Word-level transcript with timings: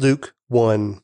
Luke 0.00 0.32
1. 0.48 1.02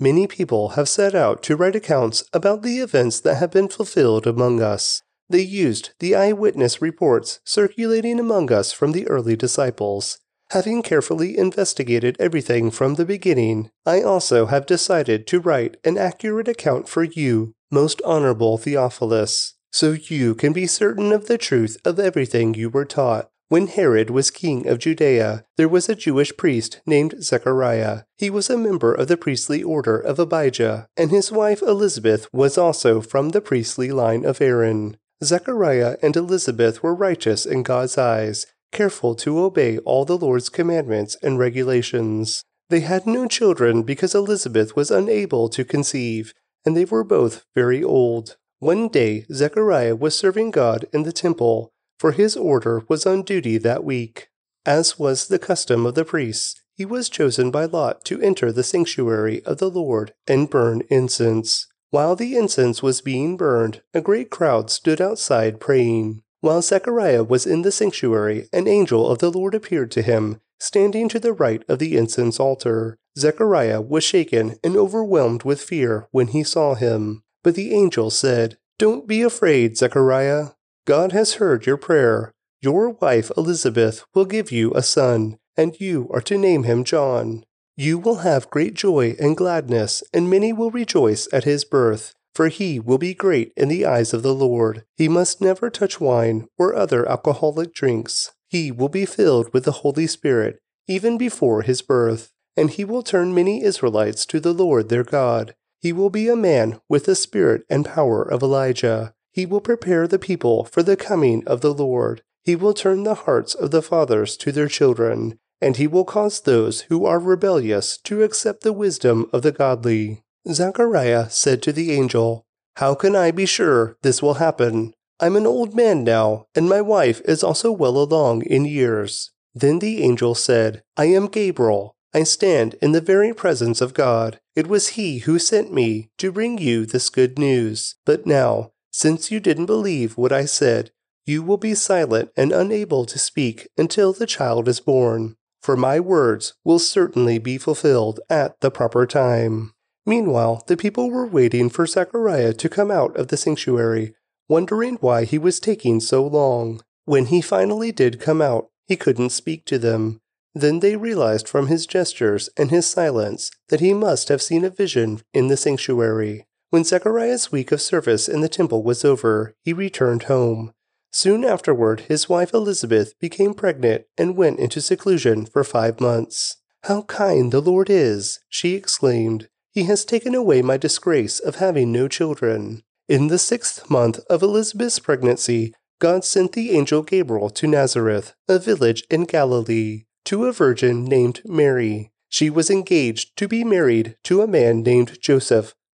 Many 0.00 0.26
people 0.26 0.70
have 0.70 0.88
set 0.88 1.14
out 1.14 1.42
to 1.42 1.54
write 1.54 1.76
accounts 1.76 2.24
about 2.32 2.62
the 2.62 2.78
events 2.78 3.20
that 3.20 3.34
have 3.34 3.50
been 3.50 3.68
fulfilled 3.68 4.26
among 4.26 4.62
us. 4.62 5.02
They 5.28 5.42
used 5.42 5.90
the 5.98 6.14
eyewitness 6.14 6.80
reports 6.80 7.40
circulating 7.44 8.18
among 8.18 8.50
us 8.50 8.72
from 8.72 8.92
the 8.92 9.06
early 9.06 9.36
disciples. 9.36 10.20
Having 10.52 10.80
carefully 10.80 11.36
investigated 11.36 12.16
everything 12.18 12.70
from 12.70 12.94
the 12.94 13.04
beginning, 13.04 13.70
I 13.84 14.00
also 14.00 14.46
have 14.46 14.64
decided 14.64 15.26
to 15.26 15.40
write 15.40 15.76
an 15.84 15.98
accurate 15.98 16.48
account 16.48 16.88
for 16.88 17.04
you, 17.04 17.52
most 17.70 18.00
honorable 18.02 18.56
Theophilus, 18.56 19.56
so 19.72 19.92
you 19.92 20.34
can 20.34 20.54
be 20.54 20.66
certain 20.66 21.12
of 21.12 21.26
the 21.26 21.36
truth 21.36 21.76
of 21.84 21.98
everything 21.98 22.54
you 22.54 22.70
were 22.70 22.86
taught. 22.86 23.30
When 23.50 23.66
Herod 23.66 24.10
was 24.10 24.30
king 24.30 24.68
of 24.68 24.78
Judea, 24.78 25.46
there 25.56 25.70
was 25.70 25.88
a 25.88 25.94
Jewish 25.94 26.36
priest 26.36 26.82
named 26.84 27.22
Zechariah. 27.22 28.02
He 28.18 28.28
was 28.28 28.50
a 28.50 28.58
member 28.58 28.92
of 28.92 29.08
the 29.08 29.16
priestly 29.16 29.62
order 29.62 29.96
of 29.98 30.18
Abijah, 30.18 30.86
and 30.98 31.10
his 31.10 31.32
wife 31.32 31.62
Elizabeth 31.62 32.28
was 32.30 32.58
also 32.58 33.00
from 33.00 33.30
the 33.30 33.40
priestly 33.40 33.90
line 33.90 34.26
of 34.26 34.42
Aaron. 34.42 34.98
Zechariah 35.24 35.96
and 36.02 36.14
Elizabeth 36.14 36.82
were 36.82 36.94
righteous 36.94 37.46
in 37.46 37.62
God's 37.62 37.96
eyes, 37.96 38.46
careful 38.70 39.14
to 39.14 39.38
obey 39.38 39.78
all 39.78 40.04
the 40.04 40.18
Lord's 40.18 40.50
commandments 40.50 41.16
and 41.22 41.38
regulations. 41.38 42.44
They 42.68 42.80
had 42.80 43.06
no 43.06 43.26
children 43.26 43.82
because 43.82 44.14
Elizabeth 44.14 44.76
was 44.76 44.90
unable 44.90 45.48
to 45.48 45.64
conceive, 45.64 46.34
and 46.66 46.76
they 46.76 46.84
were 46.84 47.02
both 47.02 47.46
very 47.54 47.82
old. 47.82 48.36
One 48.58 48.88
day, 48.88 49.24
Zechariah 49.32 49.96
was 49.96 50.18
serving 50.18 50.50
God 50.50 50.84
in 50.92 51.04
the 51.04 51.12
temple, 51.12 51.72
for 51.98 52.12
his 52.12 52.36
order 52.36 52.82
was 52.88 53.06
on 53.06 53.22
duty 53.22 53.58
that 53.58 53.84
week. 53.84 54.28
As 54.64 54.98
was 54.98 55.28
the 55.28 55.38
custom 55.38 55.86
of 55.86 55.94
the 55.94 56.04
priests, 56.04 56.60
he 56.74 56.84
was 56.84 57.08
chosen 57.08 57.50
by 57.50 57.64
lot 57.64 58.04
to 58.04 58.20
enter 58.20 58.52
the 58.52 58.62
sanctuary 58.62 59.44
of 59.44 59.58
the 59.58 59.70
Lord 59.70 60.14
and 60.26 60.48
burn 60.48 60.82
incense. 60.90 61.66
While 61.90 62.16
the 62.16 62.36
incense 62.36 62.82
was 62.82 63.00
being 63.00 63.36
burned, 63.36 63.82
a 63.94 64.00
great 64.00 64.30
crowd 64.30 64.70
stood 64.70 65.00
outside 65.00 65.58
praying. 65.58 66.22
While 66.40 66.62
Zechariah 66.62 67.24
was 67.24 67.46
in 67.46 67.62
the 67.62 67.72
sanctuary, 67.72 68.48
an 68.52 68.68
angel 68.68 69.08
of 69.10 69.18
the 69.18 69.30
Lord 69.30 69.54
appeared 69.54 69.90
to 69.92 70.02
him, 70.02 70.40
standing 70.60 71.08
to 71.08 71.18
the 71.18 71.32
right 71.32 71.64
of 71.68 71.78
the 71.78 71.96
incense 71.96 72.38
altar. 72.38 72.98
Zechariah 73.18 73.80
was 73.80 74.04
shaken 74.04 74.56
and 74.62 74.76
overwhelmed 74.76 75.42
with 75.42 75.60
fear 75.60 76.06
when 76.12 76.28
he 76.28 76.44
saw 76.44 76.74
him. 76.74 77.24
But 77.42 77.56
the 77.56 77.74
angel 77.74 78.10
said, 78.10 78.58
Don't 78.78 79.08
be 79.08 79.22
afraid, 79.22 79.76
Zechariah. 79.76 80.50
God 80.88 81.12
has 81.12 81.34
heard 81.34 81.66
your 81.66 81.76
prayer. 81.76 82.32
Your 82.62 82.88
wife 82.88 83.30
Elizabeth 83.36 84.06
will 84.14 84.24
give 84.24 84.50
you 84.50 84.72
a 84.72 84.82
son, 84.82 85.36
and 85.54 85.78
you 85.78 86.08
are 86.14 86.22
to 86.22 86.38
name 86.38 86.62
him 86.62 86.82
John. 86.82 87.44
You 87.76 87.98
will 87.98 88.20
have 88.20 88.48
great 88.48 88.72
joy 88.72 89.14
and 89.20 89.36
gladness, 89.36 90.02
and 90.14 90.30
many 90.30 90.50
will 90.50 90.70
rejoice 90.70 91.28
at 91.30 91.44
his 91.44 91.66
birth, 91.66 92.14
for 92.34 92.48
he 92.48 92.80
will 92.80 92.96
be 92.96 93.12
great 93.12 93.52
in 93.54 93.68
the 93.68 93.84
eyes 93.84 94.14
of 94.14 94.22
the 94.22 94.34
Lord. 94.34 94.86
He 94.96 95.10
must 95.10 95.42
never 95.42 95.68
touch 95.68 96.00
wine 96.00 96.48
or 96.56 96.74
other 96.74 97.06
alcoholic 97.06 97.74
drinks. 97.74 98.32
He 98.48 98.72
will 98.72 98.88
be 98.88 99.04
filled 99.04 99.52
with 99.52 99.64
the 99.64 99.82
Holy 99.82 100.06
Spirit 100.06 100.58
even 100.88 101.18
before 101.18 101.60
his 101.60 101.82
birth, 101.82 102.32
and 102.56 102.70
he 102.70 102.86
will 102.86 103.02
turn 103.02 103.34
many 103.34 103.62
Israelites 103.62 104.24
to 104.24 104.40
the 104.40 104.54
Lord 104.54 104.88
their 104.88 105.04
God. 105.04 105.54
He 105.82 105.92
will 105.92 106.08
be 106.08 106.28
a 106.28 106.34
man 106.34 106.80
with 106.88 107.04
the 107.04 107.14
spirit 107.14 107.64
and 107.68 107.84
power 107.84 108.22
of 108.22 108.42
Elijah. 108.42 109.12
He 109.38 109.46
will 109.46 109.60
prepare 109.60 110.08
the 110.08 110.18
people 110.18 110.64
for 110.64 110.82
the 110.82 110.96
coming 110.96 111.46
of 111.46 111.60
the 111.60 111.72
Lord. 111.72 112.22
He 112.42 112.56
will 112.56 112.74
turn 112.74 113.04
the 113.04 113.14
hearts 113.14 113.54
of 113.54 113.70
the 113.70 113.82
fathers 113.82 114.36
to 114.38 114.50
their 114.50 114.66
children 114.66 115.38
and 115.60 115.76
he 115.76 115.86
will 115.86 116.04
cause 116.04 116.40
those 116.40 116.80
who 116.88 117.06
are 117.06 117.20
rebellious 117.20 117.98
to 117.98 118.24
accept 118.24 118.64
the 118.64 118.72
wisdom 118.72 119.30
of 119.32 119.42
the 119.42 119.52
godly. 119.52 120.24
Zechariah 120.50 121.30
said 121.30 121.62
to 121.62 121.72
the 121.72 121.92
angel, 121.92 122.46
How 122.78 122.96
can 122.96 123.14
I 123.14 123.30
be 123.30 123.46
sure 123.46 123.96
this 124.02 124.20
will 124.20 124.34
happen? 124.34 124.92
I'm 125.20 125.36
an 125.36 125.46
old 125.46 125.72
man 125.72 126.02
now, 126.02 126.46
and 126.56 126.68
my 126.68 126.80
wife 126.80 127.20
is 127.24 127.44
also 127.44 127.70
well 127.70 127.96
along 127.96 128.42
in 128.42 128.64
years. 128.64 129.30
Then 129.54 129.78
the 129.78 130.02
angel 130.02 130.34
said, 130.34 130.82
I 130.96 131.04
am 131.04 131.28
Gabriel. 131.28 131.94
I 132.12 132.24
stand 132.24 132.74
in 132.82 132.90
the 132.90 133.00
very 133.00 133.32
presence 133.32 133.80
of 133.80 133.94
God. 133.94 134.40
It 134.56 134.66
was 134.66 134.96
he 134.98 135.18
who 135.18 135.38
sent 135.38 135.72
me 135.72 136.10
to 136.18 136.32
bring 136.32 136.58
you 136.58 136.86
this 136.86 137.08
good 137.08 137.38
news. 137.38 137.94
But 138.04 138.26
now, 138.26 138.72
since 138.98 139.30
you 139.30 139.40
didn't 139.40 139.66
believe 139.66 140.16
what 140.16 140.32
I 140.32 140.44
said, 140.44 140.90
you 141.24 141.42
will 141.42 141.58
be 141.58 141.74
silent 141.74 142.30
and 142.36 142.52
unable 142.52 143.04
to 143.06 143.18
speak 143.18 143.68
until 143.76 144.12
the 144.12 144.26
child 144.26 144.66
is 144.66 144.80
born 144.80 145.36
for 145.60 145.76
my 145.76 146.00
words 146.00 146.54
will 146.64 146.78
certainly 146.78 147.38
be 147.38 147.58
fulfilled 147.58 148.20
at 148.30 148.58
the 148.60 148.70
proper 148.70 149.06
time. 149.06 149.72
Meanwhile, 150.06 150.64
the 150.66 150.76
people 150.76 151.10
were 151.10 151.26
waiting 151.26 151.68
for 151.68 151.86
Zechariah 151.86 152.54
to 152.54 152.68
come 152.68 152.90
out 152.90 153.14
of 153.16 153.28
the 153.28 153.36
sanctuary, 153.36 154.14
wondering 154.48 154.94
why 154.96 155.24
he 155.24 155.38
was 155.38 155.60
taking 155.60 156.00
so 156.00 156.26
long. 156.26 156.80
When 157.04 157.26
he 157.26 157.42
finally 157.42 157.92
did 157.92 158.20
come 158.20 158.40
out, 158.40 158.68
he 158.86 158.96
couldn't 158.96 159.30
speak 159.30 159.66
to 159.66 159.78
them. 159.78 160.20
Then 160.54 160.80
they 160.80 160.96
realized 160.96 161.46
from 161.46 161.66
his 161.66 161.86
gestures 161.86 162.48
and 162.56 162.70
his 162.70 162.86
silence 162.86 163.50
that 163.68 163.80
he 163.80 163.92
must 163.92 164.28
have 164.28 164.40
seen 164.40 164.64
a 164.64 164.70
vision 164.70 165.20
in 165.34 165.48
the 165.48 165.56
sanctuary. 165.58 166.46
When 166.70 166.84
Zechariah's 166.84 167.50
week 167.50 167.72
of 167.72 167.80
service 167.80 168.28
in 168.28 168.42
the 168.42 168.48
temple 168.48 168.82
was 168.82 169.04
over, 169.04 169.54
he 169.62 169.72
returned 169.72 170.24
home. 170.24 170.72
Soon 171.10 171.42
afterward, 171.42 172.00
his 172.00 172.28
wife 172.28 172.52
Elizabeth 172.52 173.18
became 173.18 173.54
pregnant 173.54 174.04
and 174.18 174.36
went 174.36 174.58
into 174.58 174.82
seclusion 174.82 175.46
for 175.46 175.64
five 175.64 175.98
months. 175.98 176.56
How 176.84 177.02
kind 177.02 177.50
the 177.50 177.62
Lord 177.62 177.88
is, 177.88 178.38
she 178.50 178.74
exclaimed. 178.74 179.48
He 179.72 179.84
has 179.84 180.04
taken 180.04 180.34
away 180.34 180.60
my 180.60 180.76
disgrace 180.76 181.40
of 181.40 181.56
having 181.56 181.90
no 181.90 182.06
children. 182.06 182.82
In 183.08 183.28
the 183.28 183.38
sixth 183.38 183.88
month 183.88 184.20
of 184.28 184.42
Elizabeth's 184.42 184.98
pregnancy, 184.98 185.72
God 185.98 186.22
sent 186.22 186.52
the 186.52 186.72
angel 186.72 187.02
Gabriel 187.02 187.48
to 187.50 187.66
Nazareth, 187.66 188.34
a 188.46 188.58
village 188.58 189.04
in 189.10 189.24
Galilee, 189.24 190.04
to 190.26 190.44
a 190.44 190.52
virgin 190.52 191.06
named 191.06 191.40
Mary. 191.46 192.12
She 192.28 192.50
was 192.50 192.68
engaged 192.68 193.36
to 193.38 193.48
be 193.48 193.64
married 193.64 194.16
to 194.24 194.42
a 194.42 194.46
man 194.46 194.82
named 194.82 195.18
Joseph, 195.22 195.74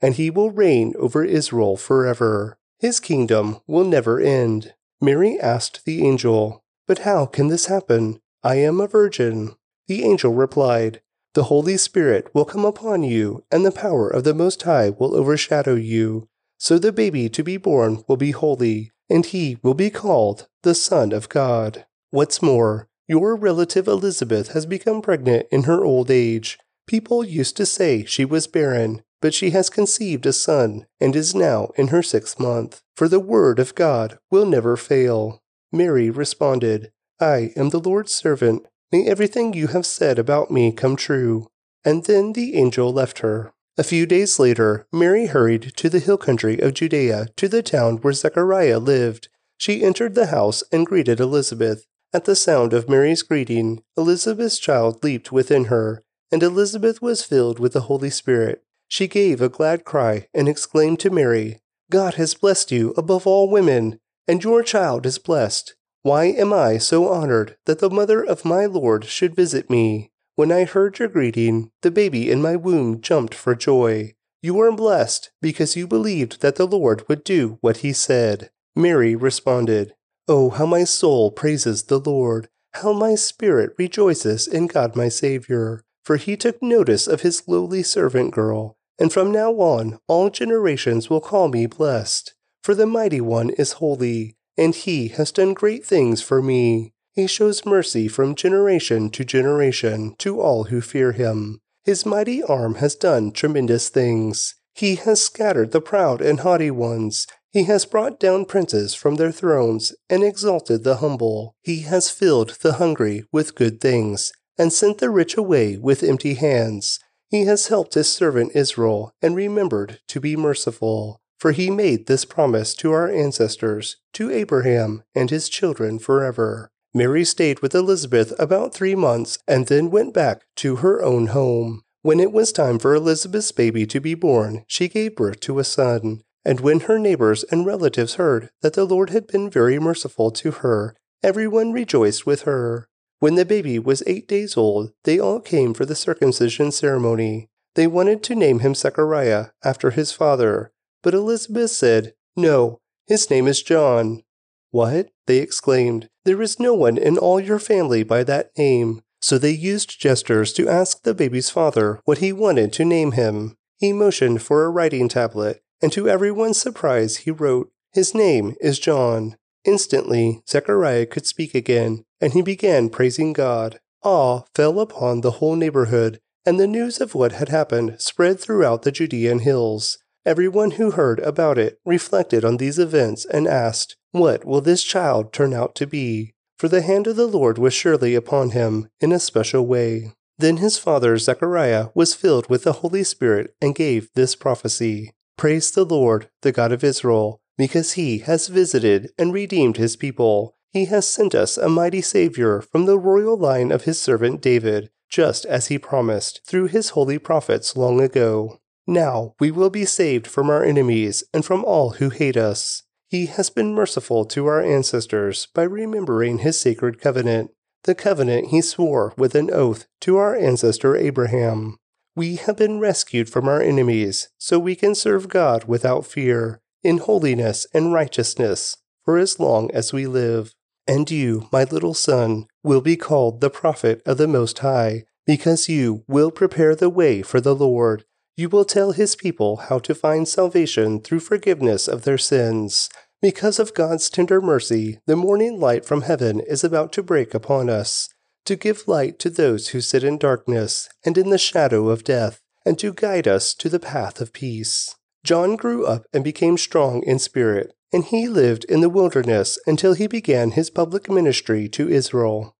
and 0.00 0.14
he 0.14 0.30
will 0.30 0.50
reign 0.50 0.94
over 0.98 1.24
Israel 1.24 1.76
forever. 1.76 2.58
His 2.78 3.00
kingdom 3.00 3.60
will 3.66 3.84
never 3.84 4.20
end. 4.20 4.74
Mary 5.00 5.38
asked 5.40 5.84
the 5.84 6.06
angel, 6.06 6.64
But 6.86 7.00
how 7.00 7.26
can 7.26 7.48
this 7.48 7.66
happen? 7.66 8.20
I 8.42 8.56
am 8.56 8.80
a 8.80 8.86
virgin. 8.86 9.56
The 9.86 10.04
angel 10.04 10.32
replied, 10.32 11.00
The 11.34 11.44
Holy 11.44 11.76
Spirit 11.76 12.28
will 12.34 12.44
come 12.44 12.64
upon 12.64 13.02
you, 13.02 13.44
and 13.50 13.64
the 13.64 13.72
power 13.72 14.08
of 14.08 14.24
the 14.24 14.34
Most 14.34 14.62
High 14.62 14.90
will 14.90 15.14
overshadow 15.14 15.74
you. 15.74 16.28
So 16.58 16.78
the 16.78 16.92
baby 16.92 17.28
to 17.28 17.42
be 17.42 17.56
born 17.56 18.04
will 18.08 18.16
be 18.16 18.30
holy, 18.30 18.92
and 19.10 19.24
he 19.24 19.58
will 19.62 19.74
be 19.74 19.90
called 19.90 20.48
the 20.62 20.74
Son 20.74 21.12
of 21.12 21.28
God. 21.28 21.86
What's 22.10 22.42
more, 22.42 22.88
your 23.08 23.36
relative 23.36 23.86
Elizabeth 23.86 24.52
has 24.52 24.66
become 24.66 25.02
pregnant 25.02 25.46
in 25.50 25.64
her 25.64 25.84
old 25.84 26.10
age. 26.10 26.58
People 26.86 27.24
used 27.24 27.56
to 27.56 27.66
say 27.66 28.04
she 28.04 28.24
was 28.24 28.46
barren, 28.46 29.02
but 29.26 29.34
she 29.34 29.50
has 29.50 29.68
conceived 29.68 30.24
a 30.24 30.32
son 30.32 30.86
and 31.00 31.16
is 31.16 31.34
now 31.34 31.72
in 31.74 31.88
her 31.88 32.00
sixth 32.00 32.38
month. 32.38 32.80
For 32.94 33.08
the 33.08 33.18
word 33.18 33.58
of 33.58 33.74
God 33.74 34.20
will 34.30 34.46
never 34.46 34.76
fail. 34.76 35.42
Mary 35.72 36.10
responded, 36.10 36.92
I 37.18 37.50
am 37.56 37.70
the 37.70 37.80
Lord's 37.80 38.14
servant. 38.14 38.68
May 38.92 39.04
everything 39.04 39.52
you 39.52 39.66
have 39.66 39.84
said 39.84 40.20
about 40.20 40.52
me 40.52 40.70
come 40.70 40.94
true. 40.94 41.48
And 41.84 42.04
then 42.04 42.34
the 42.34 42.54
angel 42.54 42.92
left 42.92 43.18
her. 43.18 43.52
A 43.76 43.82
few 43.82 44.06
days 44.06 44.38
later, 44.38 44.86
Mary 44.92 45.26
hurried 45.26 45.72
to 45.74 45.88
the 45.88 45.98
hill 45.98 46.18
country 46.18 46.60
of 46.60 46.74
Judea 46.74 47.26
to 47.34 47.48
the 47.48 47.64
town 47.64 47.96
where 47.96 48.12
Zechariah 48.12 48.78
lived. 48.78 49.28
She 49.58 49.82
entered 49.82 50.14
the 50.14 50.26
house 50.26 50.62
and 50.70 50.86
greeted 50.86 51.18
Elizabeth. 51.18 51.84
At 52.12 52.26
the 52.26 52.36
sound 52.36 52.72
of 52.72 52.88
Mary's 52.88 53.24
greeting, 53.24 53.82
Elizabeth's 53.96 54.60
child 54.60 55.02
leaped 55.02 55.32
within 55.32 55.64
her, 55.64 56.04
and 56.30 56.44
Elizabeth 56.44 57.02
was 57.02 57.24
filled 57.24 57.58
with 57.58 57.72
the 57.72 57.88
Holy 57.90 58.10
Spirit. 58.10 58.62
She 58.88 59.08
gave 59.08 59.40
a 59.40 59.48
glad 59.48 59.84
cry 59.84 60.28
and 60.32 60.48
exclaimed 60.48 61.00
to 61.00 61.10
Mary, 61.10 61.60
God 61.90 62.14
has 62.14 62.34
blessed 62.34 62.72
you 62.72 62.94
above 62.96 63.26
all 63.26 63.48
women, 63.48 64.00
and 64.26 64.42
your 64.42 64.62
child 64.62 65.06
is 65.06 65.18
blessed. 65.18 65.74
Why 66.02 66.26
am 66.26 66.52
I 66.52 66.78
so 66.78 67.08
honored 67.08 67.56
that 67.66 67.78
the 67.78 67.90
mother 67.90 68.24
of 68.24 68.44
my 68.44 68.66
Lord 68.66 69.04
should 69.04 69.36
visit 69.36 69.70
me? 69.70 70.12
When 70.34 70.52
I 70.52 70.64
heard 70.64 70.98
your 70.98 71.08
greeting, 71.08 71.70
the 71.82 71.90
baby 71.90 72.30
in 72.30 72.42
my 72.42 72.56
womb 72.56 73.00
jumped 73.00 73.34
for 73.34 73.54
joy. 73.54 74.14
You 74.42 74.60
are 74.60 74.72
blessed 74.72 75.30
because 75.40 75.76
you 75.76 75.86
believed 75.86 76.40
that 76.42 76.56
the 76.56 76.66
Lord 76.66 77.08
would 77.08 77.24
do 77.24 77.58
what 77.60 77.78
he 77.78 77.92
said. 77.92 78.50
Mary 78.74 79.16
responded, 79.16 79.94
Oh, 80.28 80.50
how 80.50 80.66
my 80.66 80.84
soul 80.84 81.30
praises 81.30 81.84
the 81.84 81.98
Lord, 81.98 82.48
how 82.74 82.92
my 82.92 83.14
spirit 83.14 83.72
rejoices 83.78 84.46
in 84.46 84.66
God 84.66 84.94
my 84.94 85.08
Savior, 85.08 85.84
for 86.04 86.16
he 86.16 86.36
took 86.36 86.62
notice 86.62 87.06
of 87.06 87.22
his 87.22 87.48
lowly 87.48 87.82
servant 87.82 88.32
girl, 88.32 88.75
and 88.98 89.12
from 89.12 89.30
now 89.30 89.52
on 89.52 89.98
all 90.08 90.30
generations 90.30 91.10
will 91.10 91.20
call 91.20 91.48
me 91.48 91.66
blessed. 91.66 92.34
For 92.62 92.74
the 92.74 92.86
mighty 92.86 93.20
one 93.20 93.50
is 93.50 93.72
holy, 93.74 94.36
and 94.56 94.74
he 94.74 95.08
has 95.08 95.30
done 95.30 95.54
great 95.54 95.84
things 95.84 96.22
for 96.22 96.42
me. 96.42 96.92
He 97.12 97.26
shows 97.26 97.64
mercy 97.64 98.08
from 98.08 98.34
generation 98.34 99.10
to 99.10 99.24
generation 99.24 100.14
to 100.18 100.40
all 100.40 100.64
who 100.64 100.80
fear 100.80 101.12
him. 101.12 101.60
His 101.84 102.04
mighty 102.04 102.42
arm 102.42 102.76
has 102.76 102.94
done 102.94 103.32
tremendous 103.32 103.88
things. 103.88 104.54
He 104.74 104.96
has 104.96 105.20
scattered 105.20 105.72
the 105.72 105.80
proud 105.80 106.20
and 106.20 106.40
haughty 106.40 106.70
ones. 106.70 107.26
He 107.52 107.64
has 107.64 107.86
brought 107.86 108.20
down 108.20 108.44
princes 108.44 108.94
from 108.94 109.14
their 109.14 109.32
thrones 109.32 109.94
and 110.10 110.22
exalted 110.22 110.84
the 110.84 110.96
humble. 110.96 111.54
He 111.62 111.82
has 111.82 112.10
filled 112.10 112.58
the 112.60 112.74
hungry 112.74 113.24
with 113.32 113.54
good 113.54 113.80
things 113.80 114.32
and 114.58 114.72
sent 114.72 114.98
the 114.98 115.08
rich 115.08 115.36
away 115.36 115.76
with 115.76 116.02
empty 116.02 116.34
hands. 116.34 116.98
He 117.28 117.44
has 117.44 117.68
helped 117.68 117.94
his 117.94 118.08
servant 118.08 118.52
Israel 118.54 119.12
and 119.20 119.34
remembered 119.34 120.00
to 120.08 120.20
be 120.20 120.36
merciful. 120.36 121.20
For 121.38 121.52
he 121.52 121.70
made 121.70 122.06
this 122.06 122.24
promise 122.24 122.74
to 122.76 122.92
our 122.92 123.10
ancestors, 123.10 123.98
to 124.14 124.30
Abraham 124.30 125.02
and 125.14 125.28
his 125.28 125.48
children 125.48 125.98
forever. 125.98 126.70
Mary 126.94 127.24
stayed 127.24 127.60
with 127.60 127.74
Elizabeth 127.74 128.32
about 128.38 128.72
three 128.72 128.94
months 128.94 129.38
and 129.46 129.66
then 129.66 129.90
went 129.90 130.14
back 130.14 130.46
to 130.56 130.76
her 130.76 131.02
own 131.02 131.28
home. 131.28 131.82
When 132.00 132.20
it 132.20 132.32
was 132.32 132.52
time 132.52 132.78
for 132.78 132.94
Elizabeth's 132.94 133.52
baby 133.52 133.84
to 133.86 134.00
be 134.00 134.14
born, 134.14 134.64
she 134.66 134.88
gave 134.88 135.16
birth 135.16 135.40
to 135.40 135.58
a 135.58 135.64
son. 135.64 136.22
And 136.44 136.60
when 136.60 136.80
her 136.80 136.98
neighbors 136.98 137.44
and 137.50 137.66
relatives 137.66 138.14
heard 138.14 138.48
that 138.62 138.72
the 138.72 138.84
Lord 138.84 139.10
had 139.10 139.26
been 139.26 139.50
very 139.50 139.78
merciful 139.78 140.30
to 140.30 140.52
her, 140.52 140.96
everyone 141.22 141.72
rejoiced 141.72 142.24
with 142.24 142.42
her. 142.42 142.88
When 143.18 143.34
the 143.34 143.44
baby 143.44 143.78
was 143.78 144.02
eight 144.06 144.28
days 144.28 144.56
old, 144.56 144.92
they 145.04 145.18
all 145.18 145.40
came 145.40 145.72
for 145.72 145.86
the 145.86 145.94
circumcision 145.94 146.70
ceremony. 146.70 147.48
They 147.74 147.86
wanted 147.86 148.22
to 148.24 148.34
name 148.34 148.60
him 148.60 148.74
Zechariah 148.74 149.48
after 149.64 149.90
his 149.90 150.12
father, 150.12 150.72
but 151.02 151.14
Elizabeth 151.14 151.70
said, 151.70 152.14
No, 152.36 152.80
his 153.06 153.30
name 153.30 153.46
is 153.46 153.62
John. 153.62 154.22
What? 154.70 155.10
They 155.26 155.38
exclaimed. 155.38 156.08
There 156.24 156.42
is 156.42 156.60
no 156.60 156.74
one 156.74 156.98
in 156.98 157.16
all 157.16 157.40
your 157.40 157.58
family 157.58 158.02
by 158.02 158.24
that 158.24 158.50
name. 158.58 159.02
So 159.20 159.38
they 159.38 159.50
used 159.50 160.00
gestures 160.00 160.52
to 160.54 160.68
ask 160.68 161.02
the 161.02 161.14
baby's 161.14 161.50
father 161.50 162.00
what 162.04 162.18
he 162.18 162.32
wanted 162.32 162.72
to 162.74 162.84
name 162.84 163.12
him. 163.12 163.56
He 163.78 163.92
motioned 163.92 164.42
for 164.42 164.64
a 164.64 164.70
writing 164.70 165.08
tablet, 165.08 165.62
and 165.82 165.92
to 165.92 166.08
everyone's 166.08 166.58
surprise, 166.58 167.18
he 167.18 167.30
wrote, 167.30 167.70
His 167.92 168.14
name 168.14 168.54
is 168.60 168.78
John. 168.78 169.36
Instantly, 169.64 170.42
Zechariah 170.48 171.06
could 171.06 171.26
speak 171.26 171.54
again, 171.54 172.04
and 172.20 172.32
he 172.32 172.42
began 172.42 172.88
praising 172.88 173.32
God. 173.32 173.80
Awe 174.02 174.42
fell 174.54 174.80
upon 174.80 175.20
the 175.20 175.32
whole 175.32 175.56
neighborhood, 175.56 176.20
and 176.44 176.60
the 176.60 176.66
news 176.66 177.00
of 177.00 177.14
what 177.14 177.32
had 177.32 177.48
happened 177.48 177.96
spread 177.98 178.38
throughout 178.38 178.82
the 178.82 178.92
Judean 178.92 179.40
hills. 179.40 179.98
Everyone 180.24 180.72
who 180.72 180.92
heard 180.92 181.20
about 181.20 181.58
it 181.58 181.78
reflected 181.84 182.44
on 182.44 182.56
these 182.56 182.78
events 182.78 183.24
and 183.24 183.46
asked, 183.46 183.96
What 184.12 184.44
will 184.44 184.60
this 184.60 184.82
child 184.82 185.32
turn 185.32 185.52
out 185.52 185.74
to 185.76 185.86
be? 185.86 186.34
For 186.58 186.68
the 186.68 186.82
hand 186.82 187.06
of 187.06 187.16
the 187.16 187.26
Lord 187.26 187.58
was 187.58 187.74
surely 187.74 188.14
upon 188.14 188.50
him 188.50 188.88
in 189.00 189.12
a 189.12 189.20
special 189.20 189.66
way. 189.66 190.12
Then 190.38 190.58
his 190.58 190.78
father 190.78 191.16
Zechariah 191.18 191.88
was 191.94 192.14
filled 192.14 192.48
with 192.48 192.64
the 192.64 192.74
Holy 192.74 193.04
Spirit 193.04 193.54
and 193.60 193.74
gave 193.74 194.10
this 194.14 194.34
prophecy 194.34 195.12
Praise 195.36 195.70
the 195.70 195.84
Lord, 195.84 196.30
the 196.42 196.52
God 196.52 196.72
of 196.72 196.82
Israel, 196.82 197.40
because 197.58 197.92
he 197.92 198.18
has 198.18 198.48
visited 198.48 199.10
and 199.18 199.32
redeemed 199.32 199.76
his 199.76 199.96
people. 199.96 200.55
He 200.76 200.84
has 200.84 201.08
sent 201.08 201.34
us 201.34 201.56
a 201.56 201.70
mighty 201.70 202.02
Savior 202.02 202.60
from 202.60 202.84
the 202.84 202.98
royal 202.98 203.34
line 203.34 203.72
of 203.72 203.84
his 203.84 203.98
servant 203.98 204.42
David, 204.42 204.90
just 205.08 205.46
as 205.46 205.68
he 205.68 205.78
promised 205.78 206.42
through 206.44 206.66
his 206.66 206.90
holy 206.90 207.16
prophets 207.16 207.78
long 207.78 207.98
ago. 207.98 208.60
Now 208.86 209.34
we 209.40 209.50
will 209.50 209.70
be 209.70 209.86
saved 209.86 210.26
from 210.26 210.50
our 210.50 210.62
enemies 210.62 211.24
and 211.32 211.46
from 211.46 211.64
all 211.64 211.92
who 211.92 212.10
hate 212.10 212.36
us. 212.36 212.82
He 213.08 213.24
has 213.24 213.48
been 213.48 213.74
merciful 213.74 214.26
to 214.26 214.44
our 214.44 214.60
ancestors 214.60 215.48
by 215.54 215.62
remembering 215.62 216.40
his 216.40 216.60
sacred 216.60 217.00
covenant, 217.00 217.52
the 217.84 217.94
covenant 217.94 218.48
he 218.48 218.60
swore 218.60 219.14
with 219.16 219.34
an 219.34 219.50
oath 219.50 219.86
to 220.02 220.18
our 220.18 220.36
ancestor 220.36 220.94
Abraham. 220.94 221.78
We 222.14 222.36
have 222.36 222.58
been 222.58 222.80
rescued 222.80 223.30
from 223.30 223.48
our 223.48 223.62
enemies, 223.62 224.28
so 224.36 224.58
we 224.58 224.76
can 224.76 224.94
serve 224.94 225.30
God 225.30 225.64
without 225.64 226.04
fear, 226.04 226.60
in 226.84 226.98
holiness 226.98 227.66
and 227.72 227.94
righteousness, 227.94 228.76
for 229.06 229.16
as 229.16 229.40
long 229.40 229.70
as 229.70 229.94
we 229.94 230.06
live. 230.06 230.52
And 230.86 231.10
you, 231.10 231.48
my 231.52 231.64
little 231.64 231.94
son, 231.94 232.46
will 232.62 232.80
be 232.80 232.96
called 232.96 233.40
the 233.40 233.50
prophet 233.50 234.02
of 234.06 234.18
the 234.18 234.28
Most 234.28 234.58
High, 234.60 235.04
because 235.26 235.68
you 235.68 236.04
will 236.06 236.30
prepare 236.30 236.74
the 236.74 236.90
way 236.90 237.22
for 237.22 237.40
the 237.40 237.54
Lord 237.54 238.04
you 238.36 238.50
will 238.50 238.66
tell 238.66 238.92
his 238.92 239.16
people 239.16 239.56
how 239.56 239.78
to 239.78 239.94
find 239.94 240.28
salvation 240.28 241.00
through 241.00 241.20
forgiveness 241.20 241.88
of 241.88 242.02
their 242.02 242.18
sins. 242.18 242.90
Because 243.22 243.58
of 243.58 243.72
God's 243.72 244.10
tender 244.10 244.42
mercy, 244.42 244.98
the 245.06 245.16
morning 245.16 245.58
light 245.58 245.86
from 245.86 246.02
heaven 246.02 246.40
is 246.40 246.62
about 246.62 246.92
to 246.92 247.02
break 247.02 247.32
upon 247.32 247.70
us, 247.70 248.10
to 248.44 248.54
give 248.54 248.86
light 248.86 249.18
to 249.20 249.30
those 249.30 249.68
who 249.68 249.80
sit 249.80 250.04
in 250.04 250.18
darkness 250.18 250.86
and 251.02 251.16
in 251.16 251.30
the 251.30 251.38
shadow 251.38 251.88
of 251.88 252.04
death, 252.04 252.42
and 252.66 252.78
to 252.78 252.92
guide 252.92 253.26
us 253.26 253.54
to 253.54 253.70
the 253.70 253.80
path 253.80 254.20
of 254.20 254.34
peace. 254.34 254.94
John 255.26 255.56
grew 255.56 255.84
up 255.84 256.06
and 256.12 256.22
became 256.22 256.56
strong 256.56 257.02
in 257.02 257.18
spirit, 257.18 257.74
and 257.92 258.04
he 258.04 258.28
lived 258.28 258.64
in 258.64 258.80
the 258.80 258.88
wilderness 258.88 259.58
until 259.66 259.94
he 259.94 260.06
began 260.06 260.52
his 260.52 260.70
public 260.70 261.10
ministry 261.10 261.68
to 261.70 261.88
Israel. 261.88 262.56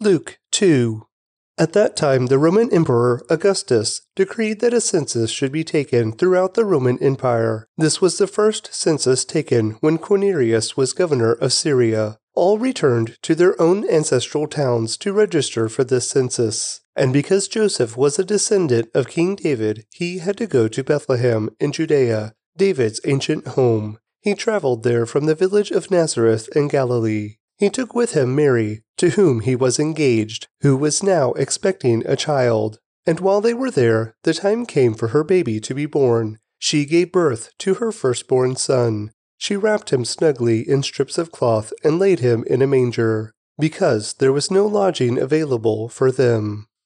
Luke 0.00 0.38
2 0.52 1.04
at 1.56 1.72
that 1.72 1.96
time, 1.96 2.26
the 2.26 2.38
Roman 2.38 2.72
Emperor 2.72 3.24
Augustus 3.30 4.02
decreed 4.16 4.58
that 4.58 4.74
a 4.74 4.80
census 4.80 5.30
should 5.30 5.52
be 5.52 5.62
taken 5.62 6.10
throughout 6.10 6.54
the 6.54 6.64
Roman 6.64 7.00
Empire. 7.00 7.68
This 7.76 8.00
was 8.00 8.18
the 8.18 8.26
first 8.26 8.74
census 8.74 9.24
taken 9.24 9.72
when 9.80 9.98
Quirinius 9.98 10.76
was 10.76 10.92
governor 10.92 11.32
of 11.32 11.52
Syria. 11.52 12.18
All 12.34 12.58
returned 12.58 13.18
to 13.22 13.36
their 13.36 13.60
own 13.62 13.88
ancestral 13.88 14.48
towns 14.48 14.96
to 14.96 15.12
register 15.12 15.68
for 15.68 15.84
this 15.84 16.10
census. 16.10 16.80
And 16.96 17.12
because 17.12 17.48
Joseph 17.48 17.96
was 17.96 18.18
a 18.18 18.24
descendant 18.24 18.88
of 18.94 19.08
King 19.08 19.34
David, 19.34 19.84
he 19.92 20.18
had 20.18 20.36
to 20.36 20.46
go 20.46 20.68
to 20.68 20.84
Bethlehem 20.84 21.50
in 21.58 21.72
Judea, 21.72 22.34
David's 22.56 23.00
ancient 23.04 23.48
home. 23.48 23.98
He 24.20 24.34
traveled 24.34 24.84
there 24.84 25.04
from 25.04 25.26
the 25.26 25.34
village 25.34 25.70
of 25.70 25.90
Nazareth 25.90 26.48
in 26.54 26.68
Galilee. 26.68 27.36
He 27.58 27.68
took 27.68 27.94
with 27.94 28.14
him 28.14 28.34
Mary, 28.34 28.82
to 28.96 29.10
whom 29.10 29.40
he 29.40 29.56
was 29.56 29.78
engaged, 29.78 30.46
who 30.60 30.76
was 30.76 31.02
now 31.02 31.32
expecting 31.32 32.02
a 32.06 32.16
child. 32.16 32.78
And 33.06 33.20
while 33.20 33.40
they 33.40 33.54
were 33.54 33.70
there, 33.70 34.14
the 34.22 34.32
time 34.32 34.64
came 34.64 34.94
for 34.94 35.08
her 35.08 35.24
baby 35.24 35.60
to 35.60 35.74
be 35.74 35.86
born. 35.86 36.38
She 36.58 36.86
gave 36.86 37.12
birth 37.12 37.50
to 37.58 37.74
her 37.74 37.92
firstborn 37.92 38.56
son. 38.56 39.10
She 39.36 39.56
wrapped 39.56 39.92
him 39.92 40.04
snugly 40.04 40.66
in 40.66 40.82
strips 40.82 41.18
of 41.18 41.32
cloth 41.32 41.72
and 41.82 41.98
laid 41.98 42.20
him 42.20 42.44
in 42.46 42.62
a 42.62 42.66
manger, 42.66 43.34
because 43.58 44.14
there 44.14 44.32
was 44.32 44.50
no 44.50 44.64
lodging 44.64 45.18
available 45.18 45.88
for 45.88 46.10
them. 46.10 46.66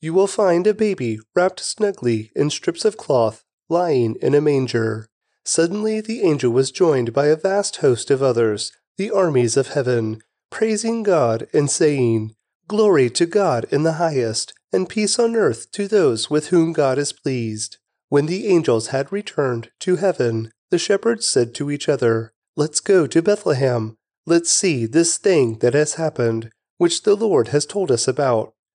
You 0.00 0.14
will 0.14 0.26
find 0.26 0.66
a 0.66 0.74
baby 0.74 1.18
wrapped 1.34 1.60
snugly 1.60 2.32
in 2.34 2.48
strips 2.50 2.84
of 2.84 2.96
cloth, 2.96 3.44
lying 3.68 4.16
in 4.22 4.34
a 4.34 4.40
manger. 4.40 5.08
Suddenly 5.44 6.00
the 6.00 6.22
angel 6.22 6.52
was 6.52 6.70
joined 6.70 7.12
by 7.12 7.26
a 7.26 7.36
vast 7.36 7.76
host 7.76 8.10
of 8.10 8.22
others 8.22 8.72
the 8.96 9.10
armies 9.10 9.56
of 9.56 9.68
heaven, 9.68 10.20
praising 10.50 11.02
God 11.02 11.48
and 11.54 11.70
saying, 11.70 12.34
Glory 12.68 13.08
to 13.10 13.26
God 13.26 13.66
in 13.70 13.82
the 13.82 13.94
highest, 13.94 14.52
and 14.72 14.88
peace 14.88 15.18
on 15.18 15.34
earth 15.34 15.72
to 15.72 15.88
those 15.88 16.28
with 16.28 16.48
whom 16.48 16.72
God 16.72 16.98
is 16.98 17.12
pleased. 17.12 17.78
When 18.08 18.26
the 18.26 18.46
angels 18.46 18.88
had 18.88 19.10
returned 19.10 19.70
to 19.80 19.96
heaven, 19.96 20.52
the 20.70 20.78
shepherds 20.78 21.26
said 21.26 21.54
to 21.54 21.70
each 21.70 21.88
other, 21.88 22.32
Let's 22.56 22.80
go 22.80 23.06
to 23.06 23.22
Bethlehem. 23.22 23.96
Let's 24.26 24.50
see 24.50 24.86
this 24.86 25.16
thing 25.18 25.58
that 25.58 25.74
has 25.74 25.94
happened, 25.94 26.50
which 26.76 27.02
the 27.02 27.14
Lord 27.16 27.48
has 27.48 27.66
told 27.66 27.90
us 27.90 28.06
about. 28.06 28.54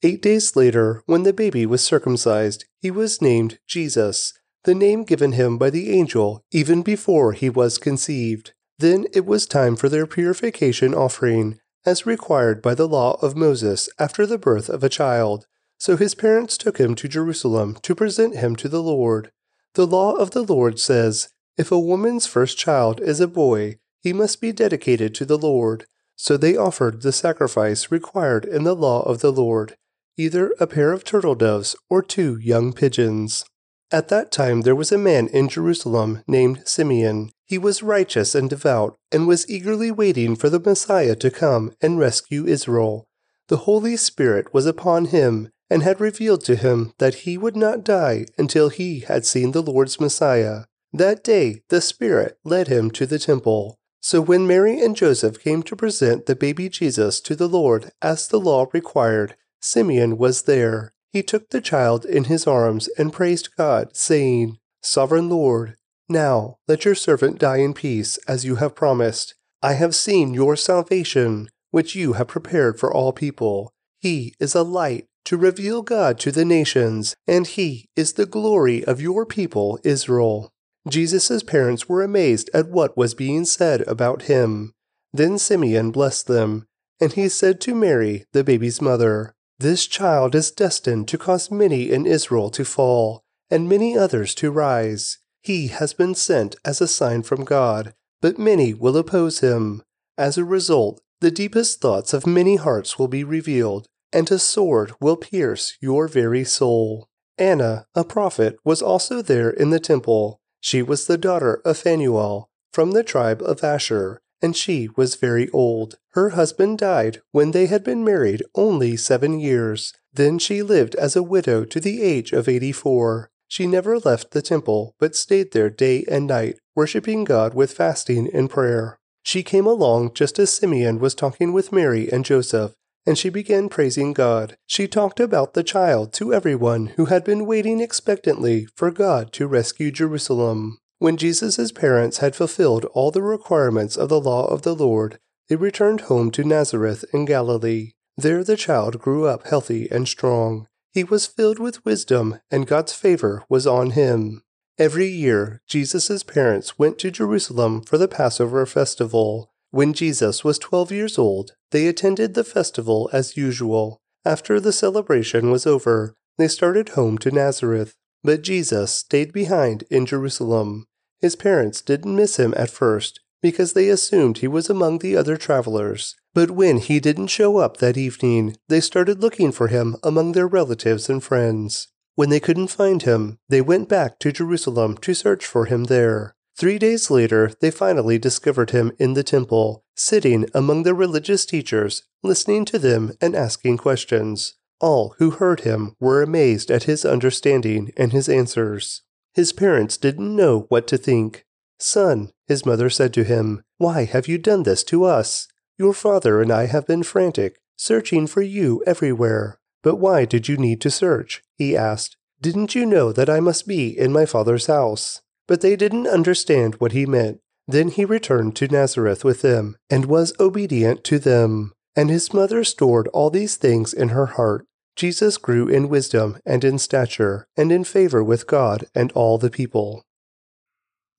Eight 0.00 0.22
days 0.22 0.54
later, 0.54 1.02
when 1.06 1.24
the 1.24 1.32
baby 1.32 1.66
was 1.66 1.82
circumcised, 1.82 2.64
he 2.80 2.88
was 2.88 3.20
named 3.20 3.58
Jesus, 3.66 4.32
the 4.62 4.74
name 4.74 5.02
given 5.02 5.32
him 5.32 5.58
by 5.58 5.70
the 5.70 5.90
angel 5.90 6.44
even 6.52 6.82
before 6.82 7.32
he 7.32 7.50
was 7.50 7.78
conceived. 7.78 8.52
Then 8.78 9.06
it 9.12 9.26
was 9.26 9.44
time 9.44 9.74
for 9.74 9.88
their 9.88 10.06
purification 10.06 10.94
offering, 10.94 11.58
as 11.84 12.06
required 12.06 12.62
by 12.62 12.76
the 12.76 12.86
law 12.86 13.18
of 13.20 13.36
Moses 13.36 13.88
after 13.98 14.24
the 14.24 14.38
birth 14.38 14.68
of 14.68 14.84
a 14.84 14.88
child. 14.88 15.46
So 15.78 15.96
his 15.96 16.14
parents 16.14 16.56
took 16.56 16.78
him 16.78 16.94
to 16.94 17.08
Jerusalem 17.08 17.76
to 17.82 17.96
present 17.96 18.36
him 18.36 18.54
to 18.56 18.68
the 18.68 18.82
Lord. 18.82 19.32
The 19.74 19.86
law 19.86 20.14
of 20.14 20.30
the 20.30 20.42
Lord 20.44 20.78
says, 20.78 21.28
If 21.56 21.72
a 21.72 21.78
woman's 21.78 22.26
first 22.26 22.56
child 22.56 23.00
is 23.00 23.18
a 23.18 23.26
boy, 23.26 23.78
he 24.00 24.12
must 24.12 24.40
be 24.40 24.52
dedicated 24.52 25.12
to 25.16 25.24
the 25.24 25.38
Lord. 25.38 25.86
So 26.14 26.36
they 26.36 26.56
offered 26.56 27.02
the 27.02 27.12
sacrifice 27.12 27.90
required 27.90 28.44
in 28.44 28.62
the 28.62 28.76
law 28.76 29.02
of 29.02 29.20
the 29.20 29.32
Lord, 29.32 29.76
either 30.18 30.52
a 30.58 30.66
pair 30.66 30.92
of 30.92 31.04
turtle 31.04 31.34
doves 31.34 31.76
or 31.88 32.02
two 32.02 32.38
young 32.38 32.72
pigeons. 32.72 33.44
At 33.90 34.08
that 34.08 34.30
time 34.30 34.62
there 34.62 34.74
was 34.74 34.92
a 34.92 34.98
man 34.98 35.28
in 35.28 35.48
Jerusalem 35.48 36.22
named 36.26 36.62
Simeon. 36.66 37.30
He 37.46 37.56
was 37.56 37.82
righteous 37.82 38.34
and 38.34 38.50
devout, 38.50 38.96
and 39.10 39.26
was 39.26 39.48
eagerly 39.48 39.90
waiting 39.90 40.36
for 40.36 40.50
the 40.50 40.60
Messiah 40.60 41.16
to 41.16 41.30
come 41.30 41.72
and 41.80 41.98
rescue 41.98 42.44
Israel. 42.44 43.06
The 43.46 43.58
Holy 43.58 43.96
Spirit 43.96 44.52
was 44.52 44.66
upon 44.66 45.06
him, 45.06 45.48
and 45.70 45.82
had 45.82 46.00
revealed 46.00 46.44
to 46.44 46.56
him 46.56 46.92
that 46.98 47.24
he 47.24 47.38
would 47.38 47.56
not 47.56 47.84
die 47.84 48.26
until 48.36 48.68
he 48.68 49.00
had 49.00 49.24
seen 49.24 49.52
the 49.52 49.62
Lord's 49.62 49.98
Messiah. 49.98 50.64
That 50.92 51.24
day 51.24 51.62
the 51.68 51.80
Spirit 51.80 52.38
led 52.44 52.68
him 52.68 52.90
to 52.92 53.06
the 53.06 53.18
temple. 53.18 53.78
So 54.00 54.20
when 54.20 54.46
Mary 54.46 54.80
and 54.80 54.94
Joseph 54.94 55.40
came 55.40 55.62
to 55.64 55.76
present 55.76 56.26
the 56.26 56.36
baby 56.36 56.68
Jesus 56.68 57.20
to 57.22 57.34
the 57.34 57.48
Lord 57.48 57.90
as 58.00 58.28
the 58.28 58.40
law 58.40 58.66
required, 58.72 59.34
Simeon 59.60 60.18
was 60.18 60.42
there. 60.42 60.92
He 61.12 61.22
took 61.22 61.50
the 61.50 61.60
child 61.60 62.04
in 62.04 62.24
his 62.24 62.46
arms 62.46 62.88
and 62.98 63.12
praised 63.12 63.56
God, 63.56 63.96
saying, 63.96 64.58
Sovereign 64.82 65.28
Lord, 65.28 65.76
now 66.08 66.56
let 66.68 66.84
your 66.84 66.94
servant 66.94 67.38
die 67.38 67.58
in 67.58 67.74
peace, 67.74 68.18
as 68.28 68.44
you 68.44 68.56
have 68.56 68.74
promised. 68.74 69.34
I 69.62 69.72
have 69.74 69.94
seen 69.94 70.34
your 70.34 70.56
salvation, 70.56 71.48
which 71.70 71.94
you 71.94 72.14
have 72.14 72.28
prepared 72.28 72.78
for 72.78 72.92
all 72.92 73.12
people. 73.12 73.72
He 74.00 74.34
is 74.38 74.54
a 74.54 74.62
light 74.62 75.06
to 75.24 75.36
reveal 75.36 75.82
God 75.82 76.18
to 76.20 76.32
the 76.32 76.44
nations, 76.44 77.16
and 77.26 77.46
he 77.46 77.88
is 77.96 78.14
the 78.14 78.26
glory 78.26 78.84
of 78.84 79.00
your 79.00 79.26
people, 79.26 79.78
Israel. 79.84 80.50
Jesus' 80.88 81.42
parents 81.42 81.88
were 81.88 82.02
amazed 82.02 82.48
at 82.54 82.68
what 82.68 82.96
was 82.96 83.14
being 83.14 83.44
said 83.44 83.82
about 83.82 84.22
him. 84.22 84.72
Then 85.12 85.38
Simeon 85.38 85.90
blessed 85.90 86.28
them, 86.28 86.66
and 87.00 87.12
he 87.12 87.28
said 87.28 87.60
to 87.62 87.74
Mary, 87.74 88.24
the 88.32 88.44
baby's 88.44 88.80
mother, 88.80 89.34
this 89.58 89.86
child 89.86 90.34
is 90.34 90.50
destined 90.50 91.08
to 91.08 91.18
cause 91.18 91.50
many 91.50 91.90
in 91.90 92.06
Israel 92.06 92.50
to 92.50 92.64
fall, 92.64 93.24
and 93.50 93.68
many 93.68 93.96
others 93.96 94.34
to 94.36 94.50
rise. 94.50 95.18
He 95.42 95.68
has 95.68 95.92
been 95.92 96.14
sent 96.14 96.56
as 96.64 96.80
a 96.80 96.88
sign 96.88 97.22
from 97.22 97.44
God, 97.44 97.94
but 98.20 98.38
many 98.38 98.74
will 98.74 98.96
oppose 98.96 99.40
him. 99.40 99.82
As 100.16 100.38
a 100.38 100.44
result, 100.44 101.00
the 101.20 101.30
deepest 101.30 101.80
thoughts 101.80 102.12
of 102.12 102.26
many 102.26 102.56
hearts 102.56 102.98
will 102.98 103.08
be 103.08 103.24
revealed, 103.24 103.86
and 104.12 104.30
a 104.30 104.38
sword 104.38 104.92
will 105.00 105.16
pierce 105.16 105.76
your 105.80 106.06
very 106.08 106.44
soul. 106.44 107.08
Anna, 107.36 107.86
a 107.94 108.04
prophet, 108.04 108.56
was 108.64 108.82
also 108.82 109.22
there 109.22 109.50
in 109.50 109.70
the 109.70 109.80
temple. 109.80 110.40
She 110.60 110.82
was 110.82 111.06
the 111.06 111.18
daughter 111.18 111.60
of 111.64 111.78
Phanuel, 111.78 112.50
from 112.72 112.92
the 112.92 113.04
tribe 113.04 113.42
of 113.42 113.62
Asher, 113.64 114.20
and 114.40 114.56
she 114.56 114.88
was 114.96 115.16
very 115.16 115.48
old. 115.50 115.98
Her 116.10 116.30
husband 116.30 116.78
died 116.78 117.20
when 117.32 117.50
they 117.50 117.66
had 117.66 117.84
been 117.84 118.04
married 118.04 118.42
only 118.54 118.96
seven 118.96 119.38
years. 119.38 119.92
Then 120.12 120.38
she 120.38 120.62
lived 120.62 120.94
as 120.94 121.16
a 121.16 121.22
widow 121.22 121.64
to 121.64 121.80
the 121.80 122.02
age 122.02 122.32
of 122.32 122.48
84. 122.48 123.30
She 123.46 123.66
never 123.66 123.98
left 123.98 124.32
the 124.32 124.42
temple, 124.42 124.94
but 124.98 125.16
stayed 125.16 125.52
there 125.52 125.70
day 125.70 126.04
and 126.10 126.26
night, 126.26 126.58
worshiping 126.76 127.24
God 127.24 127.54
with 127.54 127.72
fasting 127.72 128.28
and 128.32 128.50
prayer. 128.50 128.98
She 129.22 129.42
came 129.42 129.66
along 129.66 130.14
just 130.14 130.38
as 130.38 130.50
Simeon 130.50 131.00
was 131.00 131.14
talking 131.14 131.52
with 131.52 131.72
Mary 131.72 132.10
and 132.10 132.24
Joseph, 132.24 132.74
and 133.06 133.16
she 133.16 133.30
began 133.30 133.68
praising 133.68 134.12
God. 134.12 134.56
She 134.66 134.86
talked 134.86 135.18
about 135.18 135.54
the 135.54 135.62
child 135.62 136.12
to 136.14 136.34
everyone 136.34 136.88
who 136.96 137.06
had 137.06 137.24
been 137.24 137.46
waiting 137.46 137.80
expectantly 137.80 138.66
for 138.74 138.90
God 138.90 139.32
to 139.34 139.46
rescue 139.46 139.90
Jerusalem. 139.90 140.78
When 141.00 141.16
Jesus' 141.16 141.70
parents 141.70 142.18
had 142.18 142.34
fulfilled 142.34 142.84
all 142.86 143.12
the 143.12 143.22
requirements 143.22 143.96
of 143.96 144.08
the 144.08 144.20
law 144.20 144.46
of 144.46 144.62
the 144.62 144.74
Lord, 144.74 145.20
they 145.48 145.54
returned 145.54 146.02
home 146.02 146.32
to 146.32 146.42
Nazareth 146.42 147.04
in 147.12 147.24
Galilee. 147.24 147.92
There 148.16 148.42
the 148.42 148.56
child 148.56 148.98
grew 148.98 149.26
up 149.26 149.46
healthy 149.46 149.88
and 149.92 150.08
strong. 150.08 150.66
He 150.92 151.04
was 151.04 151.26
filled 151.26 151.60
with 151.60 151.84
wisdom, 151.84 152.40
and 152.50 152.66
God's 152.66 152.94
favor 152.94 153.44
was 153.48 153.64
on 153.64 153.90
him. 153.90 154.42
Every 154.76 155.06
year, 155.06 155.62
Jesus' 155.68 156.24
parents 156.24 156.80
went 156.80 156.98
to 156.98 157.12
Jerusalem 157.12 157.82
for 157.82 157.96
the 157.96 158.08
Passover 158.08 158.66
festival. 158.66 159.52
When 159.70 159.92
Jesus 159.92 160.42
was 160.42 160.58
12 160.58 160.90
years 160.90 161.16
old, 161.16 161.52
they 161.70 161.86
attended 161.86 162.34
the 162.34 162.42
festival 162.42 163.08
as 163.12 163.36
usual. 163.36 164.00
After 164.24 164.58
the 164.58 164.72
celebration 164.72 165.52
was 165.52 165.64
over, 165.64 166.16
they 166.38 166.48
started 166.48 166.90
home 166.90 167.18
to 167.18 167.30
Nazareth. 167.30 167.94
But 168.24 168.42
Jesus 168.42 168.92
stayed 168.92 169.32
behind 169.32 169.84
in 169.90 170.04
Jerusalem. 170.04 170.87
His 171.20 171.36
parents 171.36 171.80
didn't 171.80 172.16
miss 172.16 172.36
him 172.36 172.54
at 172.56 172.70
first 172.70 173.20
because 173.40 173.72
they 173.72 173.88
assumed 173.88 174.38
he 174.38 174.48
was 174.48 174.68
among 174.68 174.98
the 174.98 175.16
other 175.16 175.36
travelers. 175.36 176.16
But 176.34 176.50
when 176.50 176.78
he 176.78 177.00
didn't 177.00 177.28
show 177.28 177.58
up 177.58 177.78
that 177.78 177.96
evening, 177.96 178.56
they 178.68 178.80
started 178.80 179.20
looking 179.20 179.52
for 179.52 179.68
him 179.68 179.96
among 180.02 180.32
their 180.32 180.46
relatives 180.46 181.08
and 181.08 181.22
friends. 181.22 181.88
When 182.14 182.30
they 182.30 182.40
couldn't 182.40 182.68
find 182.68 183.02
him, 183.02 183.38
they 183.48 183.60
went 183.60 183.88
back 183.88 184.18
to 184.20 184.32
Jerusalem 184.32 184.96
to 184.98 185.14
search 185.14 185.46
for 185.46 185.66
him 185.66 185.84
there. 185.84 186.34
Three 186.56 186.78
days 186.78 187.10
later, 187.10 187.52
they 187.60 187.70
finally 187.70 188.18
discovered 188.18 188.70
him 188.70 188.90
in 188.98 189.14
the 189.14 189.22
temple, 189.22 189.84
sitting 189.94 190.48
among 190.52 190.82
the 190.82 190.94
religious 190.94 191.46
teachers, 191.46 192.02
listening 192.24 192.64
to 192.66 192.78
them 192.80 193.12
and 193.20 193.36
asking 193.36 193.76
questions. 193.76 194.54
All 194.80 195.14
who 195.18 195.30
heard 195.30 195.60
him 195.60 195.94
were 196.00 196.22
amazed 196.22 196.70
at 196.72 196.84
his 196.84 197.04
understanding 197.04 197.92
and 197.96 198.12
his 198.12 198.28
answers. 198.28 199.02
His 199.38 199.52
parents 199.52 199.96
didn't 199.96 200.34
know 200.34 200.66
what 200.68 200.88
to 200.88 200.98
think. 200.98 201.44
Son, 201.78 202.32
his 202.48 202.66
mother 202.66 202.90
said 202.90 203.14
to 203.14 203.22
him, 203.22 203.62
Why 203.76 204.04
have 204.04 204.26
you 204.26 204.36
done 204.36 204.64
this 204.64 204.82
to 204.90 205.04
us? 205.04 205.46
Your 205.78 205.94
father 205.94 206.42
and 206.42 206.50
I 206.50 206.66
have 206.66 206.88
been 206.88 207.04
frantic, 207.04 207.60
searching 207.76 208.26
for 208.26 208.42
you 208.42 208.82
everywhere. 208.84 209.60
But 209.80 209.94
why 209.94 210.24
did 210.24 210.48
you 210.48 210.56
need 210.56 210.80
to 210.80 210.90
search? 210.90 211.44
He 211.54 211.76
asked. 211.76 212.16
Didn't 212.40 212.74
you 212.74 212.84
know 212.84 213.12
that 213.12 213.30
I 213.30 213.38
must 213.38 213.68
be 213.68 213.96
in 213.96 214.12
my 214.12 214.26
father's 214.26 214.66
house? 214.66 215.22
But 215.46 215.60
they 215.60 215.76
didn't 215.76 216.08
understand 216.08 216.74
what 216.80 216.90
he 216.90 217.06
meant. 217.06 217.38
Then 217.68 217.90
he 217.90 218.04
returned 218.04 218.56
to 218.56 218.66
Nazareth 218.66 219.22
with 219.22 219.42
them, 219.42 219.76
and 219.88 220.06
was 220.06 220.34
obedient 220.40 221.04
to 221.04 221.20
them. 221.20 221.70
And 221.94 222.10
his 222.10 222.34
mother 222.34 222.64
stored 222.64 223.06
all 223.14 223.30
these 223.30 223.54
things 223.54 223.94
in 223.94 224.08
her 224.08 224.26
heart. 224.26 224.66
Jesus 224.98 225.38
grew 225.38 225.68
in 225.68 225.88
wisdom 225.88 226.38
and 226.44 226.64
in 226.64 226.76
stature 226.76 227.46
and 227.56 227.70
in 227.70 227.84
favor 227.84 228.24
with 228.24 228.48
God 228.48 228.86
and 228.96 229.12
all 229.12 229.38
the 229.38 229.48
people. 229.48 230.04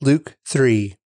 Luke 0.01 0.35
3 0.45 0.97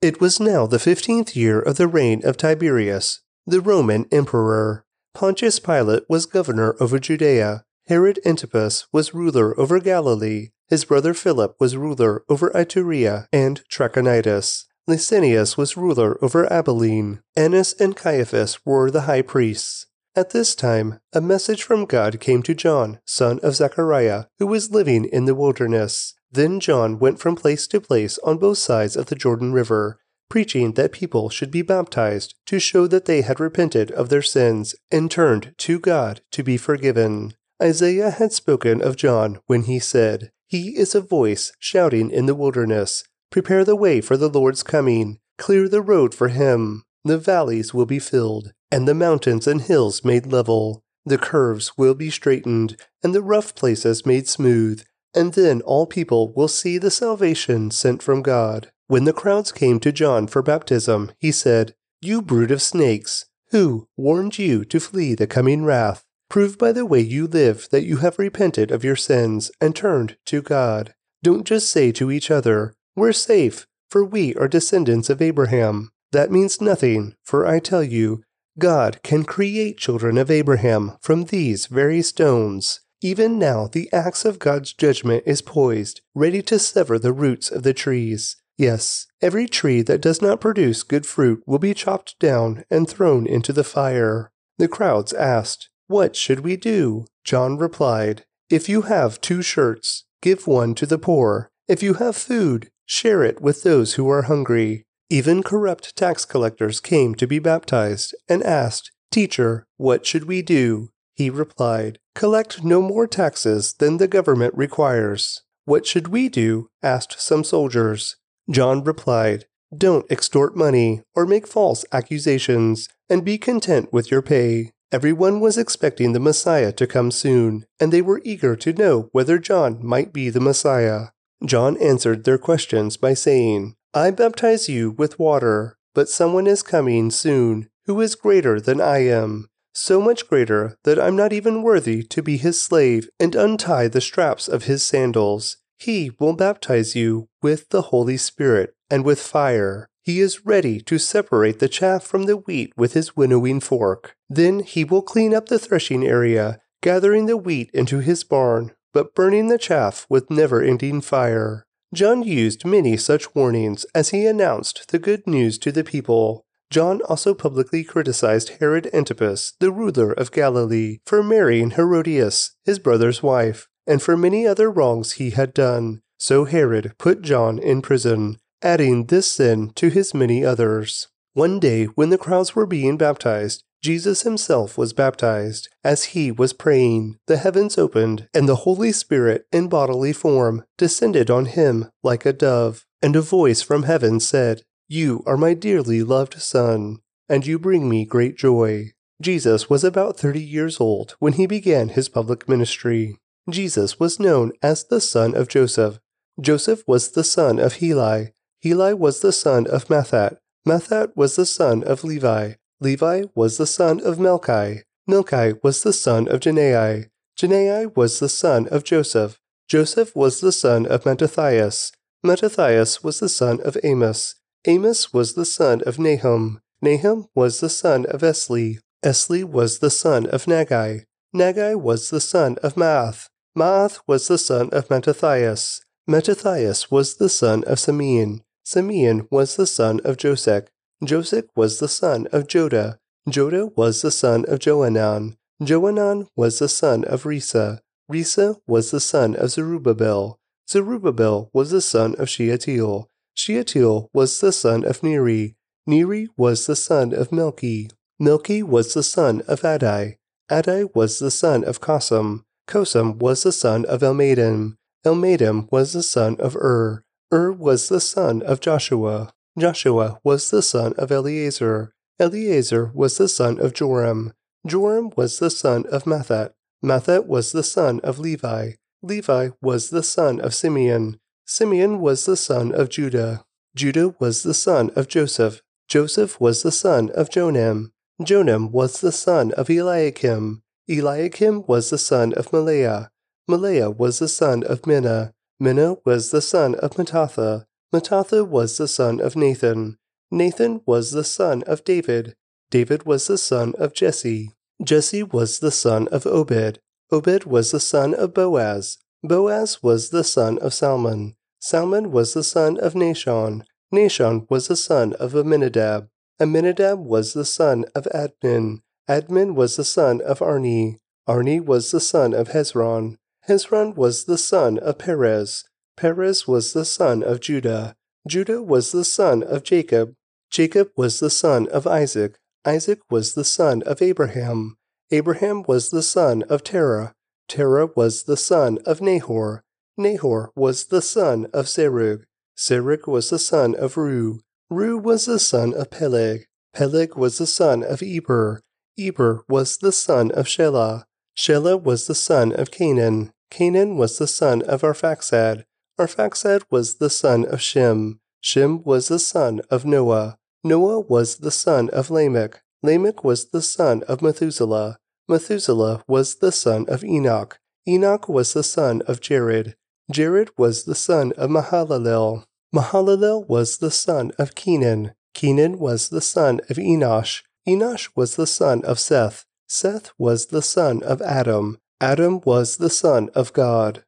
It 0.00 0.20
was 0.20 0.38
now 0.38 0.68
the 0.68 0.78
fifteenth 0.78 1.34
year 1.34 1.58
of 1.58 1.76
the 1.76 1.88
reign 1.88 2.24
of 2.24 2.36
Tiberius, 2.36 3.22
the 3.48 3.60
Roman 3.60 4.06
emperor. 4.12 4.84
Pontius 5.12 5.58
Pilate 5.58 6.04
was 6.08 6.24
governor 6.24 6.76
over 6.78 7.00
Judea. 7.00 7.64
Herod 7.88 8.20
Antipas 8.24 8.86
was 8.92 9.12
ruler 9.12 9.58
over 9.58 9.80
Galilee. 9.80 10.50
His 10.68 10.84
brother 10.84 11.14
Philip 11.14 11.56
was 11.58 11.76
ruler 11.76 12.22
over 12.28 12.50
Iturea 12.50 13.26
and 13.32 13.64
Trachonitis. 13.68 14.66
Lysanias 14.88 15.56
was 15.56 15.76
ruler 15.76 16.16
over 16.22 16.50
Abilene. 16.52 17.22
Annas 17.34 17.72
and 17.80 17.96
Caiaphas 17.96 18.64
were 18.64 18.88
the 18.88 19.02
high 19.02 19.22
priests. 19.22 19.86
At 20.16 20.30
this 20.30 20.56
time, 20.56 20.98
a 21.12 21.20
message 21.20 21.62
from 21.62 21.84
God 21.84 22.18
came 22.18 22.42
to 22.42 22.54
John, 22.54 22.98
son 23.04 23.38
of 23.44 23.54
Zechariah, 23.54 24.24
who 24.38 24.46
was 24.46 24.72
living 24.72 25.04
in 25.04 25.24
the 25.24 25.36
wilderness. 25.36 26.14
Then 26.32 26.58
John 26.58 26.98
went 26.98 27.20
from 27.20 27.36
place 27.36 27.68
to 27.68 27.80
place 27.80 28.18
on 28.24 28.38
both 28.38 28.58
sides 28.58 28.96
of 28.96 29.06
the 29.06 29.14
Jordan 29.14 29.52
River, 29.52 30.00
preaching 30.28 30.72
that 30.72 30.92
people 30.92 31.30
should 31.30 31.52
be 31.52 31.62
baptized 31.62 32.34
to 32.46 32.58
show 32.58 32.88
that 32.88 33.04
they 33.04 33.22
had 33.22 33.38
repented 33.38 33.92
of 33.92 34.08
their 34.08 34.22
sins 34.22 34.74
and 34.90 35.10
turned 35.10 35.54
to 35.58 35.78
God 35.78 36.22
to 36.32 36.42
be 36.42 36.56
forgiven. 36.56 37.34
Isaiah 37.62 38.10
had 38.10 38.32
spoken 38.32 38.82
of 38.82 38.96
John 38.96 39.38
when 39.46 39.62
he 39.62 39.78
said, 39.78 40.32
He 40.48 40.76
is 40.76 40.94
a 40.94 41.00
voice 41.00 41.52
shouting 41.60 42.10
in 42.10 42.26
the 42.26 42.34
wilderness, 42.34 43.04
Prepare 43.30 43.64
the 43.64 43.76
way 43.76 44.00
for 44.00 44.16
the 44.16 44.28
Lord's 44.28 44.64
coming, 44.64 45.20
clear 45.38 45.68
the 45.68 45.82
road 45.82 46.14
for 46.14 46.28
him. 46.28 46.82
The 47.04 47.18
valleys 47.18 47.72
will 47.72 47.86
be 47.86 47.98
filled, 47.98 48.52
and 48.70 48.86
the 48.86 48.94
mountains 48.94 49.46
and 49.46 49.62
hills 49.62 50.04
made 50.04 50.26
level. 50.26 50.84
The 51.04 51.18
curves 51.18 51.76
will 51.78 51.94
be 51.94 52.10
straightened, 52.10 52.76
and 53.02 53.14
the 53.14 53.22
rough 53.22 53.54
places 53.54 54.04
made 54.04 54.28
smooth, 54.28 54.84
and 55.14 55.32
then 55.32 55.62
all 55.62 55.86
people 55.86 56.32
will 56.34 56.48
see 56.48 56.78
the 56.78 56.90
salvation 56.90 57.70
sent 57.70 58.02
from 58.02 58.22
God. 58.22 58.70
When 58.86 59.04
the 59.04 59.12
crowds 59.12 59.52
came 59.52 59.80
to 59.80 59.92
John 59.92 60.26
for 60.26 60.42
baptism, 60.42 61.12
he 61.18 61.32
said, 61.32 61.74
You 62.02 62.20
brood 62.20 62.50
of 62.50 62.60
snakes, 62.60 63.26
who 63.50 63.88
warned 63.96 64.38
you 64.38 64.64
to 64.66 64.78
flee 64.78 65.14
the 65.14 65.26
coming 65.26 65.64
wrath? 65.64 66.04
Prove 66.28 66.58
by 66.58 66.70
the 66.70 66.86
way 66.86 67.00
you 67.00 67.26
live 67.26 67.68
that 67.70 67.84
you 67.84 67.98
have 67.98 68.18
repented 68.18 68.70
of 68.70 68.84
your 68.84 68.96
sins 68.96 69.50
and 69.60 69.74
turned 69.74 70.16
to 70.26 70.42
God. 70.42 70.94
Don't 71.22 71.44
just 71.44 71.70
say 71.70 71.92
to 71.92 72.10
each 72.10 72.30
other, 72.30 72.74
We're 72.94 73.12
safe, 73.12 73.66
for 73.88 74.04
we 74.04 74.34
are 74.36 74.48
descendants 74.48 75.10
of 75.10 75.20
Abraham. 75.20 75.90
That 76.12 76.30
means 76.30 76.60
nothing, 76.60 77.14
for 77.22 77.46
I 77.46 77.60
tell 77.60 77.84
you, 77.84 78.24
God 78.58 79.02
can 79.02 79.24
create 79.24 79.78
children 79.78 80.18
of 80.18 80.30
Abraham 80.30 80.96
from 81.00 81.24
these 81.24 81.66
very 81.66 82.02
stones. 82.02 82.80
Even 83.00 83.38
now, 83.38 83.66
the 83.66 83.90
axe 83.92 84.24
of 84.24 84.38
God's 84.38 84.72
judgment 84.72 85.22
is 85.24 85.40
poised, 85.40 86.02
ready 86.14 86.42
to 86.42 86.58
sever 86.58 86.98
the 86.98 87.12
roots 87.12 87.50
of 87.50 87.62
the 87.62 87.72
trees. 87.72 88.36
Yes, 88.58 89.06
every 89.22 89.46
tree 89.46 89.80
that 89.82 90.02
does 90.02 90.20
not 90.20 90.40
produce 90.40 90.82
good 90.82 91.06
fruit 91.06 91.42
will 91.46 91.58
be 91.58 91.72
chopped 91.72 92.18
down 92.18 92.64
and 92.70 92.86
thrown 92.86 93.26
into 93.26 93.54
the 93.54 93.64
fire. 93.64 94.30
The 94.58 94.68
crowds 94.68 95.14
asked, 95.14 95.70
What 95.86 96.14
should 96.14 96.40
we 96.40 96.56
do? 96.56 97.06
John 97.24 97.56
replied, 97.56 98.24
If 98.50 98.68
you 98.68 98.82
have 98.82 99.22
two 99.22 99.40
shirts, 99.40 100.04
give 100.20 100.46
one 100.46 100.74
to 100.74 100.84
the 100.84 100.98
poor. 100.98 101.50
If 101.68 101.82
you 101.82 101.94
have 101.94 102.16
food, 102.16 102.70
share 102.84 103.22
it 103.22 103.40
with 103.40 103.62
those 103.62 103.94
who 103.94 104.10
are 104.10 104.22
hungry. 104.22 104.84
Even 105.12 105.42
corrupt 105.42 105.96
tax 105.96 106.24
collectors 106.24 106.78
came 106.78 107.16
to 107.16 107.26
be 107.26 107.40
baptized 107.40 108.14
and 108.28 108.44
asked, 108.44 108.92
Teacher, 109.10 109.66
what 109.76 110.06
should 110.06 110.26
we 110.26 110.40
do? 110.40 110.90
He 111.16 111.28
replied, 111.28 111.98
Collect 112.14 112.62
no 112.62 112.80
more 112.80 113.08
taxes 113.08 113.74
than 113.74 113.96
the 113.96 114.06
government 114.06 114.54
requires. 114.56 115.42
What 115.64 115.84
should 115.84 116.08
we 116.08 116.28
do? 116.28 116.68
asked 116.80 117.20
some 117.20 117.42
soldiers. 117.42 118.16
John 118.48 118.84
replied, 118.84 119.46
Don't 119.76 120.08
extort 120.12 120.56
money 120.56 121.02
or 121.16 121.26
make 121.26 121.48
false 121.48 121.84
accusations, 121.90 122.88
and 123.08 123.24
be 123.24 123.36
content 123.36 123.92
with 123.92 124.12
your 124.12 124.22
pay. 124.22 124.70
Everyone 124.92 125.40
was 125.40 125.58
expecting 125.58 126.12
the 126.12 126.20
Messiah 126.20 126.70
to 126.72 126.86
come 126.86 127.10
soon, 127.10 127.64
and 127.80 127.92
they 127.92 128.02
were 128.02 128.22
eager 128.24 128.54
to 128.54 128.72
know 128.72 129.08
whether 129.10 129.40
John 129.40 129.84
might 129.84 130.12
be 130.12 130.30
the 130.30 130.40
Messiah. 130.40 131.08
John 131.44 131.76
answered 131.78 132.22
their 132.22 132.38
questions 132.38 132.96
by 132.96 133.14
saying, 133.14 133.74
I 133.92 134.12
baptize 134.12 134.68
you 134.68 134.92
with 134.92 135.18
water, 135.18 135.76
but 135.94 136.08
someone 136.08 136.46
is 136.46 136.62
coming 136.62 137.10
soon 137.10 137.68
who 137.86 138.00
is 138.00 138.14
greater 138.14 138.60
than 138.60 138.80
I 138.80 138.98
am, 138.98 139.48
so 139.74 140.00
much 140.00 140.28
greater 140.28 140.76
that 140.84 141.00
I'm 141.00 141.16
not 141.16 141.32
even 141.32 141.62
worthy 141.62 142.04
to 142.04 142.22
be 142.22 142.36
his 142.36 142.60
slave 142.60 143.08
and 143.18 143.34
untie 143.34 143.88
the 143.88 144.00
straps 144.00 144.46
of 144.46 144.64
his 144.64 144.84
sandals. 144.84 145.56
He 145.76 146.12
will 146.20 146.34
baptize 146.34 146.94
you 146.94 147.28
with 147.42 147.70
the 147.70 147.82
Holy 147.82 148.16
Spirit 148.16 148.74
and 148.88 149.04
with 149.04 149.20
fire. 149.20 149.88
He 150.02 150.20
is 150.20 150.46
ready 150.46 150.80
to 150.82 150.98
separate 150.98 151.58
the 151.58 151.68
chaff 151.68 152.04
from 152.04 152.24
the 152.24 152.36
wheat 152.36 152.72
with 152.76 152.92
his 152.92 153.16
winnowing 153.16 153.58
fork. 153.58 154.14
Then 154.28 154.60
he 154.60 154.84
will 154.84 155.02
clean 155.02 155.34
up 155.34 155.46
the 155.46 155.58
threshing 155.58 156.06
area, 156.06 156.60
gathering 156.80 157.26
the 157.26 157.36
wheat 157.36 157.70
into 157.74 157.98
his 157.98 158.22
barn, 158.22 158.70
but 158.92 159.16
burning 159.16 159.48
the 159.48 159.58
chaff 159.58 160.06
with 160.08 160.30
never 160.30 160.62
ending 160.62 161.00
fire. 161.00 161.66
John 161.92 162.22
used 162.22 162.64
many 162.64 162.96
such 162.96 163.34
warnings 163.34 163.84
as 163.94 164.10
he 164.10 164.24
announced 164.24 164.90
the 164.90 164.98
good 164.98 165.26
news 165.26 165.58
to 165.58 165.72
the 165.72 165.82
people. 165.82 166.46
John 166.70 167.02
also 167.02 167.34
publicly 167.34 167.82
criticized 167.82 168.60
Herod 168.60 168.88
Antipas, 168.92 169.54
the 169.58 169.72
ruler 169.72 170.12
of 170.12 170.30
Galilee, 170.30 170.98
for 171.04 171.20
marrying 171.20 171.70
Herodias, 171.70 172.52
his 172.64 172.78
brother's 172.78 173.24
wife, 173.24 173.66
and 173.88 174.00
for 174.00 174.16
many 174.16 174.46
other 174.46 174.70
wrongs 174.70 175.12
he 175.12 175.30
had 175.30 175.52
done. 175.52 176.02
So 176.16 176.44
Herod 176.44 176.92
put 176.96 177.22
John 177.22 177.58
in 177.58 177.82
prison, 177.82 178.38
adding 178.62 179.06
this 179.06 179.26
sin 179.32 179.72
to 179.74 179.88
his 179.88 180.14
many 180.14 180.44
others. 180.44 181.08
One 181.32 181.58
day, 181.58 181.86
when 181.86 182.10
the 182.10 182.18
crowds 182.18 182.54
were 182.54 182.66
being 182.66 182.98
baptized, 182.98 183.64
Jesus 183.82 184.22
himself 184.22 184.76
was 184.76 184.92
baptized. 184.92 185.68
As 185.82 186.04
he 186.04 186.30
was 186.30 186.52
praying, 186.52 187.18
the 187.26 187.38
heavens 187.38 187.78
opened, 187.78 188.28
and 188.34 188.48
the 188.48 188.56
Holy 188.66 188.92
Spirit 188.92 189.46
in 189.52 189.68
bodily 189.68 190.12
form 190.12 190.64
descended 190.76 191.30
on 191.30 191.46
him 191.46 191.90
like 192.02 192.26
a 192.26 192.32
dove. 192.32 192.84
And 193.02 193.16
a 193.16 193.22
voice 193.22 193.62
from 193.62 193.84
heaven 193.84 194.20
said, 194.20 194.62
You 194.88 195.22
are 195.26 195.38
my 195.38 195.54
dearly 195.54 196.02
loved 196.02 196.40
Son, 196.42 196.98
and 197.28 197.46
you 197.46 197.58
bring 197.58 197.88
me 197.88 198.04
great 198.04 198.36
joy. 198.36 198.90
Jesus 199.22 199.70
was 199.70 199.84
about 199.84 200.18
thirty 200.18 200.42
years 200.42 200.80
old 200.80 201.14
when 201.18 201.34
he 201.34 201.46
began 201.46 201.90
his 201.90 202.08
public 202.08 202.48
ministry. 202.48 203.16
Jesus 203.48 203.98
was 203.98 204.20
known 204.20 204.52
as 204.62 204.84
the 204.84 205.00
son 205.00 205.34
of 205.34 205.48
Joseph. 205.48 205.98
Joseph 206.40 206.82
was 206.86 207.10
the 207.10 207.24
son 207.24 207.58
of 207.58 207.76
Heli. 207.76 208.32
Heli 208.62 208.94
was 208.94 209.20
the 209.20 209.32
son 209.32 209.66
of 209.66 209.88
Matthat. 209.88 210.38
Matthat 210.66 211.12
was 211.16 211.36
the 211.36 211.46
son 211.46 211.82
of 211.82 212.04
Levi. 212.04 212.54
Levi 212.80 213.24
was 213.34 213.58
the 213.58 213.66
son 213.66 214.00
of 214.00 214.16
Melchi. 214.16 214.82
Melchi 215.08 215.62
was 215.62 215.82
the 215.82 215.92
son 215.92 216.26
of 216.28 216.40
Jannai. 216.40 217.10
Jannai 217.36 217.94
was 217.94 218.18
the 218.20 218.28
son 218.28 218.66
of 218.68 218.84
Joseph. 218.84 219.38
Joseph 219.68 220.16
was 220.16 220.40
the 220.40 220.52
son 220.52 220.86
of 220.86 221.04
Mattathias. 221.04 221.92
Mattathias 222.22 223.04
was 223.04 223.20
the 223.20 223.28
son 223.28 223.60
of 223.62 223.76
Amos. 223.84 224.36
Amos 224.66 225.12
was 225.12 225.34
the 225.34 225.44
son 225.44 225.82
of 225.82 225.98
Nahum. 225.98 226.60
Nahum 226.82 227.28
was 227.34 227.60
the 227.60 227.68
son 227.68 228.06
of 228.06 228.22
Esli. 228.22 228.78
Esli 229.04 229.44
was 229.44 229.78
the 229.78 229.90
son 229.90 230.26
of 230.26 230.46
Naggai. 230.46 231.04
Naggai 231.34 231.80
was 231.80 232.10
the 232.10 232.20
son 232.20 232.56
of 232.62 232.74
Maath. 232.74 233.28
Maath 233.56 234.00
was 234.06 234.28
the 234.28 234.38
son 234.38 234.70
of 234.72 234.88
Mattathias. 234.88 235.80
Mattathias 236.06 236.90
was 236.90 237.16
the 237.16 237.28
son 237.28 237.62
of 237.64 237.78
Simeon. 237.78 238.42
Simeon 238.64 239.28
was 239.30 239.56
the 239.56 239.66
son 239.66 240.00
of 240.04 240.16
Josech. 240.16 240.68
Joseph 241.02 241.46
was 241.56 241.78
the 241.78 241.88
son 241.88 242.26
of 242.30 242.46
Joda. 242.46 242.98
Joda 243.28 243.74
was 243.74 244.02
the 244.02 244.10
son 244.10 244.44
of 244.46 244.58
Joanan. 244.58 245.36
Joanan 245.62 246.26
was 246.36 246.58
the 246.58 246.68
son 246.68 247.04
of 247.04 247.24
Rhesa. 247.24 247.80
Rhesa 248.10 248.56
was 248.66 248.90
the 248.90 249.00
son 249.00 249.34
of 249.34 249.50
Zerubbabel. 249.50 250.38
Zerubbabel 250.68 251.50
was 251.54 251.70
the 251.70 251.80
son 251.80 252.14
of 252.18 252.28
Shealtiel. 252.28 253.08
Shealtiel 253.34 254.10
was 254.12 254.40
the 254.40 254.52
son 254.52 254.84
of 254.84 255.02
Neri. 255.02 255.56
Neri 255.86 256.28
was 256.36 256.66
the 256.66 256.76
son 256.76 257.14
of 257.14 257.30
Melchi. 257.30 257.90
Melchi 258.20 258.62
was 258.62 258.92
the 258.92 259.02
son 259.02 259.42
of 259.48 259.62
Adai. 259.62 260.16
Adai 260.50 260.94
was 260.94 261.18
the 261.18 261.30
son 261.30 261.64
of 261.64 261.80
Cosam. 261.80 262.44
Cosam 262.68 263.18
was 263.18 263.42
the 263.42 263.52
son 263.52 263.86
of 263.86 264.02
Elmadam. 264.02 264.76
Elmadam 265.06 265.66
was 265.72 265.94
the 265.94 266.02
son 266.02 266.36
of 266.38 266.54
Ur. 266.56 267.02
Ur 267.32 267.52
was 267.52 267.88
the 267.88 268.00
son 268.00 268.42
of 268.42 268.60
Joshua. 268.60 269.32
Joshua 269.58 270.20
was 270.22 270.50
the 270.50 270.62
son 270.62 270.94
of 270.96 271.10
Eleazar. 271.10 271.92
Eleazar 272.18 272.92
was 272.94 273.18
the 273.18 273.28
son 273.28 273.58
of 273.58 273.74
Joram. 273.74 274.32
Joram 274.66 275.10
was 275.16 275.38
the 275.38 275.50
son 275.50 275.84
of 275.90 276.04
Matthat. 276.04 276.52
Matthat 276.84 277.26
was 277.26 277.52
the 277.52 277.62
son 277.62 278.00
of 278.00 278.18
Levi. 278.18 278.72
Levi 279.02 279.50
was 279.60 279.90
the 279.90 280.02
son 280.02 280.40
of 280.40 280.54
Simeon. 280.54 281.18
Simeon 281.46 282.00
was 282.00 282.26
the 282.26 282.36
son 282.36 282.72
of 282.72 282.90
Judah. 282.90 283.44
Judah 283.74 284.14
was 284.18 284.42
the 284.42 284.54
son 284.54 284.90
of 284.96 285.08
Joseph. 285.08 285.62
Joseph 285.88 286.40
was 286.40 286.62
the 286.62 286.72
son 286.72 287.10
of 287.10 287.30
Jonam. 287.30 287.92
Jonam 288.22 288.70
was 288.70 289.00
the 289.00 289.12
son 289.12 289.52
of 289.52 289.68
Eliakim. 289.68 290.62
Eliakim 290.88 291.64
was 291.66 291.90
the 291.90 291.98
son 291.98 292.32
of 292.34 292.50
Melea. 292.50 293.08
Melea 293.48 293.96
was 293.96 294.18
the 294.18 294.28
son 294.28 294.62
of 294.62 294.82
Menna. 294.82 295.32
Menna 295.60 295.98
was 296.04 296.30
the 296.30 296.42
son 296.42 296.74
of 296.76 296.92
Mattatha. 296.92 297.66
Mattatha 297.92 298.44
was 298.46 298.76
the 298.76 298.86
son 298.86 299.20
of 299.20 299.34
Nathan. 299.34 299.98
Nathan 300.30 300.80
was 300.86 301.10
the 301.10 301.24
son 301.24 301.62
of 301.64 301.84
David. 301.84 302.36
David 302.70 303.04
was 303.04 303.26
the 303.26 303.38
son 303.38 303.74
of 303.78 303.92
Jesse. 303.92 304.52
Jesse 304.82 305.24
was 305.24 305.58
the 305.58 305.72
son 305.72 306.06
of 306.08 306.24
Obed. 306.24 306.78
Obed 307.10 307.44
was 307.44 307.72
the 307.72 307.80
son 307.80 308.14
of 308.14 308.32
Boaz. 308.32 308.98
Boaz 309.24 309.82
was 309.82 310.10
the 310.10 310.22
son 310.22 310.56
of 310.58 310.72
Salmon. 310.72 311.34
Salmon 311.58 312.12
was 312.12 312.32
the 312.32 312.44
son 312.44 312.78
of 312.78 312.94
Nahshon. 312.94 313.64
Nahshon 313.92 314.48
was 314.48 314.68
the 314.68 314.76
son 314.76 315.14
of 315.14 315.34
Amminadab. 315.34 316.08
Amminadab 316.40 317.00
was 317.00 317.32
the 317.34 317.44
son 317.44 317.84
of 317.94 318.04
Admin. 318.14 318.82
Admin 319.08 319.54
was 319.54 319.76
the 319.76 319.84
son 319.84 320.20
of 320.20 320.40
Arni. 320.40 321.00
Arni 321.26 321.58
was 321.58 321.90
the 321.90 322.00
son 322.00 322.32
of 322.32 322.50
Hezron. 322.50 323.18
Hezron 323.48 323.96
was 323.96 324.24
the 324.24 324.38
son 324.38 324.78
of 324.78 324.98
Perez. 324.98 325.64
Perez 326.00 326.48
was 326.48 326.72
the 326.72 326.86
son 326.86 327.22
of 327.22 327.40
Judah. 327.40 327.94
Judah 328.26 328.62
was 328.62 328.90
the 328.90 329.04
son 329.04 329.42
of 329.42 329.62
Jacob. 329.62 330.14
Jacob 330.50 330.88
was 330.96 331.20
the 331.20 331.28
son 331.28 331.68
of 331.68 331.86
Isaac. 331.86 332.38
Isaac 332.64 333.00
was 333.10 333.34
the 333.34 333.44
son 333.44 333.82
of 333.82 334.00
Abraham. 334.00 334.78
Abraham 335.10 335.62
was 335.68 335.90
the 335.90 336.02
son 336.02 336.42
of 336.44 336.64
Terah. 336.64 337.12
Terah 337.48 337.90
was 337.94 338.22
the 338.22 338.38
son 338.38 338.78
of 338.86 339.02
Nahor. 339.02 339.62
Nahor 339.98 340.50
was 340.56 340.86
the 340.86 341.02
son 341.02 341.48
of 341.52 341.66
Serug. 341.66 342.24
Serug 342.56 343.06
was 343.06 343.28
the 343.28 343.38
son 343.38 343.74
of 343.74 343.96
Reu. 343.96 344.38
Reu 344.72 344.98
was 344.98 345.26
the 345.26 345.38
son 345.38 345.74
of 345.74 345.90
Peleg. 345.90 346.46
Peleg 346.72 347.14
was 347.14 347.36
the 347.36 347.46
son 347.46 347.82
of 347.82 348.02
Eber. 348.02 348.62
Eber 348.98 349.44
was 349.50 349.76
the 349.76 349.92
son 349.92 350.30
of 350.30 350.46
Shelah. 350.46 351.04
Shelah 351.36 351.82
was 351.82 352.06
the 352.06 352.14
son 352.14 352.54
of 352.54 352.70
Cainan. 352.70 353.32
Cainan 353.50 353.96
was 353.96 354.16
the 354.16 354.26
son 354.26 354.62
of 354.62 354.80
Arphaxad. 354.80 355.64
Arphaxad 356.00 356.62
was 356.70 356.94
the 356.94 357.10
son 357.10 357.44
of 357.44 357.60
Shem. 357.60 358.20
Shem 358.40 358.82
was 358.84 359.08
the 359.08 359.18
son 359.18 359.60
of 359.70 359.84
Noah. 359.84 360.38
Noah 360.64 361.00
was 361.00 361.36
the 361.36 361.50
son 361.50 361.90
of 361.90 362.10
Lamech. 362.10 362.62
Lamech 362.82 363.22
was 363.22 363.50
the 363.50 363.60
son 363.60 364.02
of 364.08 364.22
Methuselah. 364.22 364.98
Methuselah 365.28 366.02
was 366.08 366.36
the 366.36 366.52
son 366.52 366.86
of 366.88 367.04
Enoch. 367.04 367.60
Enoch 367.86 368.30
was 368.30 368.54
the 368.54 368.62
son 368.62 369.02
of 369.02 369.20
Jared. 369.20 369.76
Jared 370.10 370.48
was 370.56 370.84
the 370.84 370.94
son 370.94 371.32
of 371.36 371.50
Mahalalel. 371.50 372.44
Mahalalel 372.74 373.46
was 373.46 373.76
the 373.76 373.90
son 373.90 374.32
of 374.38 374.54
Kenan. 374.54 375.12
Kenan 375.34 375.78
was 375.78 376.08
the 376.08 376.22
son 376.22 376.60
of 376.70 376.78
Enosh. 376.78 377.42
Enosh 377.68 378.08
was 378.16 378.36
the 378.36 378.46
son 378.46 378.82
of 378.86 378.98
Seth. 378.98 379.44
Seth 379.68 380.12
was 380.16 380.46
the 380.46 380.62
son 380.62 381.02
of 381.02 381.20
Adam. 381.20 381.76
Adam 382.00 382.40
was 382.46 382.78
the 382.78 382.88
son 382.88 383.28
of 383.34 383.52
God. 383.52 384.02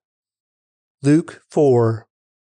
Luke 1.04 1.42
4 1.50 2.06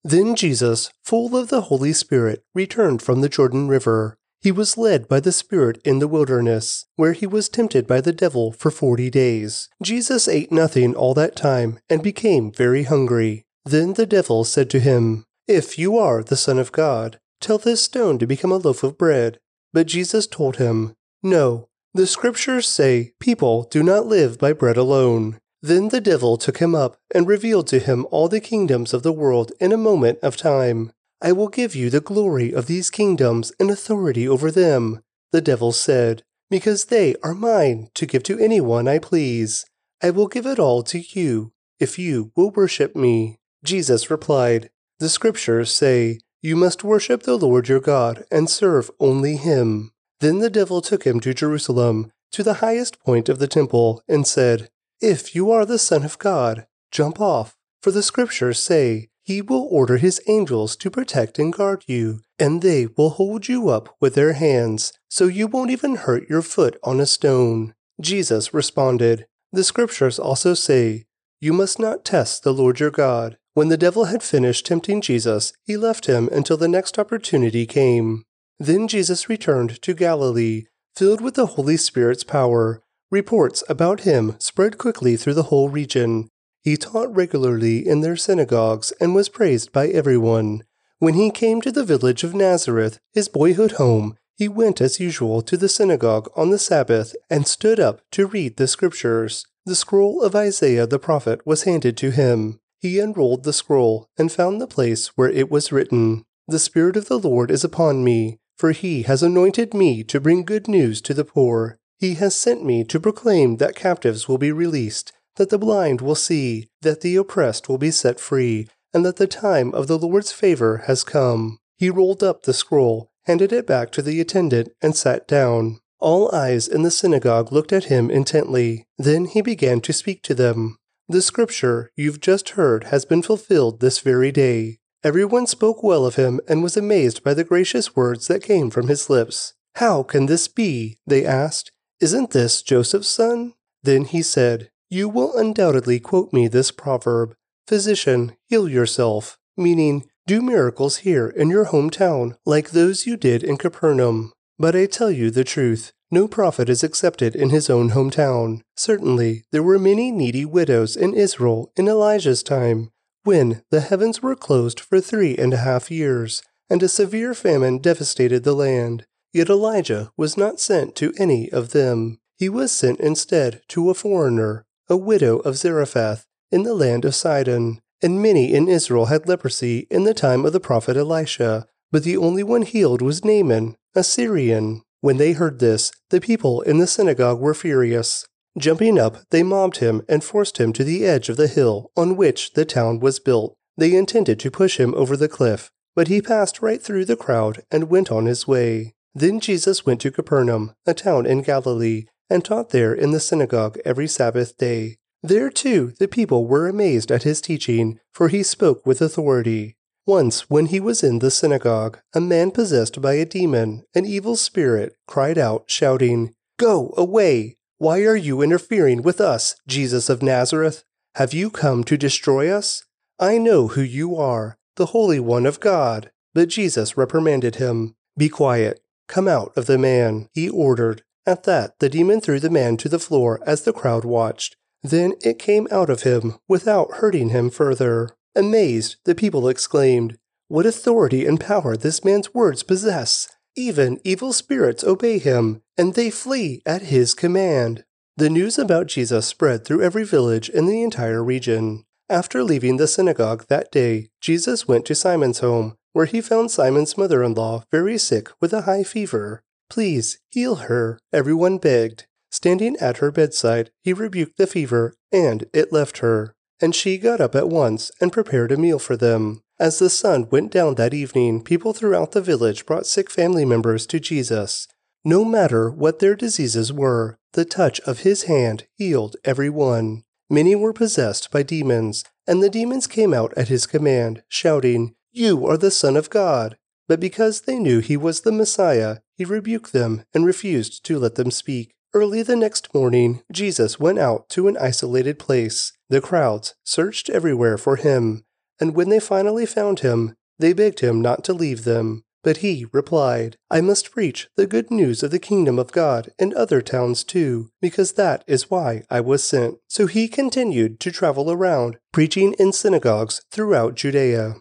Then 0.05 0.33
Jesus, 0.33 0.89
full 1.03 1.36
of 1.36 1.49
the 1.49 1.63
Holy 1.63 1.91
Spirit, 1.91 2.45
returned 2.55 3.01
from 3.01 3.19
the 3.19 3.27
Jordan 3.27 3.67
River. 3.67 4.17
He 4.39 4.53
was 4.53 4.77
led 4.77 5.10
by 5.10 5.19
the 5.19 5.33
Spirit 5.33 5.81
in 5.83 5.99
the 5.99 6.07
wilderness, 6.07 6.86
where 6.95 7.12
he 7.12 7.27
was 7.27 7.49
tempted 7.49 7.86
by 7.86 7.99
the 7.99 8.13
devil 8.13 8.53
for 8.53 8.71
forty 8.71 9.10
days. 9.10 9.67
Jesus 9.83 10.29
ate 10.29 10.49
nothing 10.49 10.95
all 10.95 11.13
that 11.15 11.36
time 11.36 11.79
and 11.89 12.01
became 12.01 12.49
very 12.49 12.83
hungry. 12.83 13.43
Then 13.65 13.95
the 13.95 14.05
devil 14.05 14.45
said 14.45 14.69
to 14.69 14.79
him, 14.79 15.25
If 15.45 15.77
you 15.77 15.97
are 15.97 16.23
the 16.23 16.38
Son 16.38 16.57
of 16.57 16.71
God, 16.71 17.19
tell 17.41 17.57
this 17.57 17.83
stone 17.83 18.17
to 18.19 18.25
become 18.25 18.53
a 18.53 18.55
loaf 18.55 18.81
of 18.81 18.97
bread. 18.97 19.39
But 19.73 19.88
Jesus 19.88 20.25
told 20.25 20.55
him, 20.55 20.93
No, 21.21 21.67
the 21.93 22.07
scriptures 22.07 22.69
say 22.69 23.12
people 23.19 23.63
do 23.63 23.83
not 23.83 24.05
live 24.05 24.39
by 24.39 24.53
bread 24.53 24.77
alone. 24.77 25.41
Then 25.62 25.89
the 25.89 26.02
devil 26.02 26.38
took 26.38 26.58
him 26.58 26.76
up 26.76 26.98
and 27.13 27.28
revealed 27.28 27.67
to 27.67 27.80
him 27.80 28.06
all 28.12 28.28
the 28.28 28.39
kingdoms 28.39 28.93
of 28.93 29.04
the 29.04 29.12
world 29.12 29.52
in 29.60 29.72
a 29.72 29.78
moment 29.78 30.20
of 30.22 30.38
time. 30.38 30.91
I 31.22 31.32
will 31.32 31.48
give 31.48 31.76
you 31.76 31.89
the 31.89 32.00
glory 32.00 32.54
of 32.54 32.67
these 32.67 32.89
kingdoms 32.91 33.52
and 33.60 33.72
authority 33.72 34.28
over 34.28 34.52
them, 34.52 35.02
the 35.32 35.41
devil 35.41 35.72
said, 35.72 36.24
because 36.50 36.86
they 36.86 37.15
are 37.24 37.34
mine 37.34 37.89
to 37.96 38.06
give 38.06 38.24
to 38.24 38.39
anyone 38.39 38.88
I 38.88 39.00
please. 39.00 39.65
I 40.02 40.12
will 40.12 40.28
give 40.28 40.46
it 40.46 40.60
all 40.60 40.84
to 40.84 41.00
you, 41.00 41.52
if 41.80 41.98
you 41.98 42.32
will 42.36 42.52
worship 42.52 42.96
me. 42.96 43.39
Jesus 43.63 44.12
replied, 44.12 44.70
The 45.00 45.10
scriptures 45.10 45.72
say, 45.74 46.20
You 46.41 46.56
must 46.56 46.84
worship 46.84 47.24
the 47.24 47.38
Lord 47.38 47.67
your 47.67 47.80
God 47.80 48.24
and 48.32 48.48
serve 48.48 48.91
only 49.00 49.38
him. 49.38 49.91
Then 50.20 50.39
the 50.39 50.52
devil 50.52 50.82
took 50.82 51.04
him 51.04 51.20
to 51.22 51.34
Jerusalem, 51.34 52.12
to 52.32 52.43
the 52.43 52.56
highest 52.56 53.00
point 53.00 53.28
of 53.28 53.39
the 53.39 53.48
temple, 53.48 54.04
and 54.08 54.28
said, 54.28 54.70
If 55.01 55.36
you 55.36 55.51
are 55.51 55.65
the 55.65 55.77
Son 55.77 56.03
of 56.03 56.17
God, 56.17 56.65
jump 56.91 57.21
off, 57.21 57.55
for 57.81 57.91
the 57.91 58.01
scriptures 58.01 58.60
say, 58.60 59.10
He 59.21 59.43
will 59.43 59.67
order 59.69 59.97
His 59.97 60.19
angels 60.27 60.75
to 60.77 60.89
protect 60.89 61.38
and 61.38 61.53
guard 61.53 61.83
you, 61.86 62.21
and 62.39 62.63
they 62.63 62.88
will 62.88 63.12
hold 63.12 63.47
you 63.47 63.69
up 63.69 63.95
with 64.01 64.15
their 64.15 64.33
hands, 64.33 64.93
so 65.07 65.25
you 65.25 65.45
won't 65.45 65.69
even 65.69 65.97
hurt 65.97 66.27
your 66.27 66.41
foot 66.41 66.79
on 66.83 66.99
a 66.99 67.05
stone. 67.05 67.75
Jesus 68.01 68.55
responded, 68.55 69.27
The 69.51 69.63
scriptures 69.63 70.17
also 70.17 70.55
say, 70.55 71.05
You 71.39 71.53
must 71.53 71.77
not 71.77 72.03
test 72.03 72.43
the 72.43 72.53
Lord 72.53 72.79
your 72.79 72.91
God. 72.91 73.38
When 73.53 73.69
the 73.69 73.77
devil 73.77 74.05
had 74.05 74.23
finished 74.23 74.65
tempting 74.65 75.01
Jesus, 75.01 75.53
he 75.63 75.77
left 75.77 76.07
him 76.07 76.27
until 76.31 76.57
the 76.57 76.67
next 76.67 76.97
opportunity 76.97 77.67
came. 77.67 78.23
Then 78.60 78.88
Jesus 78.88 79.29
returned 79.29 79.79
to 79.83 79.93
Galilee, 79.93 80.65
filled 80.95 81.21
with 81.21 81.36
the 81.36 81.45
Holy 81.45 81.77
Spirit's 81.77 82.23
power. 82.23 82.81
Reports 83.10 83.63
about 83.70 84.02
him 84.02 84.36
spread 84.39 84.78
quickly 84.78 85.15
through 85.15 85.36
the 85.36 85.43
whole 85.43 85.70
region. 85.70 86.30
He 86.62 86.76
taught 86.76 87.15
regularly 87.15 87.88
in 87.88 88.02
their 88.02 88.17
synagogues 88.17 88.91
and 89.00 89.15
was 89.15 89.30
praised 89.30 89.72
by 89.72 89.88
everyone. 89.88 90.63
When 91.00 91.13
he 91.13 91.32
came 91.32 91.62
to 91.62 91.72
the 91.72 91.86
village 91.86 92.24
of 92.24 92.34
Nazareth, 92.34 93.00
his 93.13 93.30
boyhood 93.30 93.74
home, 93.74 94.17
he 94.36 94.48
went 94.48 94.82
as 94.82 95.00
usual 95.00 95.41
to 95.43 95.58
the 95.58 95.70
synagogue 95.70 96.30
on 96.36 96.50
the 96.50 96.60
Sabbath 96.60 97.15
and 97.30 97.48
stood 97.48 97.80
up 97.80 98.02
to 98.12 98.28
read 98.28 98.58
the 98.58 98.67
scriptures. 98.67 99.46
The 99.65 99.76
scroll 99.76 100.22
of 100.22 100.36
Isaiah 100.36 100.88
the 100.88 101.00
prophet 101.00 101.46
was 101.46 101.63
handed 101.63 101.98
to 101.98 102.12
him. 102.12 102.60
He 102.80 103.00
unrolled 103.00 103.43
the 103.43 103.54
scroll 103.54 104.08
and 104.17 104.32
found 104.32 104.60
the 104.60 104.67
place 104.67 105.08
where 105.15 105.30
it 105.30 105.50
was 105.50 105.72
written, 105.72 106.26
The 106.48 106.60
Spirit 106.60 106.98
of 106.98 107.08
the 107.08 107.20
Lord 107.20 107.52
is 107.52 107.63
upon 107.63 108.04
me 108.04 108.39
for 108.58 108.72
he 108.72 109.04
has 109.04 109.22
anointed 109.22 109.74
me 109.74 110.04
to 110.04 110.20
bring 110.20 110.43
good 110.43 110.67
news 110.67 111.00
to 111.02 111.13
the 111.13 111.24
poor. 111.24 111.78
He 111.99 112.13
has 112.15 112.36
sent 112.36 112.63
me 112.63 112.83
to 112.86 112.99
proclaim 112.99 113.57
that 113.57 113.75
captives 113.75 114.27
will 114.27 114.38
be 114.38 114.51
released, 114.51 115.12
that 115.38 115.49
the 115.49 115.57
blind 115.57 116.01
will 116.01 116.15
see, 116.15 116.67
that 116.81 117.01
the 117.01 117.15
oppressed 117.15 117.67
will 117.67 117.77
be 117.77 117.91
set 117.91 118.19
free, 118.19 118.67
and 118.93 119.05
that 119.05 119.15
the 119.15 119.27
time 119.27 119.73
of 119.73 119.88
the 119.88 119.97
Lord's 119.97 120.31
favor 120.31 120.83
has 120.86 121.03
come. 121.03 121.60
He 121.77 121.89
rolled 121.89 122.23
up 122.23 122.43
the 122.43 122.53
scroll, 122.53 123.12
handed 123.25 123.51
it 123.51 123.65
back 123.65 123.91
to 123.91 124.01
the 124.01 124.21
attendant, 124.21 124.69
and 124.81 124.95
sat 124.95 125.27
down. 125.27 125.79
All 125.99 126.33
eyes 126.33 126.67
in 126.67 126.83
the 126.83 126.91
synagogue 126.91 127.51
looked 127.51 127.73
at 127.73 127.86
him 127.86 128.12
intently. 128.12 128.86
Then 128.97 129.25
he 129.25 129.41
began 129.41 129.81
to 129.81 129.93
speak 129.93 130.21
to 130.23 130.36
them. 130.36 130.77
The 131.10 131.21
scripture 131.21 131.91
you've 131.95 132.21
just 132.21 132.49
heard 132.49 132.86
has 132.86 133.05
been 133.05 133.23
fulfilled 133.23 133.79
this 133.79 133.99
very 133.99 134.31
day. 134.31 134.77
Everyone 135.03 135.47
spoke 135.47 135.81
well 135.81 136.05
of 136.05 136.15
him 136.15 136.39
and 136.47 136.62
was 136.62 136.77
amazed 136.77 137.23
by 137.23 137.33
the 137.33 137.43
gracious 137.43 137.95
words 137.95 138.27
that 138.27 138.43
came 138.43 138.69
from 138.69 138.88
his 138.88 139.10
lips. 139.10 139.53
How 139.75 140.03
can 140.03 140.25
this 140.25 140.47
be? 140.47 140.97
They 141.07 141.25
asked. 141.25 141.71
Isn't 141.99 142.31
this 142.31 142.62
Joseph's 142.62 143.07
son? 143.07 143.53
Then 143.83 144.05
he 144.05 144.21
said, 144.21 144.69
You 144.89 145.10
will 145.10 145.36
undoubtedly 145.36 145.99
quote 145.99 146.31
me 146.31 146.47
this 146.47 146.71
proverb 146.71 147.36
Physician, 147.67 148.36
heal 148.45 148.69
yourself, 148.69 149.38
meaning, 149.57 150.05
do 150.25 150.41
miracles 150.41 150.97
here 150.97 151.27
in 151.27 151.49
your 151.49 151.65
hometown, 151.65 152.38
like 152.45 152.69
those 152.69 153.07
you 153.07 153.17
did 153.17 153.43
in 153.43 153.57
Capernaum. 153.57 154.33
But 154.60 154.75
I 154.75 154.86
tell 154.86 155.12
you 155.12 155.31
the 155.31 155.43
truth. 155.43 155.91
No 156.10 156.27
prophet 156.27 156.69
is 156.69 156.83
accepted 156.83 157.36
in 157.36 157.49
his 157.49 157.69
own 157.69 157.91
hometown. 157.91 158.62
Certainly, 158.75 159.45
there 159.51 159.63
were 159.63 159.79
many 159.79 160.12
needy 160.12 160.45
widows 160.45 160.95
in 160.95 161.13
Israel 161.13 161.71
in 161.75 161.88
Elijah's 161.88 162.43
time 162.43 162.91
when 163.23 163.62
the 163.71 163.81
heavens 163.81 164.21
were 164.21 164.36
closed 164.36 164.79
for 164.79 165.01
three 165.01 165.36
and 165.36 165.53
a 165.53 165.57
half 165.57 165.91
years, 165.91 166.43
and 166.69 166.81
a 166.81 166.88
severe 166.88 167.33
famine 167.33 167.79
devastated 167.79 168.43
the 168.43 168.55
land. 168.55 169.05
Yet 169.33 169.49
Elijah 169.49 170.11
was 170.17 170.37
not 170.37 170.59
sent 170.59 170.95
to 170.95 171.13
any 171.17 171.51
of 171.51 171.71
them. 171.71 172.19
He 172.37 172.49
was 172.49 172.71
sent 172.71 172.99
instead 172.99 173.61
to 173.69 173.89
a 173.89 173.93
foreigner, 173.93 174.65
a 174.89 174.97
widow 174.97 175.37
of 175.39 175.57
Zarephath, 175.57 176.25
in 176.51 176.63
the 176.63 176.73
land 176.73 177.05
of 177.05 177.15
Sidon. 177.15 177.79
And 178.01 178.21
many 178.21 178.53
in 178.53 178.67
Israel 178.67 179.05
had 179.05 179.27
leprosy 179.27 179.87
in 179.89 180.03
the 180.03 180.13
time 180.13 180.45
of 180.45 180.53
the 180.53 180.59
prophet 180.59 180.95
Elisha, 180.95 181.65
but 181.91 182.03
the 182.03 182.17
only 182.17 182.43
one 182.43 182.61
healed 182.61 183.01
was 183.01 183.25
Naaman, 183.25 183.75
a 183.95 184.03
Syrian. 184.03 184.83
When 185.01 185.17
they 185.17 185.31
heard 185.33 185.59
this, 185.59 185.91
the 186.09 186.21
people 186.21 186.61
in 186.61 186.77
the 186.77 186.87
synagogue 186.87 187.39
were 187.39 187.53
furious. 187.53 188.27
Jumping 188.57 188.97
up, 188.97 189.17
they 189.29 189.43
mobbed 189.43 189.77
him 189.77 190.03
and 190.09 190.23
forced 190.23 190.57
him 190.57 190.73
to 190.73 190.83
the 190.83 191.05
edge 191.05 191.29
of 191.29 191.37
the 191.37 191.47
hill 191.47 191.91
on 191.95 192.17
which 192.17 192.53
the 192.53 192.65
town 192.65 192.99
was 192.99 193.19
built. 193.19 193.55
They 193.77 193.95
intended 193.95 194.39
to 194.39 194.51
push 194.51 194.79
him 194.79 194.93
over 194.95 195.15
the 195.15 195.29
cliff, 195.29 195.71
but 195.95 196.07
he 196.07 196.21
passed 196.21 196.61
right 196.61 196.81
through 196.81 197.05
the 197.05 197.15
crowd 197.15 197.63
and 197.71 197.89
went 197.89 198.11
on 198.11 198.25
his 198.25 198.47
way. 198.47 198.95
Then 199.17 199.39
Jesus 199.39 199.84
went 199.84 199.99
to 200.01 200.12
Capernaum, 200.12 200.75
a 200.86 200.93
town 200.93 201.25
in 201.25 201.41
Galilee, 201.41 202.06
and 202.30 202.45
taught 202.45 202.69
there 202.69 202.93
in 202.93 203.10
the 203.10 203.19
synagogue 203.19 203.80
every 203.84 204.08
Sabbath 204.08 204.56
day. 204.58 204.97
There, 205.23 205.49
too, 205.49 205.93
the 205.97 206.08
people 206.08 206.45
were 206.45 206.67
amazed 206.67 207.12
at 207.12 207.23
his 207.23 207.41
teaching, 207.41 207.99
for 208.13 208.27
he 208.27 208.43
spoke 208.43 208.86
with 208.86 209.01
authority. 209.01 209.75
Once, 210.06 210.51
when 210.51 210.67
he 210.67 210.80
was 210.80 211.03
in 211.03 211.17
the 211.17 211.32
synagogue, 211.32 211.97
a 212.13 212.21
man 212.21 212.51
possessed 212.51 213.01
by 213.01 213.13
a 213.13 213.25
demon, 213.25 213.84
an 213.95 214.06
evil 214.06 214.36
spirit, 214.36 214.93
cried 215.08 215.39
out, 215.39 215.63
shouting, 215.65 216.36
Go 216.60 216.93
away! 216.95 217.58
Why 217.80 218.01
are 218.01 218.15
you 218.15 218.43
interfering 218.43 219.01
with 219.01 219.19
us, 219.19 219.56
Jesus 219.67 220.10
of 220.10 220.21
Nazareth? 220.21 220.84
Have 221.15 221.34
you 221.34 221.49
come 221.49 221.84
to 221.86 221.97
destroy 221.97 222.51
us? 222.51 222.84
I 223.19 223.39
know 223.39 223.69
who 223.69 223.82
you 223.82 224.15
are, 224.15 224.60
the 224.75 224.88
Holy 224.88 225.19
One 225.19 225.47
of 225.47 225.60
God. 225.60 226.12
But 226.36 226.49
Jesus 226.49 226.95
reprimanded 226.95 227.56
him. 227.56 227.95
Be 228.15 228.30
quiet. 228.30 228.80
Come 229.08 229.28
out 229.28 229.52
of 229.56 229.65
the 229.65 229.78
man, 229.78 230.30
he 230.34 230.50
ordered. 230.50 231.04
At 231.26 231.43
that, 231.43 231.80
the 231.80 231.89
demon 231.89 232.22
threw 232.22 232.39
the 232.39 232.50
man 232.50 232.78
to 232.78 232.89
the 232.89 233.00
floor 233.00 233.41
as 233.46 233.63
the 233.63 233.74
crowd 233.74 234.06
watched. 234.06 234.56
Then 234.84 235.13
it 235.22 235.39
came 235.39 235.67
out 235.72 235.89
of 235.89 236.04
him 236.04 236.36
without 236.48 236.96
hurting 236.96 237.30
him 237.30 237.50
further. 237.50 238.12
Amazed, 238.36 238.98
the 239.06 239.15
people 239.15 239.48
exclaimed, 239.48 240.17
What 240.48 240.65
authority 240.65 241.26
and 241.26 241.39
power 241.39 241.76
this 241.76 242.06
man's 242.06 242.34
words 242.34 242.63
possess! 242.63 243.28
Even 243.56 244.00
evil 244.04 244.34
spirits 244.34 244.84
obey 244.84 245.17
him, 245.17 245.63
and 245.78 245.96
they 245.96 246.12
flee 246.12 246.62
at 246.65 246.84
his 246.84 247.13
command. 247.13 247.84
The 248.15 248.30
news 248.30 248.58
about 248.58 248.88
Jesus 248.88 249.26
spread 249.26 249.65
through 249.65 249.84
every 249.84 250.04
village 250.04 250.50
in 250.50 250.65
the 250.65 250.84
entire 250.84 251.24
region. 251.24 251.86
After 252.10 252.43
leaving 252.43 252.78
the 252.78 252.88
synagogue 252.88 253.46
that 253.50 253.72
day, 253.72 254.10
Jesus 254.22 254.67
went 254.67 254.86
to 254.86 254.96
Simon's 254.96 255.39
home, 255.39 255.76
where 255.97 256.05
he 256.05 256.21
found 256.21 256.51
Simon's 256.51 256.95
mother 256.95 257.23
in 257.23 257.33
law 257.33 257.63
very 257.71 257.97
sick 257.97 258.29
with 258.39 258.53
a 258.53 258.62
high 258.62 258.83
fever. 258.83 259.41
Please 259.67 260.19
heal 260.29 260.67
her, 260.69 260.99
everyone 261.12 261.57
begged. 261.57 262.05
Standing 262.29 262.77
at 262.79 262.97
her 262.97 263.12
bedside, 263.12 263.71
he 263.81 263.93
rebuked 263.93 264.38
the 264.38 264.45
fever, 264.45 264.93
and 265.12 265.45
it 265.55 265.73
left 265.73 265.97
her. 265.97 266.36
And 266.62 266.75
she 266.75 266.99
got 266.99 267.19
up 267.19 267.33
at 267.33 267.49
once 267.49 267.89
and 267.99 268.13
prepared 268.13 268.51
a 268.51 268.57
meal 268.57 268.77
for 268.77 268.95
them. 268.95 269.41
As 269.60 269.79
the 269.79 269.89
sun 269.89 270.27
went 270.29 270.51
down 270.51 270.75
that 270.75 270.93
evening, 270.93 271.43
people 271.43 271.73
throughout 271.73 272.12
the 272.12 272.21
village 272.21 272.67
brought 272.67 272.86
sick 272.86 273.10
family 273.10 273.43
members 273.43 273.88
to 273.88 273.99
Jesus. 273.99 274.67
No 275.03 275.25
matter 275.25 275.67
what 275.71 275.97
their 275.97 276.15
diseases 276.15 276.71
were, 276.71 277.17
the 277.33 277.43
touch 277.43 277.79
of 277.88 278.01
his 278.01 278.25
hand 278.25 278.67
healed 278.75 279.15
every 279.25 279.49
one. 279.49 280.03
Many 280.29 280.53
were 280.53 280.73
possessed 280.73 281.31
by 281.31 281.41
demons, 281.41 282.03
and 282.27 282.43
the 282.43 282.51
demons 282.51 282.86
came 282.86 283.15
out 283.15 283.33
at 283.36 283.47
his 283.47 283.65
command, 283.65 284.21
shouting, 284.27 284.93
You 285.17 285.47
are 285.47 285.58
the 285.58 285.71
Son 285.71 285.97
of 285.97 286.12
God. 286.12 286.58
But 286.88 286.99
because 286.99 287.41
they 287.41 287.58
knew 287.58 287.80
he 287.80 287.97
was 287.97 288.21
the 288.21 288.32
Messiah, 288.32 288.97
he 289.15 289.25
rebuked 289.25 289.73
them 289.73 290.03
and 290.13 290.27
refused 290.27 290.86
to 290.86 290.99
let 290.99 291.15
them 291.15 291.32
speak. 291.32 291.73
Early 291.91 292.21
the 292.21 292.36
next 292.36 292.71
morning, 292.71 293.23
Jesus 293.32 293.80
went 293.80 293.97
out 293.97 294.30
to 294.30 294.47
an 294.47 294.56
isolated 294.58 295.17
place. 295.17 295.73
The 295.89 296.01
crowds 296.01 296.53
searched 296.63 297.10
everywhere 297.10 297.58
for 297.58 297.77
him, 297.77 298.25
and 298.62 298.75
when 298.75 298.89
they 298.89 298.99
finally 298.99 299.47
found 299.47 299.80
him, 299.80 300.13
they 300.38 300.53
begged 300.53 300.82
him 300.82 301.01
not 301.01 301.23
to 301.23 301.34
leave 301.34 301.63
them. 301.63 302.03
But 302.23 302.38
he 302.38 302.67
replied, 302.71 303.38
I 303.49 303.60
must 303.60 303.89
preach 303.89 304.27
the 304.36 304.45
good 304.45 304.69
news 304.69 305.01
of 305.01 305.10
the 305.10 305.17
kingdom 305.17 305.58
of 305.58 305.71
God 305.71 306.12
in 306.19 306.32
other 306.38 306.62
towns 306.62 307.03
too, 307.03 307.49
because 307.60 307.93
that 307.93 308.23
is 308.27 308.51
why 308.51 308.84
I 308.88 309.01
was 309.01 309.23
sent. 309.23 309.58
So 309.67 309.88
he 309.88 310.08
continued 310.08 310.80
to 310.82 310.91
travel 310.91 311.32
around, 311.32 311.80
preaching 311.91 312.36
in 312.38 312.53
synagogues 312.53 313.23
throughout 313.32 313.73
Judea. 313.73 314.36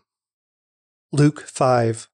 Luke 1.16 1.46
5 1.46 2.10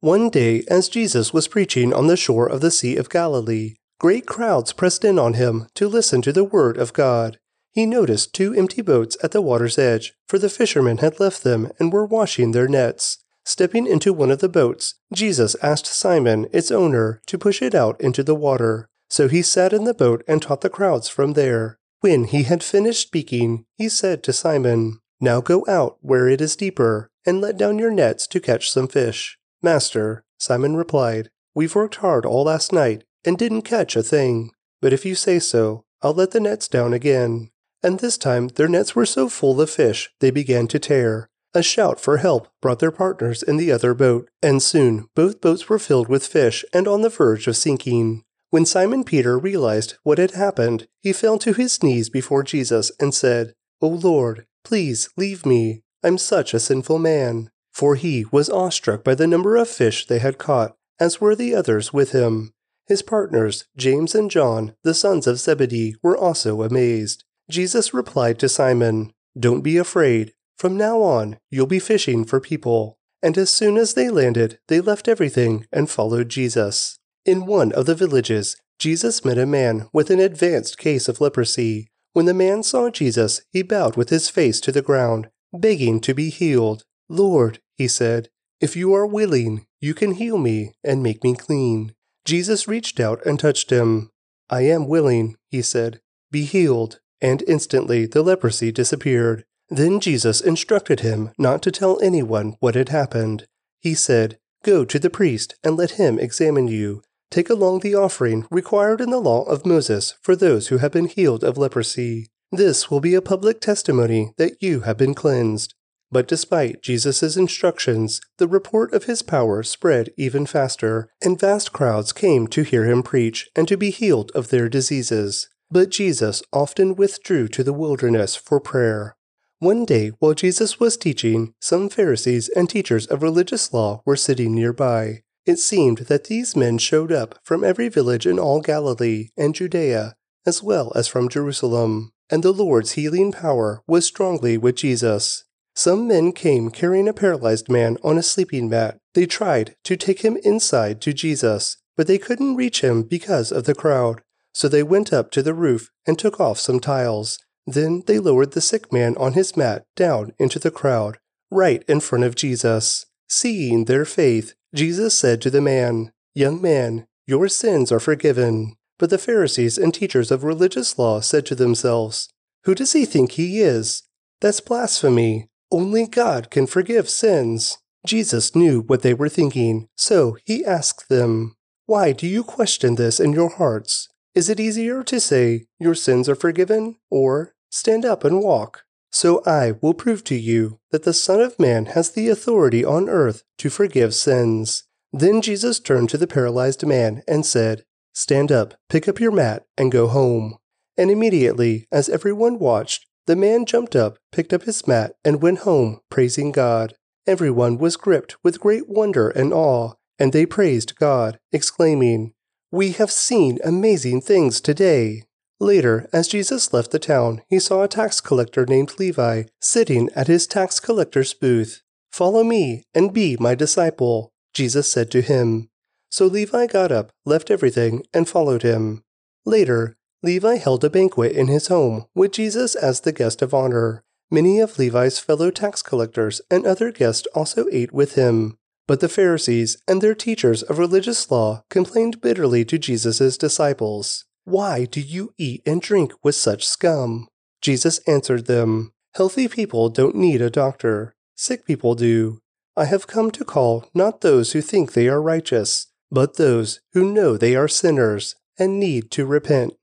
One 0.00 0.30
day, 0.30 0.64
as 0.68 0.88
Jesus 0.88 1.30
was 1.30 1.46
preaching 1.46 1.92
on 1.92 2.06
the 2.06 2.16
shore 2.16 2.48
of 2.48 2.62
the 2.62 2.70
Sea 2.70 2.96
of 2.96 3.10
Galilee, 3.10 3.74
great 4.00 4.24
crowds 4.24 4.72
pressed 4.72 5.04
in 5.04 5.18
on 5.18 5.34
him 5.34 5.66
to 5.74 5.86
listen 5.86 6.22
to 6.22 6.32
the 6.32 6.42
word 6.42 6.78
of 6.78 6.94
God. 6.94 7.38
He 7.72 7.84
noticed 7.84 8.32
two 8.32 8.54
empty 8.54 8.80
boats 8.80 9.14
at 9.22 9.32
the 9.32 9.42
water's 9.42 9.78
edge, 9.78 10.14
for 10.26 10.38
the 10.38 10.48
fishermen 10.48 10.98
had 10.98 11.20
left 11.20 11.44
them 11.44 11.70
and 11.78 11.92
were 11.92 12.06
washing 12.06 12.52
their 12.52 12.66
nets. 12.66 13.18
Stepping 13.44 13.86
into 13.86 14.14
one 14.14 14.30
of 14.30 14.38
the 14.38 14.48
boats, 14.48 14.94
Jesus 15.12 15.54
asked 15.62 15.84
Simon, 15.84 16.46
its 16.50 16.70
owner, 16.70 17.20
to 17.26 17.36
push 17.36 17.60
it 17.60 17.74
out 17.74 18.00
into 18.00 18.22
the 18.22 18.34
water. 18.34 18.88
So 19.10 19.28
he 19.28 19.42
sat 19.42 19.74
in 19.74 19.84
the 19.84 19.92
boat 19.92 20.24
and 20.26 20.40
taught 20.40 20.62
the 20.62 20.70
crowds 20.70 21.10
from 21.10 21.34
there. 21.34 21.78
When 22.00 22.24
he 22.24 22.44
had 22.44 22.64
finished 22.64 23.06
speaking, 23.06 23.66
he 23.76 23.90
said 23.90 24.22
to 24.22 24.32
Simon, 24.32 25.00
Now 25.20 25.40
go 25.40 25.64
out 25.66 25.98
where 26.00 26.28
it 26.28 26.40
is 26.40 26.56
deeper, 26.56 27.10
and 27.24 27.40
let 27.40 27.56
down 27.56 27.78
your 27.78 27.90
nets 27.90 28.26
to 28.28 28.40
catch 28.40 28.70
some 28.70 28.88
fish. 28.88 29.38
Master, 29.62 30.24
Simon 30.38 30.76
replied, 30.76 31.30
We've 31.54 31.74
worked 31.74 31.96
hard 31.96 32.26
all 32.26 32.44
last 32.44 32.72
night 32.72 33.04
and 33.24 33.38
didn't 33.38 33.62
catch 33.62 33.96
a 33.96 34.02
thing. 34.02 34.50
But 34.82 34.92
if 34.92 35.04
you 35.04 35.14
say 35.14 35.38
so, 35.38 35.84
I'll 36.02 36.14
let 36.14 36.32
the 36.32 36.40
nets 36.40 36.68
down 36.68 36.92
again. 36.92 37.50
And 37.82 37.98
this 37.98 38.18
time 38.18 38.48
their 38.48 38.68
nets 38.68 38.94
were 38.94 39.06
so 39.06 39.28
full 39.28 39.60
of 39.60 39.70
fish 39.70 40.10
they 40.20 40.30
began 40.30 40.66
to 40.68 40.78
tear. 40.78 41.28
A 41.54 41.62
shout 41.62 41.98
for 41.98 42.18
help 42.18 42.48
brought 42.60 42.80
their 42.80 42.90
partners 42.90 43.42
in 43.42 43.56
the 43.56 43.72
other 43.72 43.94
boat, 43.94 44.28
and 44.42 44.62
soon 44.62 45.08
both 45.14 45.40
boats 45.40 45.68
were 45.68 45.78
filled 45.78 46.08
with 46.08 46.26
fish 46.26 46.64
and 46.74 46.86
on 46.86 47.00
the 47.00 47.08
verge 47.08 47.46
of 47.46 47.56
sinking. 47.56 48.24
When 48.50 48.66
Simon 48.66 49.04
Peter 49.04 49.38
realized 49.38 49.94
what 50.02 50.18
had 50.18 50.32
happened, 50.32 50.86
he 51.00 51.12
fell 51.12 51.38
to 51.38 51.54
his 51.54 51.82
knees 51.82 52.10
before 52.10 52.42
Jesus 52.42 52.92
and 53.00 53.14
said, 53.14 53.54
O 53.80 53.88
Lord, 53.88 54.46
please 54.66 55.08
leave 55.16 55.46
me. 55.46 55.80
I'm 56.02 56.18
such 56.18 56.52
a 56.52 56.58
sinful 56.58 56.98
man. 56.98 57.50
For 57.72 57.94
he 57.94 58.24
was 58.32 58.50
awestruck 58.50 59.04
by 59.04 59.14
the 59.14 59.26
number 59.28 59.54
of 59.56 59.68
fish 59.68 60.06
they 60.06 60.18
had 60.18 60.38
caught, 60.38 60.74
as 60.98 61.20
were 61.20 61.36
the 61.36 61.54
others 61.54 61.92
with 61.92 62.10
him. 62.10 62.52
His 62.88 63.00
partners, 63.00 63.66
James 63.76 64.12
and 64.12 64.28
John, 64.28 64.74
the 64.82 64.92
sons 64.92 65.28
of 65.28 65.38
Zebedee, 65.38 65.94
were 66.02 66.16
also 66.16 66.62
amazed. 66.62 67.22
Jesus 67.48 67.94
replied 67.94 68.40
to 68.40 68.48
Simon, 68.48 69.12
Don't 69.38 69.60
be 69.60 69.76
afraid. 69.76 70.32
From 70.58 70.76
now 70.76 71.00
on, 71.00 71.38
you'll 71.48 71.66
be 71.66 71.78
fishing 71.78 72.24
for 72.24 72.40
people. 72.40 72.98
And 73.22 73.38
as 73.38 73.50
soon 73.50 73.76
as 73.76 73.94
they 73.94 74.10
landed, 74.10 74.58
they 74.66 74.80
left 74.80 75.06
everything 75.06 75.66
and 75.70 75.88
followed 75.88 76.28
Jesus. 76.28 76.98
In 77.24 77.46
one 77.46 77.70
of 77.70 77.86
the 77.86 77.94
villages, 77.94 78.56
Jesus 78.80 79.24
met 79.24 79.38
a 79.38 79.46
man 79.46 79.88
with 79.92 80.10
an 80.10 80.18
advanced 80.18 80.76
case 80.76 81.08
of 81.08 81.20
leprosy. 81.20 81.88
When 82.16 82.24
the 82.24 82.32
man 82.32 82.62
saw 82.62 82.88
Jesus, 82.88 83.42
he 83.52 83.60
bowed 83.60 83.96
with 83.98 84.08
his 84.08 84.30
face 84.30 84.58
to 84.62 84.72
the 84.72 84.80
ground, 84.80 85.28
begging 85.52 86.00
to 86.00 86.14
be 86.14 86.30
healed. 86.30 86.82
Lord, 87.10 87.58
he 87.76 87.86
said, 87.88 88.30
if 88.58 88.74
you 88.74 88.94
are 88.94 89.06
willing, 89.06 89.66
you 89.82 89.92
can 89.92 90.12
heal 90.12 90.38
me 90.38 90.72
and 90.82 91.02
make 91.02 91.22
me 91.22 91.34
clean. 91.34 91.94
Jesus 92.24 92.66
reached 92.66 93.00
out 93.00 93.20
and 93.26 93.38
touched 93.38 93.68
him. 93.68 94.08
I 94.48 94.62
am 94.62 94.88
willing, 94.88 95.36
he 95.50 95.60
said. 95.60 96.00
Be 96.30 96.46
healed. 96.46 97.00
And 97.20 97.42
instantly 97.46 98.06
the 98.06 98.22
leprosy 98.22 98.72
disappeared. 98.72 99.44
Then 99.68 100.00
Jesus 100.00 100.40
instructed 100.40 101.00
him 101.00 101.32
not 101.36 101.60
to 101.64 101.70
tell 101.70 102.00
anyone 102.00 102.56
what 102.60 102.76
had 102.76 102.88
happened. 102.88 103.46
He 103.78 103.92
said, 103.92 104.38
Go 104.64 104.86
to 104.86 104.98
the 104.98 105.10
priest 105.10 105.56
and 105.62 105.76
let 105.76 106.00
him 106.00 106.18
examine 106.18 106.68
you. 106.68 107.02
Take 107.30 107.50
along 107.50 107.80
the 107.80 107.94
offering 107.94 108.46
required 108.50 109.00
in 109.00 109.10
the 109.10 109.20
law 109.20 109.42
of 109.44 109.66
Moses 109.66 110.14
for 110.22 110.36
those 110.36 110.68
who 110.68 110.78
have 110.78 110.92
been 110.92 111.06
healed 111.06 111.42
of 111.42 111.58
leprosy. 111.58 112.28
This 112.52 112.90
will 112.90 113.00
be 113.00 113.14
a 113.14 113.22
public 113.22 113.60
testimony 113.60 114.32
that 114.38 114.62
you 114.62 114.80
have 114.80 114.96
been 114.96 115.14
cleansed. 115.14 115.74
But 116.10 116.28
despite 116.28 116.82
Jesus' 116.82 117.36
instructions, 117.36 118.20
the 118.38 118.46
report 118.46 118.94
of 118.94 119.04
his 119.04 119.22
power 119.22 119.62
spread 119.64 120.10
even 120.16 120.46
faster, 120.46 121.10
and 121.20 121.38
vast 121.38 121.72
crowds 121.72 122.12
came 122.12 122.46
to 122.48 122.62
hear 122.62 122.84
him 122.84 123.02
preach 123.02 123.48
and 123.56 123.66
to 123.66 123.76
be 123.76 123.90
healed 123.90 124.30
of 124.34 124.48
their 124.48 124.68
diseases. 124.68 125.48
But 125.68 125.90
Jesus 125.90 126.44
often 126.52 126.94
withdrew 126.94 127.48
to 127.48 127.64
the 127.64 127.72
wilderness 127.72 128.36
for 128.36 128.60
prayer. 128.60 129.16
One 129.58 129.84
day, 129.84 130.10
while 130.20 130.34
Jesus 130.34 130.78
was 130.78 130.96
teaching, 130.96 131.54
some 131.60 131.88
Pharisees 131.88 132.48
and 132.50 132.70
teachers 132.70 133.06
of 133.06 133.22
religious 133.22 133.72
law 133.72 134.02
were 134.06 134.16
sitting 134.16 134.54
nearby. 134.54 135.22
It 135.46 135.60
seemed 135.60 135.98
that 135.98 136.24
these 136.24 136.56
men 136.56 136.78
showed 136.78 137.12
up 137.12 137.38
from 137.44 137.62
every 137.62 137.88
village 137.88 138.26
in 138.26 138.38
all 138.38 138.60
Galilee 138.60 139.28
and 139.36 139.54
Judea, 139.54 140.16
as 140.44 140.60
well 140.60 140.92
as 140.96 141.06
from 141.06 141.28
Jerusalem, 141.28 142.12
and 142.28 142.42
the 142.42 142.52
Lord's 142.52 142.92
healing 142.92 143.30
power 143.30 143.82
was 143.86 144.04
strongly 144.04 144.58
with 144.58 144.74
Jesus. 144.74 145.44
Some 145.76 146.08
men 146.08 146.32
came 146.32 146.70
carrying 146.70 147.06
a 147.06 147.12
paralyzed 147.12 147.68
man 147.68 147.96
on 148.02 148.18
a 148.18 148.22
sleeping 148.22 148.68
mat. 148.68 148.98
They 149.14 149.26
tried 149.26 149.76
to 149.84 149.96
take 149.96 150.22
him 150.22 150.36
inside 150.42 151.00
to 151.02 151.12
Jesus, 151.12 151.76
but 151.96 152.08
they 152.08 152.18
couldn't 152.18 152.56
reach 152.56 152.80
him 152.80 153.02
because 153.02 153.52
of 153.52 153.64
the 153.64 153.74
crowd. 153.74 154.22
So 154.52 154.68
they 154.68 154.82
went 154.82 155.12
up 155.12 155.30
to 155.32 155.42
the 155.42 155.54
roof 155.54 155.90
and 156.06 156.18
took 156.18 156.40
off 156.40 156.58
some 156.58 156.80
tiles. 156.80 157.38
Then 157.66 158.02
they 158.06 158.18
lowered 158.18 158.52
the 158.52 158.60
sick 158.60 158.92
man 158.92 159.16
on 159.16 159.34
his 159.34 159.56
mat 159.56 159.84
down 159.94 160.32
into 160.38 160.58
the 160.58 160.70
crowd, 160.70 161.18
right 161.50 161.84
in 161.86 162.00
front 162.00 162.24
of 162.24 162.34
Jesus. 162.34 163.06
Seeing 163.28 163.84
their 163.84 164.04
faith, 164.04 164.54
Jesus 164.76 165.18
said 165.18 165.40
to 165.42 165.50
the 165.50 165.60
man, 165.60 166.12
Young 166.34 166.60
man, 166.60 167.06
your 167.26 167.48
sins 167.48 167.90
are 167.90 167.98
forgiven. 167.98 168.76
But 168.98 169.10
the 169.10 169.18
Pharisees 169.18 169.78
and 169.78 169.92
teachers 169.92 170.30
of 170.30 170.44
religious 170.44 170.98
law 170.98 171.20
said 171.20 171.44
to 171.46 171.54
themselves, 171.54 172.28
Who 172.64 172.74
does 172.74 172.92
he 172.92 173.04
think 173.04 173.32
he 173.32 173.60
is? 173.60 174.02
That's 174.40 174.60
blasphemy. 174.60 175.48
Only 175.72 176.06
God 176.06 176.50
can 176.50 176.66
forgive 176.66 177.08
sins. 177.08 177.78
Jesus 178.06 178.54
knew 178.54 178.82
what 178.82 179.02
they 179.02 179.14
were 179.14 179.28
thinking, 179.28 179.88
so 179.96 180.36
he 180.44 180.64
asked 180.64 181.08
them, 181.08 181.56
Why 181.86 182.12
do 182.12 182.26
you 182.26 182.44
question 182.44 182.94
this 182.94 183.18
in 183.18 183.32
your 183.32 183.50
hearts? 183.50 184.08
Is 184.34 184.48
it 184.48 184.60
easier 184.60 185.02
to 185.02 185.18
say, 185.18 185.66
Your 185.80 185.94
sins 185.94 186.28
are 186.28 186.36
forgiven, 186.36 186.96
or 187.10 187.56
Stand 187.70 188.06
up 188.06 188.24
and 188.24 188.40
walk? 188.40 188.85
So 189.10 189.42
I 189.46 189.72
will 189.80 189.94
prove 189.94 190.24
to 190.24 190.34
you 190.34 190.78
that 190.90 191.04
the 191.04 191.12
Son 191.12 191.40
of 191.40 191.58
Man 191.58 191.86
has 191.86 192.10
the 192.10 192.28
authority 192.28 192.84
on 192.84 193.08
earth 193.08 193.44
to 193.58 193.70
forgive 193.70 194.14
sins. 194.14 194.84
Then 195.12 195.40
Jesus 195.40 195.80
turned 195.80 196.10
to 196.10 196.18
the 196.18 196.26
paralyzed 196.26 196.86
man 196.86 197.22
and 197.26 197.46
said, 197.46 197.84
Stand 198.12 198.50
up, 198.50 198.74
pick 198.88 199.08
up 199.08 199.20
your 199.20 199.32
mat, 199.32 199.64
and 199.76 199.92
go 199.92 200.08
home. 200.08 200.58
And 200.96 201.10
immediately, 201.10 201.86
as 201.92 202.08
everyone 202.08 202.58
watched, 202.58 203.06
the 203.26 203.36
man 203.36 203.66
jumped 203.66 203.96
up, 203.96 204.18
picked 204.32 204.52
up 204.52 204.62
his 204.62 204.86
mat, 204.86 205.12
and 205.24 205.42
went 205.42 205.60
home, 205.60 206.00
praising 206.10 206.52
God. 206.52 206.94
Everyone 207.26 207.76
was 207.76 207.96
gripped 207.96 208.36
with 208.44 208.60
great 208.60 208.88
wonder 208.88 209.28
and 209.30 209.52
awe, 209.52 209.94
and 210.18 210.32
they 210.32 210.46
praised 210.46 210.96
God, 210.96 211.38
exclaiming, 211.52 212.34
We 212.70 212.92
have 212.92 213.10
seen 213.10 213.58
amazing 213.64 214.20
things 214.20 214.60
today. 214.60 215.24
Later, 215.58 216.08
as 216.12 216.28
Jesus 216.28 216.72
left 216.72 216.90
the 216.90 216.98
town, 216.98 217.42
he 217.48 217.58
saw 217.58 217.82
a 217.82 217.88
tax 217.88 218.20
collector 218.20 218.66
named 218.66 218.98
Levi 218.98 219.44
sitting 219.60 220.10
at 220.14 220.26
his 220.26 220.46
tax 220.46 220.80
collector's 220.80 221.32
booth. 221.32 221.82
Follow 222.12 222.44
me 222.44 222.82
and 222.94 223.12
be 223.12 223.36
my 223.40 223.54
disciple, 223.54 224.32
Jesus 224.52 224.90
said 224.90 225.10
to 225.12 225.22
him. 225.22 225.68
So 226.10 226.26
Levi 226.26 226.66
got 226.66 226.92
up, 226.92 227.10
left 227.24 227.50
everything, 227.50 228.04
and 228.12 228.28
followed 228.28 228.62
him. 228.62 229.02
Later, 229.44 229.96
Levi 230.22 230.56
held 230.56 230.84
a 230.84 230.90
banquet 230.90 231.32
in 231.32 231.46
his 231.46 231.68
home 231.68 232.06
with 232.14 232.32
Jesus 232.32 232.74
as 232.74 233.00
the 233.00 233.12
guest 233.12 233.42
of 233.42 233.54
honor. 233.54 234.02
Many 234.30 234.60
of 234.60 234.78
Levi's 234.78 235.18
fellow 235.18 235.50
tax 235.50 235.82
collectors 235.82 236.40
and 236.50 236.66
other 236.66 236.92
guests 236.92 237.26
also 237.34 237.66
ate 237.72 237.92
with 237.92 238.14
him. 238.14 238.58
But 238.86 239.00
the 239.00 239.08
Pharisees 239.08 239.78
and 239.88 240.02
their 240.02 240.14
teachers 240.14 240.62
of 240.62 240.78
religious 240.78 241.30
law 241.30 241.64
complained 241.70 242.20
bitterly 242.20 242.64
to 242.66 242.78
Jesus' 242.78 243.38
disciples. 243.38 244.25
Why 244.46 244.84
do 244.84 245.00
you 245.00 245.34
eat 245.36 245.62
and 245.66 245.82
drink 245.82 246.12
with 246.22 246.36
such 246.36 246.68
scum? 246.68 247.26
Jesus 247.60 247.98
answered 248.06 248.46
them, 248.46 248.92
Healthy 249.16 249.48
people 249.48 249.88
don't 249.88 250.14
need 250.14 250.40
a 250.40 250.48
doctor. 250.48 251.16
Sick 251.34 251.66
people 251.66 251.96
do. 251.96 252.38
I 252.76 252.84
have 252.84 253.08
come 253.08 253.32
to 253.32 253.44
call 253.44 253.90
not 253.92 254.20
those 254.20 254.52
who 254.52 254.60
think 254.60 254.92
they 254.92 255.08
are 255.08 255.20
righteous, 255.20 255.88
but 256.12 256.36
those 256.36 256.78
who 256.92 257.12
know 257.12 257.36
they 257.36 257.56
are 257.56 257.66
sinners 257.66 258.36
and 258.56 258.78
need 258.78 259.10
to 259.10 259.26
repent. 259.26 259.74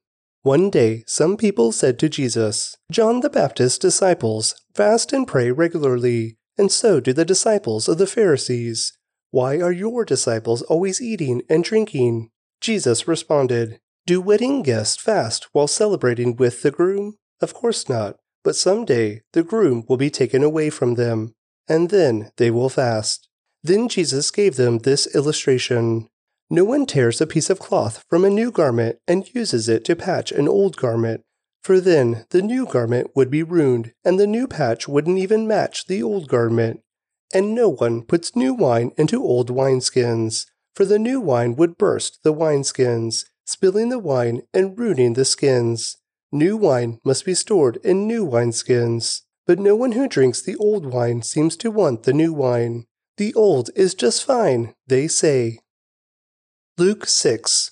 One 0.44 0.70
day, 0.70 1.04
some 1.08 1.36
people 1.36 1.74
said 1.74 2.00
to 2.00 2.08
Jesus, 2.08 2.78
John 2.90 3.20
the 3.20 3.30
Baptist's 3.30 3.78
disciples 3.78 4.56
fast 4.74 5.12
and 5.12 5.28
pray 5.28 5.52
regularly, 5.52 6.38
and 6.58 6.72
so 6.72 7.02
do 7.02 7.12
the 7.12 7.26
disciples 7.26 7.90
of 7.90 7.98
the 7.98 8.08
Pharisees. 8.08 8.98
Why 9.30 9.60
are 9.60 9.74
your 9.74 10.06
disciples 10.06 10.62
always 10.62 11.02
eating 11.02 11.42
and 11.50 11.66
drinking? 11.66 12.30
Jesus 12.62 13.10
responded, 13.10 13.82
Do 14.06 14.20
wedding 14.20 14.64
guests 14.64 15.02
fast 15.02 15.48
while 15.54 15.68
celebrating 15.68 16.36
with 16.36 16.62
the 16.62 16.72
groom? 16.72 17.16
Of 17.42 17.54
course 17.54 17.88
not, 17.88 18.18
but 18.44 18.58
some 18.58 18.84
day 18.84 19.22
the 19.32 19.44
groom 19.44 19.86
will 19.88 19.96
be 19.96 20.10
taken 20.10 20.44
away 20.44 20.70
from 20.70 20.96
them, 20.96 21.36
and 21.70 21.90
then 21.90 22.32
they 22.36 22.52
will 22.52 22.68
fast. 22.68 23.30
Then 23.64 23.88
Jesus 23.88 24.30
gave 24.30 24.58
them 24.58 24.80
this 24.80 25.08
illustration. 25.16 26.10
No 26.50 26.66
one 26.66 26.86
tears 26.86 27.22
a 27.22 27.28
piece 27.28 27.50
of 27.50 27.60
cloth 27.60 28.04
from 28.10 28.26
a 28.26 28.30
new 28.30 28.52
garment 28.52 28.98
and 29.08 29.34
uses 29.34 29.70
it 29.70 29.86
to 29.86 29.96
patch 29.96 30.34
an 30.34 30.50
old 30.50 30.76
garment, 30.76 31.22
for 31.62 31.80
then 31.80 32.26
the 32.32 32.42
new 32.42 32.66
garment 32.66 33.12
would 33.16 33.32
be 33.32 33.42
ruined, 33.42 33.94
and 34.04 34.20
the 34.20 34.28
new 34.28 34.50
patch 34.50 34.86
wouldn't 34.86 35.18
even 35.18 35.48
match 35.48 35.86
the 35.88 36.04
old 36.04 36.28
garment. 36.28 36.82
And 37.34 37.56
no 37.56 37.70
one 37.70 38.02
puts 38.02 38.36
new 38.36 38.54
wine 38.54 38.92
into 38.98 39.24
old 39.24 39.50
wineskins, 39.50 40.46
for 40.76 40.84
the 40.84 41.00
new 41.00 41.22
wine 41.22 41.56
would 41.56 41.78
burst 41.78 42.20
the 42.24 42.34
wineskins, 42.34 43.24
spilling 43.46 43.90
the 43.90 44.00
wine 44.00 44.42
and 44.54 44.78
ruining 44.78 45.14
the 45.14 45.26
skins. 45.26 45.98
New 46.32 46.58
wine 46.58 47.00
must 47.06 47.26
be 47.26 47.34
stored 47.34 47.78
in 47.84 48.08
new 48.08 48.26
wineskins. 48.26 49.22
But 49.46 49.60
no 49.60 49.76
one 49.76 49.92
who 49.92 50.08
drinks 50.08 50.42
the 50.42 50.56
old 50.56 50.86
wine 50.86 51.22
seems 51.22 51.58
to 51.58 51.72
want 51.72 52.04
the 52.04 52.14
new 52.14 52.32
wine. 52.32 52.86
The 53.18 53.34
old 53.34 53.70
is 53.76 53.94
just 53.94 54.24
fine, 54.24 54.74
they 54.88 55.08
say. 55.08 55.60
Luke 56.78 57.06
6 57.06 57.72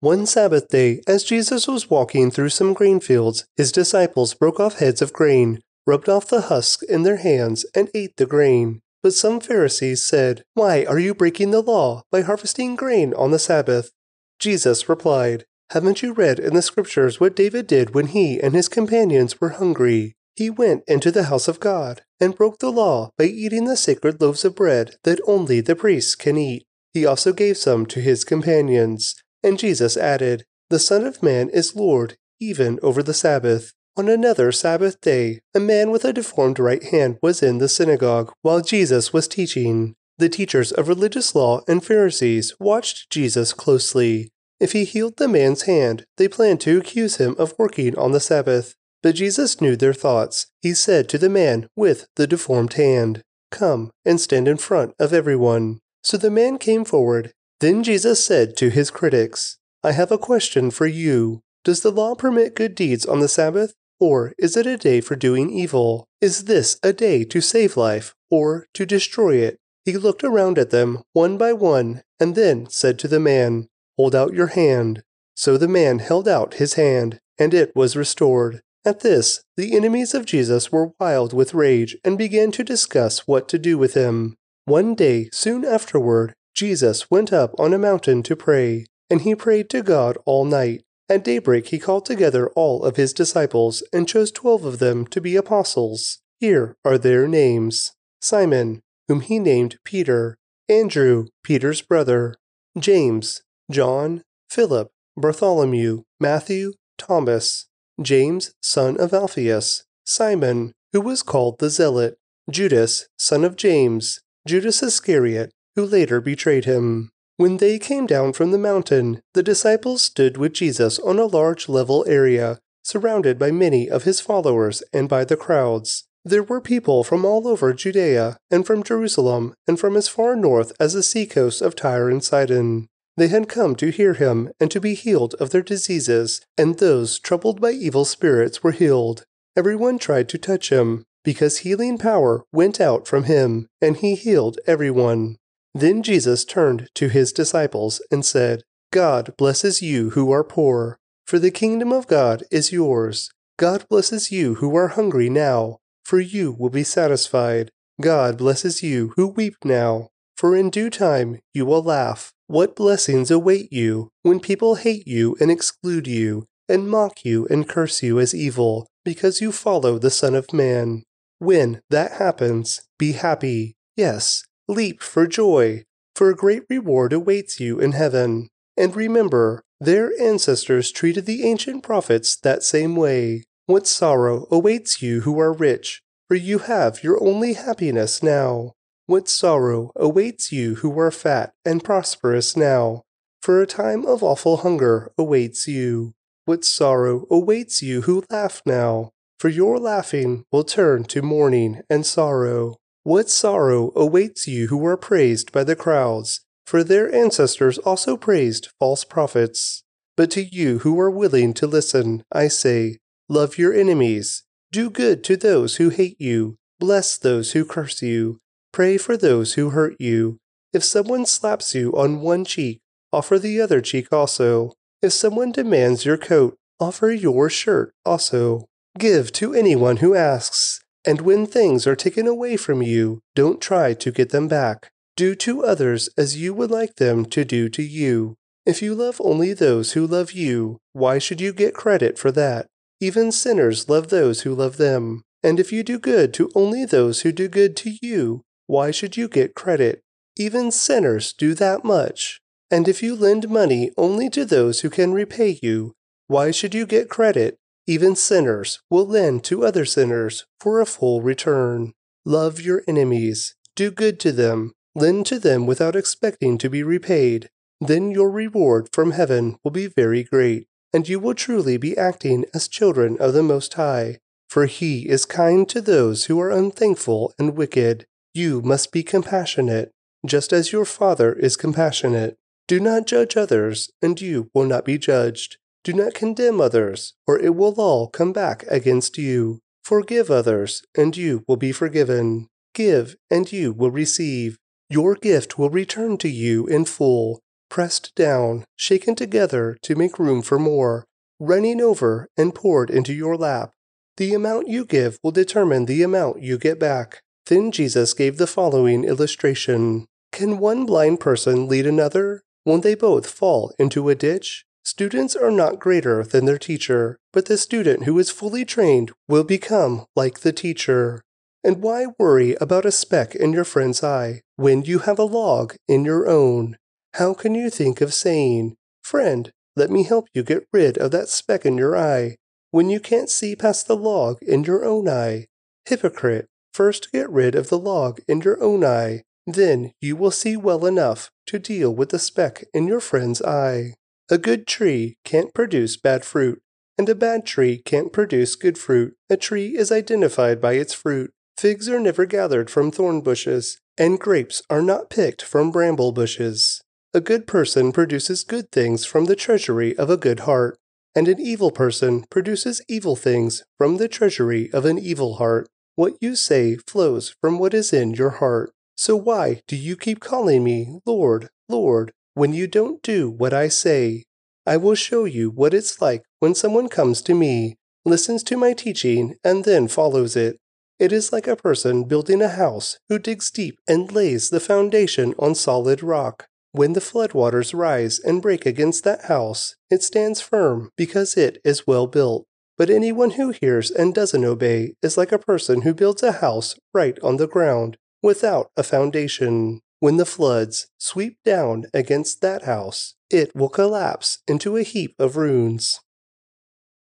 One 0.00 0.26
Sabbath 0.26 0.68
day, 0.68 1.02
as 1.06 1.24
Jesus 1.24 1.66
was 1.66 1.90
walking 1.90 2.30
through 2.30 2.50
some 2.50 2.72
grain 2.72 3.00
fields, 3.00 3.44
his 3.56 3.72
disciples 3.72 4.32
broke 4.32 4.60
off 4.60 4.78
heads 4.78 5.02
of 5.02 5.12
grain, 5.12 5.60
rubbed 5.86 6.08
off 6.08 6.28
the 6.28 6.42
husks 6.42 6.82
in 6.82 7.02
their 7.02 7.16
hands, 7.16 7.66
and 7.74 7.90
ate 7.94 8.16
the 8.16 8.26
grain. 8.26 8.80
But 9.02 9.14
some 9.14 9.40
Pharisees 9.40 10.02
said, 10.02 10.42
Why 10.54 10.84
are 10.84 10.98
you 10.98 11.14
breaking 11.14 11.50
the 11.50 11.60
law 11.60 12.02
by 12.10 12.22
harvesting 12.22 12.76
grain 12.76 13.12
on 13.14 13.32
the 13.32 13.38
Sabbath? 13.38 13.90
Jesus 14.38 14.88
replied, 14.88 15.44
Haven't 15.70 16.02
you 16.02 16.12
read 16.12 16.38
in 16.38 16.54
the 16.54 16.62
Scriptures 16.62 17.18
what 17.18 17.36
David 17.36 17.66
did 17.66 17.94
when 17.94 18.08
he 18.08 18.40
and 18.40 18.54
his 18.54 18.68
companions 18.68 19.40
were 19.40 19.50
hungry? 19.50 20.14
He 20.36 20.50
went 20.50 20.84
into 20.86 21.10
the 21.10 21.24
house 21.24 21.48
of 21.48 21.58
God 21.58 22.02
and 22.20 22.36
broke 22.36 22.58
the 22.58 22.70
law 22.70 23.10
by 23.18 23.24
eating 23.24 23.64
the 23.64 23.76
sacred 23.76 24.20
loaves 24.20 24.44
of 24.44 24.54
bread 24.54 24.94
that 25.02 25.20
only 25.26 25.60
the 25.60 25.74
priests 25.74 26.14
can 26.14 26.36
eat. 26.36 26.64
He 26.94 27.04
also 27.04 27.32
gave 27.32 27.56
some 27.56 27.86
to 27.86 28.00
his 28.00 28.24
companions. 28.24 29.16
And 29.42 29.58
Jesus 29.58 29.96
added, 29.96 30.44
The 30.70 30.78
Son 30.78 31.04
of 31.04 31.22
Man 31.22 31.48
is 31.48 31.74
Lord, 31.74 32.16
even 32.40 32.78
over 32.82 33.02
the 33.02 33.14
Sabbath. 33.14 33.72
On 33.96 34.08
another 34.08 34.52
Sabbath 34.52 35.00
day, 35.00 35.40
a 35.54 35.60
man 35.60 35.90
with 35.90 36.04
a 36.04 36.12
deformed 36.12 36.60
right 36.60 36.84
hand 36.84 37.18
was 37.20 37.42
in 37.42 37.58
the 37.58 37.68
synagogue 37.68 38.32
while 38.42 38.60
Jesus 38.60 39.12
was 39.12 39.26
teaching. 39.26 39.96
The 40.18 40.28
teachers 40.28 40.72
of 40.72 40.88
religious 40.88 41.36
law 41.36 41.62
and 41.68 41.84
Pharisees 41.84 42.52
watched 42.58 43.08
Jesus 43.08 43.52
closely. 43.52 44.32
If 44.58 44.72
he 44.72 44.84
healed 44.84 45.16
the 45.16 45.28
man's 45.28 45.62
hand, 45.62 46.04
they 46.16 46.26
planned 46.26 46.60
to 46.62 46.78
accuse 46.78 47.16
him 47.16 47.36
of 47.38 47.54
working 47.56 47.96
on 47.96 48.10
the 48.10 48.18
Sabbath. 48.18 48.74
But 49.00 49.14
Jesus 49.14 49.60
knew 49.60 49.76
their 49.76 49.94
thoughts. 49.94 50.46
He 50.60 50.74
said 50.74 51.08
to 51.08 51.18
the 51.18 51.28
man 51.28 51.68
with 51.76 52.08
the 52.16 52.26
deformed 52.26 52.72
hand, 52.72 53.22
Come 53.52 53.92
and 54.04 54.20
stand 54.20 54.48
in 54.48 54.56
front 54.56 54.92
of 54.98 55.12
everyone. 55.12 55.78
So 56.02 56.16
the 56.16 56.30
man 56.30 56.58
came 56.58 56.84
forward. 56.84 57.32
Then 57.60 57.84
Jesus 57.84 58.24
said 58.24 58.56
to 58.56 58.70
his 58.70 58.90
critics, 58.90 59.58
I 59.84 59.92
have 59.92 60.10
a 60.10 60.18
question 60.18 60.72
for 60.72 60.86
you. 60.86 61.42
Does 61.62 61.82
the 61.82 61.92
law 61.92 62.16
permit 62.16 62.56
good 62.56 62.74
deeds 62.74 63.06
on 63.06 63.20
the 63.20 63.28
Sabbath, 63.28 63.72
or 64.00 64.32
is 64.36 64.56
it 64.56 64.66
a 64.66 64.76
day 64.76 65.00
for 65.00 65.14
doing 65.14 65.50
evil? 65.50 66.06
Is 66.20 66.44
this 66.44 66.78
a 66.82 66.92
day 66.92 67.24
to 67.24 67.40
save 67.40 67.76
life, 67.76 68.14
or 68.30 68.66
to 68.74 68.84
destroy 68.84 69.36
it? 69.36 69.58
He 69.88 69.96
looked 69.96 70.22
around 70.22 70.58
at 70.58 70.68
them 70.68 71.02
one 71.14 71.38
by 71.38 71.54
one, 71.54 72.02
and 72.20 72.34
then 72.34 72.68
said 72.68 72.98
to 72.98 73.08
the 73.08 73.18
man, 73.18 73.68
Hold 73.96 74.14
out 74.14 74.34
your 74.34 74.48
hand. 74.48 75.02
So 75.34 75.56
the 75.56 75.66
man 75.66 76.00
held 76.00 76.28
out 76.28 76.60
his 76.60 76.74
hand, 76.74 77.20
and 77.38 77.54
it 77.54 77.74
was 77.74 77.96
restored. 77.96 78.60
At 78.84 79.00
this, 79.00 79.42
the 79.56 79.74
enemies 79.74 80.12
of 80.12 80.26
Jesus 80.26 80.70
were 80.70 80.92
wild 81.00 81.32
with 81.32 81.54
rage 81.54 81.96
and 82.04 82.18
began 82.18 82.50
to 82.50 82.62
discuss 82.62 83.26
what 83.26 83.48
to 83.48 83.58
do 83.58 83.78
with 83.78 83.94
him. 83.94 84.36
One 84.66 84.94
day, 84.94 85.30
soon 85.32 85.64
afterward, 85.64 86.34
Jesus 86.54 87.10
went 87.10 87.32
up 87.32 87.58
on 87.58 87.72
a 87.72 87.78
mountain 87.78 88.22
to 88.24 88.36
pray, 88.36 88.84
and 89.08 89.22
he 89.22 89.34
prayed 89.34 89.70
to 89.70 89.82
God 89.82 90.18
all 90.26 90.44
night. 90.44 90.82
At 91.08 91.24
daybreak, 91.24 91.68
he 91.68 91.78
called 91.78 92.04
together 92.04 92.50
all 92.50 92.84
of 92.84 92.96
his 92.96 93.14
disciples 93.14 93.82
and 93.90 94.06
chose 94.06 94.32
twelve 94.32 94.66
of 94.66 94.80
them 94.80 95.06
to 95.06 95.22
be 95.22 95.34
apostles. 95.34 96.18
Here 96.38 96.76
are 96.84 96.98
their 96.98 97.26
names 97.26 97.92
Simon, 98.20 98.82
whom 99.08 99.20
he 99.20 99.38
named 99.38 99.78
Peter, 99.84 100.36
Andrew, 100.68 101.26
Peter's 101.42 101.80
brother, 101.82 102.34
James, 102.78 103.42
John, 103.70 104.22
Philip, 104.50 104.90
Bartholomew, 105.16 106.02
Matthew, 106.20 106.74
Thomas, 106.98 107.66
James, 108.00 108.52
son 108.62 108.96
of 108.98 109.12
Alphaeus, 109.12 109.84
Simon, 110.04 110.72
who 110.92 111.00
was 111.00 111.22
called 111.22 111.58
the 111.58 111.70
Zealot, 111.70 112.18
Judas, 112.50 113.08
son 113.18 113.44
of 113.44 113.56
James, 113.56 114.20
Judas 114.46 114.82
Iscariot, 114.82 115.52
who 115.74 115.84
later 115.84 116.20
betrayed 116.20 116.64
him. 116.64 117.10
When 117.36 117.58
they 117.58 117.78
came 117.78 118.06
down 118.06 118.32
from 118.32 118.50
the 118.50 118.58
mountain, 118.58 119.20
the 119.34 119.42
disciples 119.42 120.02
stood 120.02 120.36
with 120.36 120.54
Jesus 120.54 120.98
on 120.98 121.18
a 121.18 121.26
large 121.26 121.68
level 121.68 122.04
area, 122.08 122.58
surrounded 122.82 123.38
by 123.38 123.50
many 123.50 123.88
of 123.88 124.04
his 124.04 124.20
followers 124.20 124.82
and 124.92 125.08
by 125.08 125.24
the 125.24 125.36
crowds. 125.36 126.07
There 126.24 126.42
were 126.42 126.60
people 126.60 127.04
from 127.04 127.24
all 127.24 127.46
over 127.46 127.72
Judea, 127.72 128.38
and 128.50 128.66
from 128.66 128.82
Jerusalem, 128.82 129.54
and 129.66 129.78
from 129.78 129.96
as 129.96 130.08
far 130.08 130.36
north 130.36 130.72
as 130.80 130.92
the 130.92 131.02
seacoast 131.02 131.62
of 131.62 131.76
Tyre 131.76 132.10
and 132.10 132.22
Sidon. 132.22 132.88
They 133.16 133.28
had 133.28 133.48
come 133.48 133.74
to 133.76 133.90
hear 133.90 134.14
him 134.14 134.50
and 134.60 134.70
to 134.70 134.80
be 134.80 134.94
healed 134.94 135.34
of 135.34 135.50
their 135.50 135.62
diseases, 135.62 136.40
and 136.56 136.78
those 136.78 137.18
troubled 137.18 137.60
by 137.60 137.70
evil 137.70 138.04
spirits 138.04 138.62
were 138.62 138.72
healed. 138.72 139.24
Everyone 139.56 139.98
tried 139.98 140.28
to 140.28 140.38
touch 140.38 140.70
him, 140.70 141.04
because 141.24 141.58
healing 141.58 141.98
power 141.98 142.44
went 142.52 142.80
out 142.80 143.08
from 143.08 143.24
him, 143.24 143.66
and 143.80 143.96
he 143.96 144.14
healed 144.14 144.58
everyone. 144.66 145.36
Then 145.74 146.02
Jesus 146.02 146.44
turned 146.44 146.88
to 146.94 147.08
his 147.08 147.32
disciples 147.32 148.00
and 148.10 148.24
said, 148.24 148.62
God 148.92 149.34
blesses 149.36 149.82
you 149.82 150.10
who 150.10 150.30
are 150.30 150.44
poor, 150.44 150.98
for 151.26 151.38
the 151.38 151.50
kingdom 151.50 151.92
of 151.92 152.06
God 152.06 152.44
is 152.50 152.72
yours. 152.72 153.30
God 153.58 153.84
blesses 153.88 154.30
you 154.30 154.56
who 154.56 154.74
are 154.76 154.88
hungry 154.88 155.28
now, 155.28 155.78
for 156.08 156.18
you 156.18 156.56
will 156.58 156.70
be 156.70 156.82
satisfied. 156.82 157.70
God 158.00 158.38
blesses 158.38 158.82
you 158.82 159.12
who 159.16 159.26
weep 159.26 159.56
now, 159.62 160.08
for 160.38 160.56
in 160.56 160.70
due 160.70 160.88
time 160.88 161.38
you 161.52 161.66
will 161.66 161.82
laugh. 161.82 162.32
What 162.46 162.74
blessings 162.74 163.30
await 163.30 163.70
you 163.70 164.08
when 164.22 164.40
people 164.40 164.76
hate 164.76 165.06
you 165.06 165.36
and 165.38 165.50
exclude 165.50 166.06
you, 166.06 166.46
and 166.66 166.88
mock 166.88 167.26
you 167.26 167.46
and 167.50 167.68
curse 167.68 168.02
you 168.02 168.18
as 168.18 168.34
evil, 168.34 168.86
because 169.04 169.42
you 169.42 169.52
follow 169.52 169.98
the 169.98 170.08
Son 170.08 170.34
of 170.34 170.50
Man. 170.50 171.02
When 171.40 171.82
that 171.90 172.12
happens, 172.12 172.88
be 172.98 173.12
happy. 173.12 173.76
Yes, 173.94 174.44
leap 174.66 175.02
for 175.02 175.26
joy, 175.26 175.84
for 176.16 176.30
a 176.30 176.36
great 176.36 176.62
reward 176.70 177.12
awaits 177.12 177.60
you 177.60 177.80
in 177.80 177.92
heaven. 177.92 178.48
And 178.78 178.96
remember, 178.96 179.62
their 179.78 180.18
ancestors 180.18 180.90
treated 180.90 181.26
the 181.26 181.44
ancient 181.44 181.82
prophets 181.82 182.34
that 182.36 182.62
same 182.62 182.96
way. 182.96 183.44
What 183.68 183.86
sorrow 183.86 184.48
awaits 184.50 185.02
you 185.02 185.20
who 185.20 185.38
are 185.40 185.52
rich, 185.52 186.00
for 186.26 186.36
you 186.36 186.60
have 186.60 187.04
your 187.04 187.22
only 187.22 187.52
happiness 187.52 188.22
now. 188.22 188.72
What 189.04 189.28
sorrow 189.28 189.92
awaits 189.94 190.50
you 190.50 190.76
who 190.76 190.98
are 190.98 191.10
fat 191.10 191.52
and 191.66 191.84
prosperous 191.84 192.56
now, 192.56 193.02
for 193.42 193.60
a 193.60 193.66
time 193.66 194.06
of 194.06 194.22
awful 194.22 194.56
hunger 194.56 195.12
awaits 195.18 195.68
you. 195.68 196.14
What 196.46 196.64
sorrow 196.64 197.26
awaits 197.30 197.82
you 197.82 198.00
who 198.00 198.24
laugh 198.30 198.62
now, 198.64 199.10
for 199.38 199.50
your 199.50 199.78
laughing 199.78 200.44
will 200.50 200.64
turn 200.64 201.04
to 201.04 201.20
mourning 201.20 201.82
and 201.90 202.06
sorrow. 202.06 202.76
What 203.02 203.28
sorrow 203.28 203.92
awaits 203.94 204.48
you 204.48 204.68
who 204.68 204.82
are 204.86 204.96
praised 204.96 205.52
by 205.52 205.64
the 205.64 205.76
crowds, 205.76 206.40
for 206.66 206.82
their 206.82 207.14
ancestors 207.14 207.76
also 207.76 208.16
praised 208.16 208.70
false 208.80 209.04
prophets. 209.04 209.82
But 210.16 210.30
to 210.30 210.42
you 210.42 210.78
who 210.78 210.98
are 210.98 211.10
willing 211.10 211.52
to 211.52 211.66
listen, 211.66 212.24
I 212.32 212.48
say, 212.48 212.96
love 213.28 213.58
your 213.58 213.72
enemies, 213.74 214.44
do 214.72 214.90
good 214.90 215.22
to 215.24 215.36
those 215.36 215.76
who 215.76 215.88
hate 215.90 216.20
you, 216.20 216.56
bless 216.78 217.16
those 217.18 217.52
who 217.52 217.64
curse 217.64 218.02
you, 218.02 218.38
pray 218.72 218.98
for 218.98 219.16
those 219.16 219.54
who 219.54 219.70
hurt 219.70 219.96
you. 219.98 220.38
If 220.72 220.84
someone 220.84 221.26
slaps 221.26 221.74
you 221.74 221.92
on 221.92 222.20
one 222.20 222.44
cheek, 222.44 222.80
offer 223.12 223.38
the 223.38 223.60
other 223.60 223.80
cheek 223.80 224.12
also. 224.12 224.72
If 225.00 225.12
someone 225.12 225.52
demands 225.52 226.04
your 226.04 226.18
coat, 226.18 226.56
offer 226.80 227.10
your 227.10 227.48
shirt 227.48 227.92
also. 228.04 228.66
Give 228.98 229.32
to 229.32 229.54
anyone 229.54 229.98
who 229.98 230.14
asks, 230.14 230.80
and 231.04 231.20
when 231.20 231.46
things 231.46 231.86
are 231.86 231.96
taken 231.96 232.26
away 232.26 232.56
from 232.56 232.82
you, 232.82 233.20
don't 233.34 233.60
try 233.60 233.94
to 233.94 234.10
get 234.10 234.30
them 234.30 234.48
back. 234.48 234.90
Do 235.16 235.34
to 235.36 235.64
others 235.64 236.08
as 236.16 236.36
you 236.36 236.52
would 236.54 236.70
like 236.70 236.96
them 236.96 237.24
to 237.26 237.44
do 237.44 237.68
to 237.70 237.82
you. 237.82 238.34
If 238.66 238.82
you 238.82 238.94
love 238.94 239.20
only 239.24 239.54
those 239.54 239.92
who 239.92 240.06
love 240.06 240.32
you, 240.32 240.78
why 240.92 241.18
should 241.18 241.40
you 241.40 241.52
get 241.52 241.74
credit 241.74 242.18
for 242.18 242.30
that? 242.32 242.66
Even 243.00 243.30
sinners 243.30 243.88
love 243.88 244.08
those 244.08 244.42
who 244.42 244.54
love 244.54 244.76
them. 244.76 245.22
And 245.42 245.60
if 245.60 245.72
you 245.72 245.82
do 245.82 245.98
good 245.98 246.34
to 246.34 246.50
only 246.54 246.84
those 246.84 247.20
who 247.20 247.30
do 247.30 247.48
good 247.48 247.76
to 247.78 247.96
you, 248.02 248.42
why 248.66 248.90
should 248.90 249.16
you 249.16 249.28
get 249.28 249.54
credit? 249.54 250.02
Even 250.36 250.70
sinners 250.70 251.32
do 251.32 251.54
that 251.54 251.84
much. 251.84 252.40
And 252.70 252.88
if 252.88 253.02
you 253.02 253.14
lend 253.14 253.48
money 253.48 253.92
only 253.96 254.28
to 254.30 254.44
those 254.44 254.80
who 254.80 254.90
can 254.90 255.12
repay 255.12 255.58
you, 255.62 255.94
why 256.26 256.50
should 256.50 256.74
you 256.74 256.86
get 256.86 257.08
credit? 257.08 257.56
Even 257.86 258.14
sinners 258.14 258.80
will 258.90 259.06
lend 259.06 259.44
to 259.44 259.64
other 259.64 259.84
sinners 259.84 260.44
for 260.60 260.80
a 260.80 260.86
full 260.86 261.22
return. 261.22 261.94
Love 262.26 262.60
your 262.60 262.82
enemies, 262.86 263.54
do 263.74 263.90
good 263.90 264.20
to 264.20 264.32
them, 264.32 264.74
lend 264.94 265.24
to 265.26 265.38
them 265.38 265.66
without 265.66 265.96
expecting 265.96 266.58
to 266.58 266.68
be 266.68 266.82
repaid. 266.82 267.48
Then 267.80 268.10
your 268.10 268.30
reward 268.30 268.88
from 268.92 269.12
heaven 269.12 269.56
will 269.64 269.70
be 269.70 269.86
very 269.86 270.22
great, 270.24 270.66
and 270.92 271.08
you 271.08 271.20
will 271.20 271.34
truly 271.34 271.76
be 271.76 271.96
acting 271.96 272.44
as 272.54 272.68
children 272.68 273.16
of 273.18 273.32
the 273.32 273.42
Most 273.42 273.74
High. 273.74 274.18
For 274.48 274.66
he 274.66 275.08
is 275.08 275.26
kind 275.26 275.68
to 275.68 275.80
those 275.80 276.24
who 276.24 276.40
are 276.40 276.50
unthankful 276.50 277.34
and 277.38 277.54
wicked. 277.54 278.06
You 278.32 278.62
must 278.62 278.92
be 278.92 279.02
compassionate, 279.02 279.92
just 280.24 280.52
as 280.52 280.72
your 280.72 280.86
Father 280.86 281.32
is 281.34 281.56
compassionate. 281.56 282.36
Do 282.66 282.80
not 282.80 283.06
judge 283.06 283.36
others, 283.36 283.90
and 284.00 284.20
you 284.20 284.50
will 284.54 284.64
not 284.64 284.84
be 284.84 284.98
judged. 284.98 285.58
Do 285.84 285.92
not 285.92 286.14
condemn 286.14 286.60
others, 286.60 287.14
or 287.26 287.38
it 287.38 287.54
will 287.54 287.74
all 287.78 288.08
come 288.08 288.32
back 288.32 288.64
against 288.68 289.18
you. 289.18 289.60
Forgive 289.82 290.30
others, 290.30 290.82
and 290.96 291.16
you 291.16 291.44
will 291.46 291.56
be 291.56 291.72
forgiven. 291.72 292.48
Give, 292.74 293.16
and 293.30 293.50
you 293.50 293.72
will 293.72 293.90
receive. 293.90 294.58
Your 294.90 295.14
gift 295.14 295.58
will 295.58 295.70
return 295.70 296.18
to 296.18 296.28
you 296.28 296.66
in 296.66 296.84
full, 296.84 297.40
pressed 297.68 298.14
down, 298.14 298.64
shaken 298.76 299.14
together 299.14 299.76
to 299.82 299.94
make 299.94 300.18
room 300.18 300.42
for 300.42 300.58
more, 300.58 301.04
running 301.40 301.80
over 301.80 302.28
and 302.36 302.54
poured 302.54 302.90
into 302.90 303.12
your 303.12 303.36
lap. 303.36 303.72
The 304.16 304.34
amount 304.34 304.68
you 304.68 304.84
give 304.84 305.18
will 305.22 305.30
determine 305.30 305.86
the 305.86 306.02
amount 306.02 306.42
you 306.42 306.58
get 306.58 306.80
back. 306.80 307.22
Then 307.46 307.70
Jesus 307.70 308.14
gave 308.14 308.36
the 308.36 308.46
following 308.46 309.04
illustration 309.04 310.06
Can 310.32 310.58
one 310.58 310.84
blind 310.84 311.20
person 311.20 311.68
lead 311.68 311.86
another? 311.86 312.42
Won't 312.64 312.82
they 312.82 312.94
both 312.94 313.30
fall 313.30 313.72
into 313.78 314.08
a 314.08 314.14
ditch? 314.14 314.64
Students 314.84 315.36
are 315.36 315.50
not 315.50 315.78
greater 315.78 316.24
than 316.24 316.46
their 316.46 316.58
teacher, 316.58 317.18
but 317.32 317.46
the 317.46 317.56
student 317.58 318.04
who 318.04 318.18
is 318.18 318.30
fully 318.30 318.64
trained 318.64 319.12
will 319.28 319.44
become 319.44 320.06
like 320.16 320.40
the 320.40 320.52
teacher. 320.52 321.22
And 321.62 321.82
why 321.82 322.06
worry 322.18 322.56
about 322.60 322.86
a 322.86 322.90
speck 322.90 323.34
in 323.34 323.52
your 323.52 323.64
friend's 323.64 324.02
eye 324.02 324.42
when 324.56 324.82
you 324.82 325.00
have 325.00 325.18
a 325.18 325.24
log 325.24 325.76
in 325.86 326.04
your 326.04 326.28
own? 326.28 326.76
How 327.14 327.34
can 327.34 327.54
you 327.54 327.70
think 327.70 328.00
of 328.00 328.14
saying, 328.14 328.76
Friend, 329.02 329.50
let 329.76 329.90
me 329.90 330.02
help 330.02 330.28
you 330.34 330.42
get 330.42 330.66
rid 330.72 330.98
of 330.98 331.10
that 331.12 331.28
speck 331.28 331.64
in 331.64 331.78
your 331.78 331.96
eye, 331.96 332.36
when 332.70 332.90
you 332.90 333.00
can't 333.00 333.30
see 333.30 333.56
past 333.56 333.88
the 333.88 333.96
log 333.96 334.38
in 334.42 334.64
your 334.64 334.84
own 334.84 335.08
eye? 335.08 335.46
Hypocrite, 335.86 336.46
first 336.72 337.10
get 337.12 337.30
rid 337.30 337.54
of 337.54 337.70
the 337.70 337.78
log 337.78 338.20
in 338.28 338.40
your 338.42 338.62
own 338.62 338.84
eye, 338.84 339.22
then 339.46 339.92
you 340.00 340.14
will 340.14 340.30
see 340.30 340.56
well 340.56 340.84
enough 340.84 341.30
to 341.46 341.58
deal 341.58 341.94
with 341.94 342.10
the 342.10 342.18
speck 342.18 342.64
in 342.74 342.86
your 342.86 343.00
friend's 343.00 343.40
eye. 343.40 343.94
A 344.30 344.36
good 344.36 344.66
tree 344.66 345.16
can't 345.24 345.54
produce 345.54 345.96
bad 345.96 346.24
fruit, 346.24 346.60
and 346.98 347.08
a 347.08 347.14
bad 347.14 347.46
tree 347.46 347.80
can't 347.82 348.12
produce 348.12 348.56
good 348.56 348.76
fruit. 348.76 349.14
A 349.30 349.36
tree 349.36 349.76
is 349.76 349.90
identified 349.90 350.60
by 350.60 350.74
its 350.74 350.92
fruit. 350.92 351.32
Figs 351.56 351.88
are 351.88 351.98
never 351.98 352.26
gathered 352.26 352.68
from 352.68 352.90
thorn 352.90 353.22
bushes, 353.22 353.80
and 353.96 354.20
grapes 354.20 354.62
are 354.68 354.82
not 354.82 355.08
picked 355.08 355.40
from 355.40 355.70
bramble 355.70 356.12
bushes. 356.12 356.82
A 357.14 357.22
good 357.22 357.46
person 357.46 357.90
produces 357.90 358.44
good 358.44 358.70
things 358.70 359.06
from 359.06 359.24
the 359.24 359.34
treasury 359.34 359.96
of 359.96 360.10
a 360.10 360.18
good 360.18 360.40
heart, 360.40 360.78
and 361.14 361.26
an 361.26 361.40
evil 361.40 361.70
person 361.70 362.24
produces 362.28 362.82
evil 362.86 363.16
things 363.16 363.64
from 363.78 363.96
the 363.96 364.08
treasury 364.08 364.70
of 364.74 364.84
an 364.84 364.98
evil 364.98 365.36
heart. 365.36 365.70
What 365.96 366.18
you 366.20 366.36
say 366.36 366.76
flows 366.86 367.34
from 367.40 367.58
what 367.58 367.72
is 367.72 367.94
in 367.94 368.12
your 368.12 368.30
heart. 368.42 368.72
So 368.94 369.16
why 369.16 369.62
do 369.66 369.74
you 369.74 369.96
keep 369.96 370.20
calling 370.20 370.62
me 370.62 371.00
Lord, 371.06 371.48
Lord, 371.66 372.12
when 372.34 372.52
you 372.52 372.66
don't 372.66 373.02
do 373.02 373.30
what 373.30 373.54
I 373.54 373.68
say. 373.68 374.24
I 374.66 374.76
will 374.76 374.94
show 374.94 375.24
you 375.24 375.48
what 375.48 375.72
it's 375.72 376.02
like 376.02 376.24
when 376.40 376.54
someone 376.54 376.90
comes 376.90 377.22
to 377.22 377.34
me, 377.34 377.76
listens 378.04 378.42
to 378.44 378.58
my 378.58 378.74
teaching, 378.74 379.36
and 379.42 379.64
then 379.64 379.88
follows 379.88 380.36
it. 380.36 380.58
It 380.98 381.10
is 381.12 381.32
like 381.32 381.46
a 381.46 381.56
person 381.56 382.04
building 382.04 382.42
a 382.42 382.48
house 382.48 382.98
who 383.08 383.18
digs 383.18 383.50
deep 383.50 383.78
and 383.88 384.12
lays 384.12 384.50
the 384.50 384.60
foundation 384.60 385.34
on 385.38 385.54
solid 385.54 386.02
rock. 386.02 386.48
When 386.78 386.92
the 386.92 387.00
floodwaters 387.00 387.76
rise 387.76 388.20
and 388.20 388.40
break 388.40 388.64
against 388.64 389.02
that 389.02 389.24
house, 389.24 389.74
it 389.90 390.00
stands 390.04 390.40
firm 390.40 390.92
because 390.96 391.36
it 391.36 391.58
is 391.64 391.88
well 391.88 392.06
built. 392.06 392.46
But 392.76 392.88
anyone 392.88 393.30
who 393.30 393.50
hears 393.50 393.90
and 393.90 394.14
doesn't 394.14 394.44
obey 394.44 394.94
is 395.02 395.16
like 395.16 395.32
a 395.32 395.40
person 395.40 395.82
who 395.82 395.92
builds 395.92 396.22
a 396.22 396.38
house 396.38 396.76
right 396.94 397.18
on 397.20 397.36
the 397.36 397.48
ground, 397.48 397.96
without 398.22 398.70
a 398.76 398.84
foundation. 398.84 399.80
When 399.98 400.18
the 400.18 400.24
floods 400.24 400.86
sweep 400.98 401.38
down 401.44 401.86
against 401.92 402.42
that 402.42 402.62
house, 402.62 403.16
it 403.28 403.56
will 403.56 403.70
collapse 403.70 404.38
into 404.46 404.76
a 404.76 404.84
heap 404.84 405.16
of 405.18 405.36
ruins. 405.36 405.98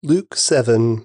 Luke 0.01 0.35
7 0.35 1.03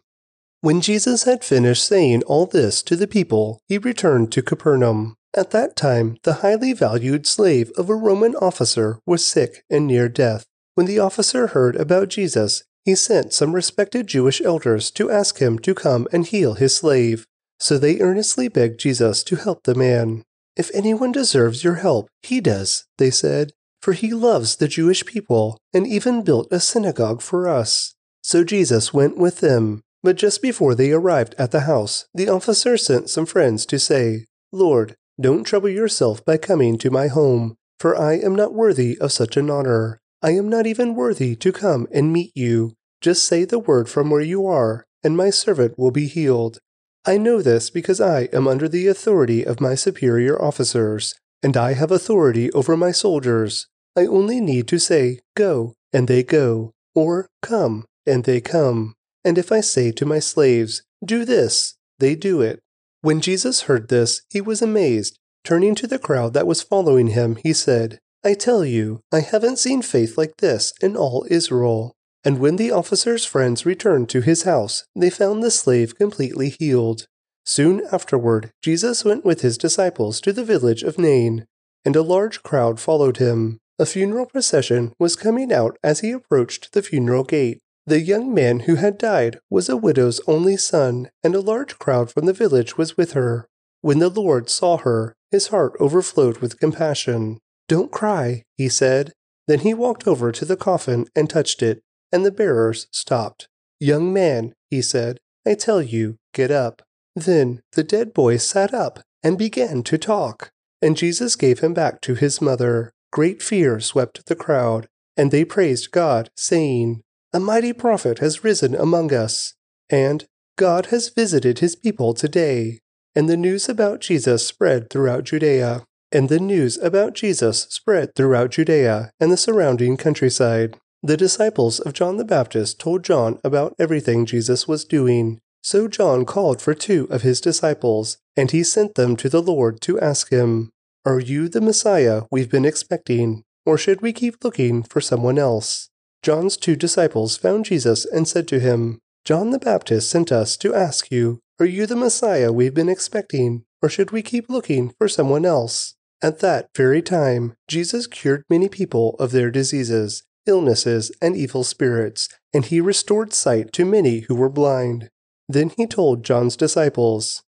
When 0.61 0.81
Jesus 0.81 1.25
had 1.25 1.43
finished 1.43 1.85
saying 1.85 2.23
all 2.23 2.47
this 2.47 2.85
to 2.85 2.95
the 2.95 3.09
people, 3.09 3.63
he 3.67 3.79
returned 3.79 4.31
to 4.31 4.43
Capernaum. 4.43 5.17
At 5.37 5.53
that 5.53 5.77
time, 5.77 6.17
the 6.25 6.35
highly 6.35 6.73
valued 6.73 7.27
slave 7.27 7.71
of 7.77 7.89
a 7.89 7.95
Roman 7.95 8.35
officer 8.37 8.99
was 9.07 9.25
sick 9.25 9.65
and 9.71 9.87
near 9.87 10.09
death. 10.09 10.45
When 10.75 10.87
the 10.87 10.99
officer 10.99 11.49
heard 11.49 11.77
about 11.77 12.09
Jesus, 12.09 12.65
he 12.85 12.95
sent 12.95 13.33
some 13.33 13.55
respected 13.55 14.07
Jewish 14.07 14.41
elders 14.41 14.91
to 14.93 15.11
ask 15.11 15.39
him 15.39 15.59
to 15.61 15.75
come 15.75 16.09
and 16.13 16.27
heal 16.27 16.55
his 16.55 16.75
slave. 16.75 17.27
So 17.61 17.79
they 17.79 18.01
earnestly 18.01 18.49
begged 18.49 18.81
Jesus 18.81 19.23
to 19.25 19.37
help 19.37 19.63
the 19.63 19.75
man. 19.75 20.25
If 20.57 20.71
anyone 20.75 21.13
deserves 21.13 21.63
your 21.63 21.77
help, 21.77 22.09
he 22.23 22.41
does, 22.41 22.87
they 22.99 23.11
said, 23.11 23.53
for 23.81 23.93
he 23.93 24.13
loves 24.13 24.57
the 24.57 24.69
Jewish 24.69 25.05
people 25.07 25.59
and 25.73 25.87
even 25.87 26.23
built 26.23 26.49
a 26.51 26.59
synagogue 26.59 27.23
for 27.23 27.49
us. 27.49 27.95
So 28.23 28.43
Jesus 28.45 28.93
went 28.93 29.17
with 29.17 29.41
them. 29.41 29.83
But 30.03 30.17
just 30.17 30.43
before 30.43 30.75
they 30.75 30.93
arrived 30.93 31.35
at 31.39 31.51
the 31.51 31.61
house, 31.61 32.07
the 32.15 32.29
officer 32.29 32.77
sent 32.77 33.11
some 33.11 33.27
friends 33.27 33.67
to 33.67 33.79
say, 33.79 34.25
Lord, 34.51 34.97
don't 35.21 35.45
trouble 35.45 35.69
yourself 35.69 36.25
by 36.25 36.37
coming 36.37 36.79
to 36.79 36.91
my 36.91 37.09
home, 37.09 37.57
for 37.79 37.97
I 37.97 38.15
am 38.15 38.35
not 38.35 38.55
worthy 38.55 38.99
of 38.99 39.13
such 39.13 39.37
an 39.37 39.51
honor. 39.51 40.01
I 40.23 40.31
am 40.33 40.49
not 40.49 40.67
even 40.67 40.95
worthy 40.95 41.37
to 41.37 41.53
come 41.53 41.87
and 41.93 42.13
meet 42.13 42.33
you. 42.35 42.75
Just 43.01 43.25
say 43.25 43.45
the 43.45 43.59
word 43.59 43.89
from 43.89 44.11
where 44.11 44.21
you 44.21 44.47
are, 44.47 44.85
and 45.03 45.17
my 45.17 45.31
servant 45.31 45.79
will 45.79 45.91
be 45.91 46.07
healed. 46.07 46.59
I 47.07 47.17
know 47.17 47.41
this 47.41 47.71
because 47.71 48.01
I 48.01 48.29
am 48.33 48.47
under 48.47 48.69
the 48.69 48.87
authority 48.87 49.45
of 49.45 49.61
my 49.61 49.75
superior 49.75 50.41
officers, 50.41 51.15
and 51.43 51.57
I 51.57 51.73
have 51.73 51.91
authority 51.91 52.53
over 52.53 52.77
my 52.77 52.93
soldiers. 52.93 53.67
I 53.97 54.07
only 54.07 54.41
need 54.41 54.69
to 54.69 54.79
say, 54.79 55.21
Go, 55.35 55.75
and 55.93 56.09
they 56.09 56.23
go, 56.23 56.73
or 56.95 57.29
Come, 57.43 57.87
and 58.07 58.25
they 58.25 58.41
come. 58.41 58.95
And 59.25 59.39
if 59.39 59.51
I 59.51 59.61
say 59.61 59.93
to 59.93 60.07
my 60.07 60.19
slaves, 60.19 60.83
Do 61.05 61.25
this, 61.25 61.77
they 61.99 62.15
do 62.15 62.43
it. 62.43 62.61
When 63.03 63.21
Jesus 63.21 63.63
heard 63.63 63.89
this, 63.89 64.23
he 64.29 64.41
was 64.41 64.61
amazed. 64.61 65.19
Turning 65.43 65.75
to 65.77 65.87
the 65.87 65.99
crowd 65.99 66.35
that 66.35 66.47
was 66.47 66.63
following 66.63 67.09
him, 67.09 67.37
he 67.37 67.55
said, 67.55 67.99
I 68.23 68.35
tell 68.35 68.65
you, 68.65 69.01
I 69.11 69.21
haven't 69.21 69.59
seen 69.59 69.81
faith 69.81 70.19
like 70.19 70.37
this 70.39 70.75
in 70.83 70.97
all 70.97 71.27
Israel. 71.31 71.95
And 72.23 72.39
when 72.39 72.57
the 72.57 72.71
officer's 72.71 73.25
friends 73.25 73.65
returned 73.65 74.11
to 74.11 74.21
his 74.21 74.43
house, 74.43 74.85
they 74.95 75.09
found 75.09 75.43
the 75.43 75.51
slave 75.51 75.97
completely 75.97 76.51
healed. 76.51 77.07
Soon 77.47 77.83
afterward, 77.91 78.51
Jesus 78.63 79.05
went 79.05 79.25
with 79.25 79.41
his 79.41 79.57
disciples 79.57 80.21
to 80.21 80.33
the 80.35 80.45
village 80.45 80.83
of 80.83 80.99
Nain, 80.99 81.47
and 81.87 81.97
a 81.97 82.03
large 82.03 82.43
crowd 82.43 82.79
followed 82.79 83.17
him. 83.17 83.59
A 83.79 83.87
funeral 83.87 84.27
procession 84.27 84.93
was 84.99 85.17
coming 85.17 85.51
out 85.51 85.79
as 85.83 86.01
he 86.01 86.11
approached 86.11 86.73
the 86.73 86.83
funeral 86.83 87.25
gate. 87.25 87.61
The 87.87 88.01
young 88.01 88.33
man 88.35 88.61
who 88.61 88.77
had 88.77 88.99
died 88.99 89.41
was 89.49 89.69
a 89.69 89.77
widow's 89.77 90.21
only 90.27 90.57
son, 90.57 91.11
and 91.25 91.35
a 91.35 91.41
large 91.41 91.79
crowd 91.79 92.11
from 92.11 92.27
the 92.27 92.33
village 92.33 92.77
was 92.77 92.97
with 92.97 93.13
her. 93.13 93.49
When 93.81 93.99
the 93.99 94.11
Lord 94.11 94.51
saw 94.51 94.77
her, 94.79 95.17
his 95.31 95.49
heart 95.49 95.73
overflowed 95.81 96.39
with 96.39 96.61
compassion. 96.61 97.39
Don't 97.69 97.91
cry, 97.91 98.45
he 98.57 98.69
said. 98.69 99.13
Then 99.49 99.61
he 99.61 99.75
walked 99.75 100.07
over 100.07 100.31
to 100.33 100.45
the 100.45 100.57
coffin 100.57 101.07
and 101.17 101.29
touched 101.29 101.63
it, 101.63 101.83
and 102.13 102.25
the 102.25 102.31
bearers 102.31 102.87
stopped. 102.93 103.49
Young 103.79 104.13
man, 104.13 104.53
he 104.69 104.83
said, 104.83 105.19
I 105.47 105.55
tell 105.55 105.81
you, 105.81 106.17
get 106.35 106.51
up. 106.51 106.83
Then 107.17 107.63
the 107.73 107.83
dead 107.83 108.13
boy 108.13 108.37
sat 108.37 108.75
up 108.75 109.01
and 109.23 109.39
began 109.39 109.83
to 109.85 109.99
talk, 109.99 110.51
and 110.83 110.97
Jesus 110.97 111.35
gave 111.35 111.61
him 111.61 111.75
back 111.75 112.01
to 112.03 112.15
his 112.15 112.41
mother. 112.41 112.93
Great 113.13 113.43
fear 113.43 113.81
swept 113.81 114.27
the 114.27 114.37
crowd, 114.37 114.87
and 115.17 115.31
they 115.31 115.45
praised 115.45 115.91
God, 115.91 116.31
saying, 116.37 117.03
A 117.33 117.39
mighty 117.39 117.73
prophet 117.73 118.19
has 118.19 118.43
risen 118.43 118.75
among 118.75 119.15
us, 119.15 119.55
and 119.89 120.27
God 120.57 120.87
has 120.87 121.11
visited 121.11 121.61
his 121.61 121.77
people 121.77 122.13
today. 122.13 122.81
And 123.15 123.29
the 123.29 123.37
news 123.37 123.69
about 123.69 124.01
Jesus 124.01 124.45
spread 124.45 124.91
throughout 124.91 125.25
Judea. 125.25 125.85
And 126.11 126.29
the 126.29 126.41
news 126.41 126.77
about 126.79 127.15
Jesus 127.15 127.69
spread 127.71 128.17
throughout 128.17 128.51
Judea 128.51 129.13
and 129.21 129.31
the 129.31 129.37
surrounding 129.37 129.97
countryside. 129.97 130.77
The 131.05 131.17
disciples 131.17 131.79
of 131.79 131.93
John 131.93 132.17
the 132.17 132.25
Baptist 132.25 132.81
told 132.81 133.05
John 133.05 133.39
about 133.45 133.77
everything 133.79 134.27
Jesus 134.27 134.67
was 134.67 134.85
doing. 134.85 135.39
So 135.63 135.87
John 135.87 136.25
called 136.25 136.61
for 136.61 136.75
two 136.75 137.07
of 137.11 137.23
his 137.23 137.41
disciples, 137.41 138.19
and 138.37 138.51
he 138.51 138.65
sent 138.65 138.97
them 138.97 139.15
to 139.17 139.29
the 139.29 139.43
Lord 139.43 139.81
to 139.83 140.01
ask 140.01 140.31
him, 140.31 140.71
Are 141.05 141.21
you 141.21 141.49
the 141.49 141.61
Messiah 141.61 142.23
we've 142.31 142.51
been 142.51 142.65
expecting, 142.65 143.45
or 143.65 143.79
should 143.79 144.01
we 144.01 144.13
keep 144.13 144.43
looking 144.43 144.83
for 144.83 145.01
someone 145.01 145.39
else? 145.39 145.90
John's 146.23 146.57
two 146.57 146.77
disciples 146.77 147.37
found 147.37 147.65
Jesus 147.65 148.05
and 148.05 148.29
said 148.29 148.47
to 148.49 148.61
him, 148.61 148.99
John 149.25 149.51
the 149.51 149.59
Baptist 149.59 150.11
sent 150.11 150.33
us 150.33 150.57
to 150.59 150.75
ask 150.75 151.11
you, 151.11 151.41
Are 151.59 151.67
you 151.67 151.87
the 151.87 151.97
Messiah 151.97 152.53
we've 152.53 152.75
been 152.75 152.89
expecting, 152.89 153.65
or 153.83 153.89
should 153.89 154.11
we 154.11 154.23
keep 154.23 154.49
looking 154.49 154.93
for 154.99 155.09
someone 155.09 155.45
else? 155.45 155.95
At 156.23 156.41
that 156.41 156.69
very 156.77 157.01
time, 157.01 157.55
Jesus 157.69 158.07
cured 158.07 158.45
many 158.51 158.69
people 158.69 159.17
of 159.19 159.33
their 159.33 159.51
diseases 159.51 160.23
illnesses, 160.47 161.13
and 161.21 161.37
evil 161.37 161.65
spirits, 161.65 162.29
and 162.53 162.65
he 162.65 162.81
restored 162.81 163.33
sight 163.33 163.73
to 163.73 163.85
many 163.85 164.21
who 164.21 164.35
were 164.35 164.49
blind. 164.49 165.09
Then 165.49 165.71
he 165.77 165.87
told 165.87 166.25
John's 166.25 166.57
disciples, 166.57 167.43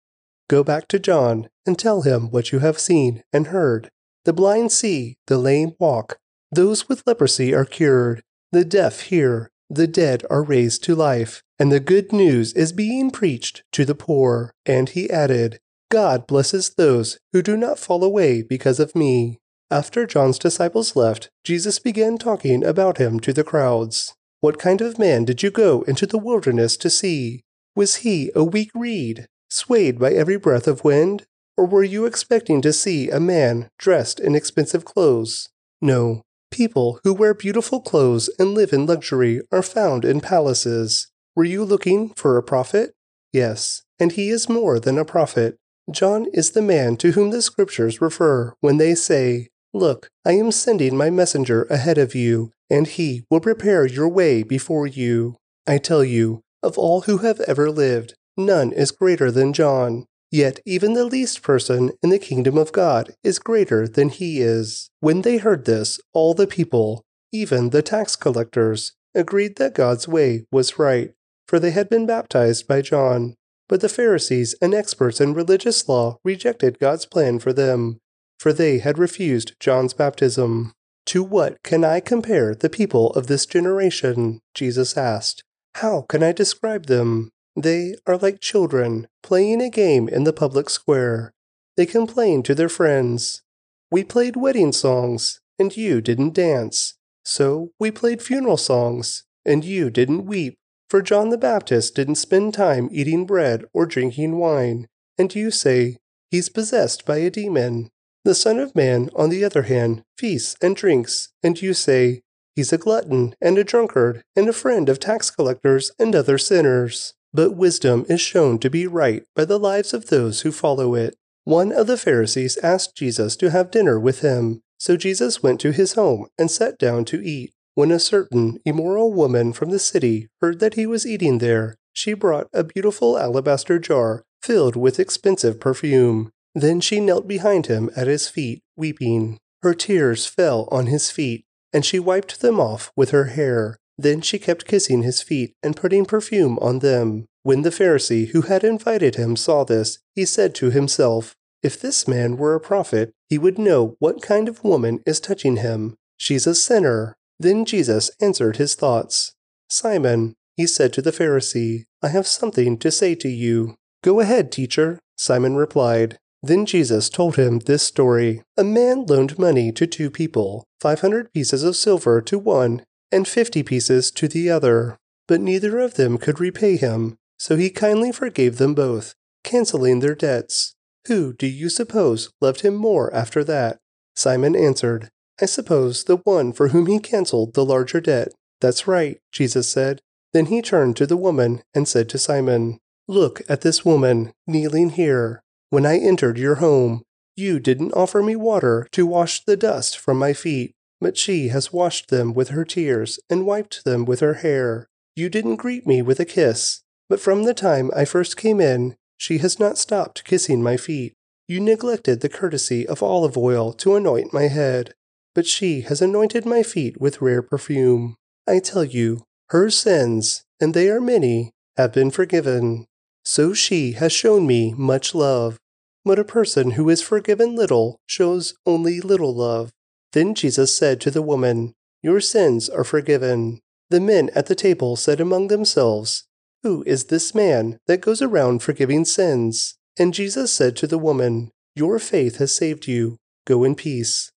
Go 0.48 0.64
back 0.64 0.88
to 0.88 0.98
John 0.98 1.48
and 1.66 1.78
tell 1.78 2.02
him 2.02 2.30
what 2.30 2.52
you 2.52 2.58
have 2.58 2.78
seen 2.78 3.22
and 3.32 3.48
heard. 3.48 3.90
The 4.24 4.32
blind 4.32 4.72
see, 4.72 5.16
the 5.26 5.38
lame 5.38 5.72
walk, 5.78 6.18
those 6.50 6.88
with 6.88 7.02
leprosy 7.06 7.54
are 7.54 7.64
cured, 7.64 8.22
the 8.52 8.64
deaf 8.64 9.00
hear, 9.00 9.50
the 9.68 9.86
dead 9.86 10.24
are 10.28 10.42
raised 10.42 10.84
to 10.84 10.94
life, 10.94 11.42
and 11.58 11.72
the 11.72 11.80
good 11.80 12.12
news 12.12 12.52
is 12.52 12.72
being 12.72 13.10
preached 13.10 13.62
to 13.72 13.84
the 13.84 13.94
poor. 13.94 14.52
And 14.66 14.90
he 14.90 15.10
added, 15.10 15.58
God 15.90 16.26
blesses 16.26 16.74
those 16.76 17.18
who 17.32 17.42
do 17.42 17.56
not 17.56 17.78
fall 17.78 18.04
away 18.04 18.42
because 18.42 18.78
of 18.78 18.94
me. 18.94 19.38
After 19.70 20.06
John's 20.06 20.38
disciples 20.38 20.94
left, 20.94 21.30
Jesus 21.44 21.78
began 21.78 22.18
talking 22.18 22.62
about 22.62 22.98
him 22.98 23.18
to 23.20 23.32
the 23.32 23.44
crowds. 23.44 24.14
What 24.40 24.58
kind 24.58 24.82
of 24.82 24.98
man 24.98 25.24
did 25.24 25.42
you 25.42 25.50
go 25.50 25.82
into 25.82 26.06
the 26.06 26.18
wilderness 26.18 26.76
to 26.78 26.90
see? 26.90 27.42
Was 27.74 27.96
he 27.96 28.30
a 28.34 28.44
weak 28.44 28.70
reed, 28.74 29.26
swayed 29.48 29.98
by 29.98 30.12
every 30.12 30.36
breath 30.36 30.66
of 30.66 30.84
wind? 30.84 31.24
Or 31.56 31.64
were 31.64 31.84
you 31.84 32.04
expecting 32.04 32.60
to 32.62 32.72
see 32.72 33.08
a 33.08 33.20
man 33.20 33.68
dressed 33.78 34.20
in 34.20 34.34
expensive 34.34 34.84
clothes? 34.84 35.48
No. 35.80 36.22
People 36.52 37.00
who 37.02 37.14
wear 37.14 37.32
beautiful 37.32 37.80
clothes 37.80 38.28
and 38.38 38.52
live 38.52 38.74
in 38.74 38.84
luxury 38.84 39.40
are 39.50 39.62
found 39.62 40.04
in 40.04 40.20
palaces. 40.20 41.10
Were 41.34 41.44
you 41.44 41.64
looking 41.64 42.10
for 42.10 42.36
a 42.36 42.42
prophet? 42.42 42.92
Yes, 43.32 43.82
and 43.98 44.12
he 44.12 44.28
is 44.28 44.50
more 44.50 44.78
than 44.78 44.98
a 44.98 45.04
prophet. 45.04 45.56
John 45.90 46.26
is 46.34 46.50
the 46.50 46.60
man 46.60 46.98
to 46.98 47.12
whom 47.12 47.30
the 47.30 47.40
scriptures 47.40 48.02
refer 48.02 48.54
when 48.60 48.76
they 48.76 48.94
say, 48.94 49.48
Look, 49.72 50.10
I 50.26 50.32
am 50.32 50.52
sending 50.52 50.94
my 50.94 51.08
messenger 51.08 51.62
ahead 51.70 51.96
of 51.96 52.14
you, 52.14 52.52
and 52.68 52.86
he 52.86 53.24
will 53.30 53.40
prepare 53.40 53.86
your 53.86 54.08
way 54.08 54.42
before 54.42 54.86
you. 54.86 55.36
I 55.66 55.78
tell 55.78 56.04
you, 56.04 56.42
of 56.62 56.76
all 56.76 57.02
who 57.02 57.18
have 57.18 57.40
ever 57.40 57.70
lived, 57.70 58.12
none 58.36 58.72
is 58.72 58.90
greater 58.90 59.30
than 59.30 59.54
John. 59.54 60.04
Yet 60.32 60.58
even 60.66 60.94
the 60.94 61.04
least 61.04 61.42
person 61.42 61.92
in 62.02 62.10
the 62.10 62.18
kingdom 62.18 62.58
of 62.58 62.72
God 62.72 63.14
is 63.22 63.38
greater 63.38 63.86
than 63.86 64.08
he 64.08 64.40
is. 64.40 64.90
When 64.98 65.22
they 65.22 65.36
heard 65.36 65.64
this, 65.64 66.00
all 66.12 66.34
the 66.34 66.48
people, 66.48 67.04
even 67.30 67.70
the 67.70 67.82
tax 67.82 68.16
collectors, 68.16 68.94
agreed 69.14 69.54
that 69.56 69.74
God's 69.74 70.08
way 70.08 70.46
was 70.50 70.76
right, 70.76 71.12
for 71.46 71.60
they 71.60 71.70
had 71.70 71.88
been 71.88 72.06
baptized 72.06 72.66
by 72.66 72.82
John. 72.82 73.34
But 73.68 73.80
the 73.80 73.88
Pharisees 73.88 74.56
and 74.60 74.74
experts 74.74 75.20
in 75.20 75.34
religious 75.34 75.88
law 75.88 76.18
rejected 76.24 76.80
God's 76.80 77.06
plan 77.06 77.38
for 77.38 77.52
them 77.52 78.00
for 78.42 78.52
they 78.52 78.78
had 78.78 78.98
refused 78.98 79.54
John's 79.60 79.94
baptism. 79.94 80.72
To 81.06 81.22
what 81.22 81.62
can 81.62 81.84
I 81.84 82.00
compare 82.00 82.56
the 82.56 82.68
people 82.68 83.10
of 83.10 83.28
this 83.28 83.46
generation? 83.46 84.40
Jesus 84.52 84.96
asked. 84.96 85.44
How 85.76 86.02
can 86.08 86.24
I 86.24 86.32
describe 86.32 86.86
them? 86.86 87.30
They 87.54 87.96
are 88.06 88.16
like 88.16 88.40
children 88.40 89.08
playing 89.22 89.60
a 89.60 89.68
game 89.68 90.08
in 90.08 90.24
the 90.24 90.32
public 90.32 90.70
square. 90.70 91.32
They 91.76 91.86
complain 91.86 92.42
to 92.44 92.54
their 92.54 92.68
friends. 92.68 93.42
We 93.90 94.04
played 94.04 94.36
wedding 94.36 94.72
songs, 94.72 95.40
and 95.58 95.76
you 95.76 96.00
didn't 96.00 96.34
dance. 96.34 96.94
So 97.24 97.72
we 97.78 97.90
played 97.90 98.22
funeral 98.22 98.56
songs, 98.56 99.24
and 99.44 99.64
you 99.64 99.90
didn't 99.90 100.26
weep. 100.26 100.56
For 100.88 101.02
John 101.02 101.30
the 101.30 101.38
Baptist 101.38 101.94
didn't 101.94 102.16
spend 102.16 102.54
time 102.54 102.88
eating 102.92 103.26
bread 103.26 103.64
or 103.72 103.86
drinking 103.86 104.38
wine, 104.38 104.88
and 105.18 105.34
you 105.34 105.50
say, 105.50 105.98
He's 106.30 106.48
possessed 106.48 107.04
by 107.04 107.18
a 107.18 107.30
demon. 107.30 107.90
The 108.24 108.34
Son 108.34 108.58
of 108.58 108.74
Man, 108.74 109.10
on 109.14 109.28
the 109.28 109.44
other 109.44 109.62
hand, 109.62 110.04
feasts 110.16 110.56
and 110.62 110.74
drinks, 110.74 111.30
and 111.42 111.60
you 111.60 111.74
say, 111.74 112.22
He's 112.54 112.72
a 112.72 112.78
glutton 112.78 113.34
and 113.40 113.58
a 113.58 113.64
drunkard 113.64 114.22
and 114.36 114.48
a 114.48 114.52
friend 114.52 114.88
of 114.88 115.00
tax 115.00 115.30
collectors 115.30 115.90
and 115.98 116.14
other 116.14 116.38
sinners. 116.38 117.14
But 117.34 117.56
wisdom 117.56 118.04
is 118.08 118.20
shown 118.20 118.58
to 118.58 118.70
be 118.70 118.86
right 118.86 119.24
by 119.34 119.44
the 119.44 119.58
lives 119.58 119.94
of 119.94 120.08
those 120.08 120.42
who 120.42 120.52
follow 120.52 120.94
it. 120.94 121.16
One 121.44 121.72
of 121.72 121.86
the 121.86 121.96
Pharisees 121.96 122.58
asked 122.58 122.96
Jesus 122.96 123.36
to 123.36 123.50
have 123.50 123.70
dinner 123.70 123.98
with 123.98 124.20
him, 124.20 124.60
so 124.78 124.96
Jesus 124.96 125.42
went 125.42 125.60
to 125.60 125.72
his 125.72 125.94
home 125.94 126.26
and 126.38 126.50
sat 126.50 126.78
down 126.78 127.04
to 127.06 127.24
eat. 127.24 127.52
When 127.74 127.90
a 127.90 127.98
certain 127.98 128.58
immoral 128.66 129.12
woman 129.12 129.52
from 129.52 129.70
the 129.70 129.78
city 129.78 130.28
heard 130.40 130.60
that 130.60 130.74
he 130.74 130.86
was 130.86 131.06
eating 131.06 131.38
there, 131.38 131.76
she 131.94 132.12
brought 132.12 132.48
a 132.52 132.64
beautiful 132.64 133.18
alabaster 133.18 133.78
jar 133.78 134.24
filled 134.42 134.76
with 134.76 135.00
expensive 135.00 135.58
perfume. 135.58 136.30
Then 136.54 136.80
she 136.80 137.00
knelt 137.00 137.26
behind 137.26 137.66
him 137.66 137.90
at 137.96 138.08
his 138.08 138.28
feet, 138.28 138.62
weeping. 138.76 139.38
Her 139.62 139.72
tears 139.72 140.26
fell 140.26 140.68
on 140.70 140.86
his 140.86 141.10
feet, 141.10 141.44
and 141.72 141.84
she 141.84 141.98
wiped 141.98 142.40
them 142.40 142.60
off 142.60 142.92
with 142.94 143.10
her 143.10 143.24
hair. 143.24 143.78
Then 144.02 144.20
she 144.20 144.40
kept 144.40 144.66
kissing 144.66 145.04
his 145.04 145.22
feet 145.22 145.54
and 145.62 145.76
putting 145.76 146.04
perfume 146.04 146.58
on 146.60 146.80
them. 146.80 147.26
When 147.44 147.62
the 147.62 147.70
Pharisee 147.70 148.30
who 148.30 148.42
had 148.42 148.64
invited 148.64 149.14
him 149.14 149.36
saw 149.36 149.62
this, 149.62 150.00
he 150.16 150.24
said 150.24 150.56
to 150.56 150.70
himself, 150.70 151.36
If 151.62 151.80
this 151.80 152.08
man 152.08 152.36
were 152.36 152.56
a 152.56 152.60
prophet, 152.60 153.12
he 153.28 153.38
would 153.38 153.60
know 153.60 153.94
what 154.00 154.20
kind 154.20 154.48
of 154.48 154.64
woman 154.64 155.00
is 155.06 155.20
touching 155.20 155.58
him. 155.58 155.94
She's 156.16 156.48
a 156.48 156.54
sinner. 156.54 157.14
Then 157.38 157.64
Jesus 157.64 158.10
answered 158.20 158.56
his 158.56 158.74
thoughts. 158.74 159.34
Simon, 159.68 160.34
he 160.56 160.66
said 160.66 160.92
to 160.94 161.02
the 161.02 161.12
Pharisee, 161.12 161.84
I 162.02 162.08
have 162.08 162.26
something 162.26 162.78
to 162.78 162.90
say 162.90 163.14
to 163.14 163.28
you. 163.28 163.76
Go 164.02 164.18
ahead, 164.18 164.50
teacher, 164.50 164.98
Simon 165.16 165.54
replied. 165.54 166.18
Then 166.42 166.66
Jesus 166.66 167.08
told 167.08 167.36
him 167.36 167.60
this 167.60 167.84
story 167.84 168.42
A 168.56 168.64
man 168.64 169.06
loaned 169.06 169.38
money 169.38 169.70
to 169.70 169.86
two 169.86 170.10
people, 170.10 170.64
500 170.80 171.32
pieces 171.32 171.62
of 171.62 171.76
silver 171.76 172.20
to 172.22 172.36
one, 172.36 172.84
and 173.12 173.28
50 173.28 173.62
pieces 173.62 174.10
to 174.12 174.26
the 174.26 174.50
other. 174.50 174.98
But 175.28 175.40
neither 175.40 175.78
of 175.78 175.94
them 175.94 176.18
could 176.18 176.40
repay 176.40 176.76
him, 176.76 177.16
so 177.38 177.56
he 177.56 177.70
kindly 177.70 178.12
forgave 178.12 178.58
them 178.58 178.74
both, 178.74 179.14
canceling 179.44 180.00
their 180.00 180.14
debts. 180.14 180.74
Who 181.06 181.32
do 181.32 181.46
you 181.46 181.68
suppose 181.68 182.30
loved 182.40 182.62
him 182.62 182.74
more 182.74 183.12
after 183.14 183.44
that? 183.44 183.78
Simon 184.14 184.54
answered, 184.54 185.10
I 185.40 185.46
suppose 185.46 186.04
the 186.04 186.16
one 186.16 186.52
for 186.52 186.68
whom 186.68 186.86
he 186.86 186.98
canceled 186.98 187.54
the 187.54 187.64
larger 187.64 188.00
debt. 188.00 188.28
That's 188.60 188.86
right, 188.86 189.18
Jesus 189.32 189.68
said. 189.68 190.00
Then 190.32 190.46
he 190.46 190.62
turned 190.62 190.96
to 190.96 191.06
the 191.06 191.16
woman 191.16 191.62
and 191.74 191.88
said 191.88 192.08
to 192.10 192.18
Simon, 192.18 192.78
Look 193.08 193.42
at 193.48 193.62
this 193.62 193.84
woman 193.84 194.32
kneeling 194.46 194.90
here. 194.90 195.42
When 195.70 195.84
I 195.84 195.98
entered 195.98 196.38
your 196.38 196.56
home, 196.56 197.02
you 197.34 197.58
didn't 197.58 197.92
offer 197.94 198.22
me 198.22 198.36
water 198.36 198.86
to 198.92 199.06
wash 199.06 199.42
the 199.42 199.56
dust 199.56 199.98
from 199.98 200.18
my 200.18 200.32
feet, 200.32 200.74
but 201.02 201.18
she 201.18 201.48
has 201.48 201.72
washed 201.72 202.10
them 202.10 202.32
with 202.32 202.50
her 202.50 202.64
tears 202.64 203.18
and 203.28 203.44
wiped 203.44 203.84
them 203.84 204.04
with 204.04 204.20
her 204.20 204.34
hair. 204.34 204.88
You 205.16 205.28
didn't 205.28 205.56
greet 205.56 205.84
me 205.84 206.00
with 206.00 206.20
a 206.20 206.24
kiss, 206.24 206.82
but 207.08 207.20
from 207.20 207.42
the 207.42 207.52
time 207.52 207.90
I 207.94 208.04
first 208.04 208.36
came 208.36 208.60
in, 208.60 208.94
she 209.18 209.38
has 209.38 209.58
not 209.58 209.76
stopped 209.76 210.24
kissing 210.24 210.62
my 210.62 210.76
feet. 210.76 211.12
You 211.48 211.58
neglected 211.58 212.20
the 212.20 212.28
courtesy 212.28 212.86
of 212.86 213.02
olive 213.02 213.36
oil 213.36 213.72
to 213.74 213.96
anoint 213.96 214.32
my 214.32 214.44
head, 214.44 214.94
but 215.34 215.46
she 215.46 215.80
has 215.82 216.00
anointed 216.00 216.46
my 216.46 216.62
feet 216.62 217.00
with 217.00 217.20
rare 217.20 217.42
perfume. 217.42 218.14
I 218.46 218.60
tell 218.60 218.84
you, 218.84 219.24
her 219.48 219.70
sins, 219.70 220.44
and 220.60 220.72
they 220.72 220.88
are 220.88 221.00
many, 221.00 221.50
have 221.76 221.92
been 221.92 222.12
forgiven. 222.12 222.86
So 223.24 223.54
she 223.54 223.92
has 223.92 224.12
shown 224.12 224.46
me 224.46 224.72
much 224.76 225.14
love. 225.14 225.58
But 226.04 226.18
a 226.18 226.24
person 226.24 226.72
who 226.72 226.88
is 226.88 227.02
forgiven 227.02 227.56
little 227.56 227.98
shows 228.06 228.54
only 228.66 229.00
little 229.00 229.34
love. 229.34 229.72
Then 230.12 230.34
Jesus 230.34 230.76
said 230.76 231.00
to 231.02 231.10
the 231.10 231.22
woman, 231.22 231.74
Your 232.02 232.20
sins 232.20 232.68
are 232.68 232.84
forgiven. 232.84 233.60
The 233.90 234.00
men 234.00 234.30
at 234.34 234.46
the 234.46 234.54
table 234.54 234.96
said 234.96 235.20
among 235.20 235.48
themselves, 235.48 236.24
Who 236.62 236.82
is 236.86 237.04
this 237.04 237.34
man 237.34 237.78
that 237.86 238.00
goes 238.00 238.22
around 238.22 238.62
forgiving 238.62 239.04
sins? 239.04 239.76
And 239.98 240.14
Jesus 240.14 240.52
said 240.52 240.76
to 240.76 240.86
the 240.86 240.98
woman, 240.98 241.50
Your 241.74 241.98
faith 241.98 242.36
has 242.36 242.54
saved 242.54 242.86
you. 242.86 243.18
Go 243.46 243.64
in 243.64 243.74
peace. 243.74 244.30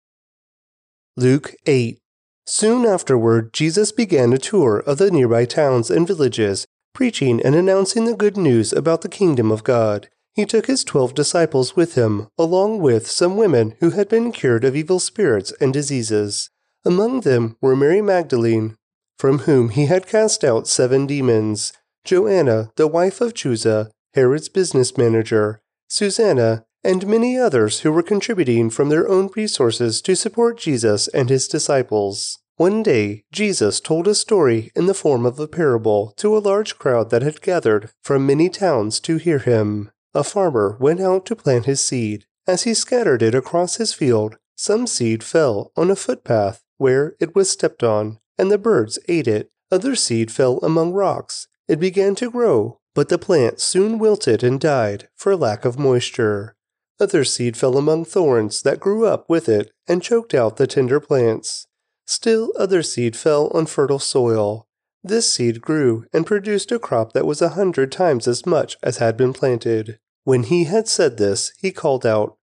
Luke 1.17 1.55
8 1.67 1.99
Soon 2.47 2.85
afterward, 2.85 3.53
Jesus 3.53 3.93
began 3.93 4.33
a 4.33 4.39
tour 4.39 4.79
of 4.79 4.99
the 4.99 5.11
nearby 5.11 5.45
towns 5.45 5.91
and 5.91 6.07
villages, 6.07 6.67
preaching 6.93 7.41
and 7.43 7.55
announcing 7.55 8.05
the 8.05 8.17
good 8.17 8.37
news 8.37 8.73
about 8.73 9.03
the 9.03 9.09
kingdom 9.09 9.51
of 9.51 9.65
God. 9.65 10.09
He 10.35 10.47
took 10.47 10.67
his 10.67 10.83
twelve 10.83 11.15
disciples 11.15 11.77
with 11.77 11.95
him, 11.95 12.27
along 12.37 12.81
with 12.81 13.09
some 13.09 13.37
women 13.37 13.77
who 13.79 13.91
had 13.91 14.09
been 14.09 14.33
cured 14.33 14.65
of 14.65 14.75
evil 14.75 14.99
spirits 14.99 15.53
and 15.61 15.73
diseases. 15.73 16.51
Among 16.85 17.21
them 17.21 17.57
were 17.61 17.77
Mary 17.77 18.03
Magdalene, 18.03 18.77
from 19.17 19.41
whom 19.41 19.69
he 19.69 19.87
had 19.87 20.09
cast 20.09 20.43
out 20.43 20.67
seven 20.67 21.07
demons, 21.07 21.73
Joanna, 22.05 22.73
the 22.77 22.89
wife 22.89 23.21
of 23.21 23.33
Chuza, 23.33 23.91
Herod's 24.15 24.49
business 24.49 24.99
manager, 24.99 25.63
Susanna, 25.89 26.65
and 26.83 27.07
many 27.07 27.39
others 27.39 27.81
who 27.81 27.93
were 27.93 28.03
contributing 28.03 28.71
from 28.71 28.89
their 28.89 29.09
own 29.09 29.31
resources 29.37 30.03
to 30.03 30.17
support 30.17 30.59
Jesus 30.59 31.09
and 31.09 31.31
his 31.31 31.49
disciples. 31.49 32.39
One 32.57 32.83
day, 32.83 33.25
Jesus 33.33 33.81
told 33.81 34.07
a 34.07 34.15
story 34.15 34.71
in 34.77 34.87
the 34.87 34.95
form 34.95 35.25
of 35.25 35.41
a 35.41 35.49
parable 35.49 36.13
to 36.19 36.37
a 36.37 36.39
large 36.39 36.79
crowd 36.79 37.11
that 37.11 37.23
had 37.23 37.41
gathered 37.41 37.91
from 38.03 38.27
many 38.27 38.49
towns 38.49 39.01
to 39.01 39.17
hear 39.17 39.39
him. 39.39 39.91
A 40.15 40.23
farmer 40.23 40.77
went 40.79 41.01
out 41.01 41.27
to 41.27 41.37
plant 41.37 41.67
his 41.67 41.81
seed. 41.81 42.27
As 42.47 42.63
he 42.63 42.75
scattered 42.75 43.23
it 43.23 43.35
across 43.35 43.77
his 43.77 43.93
field, 43.93 44.37
some 44.57 44.87
seed 44.87 45.25
fell 45.25 45.73
on 45.77 45.91
a 45.91 45.97
footpath 45.97 46.63
where 46.79 47.17
it 47.19 47.35
was 47.35 47.51
stepped 47.51 47.83
on, 47.83 48.19
and 48.39 48.51
the 48.51 48.59
birds 48.59 48.99
ate 49.09 49.27
it. 49.27 49.51
Other 49.73 49.97
seed 49.97 50.31
fell 50.31 50.59
among 50.59 50.93
rocks. 50.93 51.49
It 51.67 51.81
began 51.81 52.15
to 52.17 52.31
grow, 52.31 52.79
but 52.95 53.09
the 53.09 53.19
plant 53.19 53.61
soon 53.61 53.99
wilted 53.99 54.45
and 54.45 54.61
died 54.61 55.09
for 55.17 55.35
lack 55.35 55.65
of 55.65 55.79
moisture. 55.79 56.55
Other 57.01 57.25
seed 57.25 57.57
fell 57.57 57.77
among 57.77 58.05
thorns 58.05 58.63
that 58.63 58.79
grew 58.79 59.07
up 59.07 59.29
with 59.29 59.49
it 59.49 59.73
and 59.89 60.03
choked 60.03 60.33
out 60.35 60.59
the 60.59 60.69
tender 60.69 61.01
plants. 61.01 61.67
Still 62.07 62.53
other 62.57 62.83
seed 62.83 63.17
fell 63.17 63.49
on 63.49 63.67
fertile 63.67 63.99
soil. 63.99 64.69
This 65.03 65.31
seed 65.33 65.61
grew 65.61 66.07
and 66.13 66.27
produced 66.27 66.71
a 66.71 66.79
crop 66.79 67.13
that 67.15 67.27
was 67.27 67.43
a 67.43 67.51
hundred 67.51 67.91
times 67.91 68.29
as 68.29 68.47
much 68.47 68.77
as 68.83 68.99
had 68.99 69.17
been 69.17 69.33
planted. 69.33 69.99
When 70.25 70.45
he 70.45 70.65
had 70.65 70.89
said 70.89 71.19
this, 71.19 71.53
he 71.59 71.71
called 71.71 72.05
out, 72.05 72.37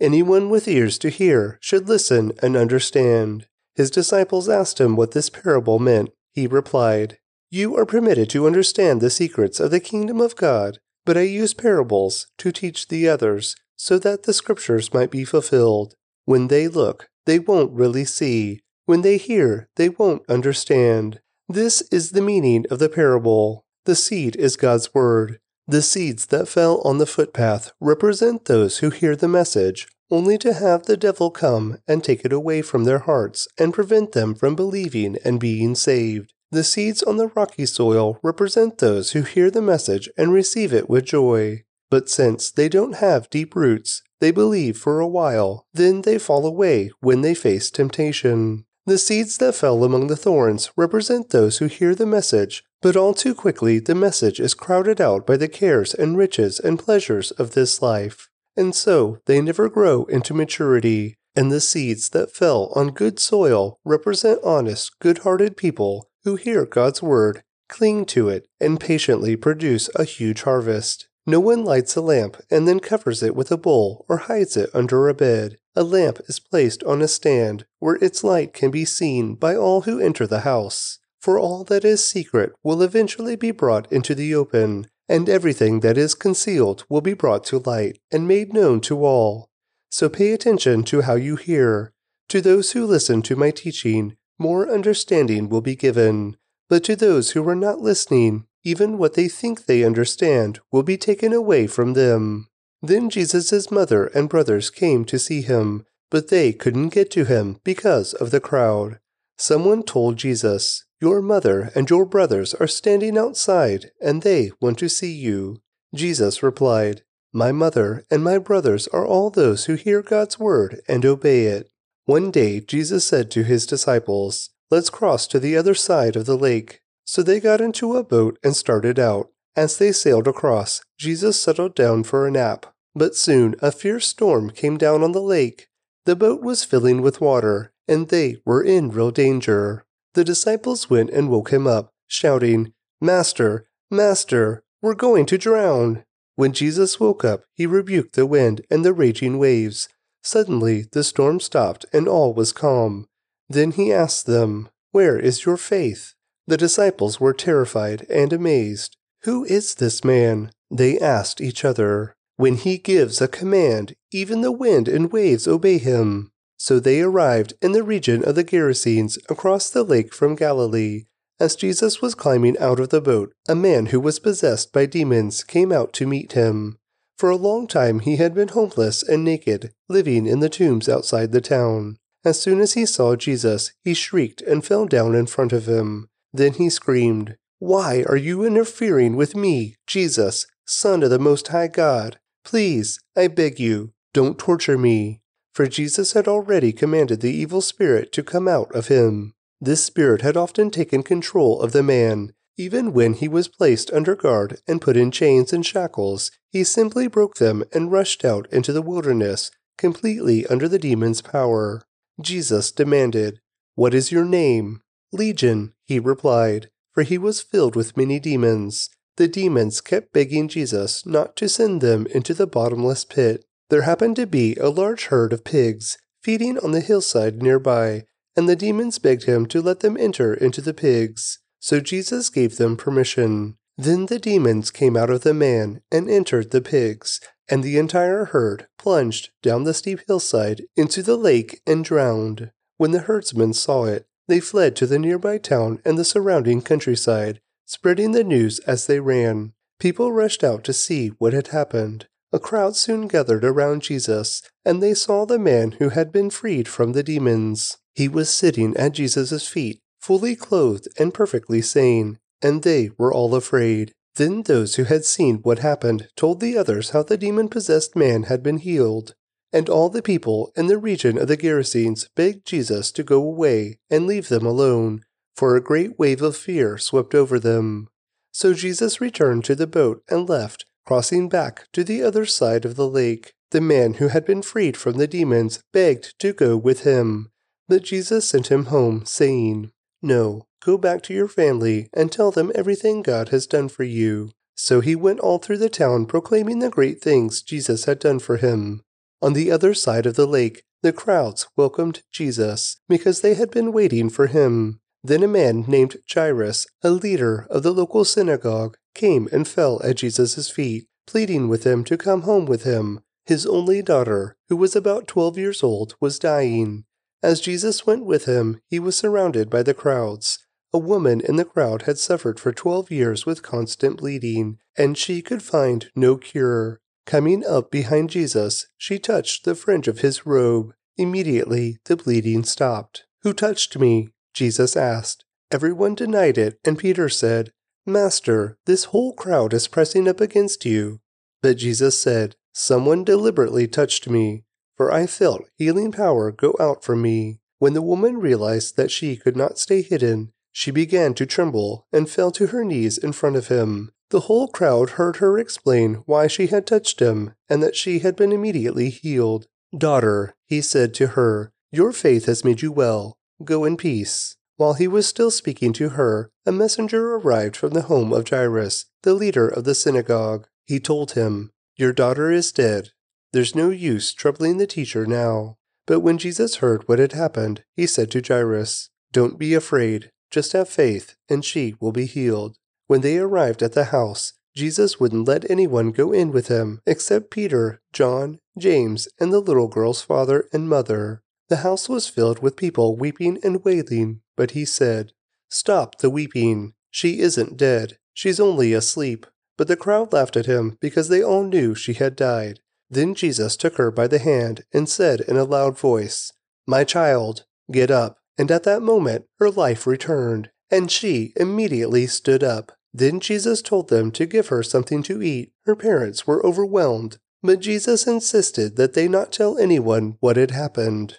Anyone 0.00 0.50
with 0.50 0.68
ears 0.68 0.98
to 0.98 1.08
hear 1.08 1.58
should 1.60 1.88
listen 1.88 2.32
and 2.42 2.56
understand. 2.56 3.46
His 3.74 3.90
disciples 3.90 4.48
asked 4.48 4.80
him 4.80 4.96
what 4.96 5.12
this 5.12 5.30
parable 5.30 5.78
meant. 5.78 6.10
He 6.32 6.46
replied, 6.46 7.18
You 7.50 7.76
are 7.76 7.86
permitted 7.86 8.30
to 8.30 8.46
understand 8.46 9.00
the 9.00 9.10
secrets 9.10 9.60
of 9.60 9.70
the 9.70 9.80
kingdom 9.80 10.20
of 10.20 10.36
God, 10.36 10.78
but 11.04 11.16
I 11.16 11.22
use 11.22 11.54
parables 11.54 12.26
to 12.38 12.52
teach 12.52 12.88
the 12.88 13.08
others, 13.08 13.56
so 13.76 13.98
that 13.98 14.22
the 14.22 14.32
scriptures 14.32 14.94
might 14.94 15.10
be 15.10 15.24
fulfilled. 15.24 15.94
When 16.24 16.48
they 16.48 16.68
look, 16.68 17.08
they 17.26 17.38
won't 17.38 17.72
really 17.72 18.04
see. 18.04 18.60
When 18.86 19.02
they 19.02 19.16
hear, 19.16 19.68
they 19.76 19.88
won't 19.88 20.22
understand. 20.28 21.20
This 21.48 21.82
is 21.90 22.10
the 22.10 22.22
meaning 22.22 22.64
of 22.70 22.78
the 22.78 22.88
parable. 22.88 23.64
The 23.84 23.94
seed 23.94 24.36
is 24.36 24.56
God's 24.56 24.94
word. 24.94 25.40
The 25.66 25.82
seeds 25.82 26.26
that 26.26 26.48
fell 26.48 26.80
on 26.82 26.98
the 26.98 27.06
footpath 27.06 27.72
represent 27.80 28.44
those 28.44 28.78
who 28.78 28.90
hear 28.90 29.16
the 29.16 29.28
message, 29.28 29.88
only 30.10 30.36
to 30.38 30.52
have 30.52 30.84
the 30.84 30.96
devil 30.96 31.30
come 31.30 31.78
and 31.88 32.04
take 32.04 32.24
it 32.24 32.32
away 32.32 32.60
from 32.60 32.84
their 32.84 32.98
hearts 33.00 33.48
and 33.58 33.72
prevent 33.72 34.12
them 34.12 34.34
from 34.34 34.54
believing 34.54 35.16
and 35.24 35.40
being 35.40 35.74
saved. 35.74 36.34
The 36.50 36.64
seeds 36.64 37.02
on 37.02 37.16
the 37.16 37.28
rocky 37.28 37.66
soil 37.66 38.18
represent 38.22 38.78
those 38.78 39.12
who 39.12 39.22
hear 39.22 39.50
the 39.50 39.62
message 39.62 40.08
and 40.18 40.32
receive 40.32 40.72
it 40.72 40.88
with 40.88 41.06
joy. 41.06 41.64
But 41.90 42.10
since 42.10 42.50
they 42.50 42.68
don't 42.68 42.96
have 42.96 43.30
deep 43.30 43.56
roots, 43.56 44.02
they 44.20 44.30
believe 44.30 44.76
for 44.76 45.00
a 45.00 45.08
while, 45.08 45.66
then 45.72 46.02
they 46.02 46.18
fall 46.18 46.46
away 46.46 46.90
when 47.00 47.22
they 47.22 47.34
face 47.34 47.70
temptation. 47.70 48.66
The 48.86 48.98
seeds 48.98 49.38
that 49.38 49.54
fell 49.54 49.82
among 49.82 50.08
the 50.08 50.16
thorns 50.16 50.70
represent 50.76 51.30
those 51.30 51.58
who 51.58 51.66
hear 51.66 51.94
the 51.94 52.06
message, 52.06 52.64
but 52.84 52.96
all 52.96 53.14
too 53.14 53.34
quickly 53.34 53.78
the 53.78 53.94
message 53.94 54.38
is 54.38 54.52
crowded 54.52 55.00
out 55.00 55.26
by 55.26 55.38
the 55.38 55.48
cares 55.48 55.94
and 55.94 56.18
riches 56.18 56.60
and 56.60 56.78
pleasures 56.78 57.30
of 57.30 57.52
this 57.52 57.80
life, 57.80 58.28
and 58.58 58.74
so 58.74 59.18
they 59.24 59.40
never 59.40 59.70
grow 59.70 60.04
into 60.04 60.34
maturity. 60.34 61.16
And 61.34 61.50
the 61.50 61.62
seeds 61.62 62.10
that 62.10 62.36
fell 62.36 62.70
on 62.76 62.90
good 62.90 63.18
soil 63.18 63.78
represent 63.86 64.38
honest, 64.44 64.98
good 64.98 65.20
hearted 65.20 65.56
people 65.56 66.10
who 66.24 66.36
hear 66.36 66.66
God's 66.66 67.02
word, 67.02 67.42
cling 67.70 68.04
to 68.04 68.28
it, 68.28 68.46
and 68.60 68.78
patiently 68.78 69.34
produce 69.34 69.88
a 69.94 70.04
huge 70.04 70.42
harvest. 70.42 71.08
No 71.24 71.40
one 71.40 71.64
lights 71.64 71.96
a 71.96 72.02
lamp 72.02 72.36
and 72.50 72.68
then 72.68 72.80
covers 72.80 73.22
it 73.22 73.34
with 73.34 73.50
a 73.50 73.56
bowl 73.56 74.04
or 74.10 74.18
hides 74.18 74.58
it 74.58 74.68
under 74.74 75.08
a 75.08 75.14
bed. 75.14 75.56
A 75.74 75.82
lamp 75.82 76.20
is 76.26 76.38
placed 76.38 76.84
on 76.84 77.00
a 77.00 77.08
stand 77.08 77.64
where 77.78 77.96
its 77.96 78.22
light 78.22 78.52
can 78.52 78.70
be 78.70 78.84
seen 78.84 79.36
by 79.36 79.56
all 79.56 79.80
who 79.80 79.98
enter 79.98 80.26
the 80.26 80.40
house. 80.40 80.98
For 81.24 81.38
all 81.38 81.64
that 81.64 81.86
is 81.86 82.04
secret 82.04 82.52
will 82.62 82.82
eventually 82.82 83.34
be 83.34 83.50
brought 83.50 83.90
into 83.90 84.14
the 84.14 84.34
open, 84.34 84.88
and 85.08 85.26
everything 85.26 85.80
that 85.80 85.96
is 85.96 86.14
concealed 86.14 86.84
will 86.90 87.00
be 87.00 87.14
brought 87.14 87.44
to 87.44 87.60
light 87.60 87.98
and 88.12 88.28
made 88.28 88.52
known 88.52 88.82
to 88.82 89.02
all. 89.02 89.48
So 89.88 90.10
pay 90.10 90.32
attention 90.32 90.82
to 90.84 91.00
how 91.00 91.14
you 91.14 91.36
hear. 91.36 91.94
To 92.28 92.42
those 92.42 92.72
who 92.72 92.84
listen 92.84 93.22
to 93.22 93.36
my 93.36 93.50
teaching, 93.50 94.18
more 94.38 94.70
understanding 94.70 95.48
will 95.48 95.62
be 95.62 95.74
given. 95.74 96.36
But 96.68 96.84
to 96.84 96.94
those 96.94 97.30
who 97.30 97.48
are 97.48 97.54
not 97.54 97.80
listening, 97.80 98.44
even 98.62 98.98
what 98.98 99.14
they 99.14 99.28
think 99.28 99.64
they 99.64 99.82
understand 99.82 100.60
will 100.70 100.82
be 100.82 100.98
taken 100.98 101.32
away 101.32 101.66
from 101.66 101.94
them. 101.94 102.48
Then 102.82 103.08
Jesus' 103.08 103.70
mother 103.70 104.08
and 104.08 104.28
brothers 104.28 104.68
came 104.68 105.06
to 105.06 105.18
see 105.18 105.40
him, 105.40 105.86
but 106.10 106.28
they 106.28 106.52
couldn't 106.52 106.90
get 106.90 107.10
to 107.12 107.24
him 107.24 107.60
because 107.64 108.12
of 108.12 108.30
the 108.30 108.40
crowd. 108.40 108.98
Someone 109.38 109.84
told 109.84 110.18
Jesus, 110.18 110.83
Your 111.00 111.20
mother 111.20 111.70
and 111.74 111.88
your 111.90 112.06
brothers 112.06 112.54
are 112.54 112.66
standing 112.66 113.18
outside, 113.18 113.90
and 114.00 114.22
they 114.22 114.52
want 114.60 114.78
to 114.78 114.88
see 114.88 115.12
you. 115.12 115.60
Jesus 115.94 116.42
replied, 116.42 117.02
My 117.32 117.52
mother 117.52 118.04
and 118.10 118.24
my 118.24 118.38
brothers 118.38 118.88
are 118.88 119.06
all 119.06 119.30
those 119.30 119.66
who 119.66 119.74
hear 119.74 120.02
God's 120.02 120.38
word 120.38 120.80
and 120.88 121.04
obey 121.04 121.44
it. 121.44 121.70
One 122.06 122.30
day 122.30 122.60
Jesus 122.60 123.06
said 123.06 123.30
to 123.32 123.44
his 123.44 123.66
disciples, 123.66 124.50
Let's 124.70 124.90
cross 124.90 125.26
to 125.28 125.38
the 125.38 125.56
other 125.56 125.74
side 125.74 126.16
of 126.16 126.26
the 126.26 126.36
lake. 126.36 126.80
So 127.04 127.22
they 127.22 127.38
got 127.38 127.60
into 127.60 127.96
a 127.96 128.04
boat 128.04 128.38
and 128.42 128.56
started 128.56 128.98
out. 128.98 129.30
As 129.56 129.78
they 129.78 129.92
sailed 129.92 130.26
across, 130.26 130.82
Jesus 130.98 131.40
settled 131.40 131.74
down 131.74 132.02
for 132.04 132.26
a 132.26 132.30
nap. 132.30 132.66
But 132.94 133.14
soon 133.14 133.54
a 133.60 133.70
fierce 133.70 134.06
storm 134.06 134.50
came 134.50 134.76
down 134.78 135.02
on 135.02 135.12
the 135.12 135.20
lake. 135.20 135.68
The 136.06 136.16
boat 136.16 136.42
was 136.42 136.64
filling 136.64 137.02
with 137.02 137.20
water, 137.20 137.72
and 137.88 138.08
they 138.08 138.36
were 138.44 138.62
in 138.62 138.90
real 138.90 139.10
danger. 139.10 139.83
The 140.14 140.24
disciples 140.24 140.88
went 140.88 141.10
and 141.10 141.28
woke 141.28 141.52
him 141.52 141.66
up, 141.66 141.92
shouting, 142.06 142.72
Master, 143.00 143.66
Master, 143.90 144.62
we're 144.80 144.94
going 144.94 145.26
to 145.26 145.38
drown. 145.38 146.04
When 146.36 146.52
Jesus 146.52 146.98
woke 146.98 147.24
up, 147.24 147.44
he 147.54 147.66
rebuked 147.66 148.14
the 148.14 148.26
wind 148.26 148.62
and 148.70 148.84
the 148.84 148.92
raging 148.92 149.38
waves. 149.38 149.88
Suddenly 150.22 150.86
the 150.92 151.04
storm 151.04 151.40
stopped 151.40 151.84
and 151.92 152.08
all 152.08 152.32
was 152.32 152.52
calm. 152.52 153.06
Then 153.48 153.72
he 153.72 153.92
asked 153.92 154.26
them, 154.26 154.68
Where 154.90 155.18
is 155.18 155.44
your 155.44 155.56
faith? 155.56 156.14
The 156.46 156.56
disciples 156.56 157.20
were 157.20 157.32
terrified 157.32 158.06
and 158.08 158.32
amazed. 158.32 158.96
Who 159.22 159.44
is 159.44 159.74
this 159.74 160.04
man? 160.04 160.52
They 160.70 160.98
asked 160.98 161.40
each 161.40 161.64
other. 161.64 162.14
When 162.36 162.56
he 162.56 162.78
gives 162.78 163.20
a 163.20 163.28
command, 163.28 163.94
even 164.12 164.40
the 164.40 164.52
wind 164.52 164.88
and 164.88 165.12
waves 165.12 165.46
obey 165.46 165.78
him. 165.78 166.32
So 166.64 166.80
they 166.80 167.02
arrived 167.02 167.52
in 167.60 167.72
the 167.72 167.82
region 167.82 168.26
of 168.26 168.36
the 168.36 168.42
Gerasenes 168.42 169.18
across 169.28 169.68
the 169.68 169.82
lake 169.82 170.14
from 170.14 170.34
Galilee. 170.34 171.04
As 171.38 171.56
Jesus 171.56 172.00
was 172.00 172.14
climbing 172.14 172.56
out 172.56 172.80
of 172.80 172.88
the 172.88 173.02
boat, 173.02 173.34
a 173.46 173.54
man 173.54 173.86
who 173.92 174.00
was 174.00 174.18
possessed 174.18 174.72
by 174.72 174.86
demons 174.86 175.44
came 175.44 175.70
out 175.70 175.92
to 175.92 176.06
meet 176.06 176.32
him. 176.32 176.78
For 177.18 177.28
a 177.28 177.36
long 177.36 177.66
time 177.66 177.98
he 178.00 178.16
had 178.16 178.34
been 178.34 178.48
homeless 178.48 179.02
and 179.02 179.22
naked, 179.22 179.74
living 179.90 180.26
in 180.26 180.40
the 180.40 180.48
tombs 180.48 180.88
outside 180.88 181.32
the 181.32 181.42
town. 181.42 181.98
As 182.24 182.40
soon 182.40 182.60
as 182.60 182.72
he 182.72 182.86
saw 182.86 183.14
Jesus, 183.14 183.74
he 183.82 183.92
shrieked 183.92 184.40
and 184.40 184.64
fell 184.64 184.86
down 184.86 185.14
in 185.14 185.26
front 185.26 185.52
of 185.52 185.66
him. 185.66 186.08
Then 186.32 186.54
he 186.54 186.70
screamed, 186.70 187.36
Why 187.58 188.04
are 188.08 188.16
you 188.16 188.42
interfering 188.42 189.16
with 189.16 189.36
me, 189.36 189.76
Jesus, 189.86 190.46
Son 190.64 191.02
of 191.02 191.10
the 191.10 191.18
Most 191.18 191.48
High 191.48 191.68
God? 191.68 192.18
Please, 192.42 193.00
I 193.14 193.28
beg 193.28 193.60
you, 193.60 193.92
don't 194.14 194.38
torture 194.38 194.78
me. 194.78 195.20
For 195.54 195.68
Jesus 195.68 196.12
had 196.14 196.26
already 196.26 196.72
commanded 196.72 197.20
the 197.20 197.32
evil 197.32 197.60
spirit 197.60 198.10
to 198.12 198.24
come 198.24 198.48
out 198.48 198.74
of 198.74 198.88
him. 198.88 199.34
This 199.60 199.84
spirit 199.84 200.20
had 200.20 200.36
often 200.36 200.68
taken 200.68 201.04
control 201.04 201.60
of 201.60 201.70
the 201.70 201.82
man. 201.82 202.32
Even 202.56 202.92
when 202.92 203.14
he 203.14 203.28
was 203.28 203.46
placed 203.46 203.92
under 203.92 204.16
guard 204.16 204.58
and 204.66 204.80
put 204.80 204.96
in 204.96 205.12
chains 205.12 205.52
and 205.52 205.64
shackles, 205.64 206.32
he 206.50 206.64
simply 206.64 207.06
broke 207.06 207.36
them 207.36 207.62
and 207.72 207.92
rushed 207.92 208.24
out 208.24 208.48
into 208.52 208.72
the 208.72 208.82
wilderness, 208.82 209.52
completely 209.78 210.44
under 210.46 210.68
the 210.68 210.78
demon's 210.78 211.22
power. 211.22 211.82
Jesus 212.20 212.72
demanded, 212.72 213.40
What 213.76 213.94
is 213.94 214.10
your 214.10 214.24
name? 214.24 214.80
Legion, 215.12 215.72
he 215.84 216.00
replied, 216.00 216.68
for 216.92 217.04
he 217.04 217.16
was 217.16 217.40
filled 217.40 217.76
with 217.76 217.96
many 217.96 218.18
demons. 218.18 218.90
The 219.16 219.28
demons 219.28 219.80
kept 219.80 220.12
begging 220.12 220.48
Jesus 220.48 221.06
not 221.06 221.36
to 221.36 221.48
send 221.48 221.80
them 221.80 222.06
into 222.08 222.34
the 222.34 222.48
bottomless 222.48 223.04
pit. 223.04 223.44
There 223.70 223.82
happened 223.82 224.16
to 224.16 224.26
be 224.26 224.54
a 224.56 224.68
large 224.68 225.06
herd 225.06 225.32
of 225.32 225.44
pigs 225.44 225.98
feeding 226.22 226.58
on 226.58 226.72
the 226.72 226.80
hillside 226.80 227.42
nearby, 227.42 228.04
and 228.36 228.48
the 228.48 228.56
demons 228.56 228.98
begged 228.98 229.24
him 229.24 229.46
to 229.46 229.60
let 229.60 229.80
them 229.80 229.96
enter 229.96 230.34
into 230.34 230.60
the 230.60 230.74
pigs. 230.74 231.38
So 231.60 231.80
Jesus 231.80 232.30
gave 232.30 232.56
them 232.56 232.76
permission. 232.76 233.56
Then 233.76 234.06
the 234.06 234.18
demons 234.18 234.70
came 234.70 234.96
out 234.96 235.10
of 235.10 235.22
the 235.22 235.34
man 235.34 235.80
and 235.90 236.08
entered 236.08 236.50
the 236.50 236.60
pigs, 236.60 237.20
and 237.48 237.62
the 237.62 237.78
entire 237.78 238.26
herd 238.26 238.66
plunged 238.78 239.30
down 239.42 239.64
the 239.64 239.74
steep 239.74 240.00
hillside 240.06 240.62
into 240.76 241.02
the 241.02 241.16
lake 241.16 241.60
and 241.66 241.84
drowned. 241.84 242.50
When 242.76 242.92
the 242.92 243.00
herdsmen 243.00 243.52
saw 243.52 243.84
it, 243.84 244.06
they 244.28 244.40
fled 244.40 244.76
to 244.76 244.86
the 244.86 244.98
nearby 244.98 245.38
town 245.38 245.80
and 245.84 245.98
the 245.98 246.04
surrounding 246.04 246.62
countryside, 246.62 247.40
spreading 247.66 248.12
the 248.12 248.24
news 248.24 248.58
as 248.60 248.86
they 248.86 249.00
ran. 249.00 249.52
People 249.78 250.12
rushed 250.12 250.42
out 250.44 250.64
to 250.64 250.72
see 250.72 251.08
what 251.18 251.32
had 251.32 251.48
happened. 251.48 252.06
A 252.34 252.40
crowd 252.40 252.74
soon 252.74 253.06
gathered 253.06 253.44
around 253.44 253.82
Jesus, 253.82 254.42
and 254.64 254.82
they 254.82 254.92
saw 254.92 255.24
the 255.24 255.38
man 255.38 255.76
who 255.78 255.90
had 255.90 256.10
been 256.10 256.30
freed 256.30 256.66
from 256.66 256.90
the 256.90 257.04
demons. 257.04 257.78
He 257.94 258.08
was 258.08 258.28
sitting 258.28 258.76
at 258.76 258.94
Jesus' 258.94 259.46
feet, 259.46 259.78
fully 260.00 260.34
clothed 260.34 260.88
and 260.98 261.14
perfectly 261.14 261.62
sane, 261.62 262.18
and 262.42 262.64
they 262.64 262.90
were 262.98 263.14
all 263.14 263.36
afraid. 263.36 263.92
Then 264.16 264.42
those 264.42 264.74
who 264.74 264.82
had 264.82 265.04
seen 265.04 265.36
what 265.44 265.60
happened 265.60 266.08
told 266.16 266.40
the 266.40 266.58
others 266.58 266.90
how 266.90 267.04
the 267.04 267.16
demon 267.16 267.48
possessed 267.48 267.94
man 267.94 268.24
had 268.24 268.42
been 268.42 268.58
healed. 268.58 269.14
And 269.52 269.68
all 269.68 269.88
the 269.88 270.02
people 270.02 270.50
in 270.56 270.66
the 270.66 270.76
region 270.76 271.16
of 271.16 271.28
the 271.28 271.36
Gerasenes 271.36 272.08
begged 272.16 272.44
Jesus 272.48 272.90
to 272.92 273.04
go 273.04 273.22
away 273.22 273.78
and 273.88 274.08
leave 274.08 274.28
them 274.28 274.44
alone, 274.44 275.04
for 275.36 275.54
a 275.54 275.62
great 275.62 276.00
wave 276.00 276.20
of 276.20 276.36
fear 276.36 276.78
swept 276.78 277.14
over 277.14 277.38
them. 277.38 277.86
So 278.32 278.54
Jesus 278.54 279.00
returned 279.00 279.44
to 279.44 279.54
the 279.54 279.68
boat 279.68 280.02
and 280.10 280.28
left, 280.28 280.66
crossing 280.86 281.28
back 281.28 281.66
to 281.72 281.84
the 281.84 282.02
other 282.02 282.26
side 282.26 282.64
of 282.64 282.76
the 282.76 282.88
lake. 282.88 283.32
The 283.50 283.60
man 283.60 283.94
who 283.94 284.08
had 284.08 284.24
been 284.24 284.42
freed 284.42 284.76
from 284.76 284.94
the 284.94 285.06
demons 285.06 285.62
begged 285.72 286.18
to 286.18 286.32
go 286.32 286.56
with 286.56 286.82
him, 286.82 287.30
but 287.68 287.84
Jesus 287.84 288.28
sent 288.28 288.48
him 288.48 288.66
home, 288.66 289.06
saying, 289.06 289.70
No, 290.02 290.46
go 290.64 290.76
back 290.76 291.02
to 291.02 291.14
your 291.14 291.28
family 291.28 291.88
and 291.92 292.10
tell 292.10 292.30
them 292.30 292.50
everything 292.54 293.02
God 293.02 293.28
has 293.28 293.46
done 293.46 293.68
for 293.68 293.84
you. 293.84 294.30
So 294.56 294.80
he 294.80 294.94
went 294.94 295.20
all 295.20 295.38
through 295.38 295.58
the 295.58 295.68
town 295.68 296.06
proclaiming 296.06 296.58
the 296.58 296.70
great 296.70 297.00
things 297.00 297.42
Jesus 297.42 297.84
had 297.84 297.98
done 297.98 298.18
for 298.18 298.36
him. 298.36 298.82
On 299.22 299.32
the 299.32 299.50
other 299.50 299.74
side 299.74 300.06
of 300.06 300.16
the 300.16 300.26
lake, 300.26 300.62
the 300.82 300.92
crowds 300.92 301.46
welcomed 301.56 302.02
Jesus 302.12 302.76
because 302.88 303.20
they 303.20 303.34
had 303.34 303.50
been 303.50 303.72
waiting 303.72 304.10
for 304.10 304.26
him. 304.26 304.80
Then 305.02 305.22
a 305.22 305.28
man 305.28 305.64
named 305.66 305.96
Jairus, 306.12 306.66
a 306.82 306.90
leader 306.90 307.46
of 307.50 307.62
the 307.62 307.72
local 307.72 308.04
synagogue, 308.04 308.76
came 308.94 309.28
and 309.32 309.46
fell 309.46 309.80
at 309.82 309.96
Jesus' 309.96 310.50
feet, 310.50 310.86
pleading 311.06 311.48
with 311.48 311.64
him 311.64 311.84
to 311.84 311.96
come 311.96 312.22
home 312.22 312.46
with 312.46 312.62
him. 312.62 313.00
His 313.26 313.46
only 313.46 313.82
daughter, 313.82 314.36
who 314.48 314.56
was 314.56 314.76
about 314.76 315.08
twelve 315.08 315.36
years 315.38 315.62
old, 315.62 315.96
was 316.00 316.18
dying. 316.18 316.84
As 317.22 317.40
Jesus 317.40 317.86
went 317.86 318.04
with 318.04 318.26
him, 318.26 318.60
he 318.68 318.78
was 318.78 318.96
surrounded 318.96 319.48
by 319.48 319.62
the 319.62 319.74
crowds. 319.74 320.38
A 320.72 320.78
woman 320.78 321.20
in 321.20 321.36
the 321.36 321.44
crowd 321.44 321.82
had 321.82 321.98
suffered 321.98 322.38
for 322.38 322.52
twelve 322.52 322.90
years 322.90 323.24
with 323.24 323.42
constant 323.42 323.98
bleeding, 323.98 324.58
and 324.76 324.98
she 324.98 325.22
could 325.22 325.42
find 325.42 325.90
no 325.94 326.16
cure. 326.16 326.80
Coming 327.06 327.44
up 327.46 327.70
behind 327.70 328.10
Jesus, 328.10 328.66
she 328.76 328.98
touched 328.98 329.44
the 329.44 329.54
fringe 329.54 329.88
of 329.88 330.00
his 330.00 330.26
robe. 330.26 330.74
Immediately, 330.96 331.78
the 331.84 331.96
bleeding 331.96 332.44
stopped. 332.44 333.04
Who 333.22 333.32
touched 333.32 333.78
me? 333.78 334.10
Jesus 334.34 334.76
asked. 334.76 335.24
Everyone 335.50 335.94
denied 335.94 336.36
it, 336.36 336.58
and 336.64 336.78
Peter 336.78 337.08
said, 337.08 337.52
Master, 337.86 338.58
this 338.66 338.84
whole 338.84 339.12
crowd 339.12 339.52
is 339.52 339.68
pressing 339.68 340.08
up 340.08 340.20
against 340.20 340.64
you. 340.64 341.00
But 341.42 341.58
Jesus 341.58 342.00
said, 342.00 342.36
Someone 342.52 343.04
deliberately 343.04 343.66
touched 343.66 344.08
me, 344.08 344.44
for 344.76 344.92
I 344.92 345.06
felt 345.06 345.48
healing 345.56 345.92
power 345.92 346.30
go 346.30 346.54
out 346.58 346.84
from 346.84 347.02
me. 347.02 347.40
When 347.58 347.74
the 347.74 347.82
woman 347.82 348.18
realized 348.18 348.76
that 348.76 348.90
she 348.90 349.16
could 349.16 349.36
not 349.36 349.58
stay 349.58 349.82
hidden, 349.82 350.32
she 350.52 350.70
began 350.70 351.14
to 351.14 351.26
tremble 351.26 351.86
and 351.92 352.08
fell 352.08 352.30
to 352.32 352.48
her 352.48 352.64
knees 352.64 352.96
in 352.96 353.12
front 353.12 353.36
of 353.36 353.48
him. 353.48 353.90
The 354.10 354.20
whole 354.20 354.48
crowd 354.48 354.90
heard 354.90 355.16
her 355.16 355.38
explain 355.38 356.02
why 356.06 356.26
she 356.26 356.46
had 356.46 356.66
touched 356.66 357.00
him 357.00 357.34
and 357.48 357.62
that 357.62 357.76
she 357.76 358.00
had 358.00 358.16
been 358.16 358.32
immediately 358.32 358.90
healed. 358.90 359.46
Daughter, 359.76 360.36
he 360.46 360.60
said 360.60 360.94
to 360.94 361.08
her, 361.08 361.52
your 361.74 361.92
faith 361.92 362.26
has 362.26 362.44
made 362.44 362.62
you 362.62 362.70
well. 362.70 363.18
Go 363.42 363.64
in 363.64 363.76
peace. 363.76 364.36
While 364.56 364.74
he 364.74 364.86
was 364.86 365.08
still 365.08 365.30
speaking 365.30 365.72
to 365.74 365.90
her, 365.90 366.30
a 366.46 366.52
messenger 366.52 367.14
arrived 367.16 367.56
from 367.56 367.70
the 367.70 367.82
home 367.82 368.12
of 368.12 368.28
Jairus, 368.28 368.86
the 369.02 369.14
leader 369.14 369.48
of 369.48 369.64
the 369.64 369.74
synagogue. 369.74 370.46
He 370.66 370.78
told 370.78 371.12
him, 371.12 371.50
Your 371.76 371.92
daughter 371.92 372.30
is 372.30 372.52
dead. 372.52 372.90
There's 373.32 373.56
no 373.56 373.70
use 373.70 374.12
troubling 374.12 374.58
the 374.58 374.66
teacher 374.66 375.06
now. 375.06 375.56
But 375.86 376.00
when 376.00 376.18
Jesus 376.18 376.56
heard 376.56 376.88
what 376.88 377.00
had 377.00 377.12
happened, 377.12 377.64
he 377.74 377.86
said 377.86 378.10
to 378.12 378.22
Jairus, 378.26 378.90
Don't 379.12 379.38
be 379.38 379.54
afraid, 379.54 380.12
just 380.30 380.52
have 380.52 380.68
faith, 380.68 381.16
and 381.28 381.44
she 381.44 381.74
will 381.80 381.92
be 381.92 382.06
healed. 382.06 382.56
When 382.86 383.00
they 383.00 383.18
arrived 383.18 383.62
at 383.62 383.72
the 383.72 383.86
house, 383.86 384.34
Jesus 384.54 385.00
wouldn't 385.00 385.26
let 385.26 385.50
anyone 385.50 385.90
go 385.90 386.12
in 386.12 386.30
with 386.30 386.46
him 386.46 386.80
except 386.86 387.32
Peter, 387.32 387.82
John, 387.92 388.38
James, 388.56 389.08
and 389.18 389.32
the 389.32 389.40
little 389.40 389.66
girl's 389.66 390.00
father 390.00 390.48
and 390.52 390.68
mother. 390.68 391.23
The 391.48 391.56
house 391.58 391.88
was 391.88 392.08
filled 392.08 392.40
with 392.40 392.56
people 392.56 392.96
weeping 392.96 393.38
and 393.42 393.64
wailing, 393.64 394.20
but 394.36 394.52
he 394.52 394.64
said, 394.64 395.12
Stop 395.48 395.98
the 395.98 396.10
weeping. 396.10 396.74
She 396.90 397.20
isn't 397.20 397.56
dead. 397.56 397.98
She's 398.12 398.40
only 398.40 398.72
asleep. 398.72 399.26
But 399.56 399.68
the 399.68 399.76
crowd 399.76 400.12
laughed 400.12 400.36
at 400.36 400.46
him 400.46 400.78
because 400.80 401.08
they 401.08 401.22
all 401.22 401.44
knew 401.44 401.74
she 401.74 401.92
had 401.92 402.16
died. 402.16 402.60
Then 402.90 403.14
Jesus 403.14 403.56
took 403.56 403.76
her 403.76 403.90
by 403.90 404.06
the 404.06 404.18
hand 404.18 404.64
and 404.72 404.88
said 404.88 405.20
in 405.20 405.36
a 405.36 405.44
loud 405.44 405.78
voice, 405.78 406.32
My 406.66 406.84
child, 406.84 407.44
get 407.70 407.90
up. 407.90 408.18
And 408.36 408.50
at 408.50 408.64
that 408.64 408.82
moment 408.82 409.26
her 409.38 409.50
life 409.50 409.86
returned 409.86 410.50
and 410.70 410.90
she 410.90 411.32
immediately 411.36 412.06
stood 412.06 412.42
up. 412.42 412.72
Then 412.92 413.20
Jesus 413.20 413.62
told 413.62 413.88
them 413.88 414.10
to 414.12 414.26
give 414.26 414.48
her 414.48 414.62
something 414.62 415.02
to 415.04 415.22
eat. 415.22 415.52
Her 415.66 415.76
parents 415.76 416.26
were 416.26 416.44
overwhelmed, 416.44 417.18
but 417.42 417.60
Jesus 417.60 418.06
insisted 418.06 418.76
that 418.76 418.94
they 418.94 419.08
not 419.08 419.32
tell 419.32 419.58
anyone 419.58 420.16
what 420.20 420.36
had 420.36 420.50
happened. 420.50 421.18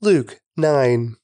Luke 0.00 0.40
9 0.56 1.16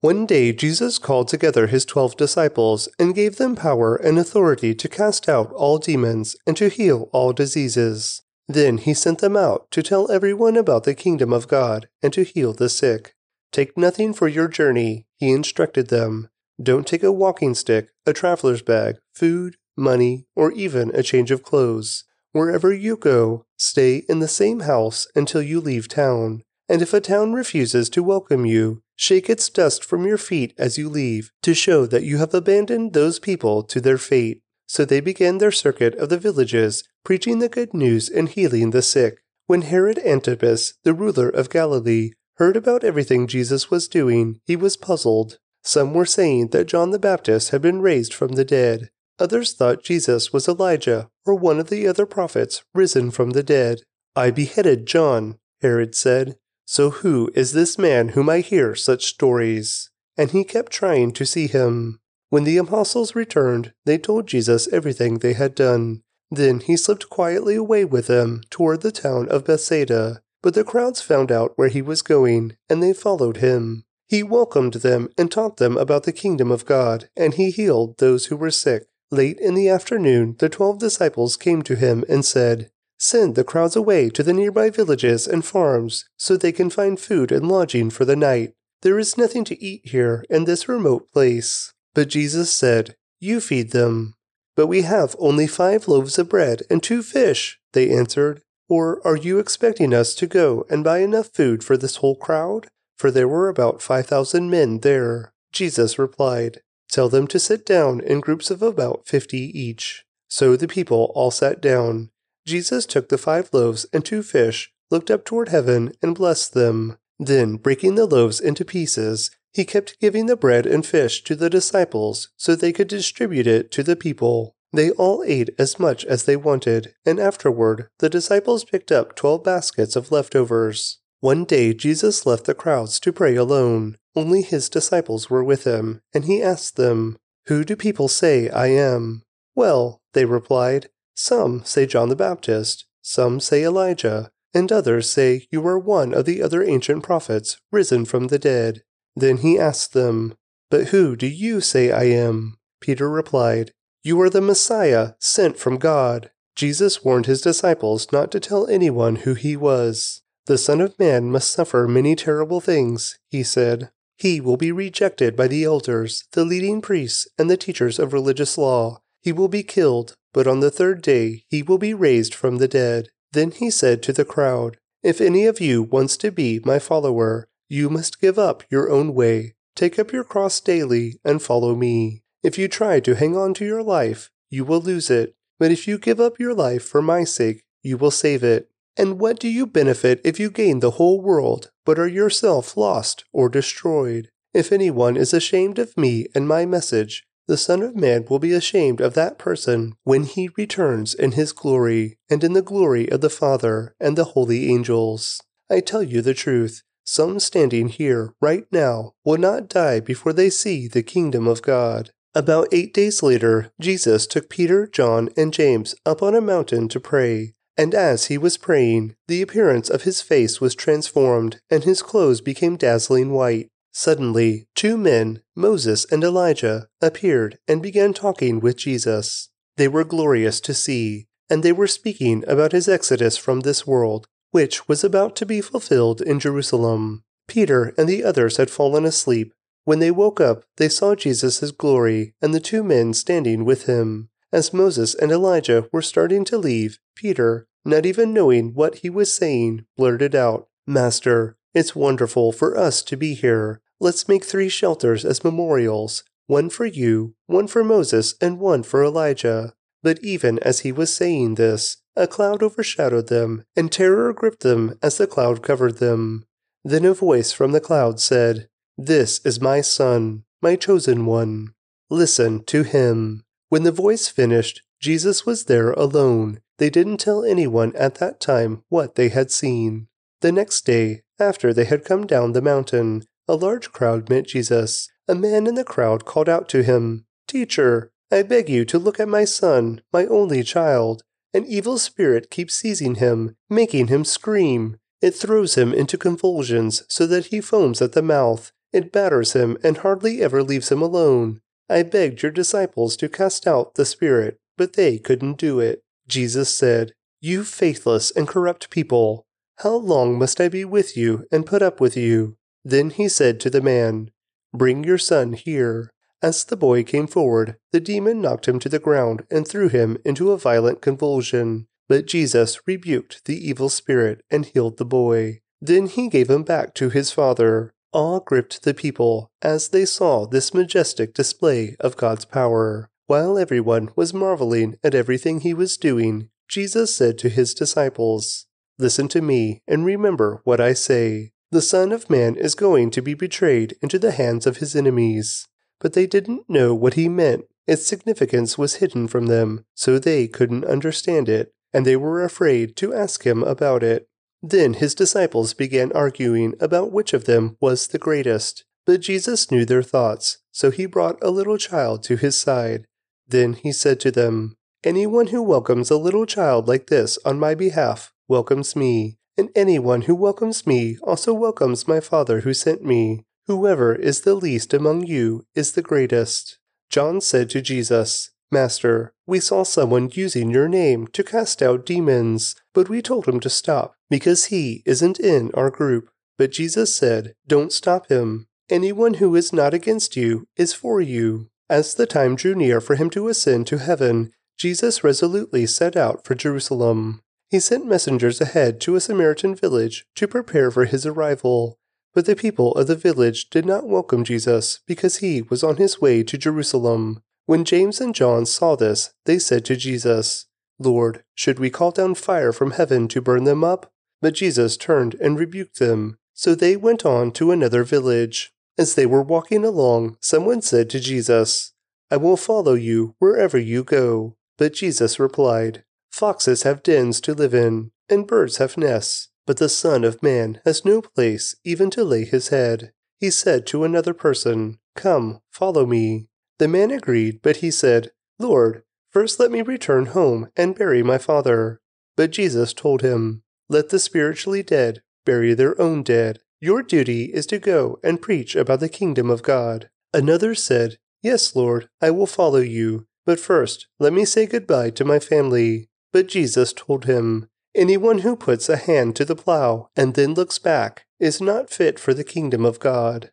One 0.00 0.26
day 0.26 0.52
Jesus 0.52 0.98
called 0.98 1.28
together 1.28 1.68
his 1.68 1.84
twelve 1.84 2.16
disciples 2.16 2.88
and 2.98 3.14
gave 3.14 3.36
them 3.36 3.54
power 3.54 3.94
and 3.96 4.18
authority 4.18 4.74
to 4.74 4.88
cast 4.88 5.28
out 5.28 5.52
all 5.52 5.78
demons 5.78 6.36
and 6.46 6.56
to 6.56 6.68
heal 6.68 7.08
all 7.12 7.32
diseases. 7.32 8.22
Then 8.48 8.78
he 8.78 8.94
sent 8.94 9.20
them 9.20 9.36
out 9.36 9.70
to 9.70 9.82
tell 9.82 10.10
everyone 10.10 10.56
about 10.56 10.84
the 10.84 10.94
kingdom 10.94 11.32
of 11.32 11.48
God 11.48 11.88
and 12.02 12.12
to 12.12 12.24
heal 12.24 12.52
the 12.52 12.68
sick. 12.68 13.14
Take 13.52 13.76
nothing 13.76 14.12
for 14.12 14.26
your 14.26 14.48
journey, 14.48 15.06
he 15.16 15.30
instructed 15.30 15.88
them 15.88 16.28
don't 16.60 16.88
take 16.88 17.04
a 17.04 17.12
walking 17.12 17.54
stick, 17.54 17.90
a 18.04 18.12
traveler's 18.12 18.62
bag, 18.62 18.96
food, 19.14 19.56
money, 19.76 20.26
or 20.34 20.50
even 20.52 20.90
a 20.92 21.04
change 21.04 21.30
of 21.30 21.44
clothes. 21.44 22.02
Wherever 22.32 22.72
you 22.72 22.96
go, 22.96 23.46
stay 23.56 24.02
in 24.08 24.18
the 24.18 24.26
same 24.26 24.60
house 24.60 25.06
until 25.14 25.40
you 25.40 25.60
leave 25.60 25.86
town. 25.86 26.42
And 26.68 26.82
if 26.82 26.92
a 26.92 27.00
town 27.00 27.32
refuses 27.32 27.88
to 27.90 28.02
welcome 28.02 28.44
you, 28.44 28.82
shake 28.96 29.30
its 29.30 29.48
dust 29.48 29.84
from 29.84 30.06
your 30.06 30.18
feet 30.18 30.54
as 30.58 30.76
you 30.76 30.88
leave 30.88 31.30
to 31.42 31.54
show 31.54 31.86
that 31.86 32.04
you 32.04 32.18
have 32.18 32.34
abandoned 32.34 32.92
those 32.92 33.18
people 33.18 33.62
to 33.64 33.80
their 33.80 33.98
fate. 33.98 34.42
So 34.66 34.84
they 34.84 35.00
began 35.00 35.38
their 35.38 35.52
circuit 35.52 35.94
of 35.94 36.10
the 36.10 36.18
villages, 36.18 36.84
preaching 37.04 37.38
the 37.38 37.48
good 37.48 37.72
news 37.72 38.10
and 38.10 38.28
healing 38.28 38.70
the 38.70 38.82
sick. 38.82 39.20
When 39.46 39.62
Herod 39.62 39.98
Antipas, 39.98 40.74
the 40.84 40.92
ruler 40.92 41.30
of 41.30 41.48
Galilee, 41.48 42.10
heard 42.34 42.56
about 42.56 42.84
everything 42.84 43.26
Jesus 43.26 43.70
was 43.70 43.88
doing, 43.88 44.40
he 44.44 44.56
was 44.56 44.76
puzzled 44.76 45.38
some 45.68 45.92
were 45.92 46.06
saying 46.06 46.48
that 46.48 46.66
John 46.66 46.92
the 46.92 46.98
Baptist 46.98 47.50
had 47.50 47.60
been 47.60 47.82
raised 47.82 48.14
from 48.14 48.32
the 48.32 48.44
dead. 48.44 48.88
Others 49.18 49.52
thought 49.52 49.82
Jesus 49.82 50.32
was 50.32 50.48
Elijah 50.48 51.10
or 51.26 51.34
one 51.34 51.58
of 51.58 51.68
the 51.68 51.86
other 51.86 52.06
prophets 52.06 52.62
risen 52.74 53.10
from 53.10 53.30
the 53.30 53.42
dead. 53.42 53.80
I 54.16 54.30
beheaded 54.30 54.86
John, 54.86 55.38
Herod 55.60 55.94
said. 55.94 56.36
So 56.70 56.90
who 56.90 57.30
is 57.34 57.54
this 57.54 57.78
man 57.78 58.10
whom 58.10 58.28
I 58.28 58.40
hear 58.40 58.74
such 58.74 59.06
stories? 59.06 59.88
And 60.18 60.32
he 60.32 60.44
kept 60.44 60.70
trying 60.70 61.12
to 61.12 61.24
see 61.24 61.46
him. 61.46 61.98
When 62.28 62.44
the 62.44 62.58
apostles 62.58 63.14
returned, 63.14 63.72
they 63.86 63.96
told 63.96 64.26
Jesus 64.26 64.68
everything 64.70 65.18
they 65.18 65.32
had 65.32 65.54
done. 65.54 66.02
Then 66.30 66.60
he 66.60 66.76
slipped 66.76 67.08
quietly 67.08 67.54
away 67.54 67.86
with 67.86 68.06
them 68.08 68.42
toward 68.50 68.82
the 68.82 68.92
town 68.92 69.30
of 69.30 69.46
Bethsaida. 69.46 70.20
But 70.42 70.52
the 70.52 70.62
crowds 70.62 71.00
found 71.00 71.32
out 71.32 71.54
where 71.56 71.70
he 71.70 71.80
was 71.80 72.02
going, 72.02 72.58
and 72.68 72.82
they 72.82 72.92
followed 72.92 73.38
him. 73.38 73.84
He 74.06 74.22
welcomed 74.22 74.74
them 74.74 75.08
and 75.16 75.32
taught 75.32 75.56
them 75.56 75.78
about 75.78 76.02
the 76.02 76.12
kingdom 76.12 76.50
of 76.50 76.66
God, 76.66 77.08
and 77.16 77.32
he 77.32 77.50
healed 77.50 77.96
those 77.96 78.26
who 78.26 78.36
were 78.36 78.50
sick. 78.50 78.88
Late 79.10 79.38
in 79.40 79.54
the 79.54 79.70
afternoon, 79.70 80.36
the 80.38 80.50
twelve 80.50 80.78
disciples 80.78 81.38
came 81.38 81.62
to 81.62 81.76
him 81.76 82.04
and 82.10 82.26
said, 82.26 82.70
Send 82.98 83.36
the 83.36 83.44
crowds 83.44 83.76
away 83.76 84.10
to 84.10 84.22
the 84.24 84.32
nearby 84.32 84.70
villages 84.70 85.26
and 85.26 85.44
farms 85.44 86.04
so 86.16 86.36
they 86.36 86.52
can 86.52 86.68
find 86.68 86.98
food 86.98 87.30
and 87.30 87.48
lodging 87.48 87.90
for 87.90 88.04
the 88.04 88.16
night. 88.16 88.54
There 88.82 88.98
is 88.98 89.16
nothing 89.16 89.44
to 89.44 89.64
eat 89.64 89.82
here 89.84 90.24
in 90.28 90.44
this 90.44 90.68
remote 90.68 91.10
place. 91.12 91.72
But 91.94 92.08
Jesus 92.08 92.52
said, 92.52 92.96
You 93.20 93.40
feed 93.40 93.70
them. 93.70 94.14
But 94.56 94.66
we 94.66 94.82
have 94.82 95.14
only 95.18 95.46
five 95.46 95.86
loaves 95.86 96.18
of 96.18 96.28
bread 96.28 96.62
and 96.68 96.82
two 96.82 97.02
fish, 97.02 97.60
they 97.72 97.90
answered. 97.90 98.42
Or 98.68 99.00
are 99.06 99.16
you 99.16 99.38
expecting 99.38 99.94
us 99.94 100.14
to 100.16 100.26
go 100.26 100.66
and 100.68 100.84
buy 100.84 100.98
enough 100.98 101.28
food 101.28 101.64
for 101.64 101.76
this 101.76 101.96
whole 101.96 102.16
crowd? 102.16 102.66
For 102.96 103.10
there 103.10 103.28
were 103.28 103.48
about 103.48 103.80
five 103.80 104.06
thousand 104.06 104.50
men 104.50 104.80
there. 104.80 105.32
Jesus 105.52 105.98
replied, 105.98 106.60
Tell 106.90 107.08
them 107.08 107.26
to 107.28 107.38
sit 107.38 107.64
down 107.64 108.00
in 108.00 108.20
groups 108.20 108.50
of 108.50 108.60
about 108.60 109.06
fifty 109.06 109.58
each. 109.58 110.04
So 110.28 110.56
the 110.56 110.68
people 110.68 111.12
all 111.14 111.30
sat 111.30 111.60
down. 111.60 112.10
Jesus 112.48 112.86
took 112.86 113.10
the 113.10 113.18
five 113.18 113.50
loaves 113.52 113.84
and 113.92 114.02
two 114.02 114.22
fish, 114.22 114.72
looked 114.90 115.10
up 115.10 115.26
toward 115.26 115.50
heaven, 115.50 115.92
and 116.00 116.14
blessed 116.14 116.54
them. 116.54 116.96
Then, 117.18 117.56
breaking 117.56 117.96
the 117.96 118.06
loaves 118.06 118.40
into 118.40 118.64
pieces, 118.64 119.30
he 119.52 119.66
kept 119.66 120.00
giving 120.00 120.26
the 120.26 120.36
bread 120.36 120.64
and 120.64 120.86
fish 120.86 121.22
to 121.24 121.36
the 121.36 121.50
disciples 121.50 122.30
so 122.38 122.56
they 122.56 122.72
could 122.72 122.88
distribute 122.88 123.46
it 123.46 123.70
to 123.72 123.82
the 123.82 123.96
people. 123.96 124.56
They 124.72 124.90
all 124.92 125.22
ate 125.26 125.50
as 125.58 125.78
much 125.78 126.06
as 126.06 126.24
they 126.24 126.36
wanted, 126.36 126.94
and 127.04 127.20
afterward 127.20 127.88
the 127.98 128.08
disciples 128.08 128.64
picked 128.64 128.90
up 128.90 129.14
twelve 129.14 129.44
baskets 129.44 129.94
of 129.94 130.10
leftovers. 130.10 131.00
One 131.20 131.44
day 131.44 131.74
Jesus 131.74 132.24
left 132.24 132.46
the 132.46 132.54
crowds 132.54 132.98
to 133.00 133.12
pray 133.12 133.36
alone. 133.36 133.98
Only 134.16 134.40
his 134.40 134.70
disciples 134.70 135.28
were 135.28 135.44
with 135.44 135.64
him, 135.64 136.00
and 136.14 136.24
he 136.24 136.42
asked 136.42 136.76
them, 136.76 137.18
Who 137.48 137.62
do 137.62 137.76
people 137.76 138.08
say 138.08 138.48
I 138.48 138.68
am? 138.68 139.22
Well, 139.54 140.00
they 140.14 140.24
replied, 140.24 140.88
some 141.18 141.64
say 141.64 141.84
John 141.84 142.10
the 142.10 142.16
Baptist, 142.16 142.86
some 143.02 143.40
say 143.40 143.64
Elijah, 143.64 144.30
and 144.54 144.70
others 144.70 145.10
say 145.10 145.48
you 145.50 145.66
are 145.66 145.78
one 145.78 146.14
of 146.14 146.24
the 146.26 146.40
other 146.40 146.62
ancient 146.62 147.02
prophets 147.02 147.56
risen 147.72 148.04
from 148.04 148.28
the 148.28 148.38
dead. 148.38 148.82
Then 149.16 149.38
he 149.38 149.58
asked 149.58 149.94
them, 149.94 150.36
But 150.70 150.88
who 150.88 151.16
do 151.16 151.26
you 151.26 151.60
say 151.60 151.90
I 151.90 152.04
am? 152.04 152.56
Peter 152.80 153.10
replied, 153.10 153.72
You 154.04 154.20
are 154.20 154.30
the 154.30 154.40
Messiah 154.40 155.14
sent 155.18 155.58
from 155.58 155.78
God. 155.78 156.30
Jesus 156.54 157.04
warned 157.04 157.26
his 157.26 157.40
disciples 157.40 158.12
not 158.12 158.30
to 158.30 158.38
tell 158.38 158.68
anyone 158.68 159.16
who 159.16 159.34
he 159.34 159.56
was. 159.56 160.22
The 160.46 160.56
Son 160.56 160.80
of 160.80 160.98
Man 161.00 161.32
must 161.32 161.50
suffer 161.50 161.88
many 161.88 162.14
terrible 162.14 162.60
things, 162.60 163.18
he 163.28 163.42
said. 163.42 163.90
He 164.16 164.40
will 164.40 164.56
be 164.56 164.70
rejected 164.70 165.34
by 165.34 165.48
the 165.48 165.64
elders, 165.64 166.24
the 166.32 166.44
leading 166.44 166.80
priests, 166.80 167.26
and 167.36 167.50
the 167.50 167.56
teachers 167.56 167.98
of 167.98 168.12
religious 168.12 168.56
law. 168.56 169.02
He 169.20 169.32
will 169.32 169.48
be 169.48 169.62
killed 169.62 170.16
but 170.32 170.46
on 170.46 170.60
the 170.60 170.70
third 170.70 171.02
day 171.02 171.44
he 171.48 171.62
will 171.62 171.78
be 171.78 171.94
raised 171.94 172.34
from 172.34 172.56
the 172.58 172.68
dead. 172.68 173.08
Then 173.32 173.50
he 173.50 173.70
said 173.70 174.02
to 174.02 174.12
the 174.12 174.24
crowd, 174.24 174.78
If 175.02 175.20
any 175.20 175.46
of 175.46 175.60
you 175.60 175.82
wants 175.82 176.16
to 176.18 176.30
be 176.30 176.60
my 176.64 176.78
follower, 176.78 177.48
you 177.68 177.90
must 177.90 178.20
give 178.20 178.38
up 178.38 178.62
your 178.70 178.90
own 178.90 179.14
way, 179.14 179.54
take 179.74 179.98
up 179.98 180.12
your 180.12 180.24
cross 180.24 180.60
daily, 180.60 181.18
and 181.24 181.42
follow 181.42 181.74
me. 181.74 182.22
If 182.42 182.56
you 182.58 182.68
try 182.68 183.00
to 183.00 183.14
hang 183.14 183.36
on 183.36 183.54
to 183.54 183.64
your 183.64 183.82
life, 183.82 184.30
you 184.48 184.64
will 184.64 184.80
lose 184.80 185.10
it. 185.10 185.34
But 185.58 185.72
if 185.72 185.88
you 185.88 185.98
give 185.98 186.20
up 186.20 186.38
your 186.38 186.54
life 186.54 186.84
for 186.84 187.02
my 187.02 187.24
sake, 187.24 187.64
you 187.82 187.96
will 187.96 188.12
save 188.12 188.44
it. 188.44 188.70
And 188.96 189.18
what 189.18 189.38
do 189.38 189.48
you 189.48 189.66
benefit 189.66 190.20
if 190.24 190.40
you 190.40 190.50
gain 190.50 190.80
the 190.80 190.92
whole 190.92 191.20
world, 191.20 191.70
but 191.84 191.98
are 191.98 192.08
yourself 192.08 192.76
lost 192.76 193.24
or 193.32 193.48
destroyed? 193.48 194.30
If 194.54 194.72
anyone 194.72 195.16
is 195.16 195.34
ashamed 195.34 195.78
of 195.78 195.96
me 195.96 196.26
and 196.34 196.48
my 196.48 196.64
message, 196.64 197.27
the 197.48 197.56
Son 197.56 197.82
of 197.82 197.96
Man 197.96 198.26
will 198.28 198.38
be 198.38 198.52
ashamed 198.52 199.00
of 199.00 199.14
that 199.14 199.38
person 199.38 199.94
when 200.04 200.24
he 200.24 200.50
returns 200.56 201.14
in 201.14 201.32
his 201.32 201.52
glory, 201.52 202.18
and 202.30 202.44
in 202.44 202.52
the 202.52 202.62
glory 202.62 203.10
of 203.10 203.22
the 203.22 203.30
Father 203.30 203.96
and 203.98 204.16
the 204.16 204.32
holy 204.36 204.70
angels. 204.70 205.42
I 205.70 205.80
tell 205.80 206.02
you 206.02 206.20
the 206.20 206.34
truth. 206.34 206.82
Some 207.04 207.40
standing 207.40 207.88
here 207.88 208.34
right 208.38 208.66
now 208.70 209.14
will 209.24 209.38
not 209.38 209.70
die 209.70 209.98
before 209.98 210.34
they 210.34 210.50
see 210.50 210.86
the 210.86 211.02
kingdom 211.02 211.48
of 211.48 211.62
God. 211.62 212.10
About 212.34 212.68
eight 212.70 212.92
days 212.92 213.22
later, 213.22 213.72
Jesus 213.80 214.26
took 214.26 214.50
Peter, 214.50 214.86
John, 214.86 215.30
and 215.34 215.52
James 215.52 215.94
up 216.04 216.22
on 216.22 216.34
a 216.34 216.42
mountain 216.42 216.86
to 216.88 217.00
pray. 217.00 217.54
And 217.78 217.94
as 217.94 218.26
he 218.26 218.36
was 218.36 218.58
praying, 218.58 219.14
the 219.26 219.40
appearance 219.40 219.88
of 219.88 220.02
his 220.02 220.20
face 220.20 220.60
was 220.60 220.74
transformed, 220.74 221.60
and 221.70 221.84
his 221.84 222.02
clothes 222.02 222.42
became 222.42 222.76
dazzling 222.76 223.30
white. 223.30 223.70
Suddenly, 224.00 224.68
two 224.76 224.96
men, 224.96 225.42
Moses 225.56 226.04
and 226.04 226.22
Elijah, 226.22 226.86
appeared 227.02 227.58
and 227.66 227.82
began 227.82 228.14
talking 228.14 228.60
with 228.60 228.76
Jesus. 228.76 229.48
They 229.76 229.88
were 229.88 230.04
glorious 230.04 230.60
to 230.60 230.72
see, 230.72 231.26
and 231.50 231.64
they 231.64 231.72
were 231.72 231.88
speaking 231.88 232.44
about 232.46 232.70
his 232.70 232.86
exodus 232.88 233.36
from 233.36 233.60
this 233.60 233.88
world, 233.88 234.28
which 234.52 234.86
was 234.86 235.02
about 235.02 235.34
to 235.34 235.46
be 235.46 235.60
fulfilled 235.60 236.20
in 236.20 236.38
Jerusalem. 236.38 237.24
Peter 237.48 237.92
and 237.98 238.08
the 238.08 238.22
others 238.22 238.56
had 238.56 238.70
fallen 238.70 239.04
asleep. 239.04 239.52
When 239.84 239.98
they 239.98 240.12
woke 240.12 240.40
up, 240.40 240.62
they 240.76 240.88
saw 240.88 241.16
Jesus' 241.16 241.72
glory 241.72 242.34
and 242.40 242.54
the 242.54 242.60
two 242.60 242.84
men 242.84 243.14
standing 243.14 243.64
with 243.64 243.86
him. 243.86 244.28
As 244.52 244.72
Moses 244.72 245.16
and 245.16 245.32
Elijah 245.32 245.88
were 245.92 246.02
starting 246.02 246.44
to 246.44 246.56
leave, 246.56 247.00
Peter, 247.16 247.66
not 247.84 248.06
even 248.06 248.32
knowing 248.32 248.74
what 248.74 248.98
he 248.98 249.10
was 249.10 249.34
saying, 249.34 249.86
blurted 249.96 250.36
out, 250.36 250.68
Master, 250.86 251.56
it's 251.74 251.96
wonderful 251.96 252.52
for 252.52 252.78
us 252.78 253.02
to 253.02 253.16
be 253.16 253.34
here. 253.34 253.82
Let's 254.00 254.28
make 254.28 254.44
three 254.44 254.68
shelters 254.68 255.24
as 255.24 255.44
memorials 255.44 256.24
one 256.46 256.70
for 256.70 256.86
you, 256.86 257.34
one 257.46 257.66
for 257.66 257.84
Moses, 257.84 258.34
and 258.40 258.58
one 258.58 258.82
for 258.82 259.04
Elijah. 259.04 259.74
But 260.02 260.18
even 260.22 260.58
as 260.60 260.80
he 260.80 260.92
was 260.92 261.14
saying 261.14 261.56
this, 261.56 261.98
a 262.16 262.26
cloud 262.26 262.62
overshadowed 262.62 263.28
them, 263.28 263.64
and 263.76 263.92
terror 263.92 264.32
gripped 264.32 264.62
them 264.62 264.98
as 265.02 265.18
the 265.18 265.26
cloud 265.26 265.62
covered 265.62 265.98
them. 265.98 266.46
Then 266.84 267.04
a 267.04 267.12
voice 267.12 267.52
from 267.52 267.72
the 267.72 267.80
cloud 267.80 268.18
said, 268.18 268.68
This 268.96 269.40
is 269.44 269.60
my 269.60 269.82
Son, 269.82 270.44
my 270.62 270.74
chosen 270.74 271.26
one. 271.26 271.74
Listen 272.08 272.64
to 272.64 272.82
him. 272.82 273.44
When 273.68 273.82
the 273.82 273.92
voice 273.92 274.28
finished, 274.28 274.82
Jesus 275.00 275.44
was 275.44 275.64
there 275.64 275.92
alone. 275.92 276.60
They 276.78 276.90
didn't 276.90 277.18
tell 277.18 277.44
anyone 277.44 277.94
at 277.94 278.16
that 278.16 278.40
time 278.40 278.84
what 278.88 279.16
they 279.16 279.28
had 279.28 279.50
seen. 279.50 280.08
The 280.40 280.52
next 280.52 280.86
day, 280.86 281.22
after 281.38 281.74
they 281.74 281.84
had 281.84 282.04
come 282.04 282.26
down 282.26 282.52
the 282.52 282.62
mountain, 282.62 283.24
a 283.48 283.54
large 283.54 283.90
crowd 283.92 284.28
met 284.28 284.46
Jesus. 284.46 285.08
A 285.26 285.34
man 285.34 285.66
in 285.66 285.74
the 285.74 285.84
crowd 285.84 286.24
called 286.26 286.48
out 286.48 286.68
to 286.68 286.82
him, 286.82 287.24
Teacher, 287.46 288.12
I 288.30 288.42
beg 288.42 288.68
you 288.68 288.84
to 288.84 288.98
look 288.98 289.18
at 289.18 289.28
my 289.28 289.44
son, 289.44 290.02
my 290.12 290.26
only 290.26 290.62
child. 290.62 291.22
An 291.54 291.64
evil 291.64 291.98
spirit 291.98 292.50
keeps 292.50 292.74
seizing 292.74 293.16
him, 293.16 293.56
making 293.70 294.08
him 294.08 294.24
scream. 294.24 294.98
It 295.22 295.30
throws 295.32 295.76
him 295.76 295.94
into 295.94 296.18
convulsions 296.18 297.04
so 297.08 297.26
that 297.26 297.46
he 297.46 297.62
foams 297.62 298.02
at 298.02 298.12
the 298.12 298.22
mouth. 298.22 298.70
It 298.92 299.12
batters 299.12 299.54
him 299.54 299.78
and 299.82 299.98
hardly 299.98 300.42
ever 300.42 300.62
leaves 300.62 300.92
him 300.92 301.00
alone. 301.00 301.60
I 301.88 302.02
begged 302.02 302.42
your 302.42 302.52
disciples 302.52 303.16
to 303.16 303.30
cast 303.30 303.66
out 303.66 303.94
the 303.94 304.04
spirit, 304.04 304.58
but 304.76 304.92
they 304.92 305.18
couldn't 305.18 305.56
do 305.56 305.80
it. 305.80 306.02
Jesus 306.26 306.72
said, 306.72 307.12
You 307.40 307.64
faithless 307.64 308.30
and 308.30 308.46
corrupt 308.46 308.90
people, 308.90 309.46
how 309.78 309.94
long 309.94 310.38
must 310.38 310.60
I 310.60 310.68
be 310.68 310.84
with 310.84 311.16
you 311.16 311.46
and 311.50 311.64
put 311.64 311.80
up 311.80 311.98
with 311.98 312.16
you? 312.16 312.57
Then 312.88 313.10
he 313.10 313.28
said 313.28 313.60
to 313.60 313.68
the 313.68 313.82
man, 313.82 314.30
Bring 314.72 315.04
your 315.04 315.18
son 315.18 315.52
here. 315.52 316.10
As 316.40 316.64
the 316.64 316.76
boy 316.76 317.04
came 317.04 317.26
forward, 317.26 317.76
the 317.92 318.00
demon 318.00 318.40
knocked 318.40 318.66
him 318.66 318.78
to 318.78 318.88
the 318.88 318.98
ground 318.98 319.44
and 319.50 319.68
threw 319.68 319.90
him 319.90 320.16
into 320.24 320.52
a 320.52 320.56
violent 320.56 321.02
convulsion. 321.02 321.86
But 322.08 322.26
Jesus 322.26 322.80
rebuked 322.86 323.44
the 323.44 323.58
evil 323.68 323.90
spirit 323.90 324.40
and 324.50 324.64
healed 324.64 324.96
the 324.96 325.04
boy. 325.04 325.60
Then 325.82 326.06
he 326.06 326.28
gave 326.28 326.48
him 326.48 326.62
back 326.62 326.94
to 326.94 327.10
his 327.10 327.30
father. 327.30 327.92
Awe 328.14 328.40
gripped 328.40 328.82
the 328.84 328.94
people 328.94 329.50
as 329.60 329.90
they 329.90 330.06
saw 330.06 330.46
this 330.46 330.72
majestic 330.72 331.34
display 331.34 331.94
of 332.00 332.16
God's 332.16 332.46
power. 332.46 333.10
While 333.26 333.58
everyone 333.58 334.08
was 334.16 334.32
marveling 334.32 334.96
at 335.04 335.14
everything 335.14 335.60
he 335.60 335.74
was 335.74 335.98
doing, 335.98 336.48
Jesus 336.68 337.14
said 337.14 337.36
to 337.38 337.50
his 337.50 337.74
disciples, 337.74 338.64
Listen 338.98 339.28
to 339.28 339.42
me 339.42 339.82
and 339.86 340.06
remember 340.06 340.62
what 340.64 340.80
I 340.80 340.94
say. 340.94 341.52
The 341.70 341.82
Son 341.82 342.12
of 342.12 342.30
Man 342.30 342.56
is 342.56 342.74
going 342.74 343.10
to 343.10 343.20
be 343.20 343.34
betrayed 343.34 343.94
into 344.00 344.18
the 344.18 344.30
hands 344.30 344.66
of 344.66 344.78
his 344.78 344.96
enemies. 344.96 345.68
But 346.00 346.14
they 346.14 346.26
didn't 346.26 346.68
know 346.68 346.94
what 346.94 347.14
he 347.14 347.28
meant. 347.28 347.66
Its 347.86 348.06
significance 348.06 348.78
was 348.78 348.96
hidden 348.96 349.28
from 349.28 349.46
them, 349.46 349.84
so 349.94 350.18
they 350.18 350.48
couldn't 350.48 350.86
understand 350.86 351.48
it, 351.48 351.72
and 351.92 352.06
they 352.06 352.16
were 352.16 352.42
afraid 352.42 352.96
to 352.96 353.12
ask 353.12 353.44
him 353.44 353.62
about 353.62 354.02
it. 354.02 354.28
Then 354.62 354.94
his 354.94 355.14
disciples 355.14 355.74
began 355.74 356.10
arguing 356.12 356.74
about 356.80 357.12
which 357.12 357.34
of 357.34 357.44
them 357.44 357.76
was 357.80 358.06
the 358.06 358.18
greatest. 358.18 358.84
But 359.04 359.20
Jesus 359.20 359.70
knew 359.70 359.84
their 359.84 360.02
thoughts, 360.02 360.58
so 360.72 360.90
he 360.90 361.06
brought 361.06 361.42
a 361.42 361.50
little 361.50 361.78
child 361.78 362.22
to 362.24 362.36
his 362.36 362.56
side. 362.56 363.06
Then 363.46 363.74
he 363.74 363.92
said 363.92 364.20
to 364.20 364.30
them, 364.30 364.76
Anyone 365.04 365.48
who 365.48 365.62
welcomes 365.62 366.10
a 366.10 366.16
little 366.16 366.46
child 366.46 366.88
like 366.88 367.06
this 367.06 367.38
on 367.44 367.58
my 367.58 367.74
behalf 367.74 368.32
welcomes 368.48 368.96
me 368.96 369.37
and 369.58 369.70
anyone 369.74 370.22
who 370.22 370.34
welcomes 370.34 370.86
me 370.86 371.18
also 371.22 371.52
welcomes 371.52 372.06
my 372.06 372.20
Father 372.20 372.60
who 372.60 372.72
sent 372.72 373.04
me. 373.04 373.44
Whoever 373.66 374.14
is 374.14 374.42
the 374.42 374.54
least 374.54 374.94
among 374.94 375.26
you 375.26 375.64
is 375.74 375.92
the 375.92 376.02
greatest. 376.02 376.78
John 377.10 377.40
said 377.40 377.68
to 377.70 377.82
Jesus, 377.82 378.50
Master, 378.70 379.32
we 379.46 379.60
saw 379.60 379.82
someone 379.82 380.30
using 380.32 380.70
your 380.70 380.88
name 380.88 381.26
to 381.28 381.42
cast 381.42 381.82
out 381.82 382.06
demons, 382.06 382.76
but 382.94 383.08
we 383.08 383.20
told 383.20 383.48
him 383.48 383.60
to 383.60 383.70
stop 383.70 384.14
because 384.30 384.66
he 384.66 385.02
isn't 385.04 385.40
in 385.40 385.70
our 385.74 385.90
group. 385.90 386.30
But 386.56 386.72
Jesus 386.72 387.16
said, 387.16 387.54
Don't 387.66 387.92
stop 387.92 388.28
him. 388.28 388.68
Anyone 388.90 389.34
who 389.34 389.54
is 389.56 389.72
not 389.72 389.92
against 389.92 390.36
you 390.36 390.66
is 390.76 390.92
for 390.92 391.20
you. 391.20 391.68
As 391.90 392.14
the 392.14 392.26
time 392.26 392.56
drew 392.56 392.74
near 392.74 393.00
for 393.00 393.16
him 393.16 393.30
to 393.30 393.48
ascend 393.48 393.86
to 393.88 393.98
heaven, 393.98 394.52
Jesus 394.78 395.24
resolutely 395.24 395.86
set 395.86 396.16
out 396.16 396.44
for 396.44 396.54
Jerusalem. 396.54 397.40
He 397.70 397.80
sent 397.80 398.06
messengers 398.06 398.60
ahead 398.60 399.00
to 399.02 399.14
a 399.14 399.20
Samaritan 399.20 399.74
village 399.74 400.26
to 400.36 400.48
prepare 400.48 400.90
for 400.90 401.04
his 401.04 401.26
arrival. 401.26 401.98
But 402.34 402.46
the 402.46 402.56
people 402.56 402.92
of 402.94 403.06
the 403.08 403.16
village 403.16 403.68
did 403.68 403.84
not 403.84 404.08
welcome 404.08 404.44
Jesus 404.44 405.00
because 405.06 405.38
he 405.38 405.62
was 405.62 405.82
on 405.84 405.96
his 405.96 406.20
way 406.20 406.42
to 406.44 406.56
Jerusalem. 406.56 407.42
When 407.66 407.84
James 407.84 408.20
and 408.20 408.34
John 408.34 408.64
saw 408.64 408.96
this, 408.96 409.34
they 409.44 409.58
said 409.58 409.84
to 409.86 409.96
Jesus, 409.96 410.66
Lord, 410.98 411.44
should 411.54 411.78
we 411.78 411.90
call 411.90 412.10
down 412.10 412.34
fire 412.34 412.72
from 412.72 412.92
heaven 412.92 413.28
to 413.28 413.42
burn 413.42 413.64
them 413.64 413.84
up? 413.84 414.10
But 414.40 414.54
Jesus 414.54 414.96
turned 414.96 415.34
and 415.34 415.58
rebuked 415.58 415.98
them. 415.98 416.38
So 416.54 416.74
they 416.74 416.96
went 416.96 417.26
on 417.26 417.52
to 417.52 417.70
another 417.70 418.02
village. 418.02 418.72
As 418.96 419.14
they 419.14 419.26
were 419.26 419.42
walking 419.42 419.84
along, 419.84 420.38
someone 420.40 420.80
said 420.80 421.10
to 421.10 421.20
Jesus, 421.20 421.92
I 422.30 422.36
will 422.36 422.56
follow 422.56 422.94
you 422.94 423.34
wherever 423.38 423.78
you 423.78 424.04
go. 424.04 424.56
But 424.76 424.94
Jesus 424.94 425.38
replied, 425.38 426.04
Foxes 426.30 426.84
have 426.84 427.02
dens 427.02 427.40
to 427.40 427.54
live 427.54 427.74
in, 427.74 428.12
and 428.28 428.46
birds 428.46 428.76
have 428.76 428.96
nests, 428.96 429.48
but 429.66 429.78
the 429.78 429.88
Son 429.88 430.24
of 430.24 430.42
Man 430.42 430.80
has 430.84 431.04
no 431.04 431.20
place 431.20 431.74
even 431.84 432.10
to 432.10 432.24
lay 432.24 432.44
his 432.44 432.68
head. 432.68 433.12
He 433.40 433.50
said 433.50 433.86
to 433.88 434.04
another 434.04 434.34
person, 434.34 434.98
Come, 435.16 435.60
follow 435.70 436.06
me. 436.06 436.48
The 436.78 436.88
man 436.88 437.10
agreed, 437.10 437.60
but 437.62 437.78
he 437.78 437.90
said, 437.90 438.30
Lord, 438.58 439.02
first 439.30 439.58
let 439.58 439.70
me 439.70 439.82
return 439.82 440.26
home 440.26 440.68
and 440.76 440.96
bury 440.96 441.22
my 441.22 441.38
father. 441.38 442.00
But 442.36 442.52
Jesus 442.52 442.92
told 442.92 443.22
him, 443.22 443.62
Let 443.88 444.10
the 444.10 444.18
spiritually 444.18 444.82
dead 444.82 445.22
bury 445.44 445.74
their 445.74 446.00
own 446.00 446.22
dead. 446.22 446.60
Your 446.80 447.02
duty 447.02 447.46
is 447.46 447.66
to 447.66 447.78
go 447.78 448.20
and 448.22 448.40
preach 448.40 448.76
about 448.76 449.00
the 449.00 449.08
kingdom 449.08 449.50
of 449.50 449.62
God. 449.62 450.08
Another 450.32 450.74
said, 450.74 451.18
Yes, 451.42 451.74
Lord, 451.74 452.08
I 452.20 452.30
will 452.30 452.46
follow 452.46 452.80
you, 452.80 453.26
but 453.44 453.58
first 453.58 454.06
let 454.20 454.32
me 454.32 454.44
say 454.44 454.66
goodbye 454.66 455.10
to 455.10 455.24
my 455.24 455.38
family. 455.38 456.08
But 456.32 456.48
Jesus 456.48 456.92
told 456.92 457.24
him, 457.24 457.68
Anyone 457.94 458.40
who 458.40 458.56
puts 458.56 458.88
a 458.88 458.96
hand 458.96 459.34
to 459.36 459.44
the 459.44 459.56
plow 459.56 460.10
and 460.14 460.34
then 460.34 460.54
looks 460.54 460.78
back 460.78 461.26
is 461.40 461.60
not 461.60 461.90
fit 461.90 462.18
for 462.18 462.34
the 462.34 462.44
kingdom 462.44 462.84
of 462.84 463.00
God. 463.00 463.50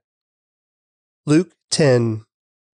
Luke 1.26 1.52
10 1.72 2.26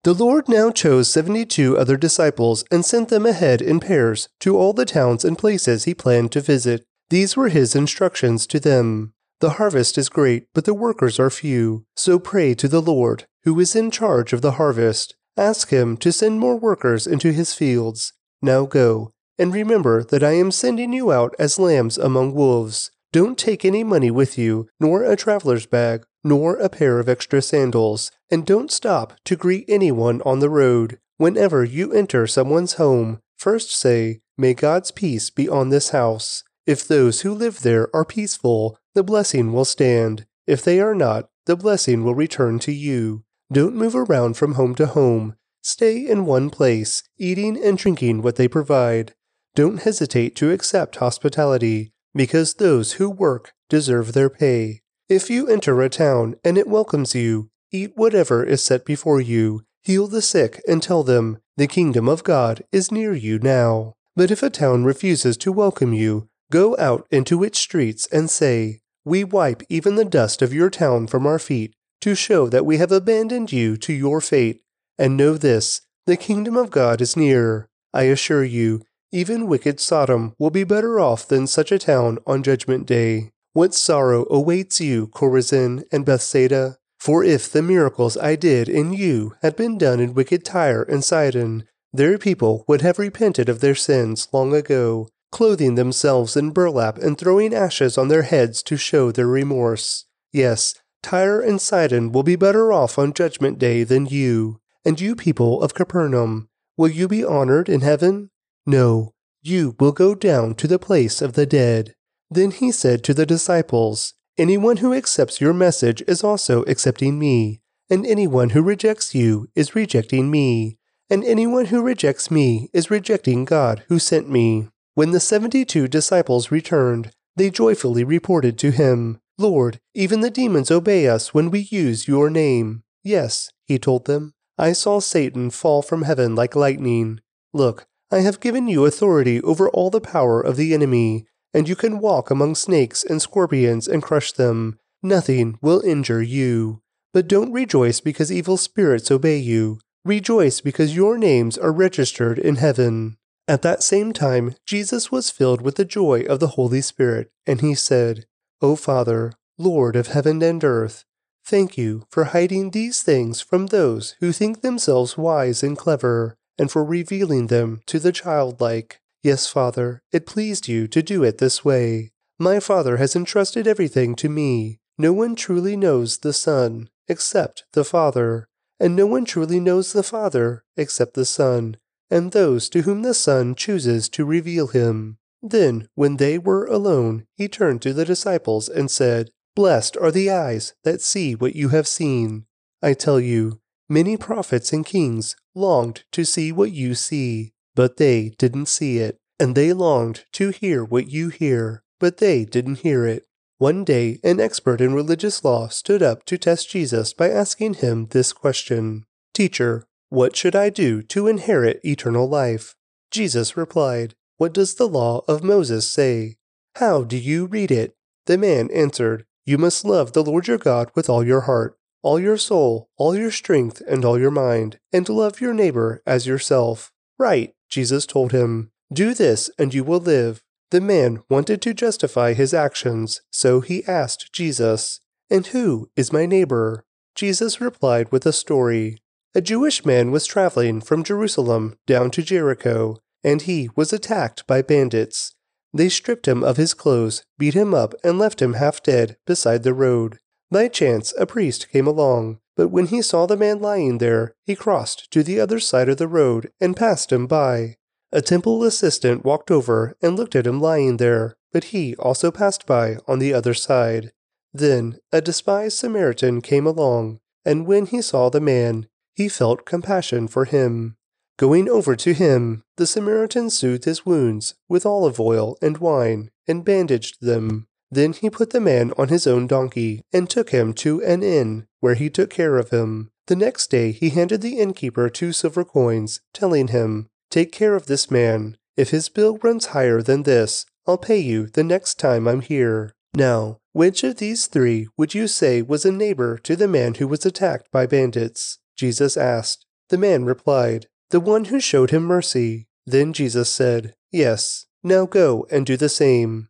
the 0.03 0.13
Lord 0.15 0.49
now 0.49 0.71
chose 0.71 1.11
seventy 1.11 1.45
two 1.45 1.77
other 1.77 1.95
disciples 1.95 2.63
and 2.71 2.83
sent 2.83 3.09
them 3.09 3.23
ahead 3.23 3.61
in 3.61 3.79
pairs 3.79 4.29
to 4.39 4.57
all 4.57 4.73
the 4.73 4.83
towns 4.83 5.23
and 5.23 5.37
places 5.37 5.83
he 5.83 5.93
planned 5.93 6.31
to 6.31 6.41
visit. 6.41 6.83
These 7.11 7.37
were 7.37 7.49
his 7.49 7.75
instructions 7.75 8.47
to 8.47 8.59
them. 8.59 9.13
The 9.41 9.51
harvest 9.51 9.99
is 9.99 10.09
great, 10.09 10.47
but 10.55 10.65
the 10.65 10.73
workers 10.73 11.19
are 11.19 11.29
few. 11.29 11.85
So 11.95 12.17
pray 12.17 12.55
to 12.55 12.67
the 12.67 12.81
Lord, 12.81 13.25
who 13.43 13.59
is 13.59 13.75
in 13.75 13.91
charge 13.91 14.33
of 14.33 14.41
the 14.41 14.53
harvest. 14.53 15.15
Ask 15.37 15.69
him 15.69 15.97
to 15.97 16.11
send 16.11 16.39
more 16.39 16.57
workers 16.57 17.05
into 17.05 17.31
his 17.31 17.53
fields. 17.53 18.13
Now 18.41 18.65
go, 18.65 19.13
and 19.41 19.55
remember 19.55 20.03
that 20.03 20.23
I 20.23 20.33
am 20.33 20.51
sending 20.51 20.93
you 20.93 21.11
out 21.11 21.33
as 21.39 21.57
lambs 21.57 21.97
among 21.97 22.35
wolves. 22.35 22.91
Don't 23.11 23.39
take 23.39 23.65
any 23.65 23.83
money 23.83 24.11
with 24.11 24.37
you, 24.37 24.69
nor 24.79 25.03
a 25.03 25.15
traveler's 25.15 25.65
bag, 25.65 26.05
nor 26.23 26.57
a 26.57 26.69
pair 26.69 26.99
of 26.99 27.09
extra 27.09 27.41
sandals, 27.41 28.11
and 28.29 28.45
don't 28.45 28.71
stop 28.71 29.13
to 29.25 29.35
greet 29.35 29.65
anyone 29.67 30.21
on 30.27 30.41
the 30.41 30.49
road. 30.49 30.99
Whenever 31.17 31.63
you 31.63 31.91
enter 31.91 32.27
someone's 32.27 32.73
home, 32.73 33.19
first 33.35 33.71
say, 33.71 34.21
May 34.37 34.53
God's 34.53 34.91
peace 34.91 35.31
be 35.31 35.49
on 35.49 35.69
this 35.69 35.89
house. 35.89 36.43
If 36.67 36.87
those 36.87 37.21
who 37.21 37.33
live 37.33 37.61
there 37.61 37.89
are 37.95 38.05
peaceful, 38.05 38.77
the 38.93 39.03
blessing 39.03 39.53
will 39.53 39.65
stand. 39.65 40.27
If 40.45 40.63
they 40.63 40.79
are 40.79 40.93
not, 40.93 41.29
the 41.47 41.55
blessing 41.55 42.03
will 42.03 42.13
return 42.13 42.59
to 42.59 42.71
you. 42.71 43.23
Don't 43.51 43.75
move 43.75 43.95
around 43.95 44.37
from 44.37 44.53
home 44.53 44.75
to 44.75 44.85
home. 44.85 45.35
Stay 45.63 46.07
in 46.07 46.27
one 46.27 46.51
place, 46.51 47.01
eating 47.17 47.57
and 47.57 47.75
drinking 47.75 48.21
what 48.21 48.35
they 48.35 48.47
provide. 48.47 49.15
Don't 49.53 49.81
hesitate 49.81 50.35
to 50.37 50.51
accept 50.51 50.97
hospitality, 50.97 51.91
because 52.13 52.53
those 52.55 52.93
who 52.93 53.09
work 53.09 53.53
deserve 53.69 54.13
their 54.13 54.29
pay. 54.29 54.81
If 55.09 55.29
you 55.29 55.47
enter 55.47 55.81
a 55.81 55.89
town 55.89 56.35
and 56.43 56.57
it 56.57 56.67
welcomes 56.67 57.13
you, 57.15 57.49
eat 57.71 57.91
whatever 57.95 58.43
is 58.45 58.63
set 58.63 58.85
before 58.85 59.19
you, 59.19 59.63
heal 59.83 60.07
the 60.07 60.21
sick, 60.21 60.61
and 60.67 60.81
tell 60.81 61.03
them, 61.03 61.39
The 61.57 61.67
kingdom 61.67 62.07
of 62.07 62.23
God 62.23 62.63
is 62.71 62.91
near 62.91 63.13
you 63.13 63.39
now. 63.39 63.95
But 64.15 64.31
if 64.31 64.41
a 64.41 64.49
town 64.49 64.85
refuses 64.85 65.35
to 65.37 65.51
welcome 65.51 65.93
you, 65.93 66.29
go 66.49 66.77
out 66.77 67.07
into 67.11 67.43
its 67.43 67.59
streets 67.59 68.07
and 68.07 68.29
say, 68.29 68.79
We 69.03 69.25
wipe 69.25 69.63
even 69.67 69.95
the 69.95 70.05
dust 70.05 70.41
of 70.41 70.53
your 70.53 70.69
town 70.69 71.07
from 71.07 71.25
our 71.25 71.39
feet, 71.39 71.73
to 72.01 72.15
show 72.15 72.47
that 72.47 72.65
we 72.65 72.77
have 72.77 72.91
abandoned 72.91 73.51
you 73.51 73.75
to 73.77 73.93
your 73.93 74.21
fate. 74.21 74.61
And 74.97 75.17
know 75.17 75.35
this 75.35 75.81
the 76.05 76.17
kingdom 76.17 76.55
of 76.55 76.71
God 76.71 77.01
is 77.01 77.17
near. 77.17 77.67
I 77.93 78.03
assure 78.03 78.43
you, 78.43 78.83
even 79.11 79.47
wicked 79.47 79.79
Sodom 79.79 80.33
will 80.39 80.49
be 80.49 80.63
better 80.63 80.99
off 80.99 81.27
than 81.27 81.47
such 81.47 81.71
a 81.71 81.79
town 81.79 82.17
on 82.25 82.43
Judgment 82.43 82.85
Day. 82.85 83.31
What 83.53 83.73
sorrow 83.73 84.25
awaits 84.29 84.79
you, 84.79 85.07
Chorazin 85.07 85.83
and 85.91 86.05
Bethsaida? 86.05 86.77
For 86.99 87.23
if 87.23 87.51
the 87.51 87.61
miracles 87.61 88.15
I 88.15 88.35
did 88.35 88.69
in 88.69 88.93
you 88.93 89.33
had 89.41 89.55
been 89.55 89.77
done 89.77 89.99
in 89.99 90.13
wicked 90.13 90.45
Tyre 90.45 90.83
and 90.83 91.03
Sidon, 91.03 91.65
their 91.91 92.17
people 92.17 92.63
would 92.67 92.81
have 92.81 92.99
repented 92.99 93.49
of 93.49 93.59
their 93.59 93.75
sins 93.75 94.27
long 94.31 94.53
ago, 94.53 95.09
clothing 95.31 95.75
themselves 95.75 96.37
in 96.37 96.51
burlap 96.51 96.97
and 96.97 97.17
throwing 97.17 97.53
ashes 97.53 97.97
on 97.97 98.07
their 98.07 98.21
heads 98.21 98.63
to 98.63 98.77
show 98.77 99.11
their 99.11 99.27
remorse. 99.27 100.05
Yes, 100.31 100.75
Tyre 101.03 101.41
and 101.41 101.59
Sidon 101.59 102.11
will 102.11 102.23
be 102.23 102.35
better 102.35 102.71
off 102.71 102.97
on 102.97 103.13
Judgment 103.13 103.59
Day 103.59 103.83
than 103.83 104.05
you. 104.05 104.61
And 104.85 105.01
you 105.01 105.15
people 105.15 105.61
of 105.61 105.73
Capernaum, 105.73 106.49
will 106.77 106.89
you 106.89 107.07
be 107.07 107.25
honored 107.25 107.67
in 107.67 107.81
heaven? 107.81 108.29
No, 108.65 109.13
you 109.41 109.75
will 109.79 109.91
go 109.91 110.15
down 110.15 110.55
to 110.55 110.67
the 110.67 110.79
place 110.79 111.21
of 111.21 111.33
the 111.33 111.45
dead. 111.45 111.95
Then 112.29 112.51
he 112.51 112.71
said 112.71 113.03
to 113.03 113.13
the 113.13 113.25
disciples, 113.25 114.13
Anyone 114.37 114.77
who 114.77 114.93
accepts 114.93 115.41
your 115.41 115.53
message 115.53 116.01
is 116.07 116.23
also 116.23 116.63
accepting 116.63 117.19
me, 117.19 117.61
and 117.89 118.05
anyone 118.05 118.51
who 118.51 118.61
rejects 118.61 119.13
you 119.13 119.49
is 119.55 119.75
rejecting 119.75 120.31
me, 120.31 120.77
and 121.09 121.23
anyone 121.25 121.65
who 121.65 121.81
rejects 121.81 122.31
me 122.31 122.69
is 122.73 122.89
rejecting 122.89 123.43
God 123.43 123.83
who 123.89 123.99
sent 123.99 124.29
me. 124.29 124.69
When 124.93 125.11
the 125.11 125.19
seventy 125.19 125.65
two 125.65 125.87
disciples 125.87 126.51
returned, 126.51 127.11
they 127.35 127.49
joyfully 127.49 128.03
reported 128.03 128.57
to 128.59 128.71
him, 128.71 129.19
Lord, 129.37 129.79
even 129.93 130.21
the 130.21 130.29
demons 130.29 130.71
obey 130.71 131.07
us 131.07 131.33
when 131.33 131.49
we 131.51 131.67
use 131.69 132.07
your 132.07 132.29
name. 132.29 132.83
Yes, 133.03 133.49
he 133.65 133.79
told 133.79 134.05
them, 134.05 134.33
I 134.57 134.73
saw 134.73 134.99
Satan 134.99 135.49
fall 135.49 135.81
from 135.81 136.03
heaven 136.03 136.35
like 136.35 136.55
lightning. 136.55 137.19
Look, 137.53 137.87
I 138.11 138.19
have 138.19 138.39
given 138.39 138.67
you 138.67 138.85
authority 138.85 139.41
over 139.41 139.69
all 139.69 139.89
the 139.89 140.01
power 140.01 140.41
of 140.41 140.57
the 140.57 140.73
enemy 140.73 141.25
and 141.53 141.67
you 141.67 141.75
can 141.75 141.99
walk 141.99 142.29
among 142.29 142.55
snakes 142.55 143.03
and 143.03 143.21
scorpions 143.21 143.87
and 143.87 144.01
crush 144.01 144.31
them. 144.31 144.79
Nothing 145.03 145.57
will 145.61 145.81
injure 145.81 146.21
you. 146.21 146.81
But 147.13 147.27
don't 147.27 147.51
rejoice 147.51 147.99
because 147.99 148.31
evil 148.31 148.57
spirits 148.57 149.11
obey 149.11 149.37
you. 149.37 149.79
Rejoice 150.05 150.61
because 150.61 150.95
your 150.95 151.17
names 151.17 151.57
are 151.57 151.71
registered 151.71 152.39
in 152.39 152.55
heaven. 152.55 153.17
At 153.47 153.63
that 153.63 153.83
same 153.83 154.13
time, 154.13 154.55
Jesus 154.65 155.11
was 155.11 155.29
filled 155.29 155.61
with 155.61 155.75
the 155.75 155.85
joy 155.85 156.21
of 156.21 156.39
the 156.39 156.49
Holy 156.49 156.81
Spirit, 156.81 157.31
and 157.45 157.59
he 157.59 157.75
said, 157.75 158.25
O 158.61 158.75
Father, 158.75 159.33
Lord 159.57 159.95
of 159.95 160.07
heaven 160.07 160.41
and 160.41 160.63
earth, 160.63 161.03
thank 161.45 161.77
you 161.77 162.05
for 162.09 162.25
hiding 162.25 162.71
these 162.71 163.03
things 163.03 163.41
from 163.41 163.67
those 163.67 164.15
who 164.19 164.31
think 164.31 164.61
themselves 164.61 165.17
wise 165.17 165.63
and 165.63 165.77
clever, 165.77 166.37
and 166.61 166.69
for 166.69 166.85
revealing 166.85 167.47
them 167.47 167.81
to 167.87 167.97
the 167.97 168.11
childlike. 168.11 169.01
Yes, 169.23 169.47
Father, 169.47 170.03
it 170.11 170.27
pleased 170.27 170.67
you 170.67 170.87
to 170.89 171.01
do 171.01 171.23
it 171.23 171.39
this 171.39 171.65
way. 171.65 172.11
My 172.37 172.59
Father 172.59 172.97
has 172.97 173.15
entrusted 173.15 173.65
everything 173.65 174.13
to 174.17 174.29
me. 174.29 174.79
No 174.95 175.11
one 175.11 175.35
truly 175.35 175.75
knows 175.75 176.19
the 176.19 176.33
Son 176.33 176.91
except 177.07 177.63
the 177.73 177.83
Father, 177.83 178.47
and 178.79 178.95
no 178.95 179.07
one 179.07 179.25
truly 179.25 179.59
knows 179.59 179.91
the 179.91 180.03
Father 180.03 180.63
except 180.77 181.15
the 181.15 181.25
Son, 181.25 181.77
and 182.11 182.31
those 182.31 182.69
to 182.69 182.83
whom 182.83 183.01
the 183.01 183.15
Son 183.15 183.55
chooses 183.55 184.07
to 184.09 184.23
reveal 184.23 184.67
him. 184.67 185.17
Then, 185.41 185.87
when 185.95 186.17
they 186.17 186.37
were 186.37 186.65
alone, 186.65 187.25
he 187.35 187.47
turned 187.47 187.81
to 187.81 187.91
the 187.91 188.05
disciples 188.05 188.69
and 188.69 188.91
said, 188.91 189.31
Blessed 189.55 189.97
are 189.97 190.11
the 190.11 190.29
eyes 190.29 190.75
that 190.83 191.01
see 191.01 191.33
what 191.33 191.55
you 191.55 191.69
have 191.69 191.87
seen. 191.87 192.45
I 192.83 192.93
tell 192.93 193.19
you, 193.19 193.60
many 193.91 194.17
prophets 194.17 194.73
and 194.73 194.85
kings 194.85 195.35
longed 195.53 196.03
to 196.11 196.23
see 196.23 196.51
what 196.51 196.71
you 196.71 196.95
see 196.95 197.51
but 197.75 197.97
they 197.97 198.29
didn't 198.37 198.67
see 198.67 198.97
it, 198.97 199.17
and 199.39 199.55
they 199.55 199.73
longed 199.73 200.25
to 200.33 200.49
hear 200.49 200.83
what 200.83 201.09
you 201.09 201.29
hear, 201.29 201.83
but 201.99 202.17
they 202.17 202.45
didn't 202.45 202.79
hear 202.79 203.05
it. 203.05 203.25
One 203.57 203.83
day, 203.83 204.19
an 204.23 204.39
expert 204.39 204.81
in 204.81 204.93
religious 204.93 205.43
law 205.43 205.67
stood 205.67 206.01
up 206.01 206.25
to 206.25 206.37
test 206.37 206.69
Jesus 206.69 207.13
by 207.13 207.29
asking 207.29 207.75
him 207.75 208.07
this 208.07 208.33
question 208.33 209.05
Teacher, 209.33 209.85
What 210.09 210.35
should 210.35 210.55
I 210.55 210.69
do 210.69 211.01
to 211.03 211.27
inherit 211.27 211.79
eternal 211.83 212.27
life? 212.27 212.75
Jesus 213.11 213.55
replied, 213.55 214.15
What 214.37 214.53
does 214.53 214.75
the 214.75 214.87
law 214.87 215.23
of 215.27 215.43
Moses 215.43 215.87
say? 215.87 216.37
How 216.75 217.03
do 217.03 217.17
you 217.17 217.45
read 217.45 217.71
it? 217.71 217.93
The 218.25 218.37
man 218.37 218.69
answered, 218.71 219.25
You 219.45 219.57
must 219.57 219.85
love 219.85 220.13
the 220.13 220.23
Lord 220.23 220.47
your 220.47 220.57
God 220.57 220.89
with 220.95 221.09
all 221.09 221.23
your 221.23 221.41
heart, 221.41 221.77
all 222.01 222.19
your 222.19 222.37
soul, 222.37 222.89
all 222.97 223.15
your 223.15 223.31
strength, 223.31 223.81
and 223.87 224.03
all 224.03 224.19
your 224.19 224.31
mind, 224.31 224.79
and 224.91 225.07
love 225.07 225.41
your 225.41 225.53
neighbor 225.53 226.01
as 226.05 226.27
yourself. 226.27 226.91
Right, 227.17 227.53
Jesus 227.69 228.05
told 228.05 228.31
him. 228.31 228.71
Do 228.91 229.13
this, 229.13 229.49
and 229.57 229.73
you 229.73 229.83
will 229.83 229.99
live. 229.99 230.41
The 230.71 230.81
man 230.81 231.23
wanted 231.29 231.61
to 231.63 231.73
justify 231.73 232.33
his 232.33 232.53
actions, 232.53 233.21
so 233.29 233.61
he 233.61 233.85
asked 233.85 234.33
Jesus, 234.33 235.01
And 235.29 235.47
who 235.47 235.89
is 235.95 236.13
my 236.13 236.25
neighbor? 236.25 236.85
Jesus 237.15 237.61
replied 237.61 238.11
with 238.11 238.25
a 238.25 238.33
story. 238.33 238.97
A 239.35 239.41
Jewish 239.41 239.85
man 239.85 240.11
was 240.11 240.25
traveling 240.25 240.81
from 240.81 241.03
Jerusalem 241.03 241.77
down 241.87 242.11
to 242.11 242.21
Jericho, 242.21 242.97
and 243.23 243.41
he 243.41 243.69
was 243.75 243.93
attacked 243.93 244.47
by 244.47 244.61
bandits. 244.61 245.35
They 245.73 245.87
stripped 245.87 246.27
him 246.27 246.43
of 246.43 246.57
his 246.57 246.73
clothes, 246.73 247.23
beat 247.37 247.53
him 247.53 247.73
up, 247.73 247.93
and 248.03 248.19
left 248.19 248.41
him 248.41 248.53
half 248.53 248.83
dead 248.83 249.17
beside 249.25 249.63
the 249.63 249.73
road. 249.73 250.19
By 250.51 250.67
chance, 250.67 251.13
a 251.17 251.25
priest 251.25 251.69
came 251.69 251.87
along, 251.87 252.39
but 252.57 252.67
when 252.67 252.87
he 252.87 253.01
saw 253.01 253.25
the 253.25 253.37
man 253.37 253.61
lying 253.61 253.99
there, 253.99 254.35
he 254.45 254.55
crossed 254.55 255.09
to 255.11 255.23
the 255.23 255.39
other 255.39 255.59
side 255.59 255.87
of 255.87 255.97
the 255.97 256.09
road 256.09 256.51
and 256.59 256.75
passed 256.75 257.11
him 257.11 257.25
by. 257.25 257.77
A 258.11 258.21
temple 258.21 258.63
assistant 258.65 259.23
walked 259.23 259.49
over 259.49 259.95
and 260.01 260.17
looked 260.17 260.35
at 260.35 260.45
him 260.45 260.59
lying 260.59 260.97
there, 260.97 261.37
but 261.53 261.65
he 261.65 261.95
also 261.95 262.31
passed 262.31 262.65
by 262.65 262.97
on 263.07 263.19
the 263.19 263.33
other 263.33 263.53
side. 263.53 264.11
Then 264.53 264.99
a 265.13 265.21
despised 265.21 265.77
Samaritan 265.77 266.41
came 266.41 266.67
along, 266.67 267.21
and 267.45 267.65
when 267.65 267.85
he 267.85 268.01
saw 268.01 268.29
the 268.29 268.41
man, 268.41 268.87
he 269.15 269.29
felt 269.29 269.65
compassion 269.65 270.27
for 270.27 270.43
him. 270.43 270.97
Going 271.37 271.69
over 271.69 271.95
to 271.95 272.13
him, 272.13 272.63
the 272.75 272.85
Samaritan 272.85 273.49
soothed 273.49 273.85
his 273.85 274.05
wounds 274.05 274.55
with 274.67 274.85
olive 274.85 275.19
oil 275.19 275.57
and 275.61 275.77
wine 275.77 276.29
and 276.45 276.65
bandaged 276.65 277.21
them. 277.21 277.67
Then 277.91 278.13
he 278.13 278.29
put 278.29 278.51
the 278.51 278.61
man 278.61 278.93
on 278.97 279.09
his 279.09 279.27
own 279.27 279.47
donkey 279.47 280.01
and 280.13 280.29
took 280.29 280.51
him 280.51 280.73
to 280.75 281.03
an 281.03 281.21
inn, 281.21 281.67
where 281.81 281.95
he 281.95 282.09
took 282.09 282.29
care 282.29 282.57
of 282.57 282.69
him. 282.69 283.11
The 283.27 283.35
next 283.35 283.69
day 283.69 283.91
he 283.91 284.09
handed 284.09 284.41
the 284.41 284.59
innkeeper 284.59 285.09
two 285.09 285.33
silver 285.33 285.65
coins, 285.65 286.21
telling 286.33 286.69
him, 286.69 287.07
Take 287.29 287.51
care 287.51 287.75
of 287.75 287.85
this 287.85 288.09
man. 288.09 288.57
If 288.77 288.89
his 288.91 289.09
bill 289.09 289.37
runs 289.43 289.67
higher 289.67 290.01
than 290.01 290.23
this, 290.23 290.65
I'll 290.87 290.97
pay 290.97 291.19
you 291.19 291.47
the 291.47 291.63
next 291.63 291.99
time 291.99 292.27
I'm 292.27 292.41
here. 292.41 292.93
Now, 293.13 293.57
which 293.73 294.03
of 294.03 294.17
these 294.17 294.47
three 294.47 294.87
would 294.97 295.13
you 295.13 295.27
say 295.27 295.61
was 295.61 295.85
a 295.85 295.91
neighbor 295.91 296.37
to 296.39 296.55
the 296.55 296.67
man 296.67 296.95
who 296.95 297.07
was 297.07 297.25
attacked 297.25 297.71
by 297.71 297.85
bandits? 297.85 298.59
Jesus 298.77 299.17
asked. 299.17 299.65
The 299.89 299.97
man 299.97 300.25
replied, 300.25 300.87
The 301.09 301.19
one 301.19 301.45
who 301.45 301.59
showed 301.59 301.91
him 301.91 302.03
mercy. 302.03 302.67
Then 302.85 303.13
Jesus 303.13 303.49
said, 303.49 303.95
Yes, 304.11 304.65
now 304.83 305.05
go 305.05 305.45
and 305.51 305.65
do 305.65 305.77
the 305.77 305.89
same. 305.89 306.49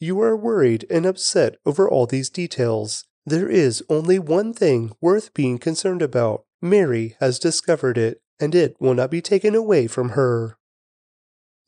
you 0.00 0.20
are 0.20 0.36
worried 0.36 0.86
and 0.90 1.06
upset 1.06 1.56
over 1.64 1.88
all 1.88 2.06
these 2.06 2.30
details. 2.30 3.04
There 3.26 3.48
is 3.48 3.84
only 3.88 4.18
one 4.18 4.52
thing 4.52 4.92
worth 5.00 5.34
being 5.34 5.58
concerned 5.58 6.02
about. 6.02 6.44
Mary 6.62 7.16
has 7.20 7.38
discovered 7.38 7.98
it, 7.98 8.22
and 8.40 8.54
it 8.54 8.76
will 8.80 8.94
not 8.94 9.10
be 9.10 9.20
taken 9.20 9.54
away 9.54 9.86
from 9.86 10.10
her. 10.10 10.56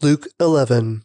Luke 0.01 0.27
11. 0.41 1.05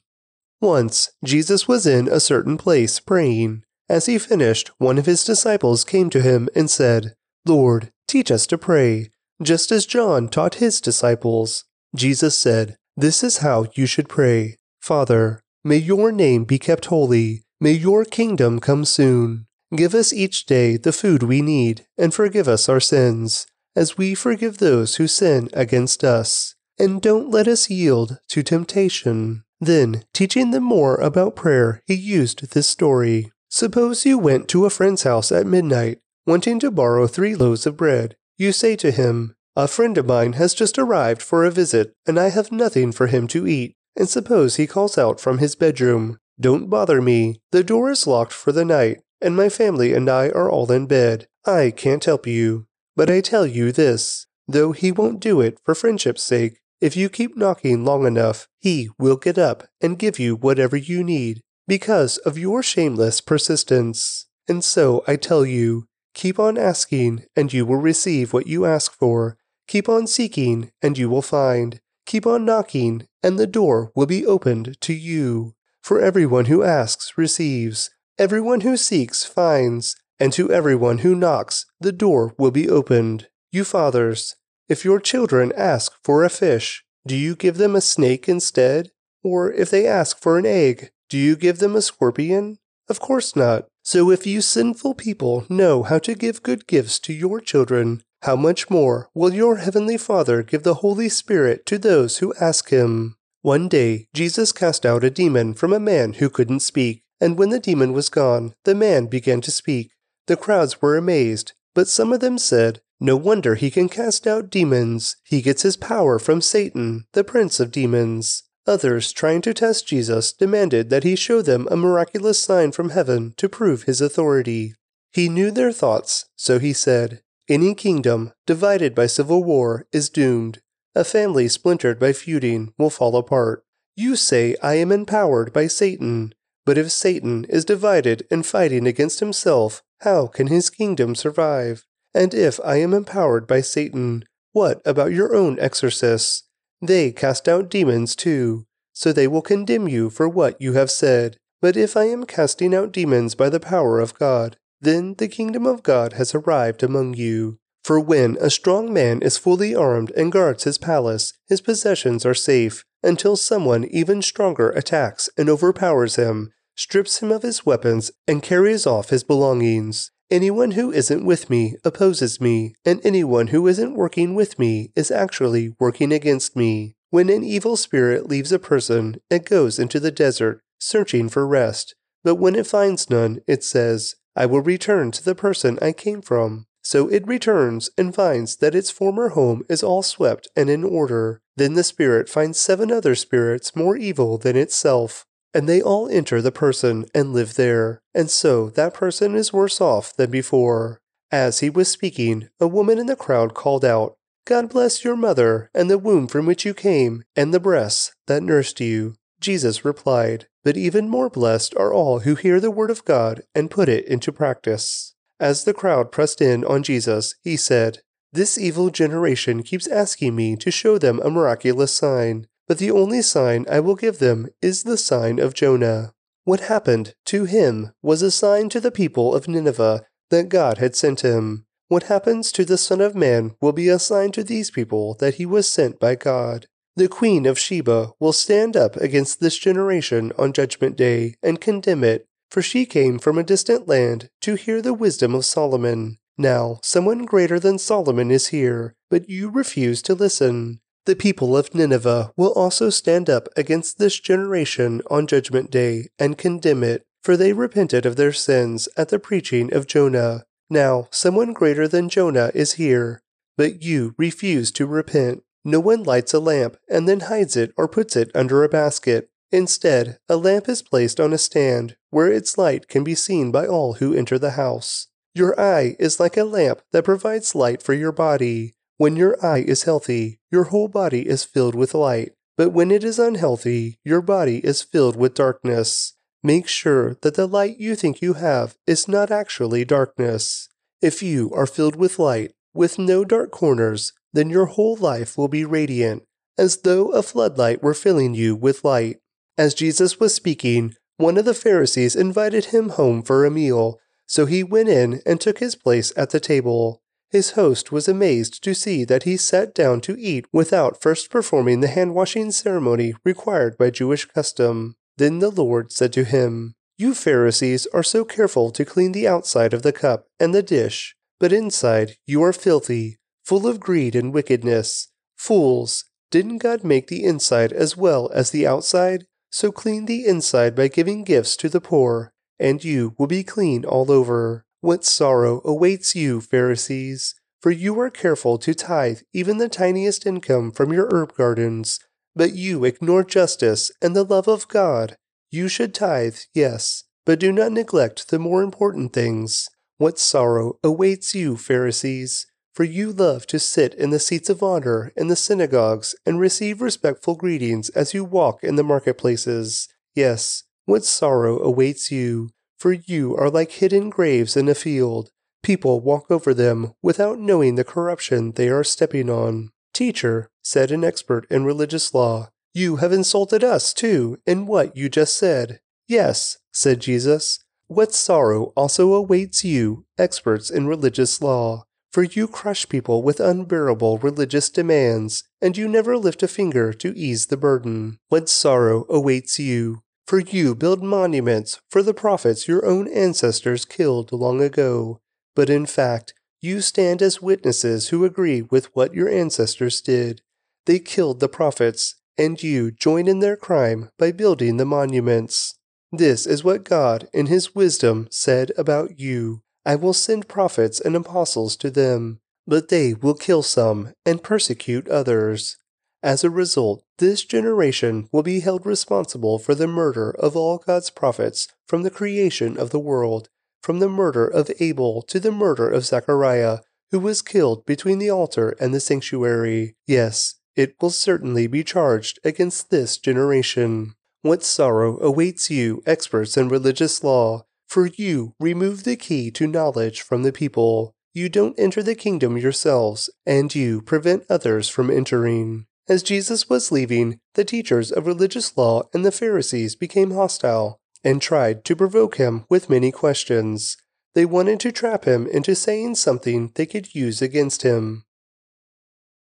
Once 0.61 1.11
Jesus 1.23 1.67
was 1.67 1.85
in 1.85 2.07
a 2.07 2.19
certain 2.19 2.57
place 2.57 2.99
praying. 2.99 3.63
As 3.89 4.07
he 4.07 4.17
finished, 4.17 4.71
one 4.79 4.97
of 4.97 5.05
his 5.05 5.23
disciples 5.23 5.83
came 5.83 6.09
to 6.09 6.21
him 6.21 6.49
and 6.55 6.69
said, 6.69 7.13
Lord, 7.45 7.91
teach 8.07 8.31
us 8.31 8.47
to 8.47 8.57
pray, 8.57 9.11
just 9.41 9.71
as 9.71 9.85
John 9.85 10.29
taught 10.29 10.55
his 10.55 10.81
disciples. 10.81 11.65
Jesus 11.95 12.37
said, 12.37 12.77
This 12.95 13.23
is 13.23 13.37
how 13.37 13.67
you 13.75 13.85
should 13.85 14.09
pray 14.09 14.57
Father, 14.87 15.41
May 15.63 15.77
your 15.77 16.11
name 16.11 16.45
be 16.45 16.59
kept 16.59 16.85
holy. 16.85 17.43
May 17.59 17.71
your 17.71 18.05
kingdom 18.05 18.59
come 18.59 18.85
soon. 18.85 19.47
Give 19.75 19.93
us 19.93 20.13
each 20.13 20.45
day 20.45 20.77
the 20.77 20.93
food 20.93 21.23
we 21.23 21.41
need, 21.41 21.85
and 21.97 22.13
forgive 22.13 22.47
us 22.47 22.69
our 22.69 22.79
sins, 22.79 23.47
as 23.75 23.97
we 23.97 24.15
forgive 24.15 24.59
those 24.59 24.95
who 24.95 25.07
sin 25.07 25.49
against 25.53 26.03
us. 26.03 26.55
And 26.79 27.01
don't 27.01 27.31
let 27.31 27.47
us 27.47 27.69
yield 27.69 28.19
to 28.29 28.43
temptation. 28.43 29.43
Then, 29.59 30.03
teaching 30.13 30.51
them 30.51 30.63
more 30.63 30.95
about 30.95 31.35
prayer, 31.35 31.81
he 31.85 31.95
used 31.95 32.51
this 32.51 32.69
story. 32.69 33.31
Suppose 33.49 34.05
you 34.05 34.17
went 34.17 34.47
to 34.49 34.65
a 34.65 34.69
friend's 34.69 35.03
house 35.03 35.31
at 35.31 35.47
midnight, 35.47 35.99
wanting 36.25 36.59
to 36.59 36.71
borrow 36.71 37.07
three 37.07 37.35
loaves 37.35 37.65
of 37.65 37.75
bread. 37.75 38.15
You 38.37 38.51
say 38.51 38.75
to 38.77 38.91
him, 38.91 39.35
A 39.55 39.67
friend 39.67 39.97
of 39.97 40.05
mine 40.05 40.33
has 40.33 40.53
just 40.53 40.77
arrived 40.77 41.21
for 41.21 41.43
a 41.43 41.51
visit, 41.51 41.93
and 42.05 42.19
I 42.19 42.29
have 42.29 42.51
nothing 42.51 42.91
for 42.91 43.07
him 43.07 43.27
to 43.29 43.47
eat 43.47 43.76
and 43.97 44.07
suppose 44.07 44.55
he 44.55 44.67
calls 44.67 44.97
out 44.97 45.19
from 45.19 45.39
his 45.39 45.55
bedroom, 45.55 46.19
Don't 46.39 46.69
bother 46.69 47.01
me, 47.01 47.41
the 47.51 47.63
door 47.63 47.89
is 47.89 48.05
locked 48.05 48.31
for 48.31 48.51
the 48.51 48.63
night, 48.63 49.01
and 49.19 49.35
my 49.35 49.49
family 49.49 49.93
and 49.93 50.07
I 50.07 50.29
are 50.29 50.49
all 50.49 50.71
in 50.71 50.85
bed. 50.85 51.27
I 51.45 51.71
can't 51.71 52.05
help 52.05 52.27
you. 52.27 52.67
But 52.95 53.09
I 53.09 53.21
tell 53.21 53.47
you 53.47 53.71
this, 53.71 54.27
though 54.47 54.71
he 54.71 54.91
won't 54.91 55.19
do 55.19 55.41
it 55.41 55.59
for 55.65 55.73
friendship's 55.73 56.23
sake, 56.23 56.59
if 56.79 56.95
you 56.95 57.09
keep 57.09 57.35
knocking 57.35 57.83
long 57.83 58.05
enough, 58.05 58.47
he 58.59 58.89
will 58.99 59.17
get 59.17 59.37
up 59.37 59.63
and 59.81 59.97
give 59.97 60.19
you 60.19 60.35
whatever 60.35 60.77
you 60.77 61.03
need, 61.03 61.41
because 61.67 62.17
of 62.19 62.37
your 62.37 62.61
shameless 62.61 63.19
persistence. 63.19 64.27
And 64.47 64.63
so 64.63 65.03
I 65.07 65.15
tell 65.15 65.43
you, 65.43 65.87
keep 66.13 66.37
on 66.39 66.57
asking, 66.57 67.25
and 67.35 67.51
you 67.51 67.65
will 67.65 67.77
receive 67.77 68.31
what 68.31 68.45
you 68.45 68.65
ask 68.65 68.93
for. 68.93 69.37
Keep 69.67 69.89
on 69.89 70.05
seeking, 70.05 70.69
and 70.81 70.97
you 70.97 71.09
will 71.09 71.23
find. 71.23 71.79
Keep 72.05 72.27
on 72.27 72.45
knocking, 72.45 73.06
and 73.23 73.37
the 73.37 73.47
door 73.47 73.91
will 73.95 74.05
be 74.05 74.25
opened 74.25 74.79
to 74.81 74.93
you. 74.93 75.55
For 75.81 76.01
everyone 76.01 76.45
who 76.45 76.63
asks 76.63 77.17
receives, 77.17 77.89
everyone 78.17 78.61
who 78.61 78.75
seeks 78.77 79.23
finds, 79.23 79.95
and 80.19 80.33
to 80.33 80.51
everyone 80.51 80.99
who 80.99 81.15
knocks 81.15 81.65
the 81.79 81.91
door 81.91 82.33
will 82.37 82.51
be 82.51 82.69
opened. 82.69 83.27
You 83.51 83.63
fathers, 83.63 84.35
if 84.67 84.83
your 84.83 84.99
children 84.99 85.53
ask 85.55 85.93
for 86.03 86.23
a 86.23 86.29
fish, 86.29 86.83
do 87.05 87.15
you 87.15 87.35
give 87.35 87.57
them 87.57 87.75
a 87.75 87.81
snake 87.81 88.27
instead? 88.27 88.91
Or 89.23 89.51
if 89.51 89.69
they 89.69 89.87
ask 89.87 90.19
for 90.19 90.37
an 90.37 90.45
egg, 90.45 90.91
do 91.09 91.17
you 91.17 91.35
give 91.35 91.59
them 91.59 91.75
a 91.75 91.81
scorpion? 91.81 92.57
Of 92.89 92.99
course 92.99 93.35
not. 93.35 93.67
So 93.83 94.11
if 94.11 94.27
you 94.27 94.41
sinful 94.41 94.95
people 94.95 95.45
know 95.49 95.83
how 95.83 95.99
to 95.99 96.15
give 96.15 96.43
good 96.43 96.67
gifts 96.67 96.99
to 96.99 97.13
your 97.13 97.39
children, 97.39 98.03
how 98.23 98.35
much 98.35 98.69
more 98.69 99.09
will 99.13 99.33
your 99.33 99.57
heavenly 99.57 99.97
Father 99.97 100.41
give 100.43 100.63
the 100.63 100.75
Holy 100.75 101.09
Spirit 101.09 101.65
to 101.67 101.77
those 101.77 102.17
who 102.17 102.33
ask 102.41 102.69
him? 102.69 103.15
One 103.41 103.67
day, 103.67 104.07
Jesus 104.13 104.51
cast 104.51 104.85
out 104.85 105.03
a 105.03 105.09
demon 105.09 105.53
from 105.53 105.71
a 105.71 105.79
man 105.79 106.13
who 106.13 106.29
couldn't 106.29 106.61
speak, 106.61 107.03
and 107.21 107.37
when 107.37 107.49
the 107.49 107.59
demon 107.59 107.93
was 107.93 108.09
gone, 108.09 108.53
the 108.65 108.75
man 108.75 109.05
began 109.05 109.41
to 109.41 109.51
speak. 109.51 109.91
The 110.25 110.35
crowds 110.35 110.81
were 110.81 110.97
amazed, 110.97 111.53
but 111.73 111.87
some 111.87 112.11
of 112.11 112.19
them 112.19 112.37
said, 112.37 112.81
No 112.99 113.15
wonder 113.15 113.55
he 113.55 113.71
can 113.71 113.87
cast 113.87 114.27
out 114.27 114.49
demons. 114.49 115.15
He 115.23 115.41
gets 115.41 115.61
his 115.61 115.77
power 115.77 116.19
from 116.19 116.41
Satan, 116.41 117.05
the 117.13 117.23
prince 117.23 117.59
of 117.59 117.71
demons. 117.71 118.43
Others, 118.65 119.13
trying 119.13 119.41
to 119.43 119.53
test 119.53 119.87
Jesus, 119.87 120.33
demanded 120.33 120.89
that 120.89 121.05
he 121.05 121.15
show 121.15 121.41
them 121.41 121.67
a 121.71 121.77
miraculous 121.77 122.39
sign 122.41 122.73
from 122.73 122.89
heaven 122.89 123.33
to 123.37 123.47
prove 123.47 123.83
his 123.83 124.01
authority. 124.01 124.73
He 125.13 125.29
knew 125.29 125.51
their 125.51 125.71
thoughts, 125.71 126.25
so 126.35 126.59
he 126.59 126.73
said, 126.73 127.21
any 127.49 127.73
kingdom 127.73 128.33
divided 128.45 128.93
by 128.93 129.07
civil 129.07 129.43
war 129.43 129.87
is 129.91 130.09
doomed. 130.09 130.61
A 130.95 131.03
family 131.03 131.47
splintered 131.47 131.99
by 131.99 132.13
feuding 132.13 132.73
will 132.77 132.89
fall 132.89 133.15
apart. 133.15 133.63
You 133.95 134.15
say 134.15 134.55
I 134.61 134.75
am 134.75 134.91
empowered 134.91 135.53
by 135.53 135.67
Satan, 135.67 136.33
but 136.65 136.77
if 136.77 136.91
Satan 136.91 137.45
is 137.45 137.65
divided 137.65 138.27
and 138.29 138.45
fighting 138.45 138.85
against 138.85 139.19
himself, 139.19 139.81
how 140.01 140.27
can 140.27 140.47
his 140.47 140.69
kingdom 140.69 141.15
survive? 141.15 141.85
And 142.13 142.33
if 142.33 142.59
I 142.63 142.77
am 142.77 142.93
empowered 142.93 143.47
by 143.47 143.61
Satan, 143.61 144.25
what 144.51 144.81
about 144.85 145.11
your 145.11 145.35
own 145.35 145.59
exorcists? 145.59 146.43
They 146.81 147.11
cast 147.11 147.47
out 147.47 147.69
demons 147.69 148.15
too, 148.15 148.65
so 148.93 149.13
they 149.13 149.27
will 149.27 149.41
condemn 149.41 149.87
you 149.87 150.09
for 150.09 150.27
what 150.27 150.59
you 150.61 150.73
have 150.73 150.91
said. 150.91 151.37
But 151.61 151.77
if 151.77 151.97
I 151.97 152.05
am 152.05 152.25
casting 152.25 152.75
out 152.75 152.91
demons 152.91 153.33
by 153.33 153.49
the 153.49 153.59
power 153.59 153.99
of 153.99 154.17
God, 154.17 154.57
then 154.81 155.15
the 155.15 155.27
kingdom 155.27 155.65
of 155.65 155.83
God 155.83 156.13
has 156.13 156.35
arrived 156.35 156.83
among 156.83 157.13
you. 157.15 157.59
For 157.83 157.99
when 157.99 158.37
a 158.41 158.49
strong 158.49 158.91
man 158.91 159.21
is 159.21 159.37
fully 159.37 159.73
armed 159.73 160.11
and 160.11 160.31
guards 160.31 160.65
his 160.65 160.77
palace, 160.77 161.33
his 161.47 161.61
possessions 161.61 162.25
are 162.25 162.33
safe, 162.33 162.83
until 163.01 163.37
someone 163.37 163.85
even 163.85 164.21
stronger 164.21 164.69
attacks 164.71 165.29
and 165.37 165.49
overpowers 165.49 166.17
him, 166.17 166.51
strips 166.75 167.21
him 167.21 167.31
of 167.31 167.43
his 167.43 167.65
weapons, 167.65 168.11
and 168.27 168.43
carries 168.43 168.85
off 168.85 169.09
his 169.09 169.23
belongings. 169.23 170.11
Anyone 170.29 170.71
who 170.71 170.91
isn't 170.91 171.25
with 171.25 171.49
me 171.49 171.75
opposes 171.85 172.41
me, 172.41 172.75
and 172.83 172.99
anyone 173.05 173.47
who 173.47 173.65
isn't 173.67 173.95
working 173.95 174.35
with 174.35 174.59
me 174.59 174.91
is 174.93 175.09
actually 175.09 175.73
working 175.79 176.11
against 176.11 176.57
me. 176.57 176.97
When 177.09 177.29
an 177.29 177.45
evil 177.45 177.77
spirit 177.77 178.27
leaves 178.27 178.51
a 178.51 178.59
person, 178.59 179.21
it 179.29 179.45
goes 179.45 179.79
into 179.79 180.01
the 180.01 180.11
desert, 180.11 180.59
searching 180.77 181.29
for 181.29 181.47
rest. 181.47 181.95
But 182.25 182.35
when 182.35 182.55
it 182.55 182.67
finds 182.67 183.09
none, 183.09 183.39
it 183.47 183.63
says, 183.63 184.15
I 184.37 184.45
will 184.45 184.61
return 184.61 185.11
to 185.11 185.25
the 185.25 185.35
person 185.35 185.79
I 185.81 185.91
came 185.91 186.21
from. 186.21 186.67
So 186.83 187.09
it 187.09 187.27
returns 187.27 187.89
and 187.97 188.15
finds 188.15 188.57
that 188.57 188.75
its 188.75 188.91
former 188.91 189.29
home 189.29 189.63
is 189.67 189.83
all 189.83 190.03
swept 190.03 190.47
and 190.55 190.69
in 190.69 190.85
order. 190.85 191.41
Then 191.57 191.73
the 191.73 191.83
spirit 191.83 192.29
finds 192.29 192.59
seven 192.59 192.91
other 192.91 193.15
spirits 193.15 193.75
more 193.75 193.97
evil 193.97 194.37
than 194.37 194.55
itself, 194.55 195.25
and 195.53 195.67
they 195.67 195.81
all 195.81 196.07
enter 196.07 196.41
the 196.41 196.51
person 196.51 197.05
and 197.13 197.33
live 197.33 197.55
there. 197.55 197.99
And 198.13 198.29
so 198.29 198.69
that 198.69 198.93
person 198.93 199.35
is 199.35 199.51
worse 199.51 199.81
off 199.81 200.15
than 200.15 200.31
before. 200.31 201.01
As 201.29 201.59
he 201.59 201.69
was 201.69 201.89
speaking, 201.89 202.47
a 202.59 202.67
woman 202.67 202.99
in 202.99 203.07
the 203.07 203.17
crowd 203.17 203.53
called 203.53 203.83
out, 203.83 204.15
God 204.45 204.69
bless 204.69 205.03
your 205.03 205.17
mother, 205.17 205.69
and 205.73 205.89
the 205.89 205.97
womb 205.97 206.27
from 206.27 206.45
which 206.45 206.63
you 206.63 206.73
came, 206.73 207.25
and 207.35 207.53
the 207.53 207.59
breasts 207.59 208.13
that 208.27 208.43
nursed 208.43 208.79
you. 208.79 209.15
Jesus 209.39 209.85
replied, 209.85 210.47
But 210.63 210.77
even 210.77 211.09
more 211.09 211.29
blessed 211.29 211.75
are 211.75 211.93
all 211.93 212.19
who 212.19 212.35
hear 212.35 212.59
the 212.59 212.71
word 212.71 212.89
of 212.89 213.05
God 213.05 213.43
and 213.53 213.71
put 213.71 213.89
it 213.89 214.05
into 214.05 214.31
practice. 214.31 215.13
As 215.39 215.63
the 215.63 215.73
crowd 215.73 216.11
pressed 216.11 216.41
in 216.41 216.65
on 216.65 216.83
Jesus, 216.83 217.35
he 217.41 217.57
said, 217.57 217.99
This 218.33 218.57
evil 218.57 218.89
generation 218.89 219.63
keeps 219.63 219.87
asking 219.87 220.35
me 220.35 220.55
to 220.57 220.71
show 220.71 220.97
them 220.97 221.19
a 221.23 221.29
miraculous 221.29 221.93
sign, 221.93 222.47
but 222.67 222.79
the 222.79 222.91
only 222.91 223.21
sign 223.21 223.65
I 223.69 223.79
will 223.79 223.95
give 223.95 224.19
them 224.19 224.47
is 224.61 224.83
the 224.83 224.97
sign 224.97 225.39
of 225.39 225.53
Jonah. 225.53 226.13
What 226.43 226.61
happened 226.61 227.13
to 227.25 227.45
him 227.45 227.91
was 228.01 228.21
a 228.21 228.31
sign 228.31 228.69
to 228.69 228.79
the 228.79 228.91
people 228.91 229.35
of 229.35 229.47
Nineveh 229.47 230.05
that 230.29 230.49
God 230.49 230.77
had 230.77 230.95
sent 230.95 231.21
him. 231.21 231.65
What 231.89 232.03
happens 232.03 232.51
to 232.53 232.65
the 232.65 232.77
Son 232.77 232.99
of 232.99 233.15
Man 233.15 233.55
will 233.61 233.71
be 233.71 233.89
a 233.89 233.99
sign 233.99 234.31
to 234.31 234.43
these 234.43 234.71
people 234.71 235.15
that 235.19 235.35
he 235.35 235.45
was 235.45 235.67
sent 235.67 235.99
by 235.99 236.15
God. 236.15 236.67
The 236.97 237.07
Queen 237.07 237.45
of 237.45 237.59
Sheba 237.59 238.13
will 238.19 238.33
stand 238.33 238.75
up 238.75 238.95
against 238.95 239.39
this 239.39 239.55
generation 239.55 240.33
on 240.35 240.51
Judgment 240.51 240.97
Day 240.97 241.35
and 241.43 241.61
condemn 241.61 242.03
it, 242.03 242.25
for 242.49 242.63
she 242.63 242.87
came 242.87 243.19
from 243.19 243.37
a 243.37 243.43
distant 243.43 243.87
land 243.87 244.31
to 244.41 244.55
hear 244.55 244.81
the 244.81 244.95
wisdom 244.95 245.35
of 245.35 245.45
Solomon. 245.45 246.17
Now, 246.39 246.79
someone 246.81 247.25
greater 247.25 247.59
than 247.59 247.77
Solomon 247.77 248.31
is 248.31 248.47
here, 248.47 248.95
but 249.11 249.29
you 249.29 249.51
refuse 249.51 250.01
to 250.01 250.15
listen. 250.15 250.79
The 251.05 251.15
people 251.15 251.55
of 251.55 251.75
Nineveh 251.75 252.31
will 252.35 252.51
also 252.53 252.89
stand 252.89 253.29
up 253.29 253.47
against 253.55 253.99
this 253.99 254.19
generation 254.19 255.03
on 255.07 255.27
Judgment 255.27 255.69
Day 255.69 256.07
and 256.17 256.35
condemn 256.35 256.83
it, 256.83 257.05
for 257.21 257.37
they 257.37 257.53
repented 257.53 258.07
of 258.07 258.15
their 258.15 258.33
sins 258.33 258.89
at 258.97 259.09
the 259.09 259.19
preaching 259.19 259.71
of 259.71 259.85
Jonah. 259.85 260.45
Now, 260.67 261.09
someone 261.11 261.53
greater 261.53 261.87
than 261.87 262.09
Jonah 262.09 262.49
is 262.55 262.73
here, 262.73 263.21
but 263.55 263.83
you 263.83 264.15
refuse 264.17 264.71
to 264.71 264.87
repent. 264.87 265.43
No 265.67 265.81
one 265.81 266.03
lights 266.03 266.33
a 266.33 266.39
lamp 266.39 266.77
and 266.89 267.09
then 267.09 267.19
hides 267.19 267.57
it 267.57 267.73
or 267.75 267.89
puts 267.89 268.15
it 268.15 268.31
under 268.33 268.63
a 268.63 268.69
basket. 268.69 269.29
Instead, 269.51 270.17
a 270.29 270.37
lamp 270.37 270.69
is 270.69 270.81
placed 270.81 271.19
on 271.19 271.33
a 271.33 271.37
stand 271.37 271.97
where 272.09 272.31
its 272.31 272.57
light 272.57 272.87
can 272.87 273.03
be 273.03 273.13
seen 273.13 273.51
by 273.51 273.67
all 273.67 273.95
who 273.95 274.13
enter 274.13 274.39
the 274.39 274.51
house. 274.51 275.07
Your 275.35 275.59
eye 275.59 275.97
is 275.99 276.21
like 276.21 276.37
a 276.37 276.45
lamp 276.45 276.83
that 276.93 277.03
provides 277.03 277.53
light 277.53 277.83
for 277.83 277.93
your 277.93 278.13
body. 278.13 278.75
When 278.95 279.17
your 279.17 279.35
eye 279.45 279.65
is 279.67 279.83
healthy, 279.83 280.39
your 280.49 280.63
whole 280.63 280.87
body 280.87 281.27
is 281.27 281.43
filled 281.43 281.75
with 281.75 281.93
light. 281.93 282.31
But 282.55 282.69
when 282.69 282.89
it 282.89 283.03
is 283.03 283.19
unhealthy, 283.19 283.99
your 284.05 284.21
body 284.21 284.65
is 284.65 284.81
filled 284.81 285.17
with 285.17 285.33
darkness. 285.33 286.13
Make 286.41 286.69
sure 286.69 287.17
that 287.23 287.35
the 287.35 287.45
light 287.45 287.77
you 287.77 287.97
think 287.97 288.21
you 288.21 288.35
have 288.35 288.77
is 288.87 289.09
not 289.09 289.31
actually 289.31 289.83
darkness. 289.83 290.69
If 291.01 291.21
you 291.21 291.51
are 291.53 291.67
filled 291.67 291.97
with 291.97 292.19
light, 292.19 292.53
with 292.77 292.99
no 292.99 293.25
dark 293.25 293.51
corners, 293.51 294.13
then 294.31 294.49
your 294.49 294.67
whole 294.67 294.95
life 294.95 295.37
will 295.37 295.47
be 295.47 295.65
radiant, 295.65 296.23
as 296.57 296.77
though 296.77 297.09
a 297.09 297.23
floodlight 297.23 297.83
were 297.83 297.93
filling 297.93 298.35
you 298.35 298.55
with 298.55 298.85
light. 298.85 299.17
As 299.57 299.73
Jesus 299.73 300.19
was 300.19 300.33
speaking, 300.33 300.93
one 301.17 301.37
of 301.37 301.45
the 301.45 301.53
Pharisees 301.53 302.15
invited 302.15 302.65
him 302.65 302.89
home 302.89 303.23
for 303.23 303.43
a 303.43 303.51
meal, 303.51 303.99
so 304.27 304.45
he 304.45 304.63
went 304.63 304.89
in 304.89 305.21
and 305.25 305.41
took 305.41 305.57
his 305.57 305.75
place 305.75 306.13
at 306.15 306.29
the 306.29 306.39
table. 306.39 307.01
His 307.31 307.51
host 307.51 307.91
was 307.91 308.07
amazed 308.07 308.63
to 308.63 308.73
see 308.73 309.03
that 309.05 309.23
he 309.23 309.35
sat 309.35 309.73
down 309.73 309.99
to 310.01 310.17
eat 310.17 310.45
without 310.53 311.01
first 311.01 311.29
performing 311.29 311.81
the 311.81 311.87
hand 311.87 312.13
washing 312.13 312.51
ceremony 312.51 313.13
required 313.25 313.77
by 313.77 313.89
Jewish 313.89 314.25
custom. 314.25 314.95
Then 315.17 315.39
the 315.39 315.49
Lord 315.49 315.91
said 315.91 316.13
to 316.13 316.23
him, 316.23 316.75
You 316.97 317.13
Pharisees 317.13 317.87
are 317.87 318.03
so 318.03 318.23
careful 318.23 318.69
to 318.71 318.85
clean 318.85 319.11
the 319.11 319.27
outside 319.27 319.73
of 319.73 319.81
the 319.81 319.91
cup 319.91 320.27
and 320.39 320.53
the 320.53 320.63
dish, 320.63 321.16
but 321.39 321.53
inside 321.53 322.17
you 322.25 322.41
are 322.43 322.53
filthy, 322.53 323.17
full 323.43 323.67
of 323.67 323.79
greed 323.79 324.15
and 324.15 324.33
wickedness. 324.33 325.09
Fools, 325.37 326.05
didn't 326.31 326.57
God 326.57 326.83
make 326.83 327.07
the 327.07 327.23
inside 327.23 327.71
as 327.71 327.95
well 327.95 328.29
as 328.33 328.51
the 328.51 328.67
outside? 328.67 329.25
So 329.49 329.71
clean 329.71 330.05
the 330.05 330.25
inside 330.25 330.75
by 330.75 330.89
giving 330.89 331.23
gifts 331.23 331.55
to 331.57 331.69
the 331.69 331.79
poor, 331.79 332.33
and 332.59 332.83
you 332.83 333.15
will 333.17 333.27
be 333.27 333.43
clean 333.43 333.85
all 333.85 334.11
over. 334.11 334.65
What 334.81 335.05
sorrow 335.05 335.61
awaits 335.63 336.15
you, 336.15 336.41
Pharisees, 336.41 337.33
for 337.61 337.71
you 337.71 337.99
are 337.99 338.09
careful 338.09 338.57
to 338.59 338.73
tithe 338.73 339.21
even 339.33 339.57
the 339.57 339.69
tiniest 339.69 340.25
income 340.25 340.71
from 340.71 340.93
your 340.93 341.07
herb 341.11 341.33
gardens, 341.35 341.99
but 342.35 342.53
you 342.53 342.83
ignore 342.83 343.23
justice 343.23 343.91
and 344.01 344.15
the 344.15 344.23
love 344.23 344.47
of 344.47 344.67
God. 344.67 345.15
You 345.49 345.67
should 345.67 345.93
tithe, 345.93 346.37
yes, 346.53 347.05
but 347.25 347.39
do 347.39 347.51
not 347.51 347.71
neglect 347.71 348.29
the 348.29 348.39
more 348.39 348.61
important 348.61 349.13
things. 349.13 349.69
What 349.97 350.19
sorrow 350.19 350.77
awaits 350.83 351.33
you, 351.33 351.57
Pharisees, 351.57 352.45
for 352.75 352.83
you 352.83 353.11
love 353.11 353.47
to 353.47 353.57
sit 353.57 353.95
in 353.95 354.11
the 354.11 354.19
seats 354.19 354.47
of 354.47 354.61
honor 354.61 355.11
in 355.17 355.27
the 355.27 355.35
synagogues 355.35 356.13
and 356.23 356.39
receive 356.39 356.81
respectful 356.81 357.33
greetings 357.33 357.89
as 357.89 358.13
you 358.13 358.23
walk 358.23 358.63
in 358.63 358.75
the 358.75 358.83
marketplaces. 358.83 359.87
Yes, 360.13 360.63
what 360.85 361.03
sorrow 361.03 361.59
awaits 361.59 362.11
you, 362.11 362.51
for 362.77 362.93
you 362.93 363.35
are 363.35 363.49
like 363.49 363.71
hidden 363.71 364.11
graves 364.11 364.55
in 364.55 364.69
a 364.69 364.75
field. 364.75 365.31
People 365.63 365.99
walk 365.99 366.29
over 366.29 366.53
them 366.53 366.93
without 367.01 367.39
knowing 367.39 367.73
the 367.73 367.83
corruption 367.83 368.51
they 368.51 368.69
are 368.69 368.83
stepping 368.83 369.31
on. 369.31 369.71
Teacher, 369.93 370.51
said 370.63 370.91
an 370.91 371.03
expert 371.03 371.47
in 371.49 371.65
religious 371.65 372.13
law, 372.13 372.49
you 372.71 372.97
have 372.97 373.11
insulted 373.11 373.63
us 373.63 373.95
too 373.95 374.37
in 374.45 374.67
what 374.67 374.95
you 374.95 375.09
just 375.09 375.35
said. 375.35 375.79
Yes, 376.07 376.59
said 376.71 376.99
Jesus. 376.99 377.57
What 377.87 378.13
sorrow 378.13 378.73
also 378.75 379.13
awaits 379.13 379.63
you, 379.63 380.05
experts 380.17 380.69
in 380.69 380.87
religious 380.87 381.41
law, 381.41 381.85
for 382.11 382.23
you 382.23 382.47
crush 382.47 382.89
people 382.89 383.23
with 383.23 383.39
unbearable 383.39 384.17
religious 384.17 384.69
demands, 384.69 385.45
and 385.61 385.77
you 385.77 385.87
never 385.87 386.17
lift 386.17 386.43
a 386.43 386.47
finger 386.47 386.91
to 386.93 387.17
ease 387.17 387.45
the 387.45 387.55
burden. 387.55 388.19
What 388.27 388.49
sorrow 388.49 389.05
awaits 389.09 389.57
you, 389.57 390.01
for 390.25 390.39
you 390.39 390.75
build 390.75 391.01
monuments 391.01 391.79
for 391.89 392.03
the 392.03 392.13
prophets 392.13 392.67
your 392.67 392.85
own 392.85 393.07
ancestors 393.07 393.85
killed 393.85 394.33
long 394.33 394.61
ago. 394.61 395.21
But 395.55 395.69
in 395.69 395.85
fact, 395.85 396.33
you 396.59 396.81
stand 396.81 397.21
as 397.21 397.41
witnesses 397.41 398.09
who 398.09 398.25
agree 398.25 398.63
with 398.63 398.93
what 398.95 399.13
your 399.13 399.29
ancestors 399.29 400.01
did. 400.01 400.41
They 400.85 400.99
killed 400.99 401.39
the 401.39 401.47
prophets, 401.47 402.15
and 402.37 402.61
you 402.61 402.91
join 402.91 403.27
in 403.27 403.39
their 403.39 403.55
crime 403.55 404.09
by 404.19 404.31
building 404.33 404.75
the 404.77 404.85
monuments. 404.85 405.76
This 406.11 406.45
is 406.45 406.63
what 406.63 406.83
God, 406.83 407.27
in 407.33 407.47
His 407.47 407.75
wisdom, 407.75 408.27
said 408.31 408.71
about 408.77 409.19
you 409.19 409.61
I 409.85 409.95
will 409.95 410.13
send 410.13 410.49
prophets 410.49 410.99
and 410.99 411.15
apostles 411.15 411.77
to 411.77 411.89
them, 411.89 412.39
but 412.65 412.89
they 412.89 413.13
will 413.13 413.33
kill 413.33 413.63
some 413.63 414.13
and 414.25 414.43
persecute 414.43 415.07
others. 415.07 415.77
As 416.21 416.43
a 416.43 416.49
result, 416.49 417.03
this 417.19 417.45
generation 417.45 418.27
will 418.31 418.43
be 418.43 418.59
held 418.59 418.85
responsible 418.85 419.59
for 419.59 419.75
the 419.75 419.87
murder 419.87 420.31
of 420.31 420.57
all 420.57 420.77
God's 420.77 421.09
prophets 421.09 421.69
from 421.87 422.03
the 422.03 422.09
creation 422.09 422.77
of 422.77 422.89
the 422.89 422.99
world, 422.99 423.49
from 423.81 423.99
the 423.99 424.09
murder 424.09 424.45
of 424.45 424.69
Abel 424.81 425.21
to 425.23 425.39
the 425.39 425.51
murder 425.51 425.89
of 425.89 426.05
Zechariah, 426.05 426.79
who 427.11 427.19
was 427.19 427.41
killed 427.41 427.85
between 427.85 428.19
the 428.19 428.29
altar 428.29 428.75
and 428.81 428.93
the 428.93 428.99
sanctuary. 428.99 429.95
Yes, 430.05 430.55
it 430.75 430.95
will 430.99 431.11
certainly 431.11 431.67
be 431.67 431.83
charged 431.83 432.39
against 432.43 432.89
this 432.89 433.17
generation. 433.17 434.15
What 434.47 434.63
sorrow 434.63 435.19
awaits 435.19 435.69
you, 435.69 436.01
experts 436.05 436.55
in 436.55 436.69
religious 436.69 437.21
law, 437.21 437.65
for 437.85 438.05
you 438.05 438.53
remove 438.61 439.03
the 439.03 439.17
key 439.17 439.51
to 439.51 439.67
knowledge 439.67 440.21
from 440.21 440.43
the 440.43 440.53
people. 440.53 441.13
You 441.33 441.49
don't 441.49 441.77
enter 441.77 442.01
the 442.01 442.15
kingdom 442.15 442.57
yourselves, 442.57 443.29
and 443.45 443.75
you 443.75 444.01
prevent 444.01 444.45
others 444.49 444.87
from 444.87 445.11
entering. 445.11 445.85
As 446.07 446.23
Jesus 446.23 446.69
was 446.69 446.93
leaving, 446.93 447.41
the 447.55 447.65
teachers 447.65 448.09
of 448.09 448.25
religious 448.25 448.77
law 448.77 449.03
and 449.13 449.25
the 449.25 449.33
Pharisees 449.33 449.97
became 449.97 450.31
hostile 450.31 451.01
and 451.25 451.41
tried 451.41 451.83
to 451.83 451.95
provoke 451.97 452.37
him 452.37 452.63
with 452.69 452.89
many 452.89 453.11
questions. 453.11 453.97
They 454.33 454.45
wanted 454.45 454.79
to 454.79 454.93
trap 454.93 455.25
him 455.25 455.45
into 455.47 455.75
saying 455.75 456.15
something 456.15 456.71
they 456.75 456.85
could 456.85 457.13
use 457.13 457.41
against 457.41 457.81
him. 457.81 458.23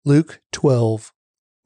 Luke 0.06 0.40
12. 0.52 1.12